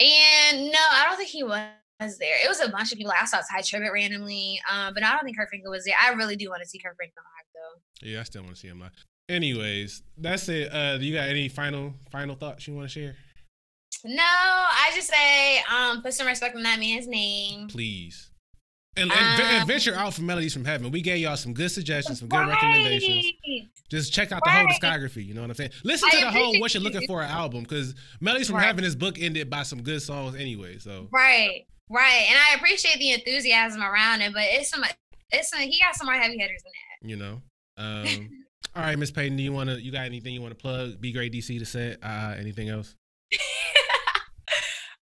And 0.00 0.66
no 0.66 0.78
i 0.92 1.06
don't 1.08 1.16
think 1.16 1.30
he 1.30 1.42
was 1.42 1.62
there. 1.98 2.36
It 2.44 2.48
was 2.48 2.60
a 2.60 2.68
bunch 2.68 2.92
of 2.92 2.98
people 2.98 3.14
i 3.18 3.24
saw 3.24 3.38
tye 3.38 3.62
tribbett 3.62 3.92
randomly. 3.92 4.60
Um 4.70 4.92
but 4.92 5.02
i 5.02 5.12
don't 5.12 5.24
think 5.24 5.38
kirk 5.38 5.48
was 5.64 5.86
there. 5.86 5.94
I 6.02 6.12
really 6.12 6.36
do 6.36 6.50
want 6.50 6.62
to 6.62 6.68
see 6.68 6.78
kirk 6.78 6.96
live 7.00 7.10
though. 7.54 8.06
Yeah, 8.06 8.20
I 8.20 8.24
still 8.24 8.42
want 8.42 8.54
to 8.56 8.60
see 8.60 8.68
him 8.68 8.80
live. 8.80 8.92
Anyways, 9.30 10.02
that's 10.16 10.48
it. 10.48 10.72
Uh, 10.72 10.96
do 10.96 11.04
you 11.04 11.14
got 11.14 11.28
any 11.28 11.48
final 11.48 11.94
final 12.10 12.34
thoughts 12.34 12.66
you 12.66 12.74
want 12.74 12.88
to 12.88 12.92
share? 12.92 13.16
No 14.04 14.22
i 14.22 14.90
just 14.94 15.08
say 15.08 15.60
um 15.72 16.02
put 16.02 16.12
some 16.14 16.26
respect 16.26 16.54
on 16.56 16.62
that 16.62 16.78
man's 16.78 17.06
name 17.06 17.68
Please. 17.68 18.30
And, 18.96 19.12
and, 19.12 19.36
ve- 19.36 19.44
and 19.44 19.62
Um, 19.62 19.68
venture 19.68 19.94
out 19.94 20.12
for 20.14 20.22
Melodies 20.22 20.52
from 20.52 20.64
Heaven. 20.64 20.90
We 20.90 21.02
gave 21.02 21.18
y'all 21.18 21.36
some 21.36 21.52
good 21.54 21.70
suggestions, 21.70 22.18
some 22.18 22.26
good 22.28 22.48
recommendations. 22.48 23.26
Just 23.88 24.12
check 24.12 24.32
out 24.32 24.42
the 24.42 24.50
whole 24.50 24.66
discography. 24.66 25.24
You 25.24 25.34
know 25.34 25.40
what 25.42 25.50
I'm 25.50 25.54
saying? 25.54 25.70
Listen 25.84 26.08
I 26.12 26.18
to 26.18 26.24
the 26.24 26.30
whole 26.32 26.58
what 26.58 26.74
you're 26.74 26.82
looking 26.82 27.06
for 27.06 27.22
album 27.22 27.62
because 27.62 27.94
Melodies 28.20 28.48
from 28.48 28.56
Right. 28.56 28.66
Heaven 28.66 28.82
is 28.82 28.96
book 28.96 29.20
ended 29.20 29.48
by 29.48 29.62
some 29.62 29.82
good 29.82 30.02
songs 30.02 30.34
anyway. 30.34 30.78
So 30.78 31.06
Right, 31.12 31.64
right. 31.88 32.24
And 32.28 32.36
I 32.50 32.54
appreciate 32.56 32.98
the 32.98 33.12
enthusiasm 33.12 33.82
around 33.82 34.20
it, 34.22 34.32
but 34.32 34.42
it's 34.44 34.68
some 34.70 34.82
it's 35.30 35.50
some 35.50 35.60
he 35.60 35.78
got 35.80 35.94
some 35.94 36.06
more 36.08 36.16
heavy 36.16 36.36
hitters 36.36 36.60
than 36.64 36.72
that. 36.72 37.08
you 37.08 37.16
know. 37.16 37.40
Um, 37.76 38.30
all 38.74 38.82
right, 38.82 38.98
Miss 38.98 39.12
Payton, 39.12 39.36
do 39.36 39.44
you 39.44 39.52
want 39.52 39.70
to? 39.70 39.80
You 39.80 39.92
got 39.92 40.06
anything 40.06 40.34
you 40.34 40.42
want 40.42 40.58
to 40.58 40.60
plug? 40.60 41.00
Be 41.00 41.12
great, 41.12 41.32
DC 41.32 41.56
to 41.60 41.64
set. 41.64 41.98
Uh, 42.02 42.34
anything 42.36 42.68
else? 42.68 42.96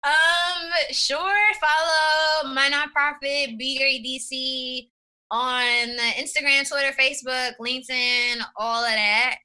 um, 0.07 0.71
sure. 0.93 1.19
Follow 1.61 2.55
my 2.55 2.71
nonprofit 2.71 3.59
Be 3.59 3.77
Great 3.79 4.05
DC 4.05 4.89
on 5.31 5.97
Instagram, 6.19 6.69
Twitter, 6.69 6.93
Facebook, 6.99 7.53
LinkedIn, 7.61 8.41
all 8.57 8.85
of 8.85 8.93
that. 8.93 9.37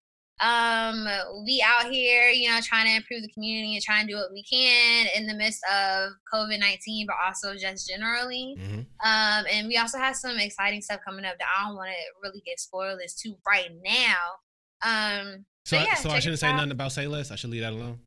Um, 0.42 1.06
we 1.46 1.64
out 1.66 1.92
here, 1.92 2.30
you 2.30 2.50
know, 2.50 2.60
trying 2.64 2.88
to 2.88 2.96
improve 2.96 3.22
the 3.22 3.32
community 3.32 3.76
and 3.76 3.84
trying 3.84 4.08
to 4.08 4.14
do 4.14 4.18
what 4.18 4.32
we 4.32 4.44
can 4.44 5.08
in 5.16 5.28
the 5.28 5.36
midst 5.36 5.62
of 5.72 6.14
COVID 6.34 6.60
nineteen, 6.60 7.06
but 7.06 7.16
also 7.24 7.56
just 7.56 7.88
generally. 7.88 8.56
Mm-hmm. 8.60 8.80
Um, 9.08 9.46
and 9.52 9.68
we 9.68 9.78
also 9.78 10.00
have 10.00 10.16
some 10.16 10.38
exciting 10.40 10.82
stuff 10.82 11.02
coming 11.06 11.26
up 11.26 11.38
that 11.38 11.48
I 11.56 11.68
don't 11.68 11.76
want 11.76 11.92
to 11.92 12.28
really 12.28 12.42
get 12.44 12.60
spoilers 12.60 13.14
to 13.22 13.36
right 13.48 13.70
now. 13.84 14.40
Um, 14.84 15.46
So, 15.64 15.78
But 15.78 15.88
yeah, 15.88 15.94
so 15.96 16.10
I 16.10 16.20
shouldn't 16.20 16.40
say 16.40 16.48
out. 16.48 16.56
nothing 16.56 16.72
about 16.72 16.92
say 16.92 17.06
less. 17.06 17.30
I 17.30 17.36
should 17.36 17.52
leave 17.52 17.62
that 17.62 17.74
alone. 17.74 18.00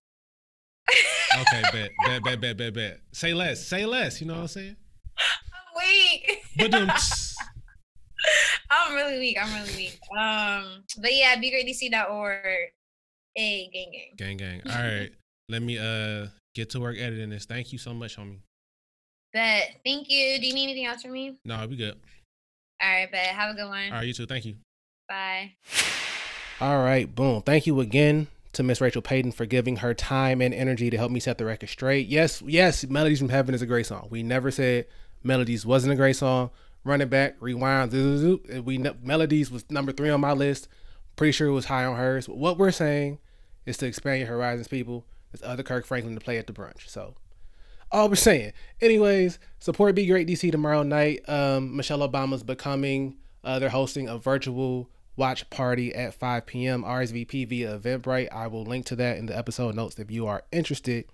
Okay, 1.36 1.62
bet, 1.72 1.90
bet, 2.04 2.22
bet, 2.22 2.40
bet, 2.40 2.56
bet, 2.56 2.74
bet. 2.74 3.00
Say 3.12 3.34
less, 3.34 3.66
say 3.66 3.86
less. 3.86 4.20
You 4.20 4.26
know 4.28 4.34
what 4.34 4.42
I'm 4.42 4.48
saying? 4.48 4.76
weak. 5.76 6.42
But 6.56 6.74
um, 6.74 6.90
I'm 8.70 8.94
really 8.94 9.18
weak. 9.18 9.38
I'm 9.40 9.52
really 9.54 9.76
weak. 9.76 9.98
Um, 10.16 10.84
but 11.00 11.14
yeah, 11.14 11.36
begreatdc.org. 11.36 12.70
Hey, 13.34 13.68
gang, 13.72 13.92
gang. 13.92 14.36
gang, 14.36 14.36
gang. 14.36 14.62
All 14.66 14.82
right, 14.82 15.10
let 15.48 15.62
me 15.62 15.78
uh 15.78 16.28
get 16.54 16.70
to 16.70 16.80
work 16.80 16.96
editing 16.98 17.30
this. 17.30 17.46
Thank 17.46 17.72
you 17.72 17.78
so 17.78 17.92
much, 17.92 18.16
homie. 18.16 18.38
But 19.32 19.64
thank 19.84 20.08
you. 20.08 20.38
Do 20.38 20.46
you 20.46 20.54
need 20.54 20.64
anything 20.64 20.86
else 20.86 21.02
from 21.02 21.12
me? 21.12 21.36
No, 21.44 21.66
we 21.68 21.76
good. 21.76 21.96
All 22.80 22.88
right, 22.88 23.08
but 23.10 23.20
have 23.20 23.50
a 23.50 23.54
good 23.54 23.68
one. 23.68 23.86
All 23.86 23.98
right, 23.98 24.06
you 24.06 24.12
too. 24.12 24.26
Thank 24.26 24.44
you. 24.44 24.56
Bye. 25.08 25.52
All 26.60 26.82
right, 26.82 27.12
boom. 27.12 27.42
Thank 27.42 27.66
you 27.66 27.80
again 27.80 28.28
to 28.54 28.62
Miss 28.62 28.80
Rachel 28.80 29.02
Payton 29.02 29.32
for 29.32 29.46
giving 29.46 29.76
her 29.76 29.94
time 29.94 30.40
and 30.40 30.54
energy 30.54 30.90
to 30.90 30.96
help 30.96 31.10
me 31.12 31.20
set 31.20 31.38
the 31.38 31.44
record 31.44 31.68
straight. 31.68 32.08
Yes, 32.08 32.42
yes, 32.42 32.84
Melodies 32.86 33.18
from 33.18 33.28
Heaven 33.28 33.54
is 33.54 33.62
a 33.62 33.66
great 33.66 33.86
song. 33.86 34.08
We 34.10 34.22
never 34.22 34.50
said 34.50 34.86
Melodies 35.22 35.66
wasn't 35.66 35.92
a 35.92 35.96
great 35.96 36.16
song. 36.16 36.50
Run 36.84 37.00
it 37.00 37.10
back, 37.10 37.36
rewind. 37.40 37.92
We 38.64 38.78
Melodies 39.02 39.50
was 39.50 39.64
number 39.70 39.92
three 39.92 40.10
on 40.10 40.20
my 40.20 40.32
list. 40.32 40.68
Pretty 41.16 41.32
sure 41.32 41.48
it 41.48 41.52
was 41.52 41.66
high 41.66 41.84
on 41.84 41.96
hers. 41.96 42.26
But 42.26 42.36
what 42.36 42.58
we're 42.58 42.70
saying 42.70 43.18
is 43.66 43.76
to 43.78 43.86
expand 43.86 44.20
your 44.20 44.28
horizons, 44.28 44.68
people. 44.68 45.06
There's 45.32 45.42
other 45.42 45.62
Kirk 45.62 45.86
Franklin 45.86 46.14
to 46.14 46.20
play 46.20 46.38
at 46.38 46.46
the 46.46 46.52
brunch. 46.52 46.88
So 46.88 47.14
all 47.90 48.08
we're 48.08 48.16
saying. 48.16 48.52
Anyways, 48.80 49.38
support 49.60 49.94
Be 49.94 50.06
Great 50.06 50.28
DC 50.28 50.50
tomorrow 50.50 50.82
night. 50.82 51.26
Um, 51.28 51.76
Michelle 51.76 52.06
Obama's 52.06 52.42
becoming. 52.42 53.16
Uh, 53.42 53.58
they're 53.58 53.68
hosting 53.68 54.08
a 54.08 54.18
virtual 54.18 54.88
watch 55.16 55.48
party 55.50 55.94
at 55.94 56.14
5 56.14 56.46
p.m. 56.46 56.82
RSVP 56.82 57.48
via 57.48 57.78
Eventbrite. 57.78 58.32
I 58.32 58.46
will 58.46 58.64
link 58.64 58.86
to 58.86 58.96
that 58.96 59.18
in 59.18 59.26
the 59.26 59.36
episode 59.36 59.74
notes 59.74 59.98
if 59.98 60.10
you 60.10 60.26
are 60.26 60.42
interested 60.52 61.04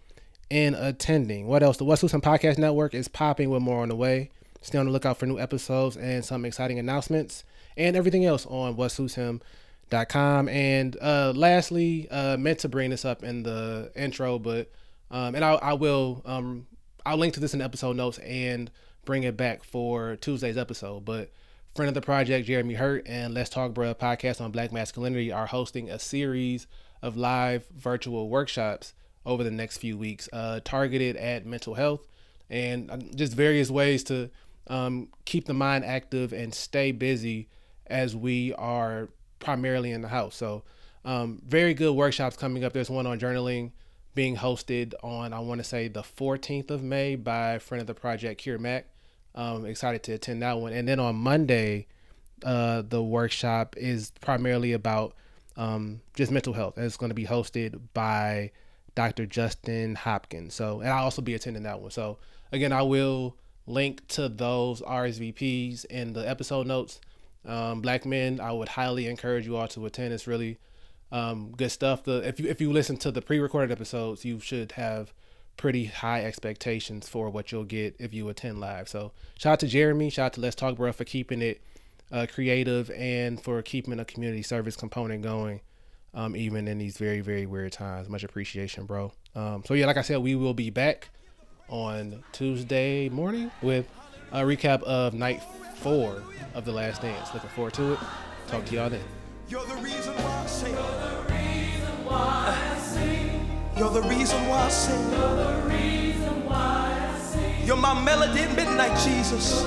in 0.49 0.75
attending. 0.75 1.47
What 1.47 1.63
else? 1.63 1.77
The 1.77 1.85
West 1.85 2.01
Houston 2.01 2.21
Podcast 2.21 2.59
Network 2.59 2.95
is 2.95 3.09
popping 3.09 3.51
with 3.51 3.63
more 3.63 3.83
on 3.83 3.89
the 3.89 3.97
way. 3.97 4.31
Stay 4.63 4.79
on 4.79 4.87
the 4.87 4.93
lookout 4.93 5.19
for 5.19 5.27
new 5.27 5.39
episodes 5.39 5.97
and 5.97 6.25
some 6.25 6.45
exciting 6.45 6.79
announcements 6.79 7.45
and 7.77 7.97
everything 7.97 8.25
else 8.25 8.45
on 8.47 8.77
whatsuitshim.com. 8.77 10.49
And 10.49 10.97
uh, 11.01 11.33
lastly, 11.35 12.09
uh, 12.11 12.37
meant 12.37 12.59
to 12.61 12.69
bring 12.69 12.91
this 12.91 13.05
up 13.05 13.23
in 13.23 13.43
the 13.43 13.91
intro, 13.97 14.39
but 14.39 14.71
um, 15.11 15.35
and 15.35 15.45
I, 15.45 15.55
I 15.55 15.73
will 15.73 16.23
um, 16.25 16.67
I'll 17.05 17.17
link 17.17 17.35
to 17.35 17.41
this 17.41 17.53
in 17.53 17.61
the 17.61 17.65
episode 17.65 17.97
notes 17.97 18.19
and 18.19 18.71
bring 19.05 19.23
it 19.23 19.37
back 19.37 19.65
for 19.65 20.17
Tuesday's 20.17 20.57
episode. 20.57 21.05
But 21.05 21.33
friend 21.75 21.89
of 21.89 21.95
the 21.95 22.01
project, 22.01 22.47
Jeremy 22.47 22.75
Hurt 22.75 23.07
and 23.07 23.33
Let's 23.33 23.49
Talk 23.49 23.73
Bruh 23.73 23.95
podcast 23.95 24.41
on 24.41 24.51
Black 24.51 24.73
masculinity 24.73 25.31
are 25.31 25.47
hosting 25.47 25.89
a 25.89 25.99
series 25.99 26.67
of 27.01 27.17
live 27.17 27.67
virtual 27.69 28.29
workshops 28.29 28.93
over 29.25 29.45
the 29.45 29.51
next 29.51 29.79
few 29.79 29.97
weeks, 29.97 30.29
uh, 30.33 30.61
targeted 30.65 31.17
at 31.17 31.47
mental 31.47 31.75
health 31.75 32.07
and 32.49 32.91
um, 32.91 33.01
just 33.15 33.35
various 33.35 33.71
ways 33.71 34.03
to 34.05 34.31
um, 34.67 35.09
keep 35.25 35.45
the 35.45 35.55
mind 35.55 35.85
active 35.85 36.33
and 36.33 36.53
stay 36.53 36.91
busy 36.91 37.49
as 37.87 38.17
we 38.17 38.53
are 38.55 39.09
primarily 39.39 39.93
in 39.93 40.01
the 40.01 40.09
house. 40.09 40.35
So, 40.35 40.65
um, 41.05 41.41
very 41.47 41.73
good 41.73 41.93
workshops 41.95 42.37
coming 42.37 42.65
up. 42.65 42.73
There's 42.73 42.91
one 42.91 43.07
on 43.07 43.19
journaling, 43.21 43.71
being 44.15 44.37
hosted 44.37 44.93
on 45.03 45.33
I 45.33 45.39
want 45.39 45.61
to 45.61 45.65
say 45.65 45.87
the 45.89 46.03
14th 46.03 46.71
of 46.71 46.83
May 46.83 47.15
by 47.15 47.59
friend 47.59 47.81
of 47.81 47.87
the 47.87 47.95
project, 47.95 48.43
Kier 48.43 48.59
Mack. 48.59 48.90
Um, 49.35 49.65
excited 49.65 50.03
to 50.05 50.13
attend 50.13 50.43
that 50.43 50.59
one. 50.59 50.73
And 50.73 50.89
then 50.89 50.99
on 50.99 51.17
Monday, 51.17 51.87
uh, 52.45 52.83
the 52.83 53.03
workshop 53.03 53.77
is 53.77 54.13
primarily 54.21 54.73
about 54.73 55.15
um, 55.57 56.01
just 56.15 56.31
mental 56.31 56.53
health. 56.53 56.77
And 56.77 56.87
It's 56.87 56.97
going 56.97 57.11
to 57.11 57.15
be 57.15 57.27
hosted 57.27 57.81
by 57.95 58.51
Dr. 58.95 59.27
Justin 59.27 59.95
Hopkins. 59.95 60.55
So, 60.55 60.81
and 60.81 60.89
I'll 60.91 61.05
also 61.05 61.23
be 61.23 61.35
attending 61.35 61.63
that 61.65 61.81
one. 61.81 61.91
So, 61.91 62.19
again, 62.53 62.73
I 62.73 62.83
will 62.83 63.37
link 63.67 64.07
to 64.09 64.29
those 64.29 64.81
RSVPs 64.83 65.85
in 65.87 66.13
the 66.13 66.29
episode 66.29 66.67
notes. 66.67 67.01
Um, 67.47 67.81
black 67.81 68.05
men, 68.05 68.41
I 68.41 68.53
would 68.53 68.69
highly 68.69 69.07
encourage 69.07 69.47
you 69.47 69.57
all 69.57 69.69
to 69.69 69.87
attend. 69.87 70.13
It's 70.13 70.27
really 70.27 70.59
um, 71.13 71.53
good 71.57 71.71
stuff. 71.71 72.05
The 72.05 72.27
if 72.27 72.39
you 72.39 72.49
if 72.49 72.61
you 72.61 72.73
listen 72.73 72.97
to 72.99 73.11
the 73.11 73.23
pre-recorded 73.23 73.73
episodes, 73.73 74.25
you 74.25 74.41
should 74.41 74.73
have 74.73 75.13
pretty 75.61 75.85
high 75.85 76.25
expectations 76.25 77.07
for 77.07 77.29
what 77.29 77.53
you'll 77.53 77.65
get 77.65 77.95
if 77.99 78.15
you 78.15 78.27
attend 78.31 78.59
live. 78.59 78.89
So 78.89 79.13
shout 79.39 79.53
out 79.53 79.61
to 79.61 79.69
Jeremy, 79.69 80.09
shout 80.09 80.25
out 80.25 80.33
to 80.33 80.41
Let's 80.41 80.57
Talk 80.57 80.77
Bro 80.77 80.93
for 80.93 81.05
keeping 81.05 81.43
it 81.43 81.61
uh, 82.11 82.27
creative 82.33 82.91
and 82.93 83.39
for 83.39 83.61
keeping 83.61 84.01
a 84.01 84.05
community 84.07 84.43
service 84.43 84.75
component 84.75 85.23
going, 85.23 85.61
um, 86.15 86.35
even 86.35 86.67
in 86.67 86.79
these 86.79 86.97
very 86.97 87.21
very 87.21 87.45
weird 87.45 87.73
times. 87.73 88.09
Much 88.09 88.25
appreciation, 88.25 88.87
bro. 88.87 89.13
Um, 89.35 89.63
so 89.67 89.75
yeah, 89.75 89.85
like 89.85 89.99
I 89.99 90.03
said, 90.03 90.21
we 90.21 90.35
will 90.35 90.55
be 90.55 90.71
back 90.71 91.11
on 91.69 92.25
Tuesday 92.33 93.11
morning 93.11 93.51
with 93.61 93.87
a 94.33 94.41
recap 94.41 94.83
of 94.85 95.13
night 95.13 95.43
four 95.77 96.23
of 96.55 96.65
The 96.65 96.73
Last 96.73 97.03
Dance. 97.03 97.35
Looking 97.35 97.51
forward 97.51 97.75
to 97.75 97.93
it. 97.93 97.99
Talk 98.49 98.65
to 98.65 98.75
y'all 98.75 98.89
then. 98.89 99.05
You're 99.51 99.67
the 99.67 99.75
reason 99.75 100.15
why 100.15 100.43
I 100.43 100.47
sing. 100.47 100.75
You're 103.81 103.89
the 103.89 104.03
reason 104.03 104.47
why 104.47 104.65
I 104.65 104.69
sing. 104.69 105.11
You're 105.11 105.37
the 105.37 105.63
reason 105.67 106.45
why 106.45 107.15
I 107.15 107.19
sing. 107.19 107.67
You're 107.67 107.79
my 107.79 107.99
melody 108.05 108.41
at 108.41 108.55
midnight, 108.55 108.95
Jesus. 109.01 109.63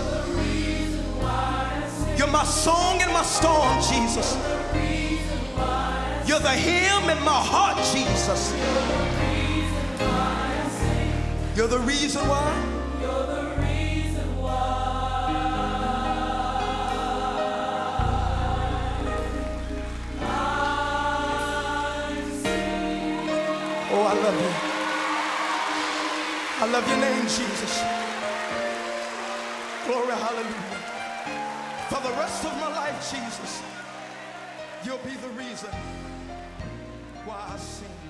You're 2.15 2.27
my 2.27 2.43
song 2.43 3.01
in 3.01 3.11
my 3.11 3.23
storm, 3.23 3.81
Jesus. 3.81 4.37
You're 4.75 4.83
the 6.11 6.27
You're 6.27 6.39
the 6.41 6.49
hymn 6.51 7.09
in 7.09 7.23
my 7.25 7.41
heart, 7.41 7.77
Jesus. 7.91 8.53
You're 8.53 8.69
the 8.69 8.99
reason 9.17 9.97
why 9.97 10.61
I 10.61 10.69
sing. 10.69 11.55
You're 11.55 11.67
the 11.67 11.79
reason 11.79 12.27
why. 12.27 12.72
I 24.13 24.15
love 24.15 24.39
you. 24.41 24.51
I 26.61 26.71
love 26.71 26.87
your 26.87 26.97
name, 26.99 27.23
Jesus. 27.23 27.81
Glory, 29.87 30.13
hallelujah. 30.13 30.77
For 31.89 31.99
the 32.07 32.13
rest 32.21 32.45
of 32.45 32.53
my 32.61 32.67
life, 32.75 33.11
Jesus, 33.11 33.63
you'll 34.83 34.99
be 34.99 35.15
the 35.15 35.29
reason 35.29 35.71
why 37.25 37.53
I 37.53 37.57
sing. 37.57 38.02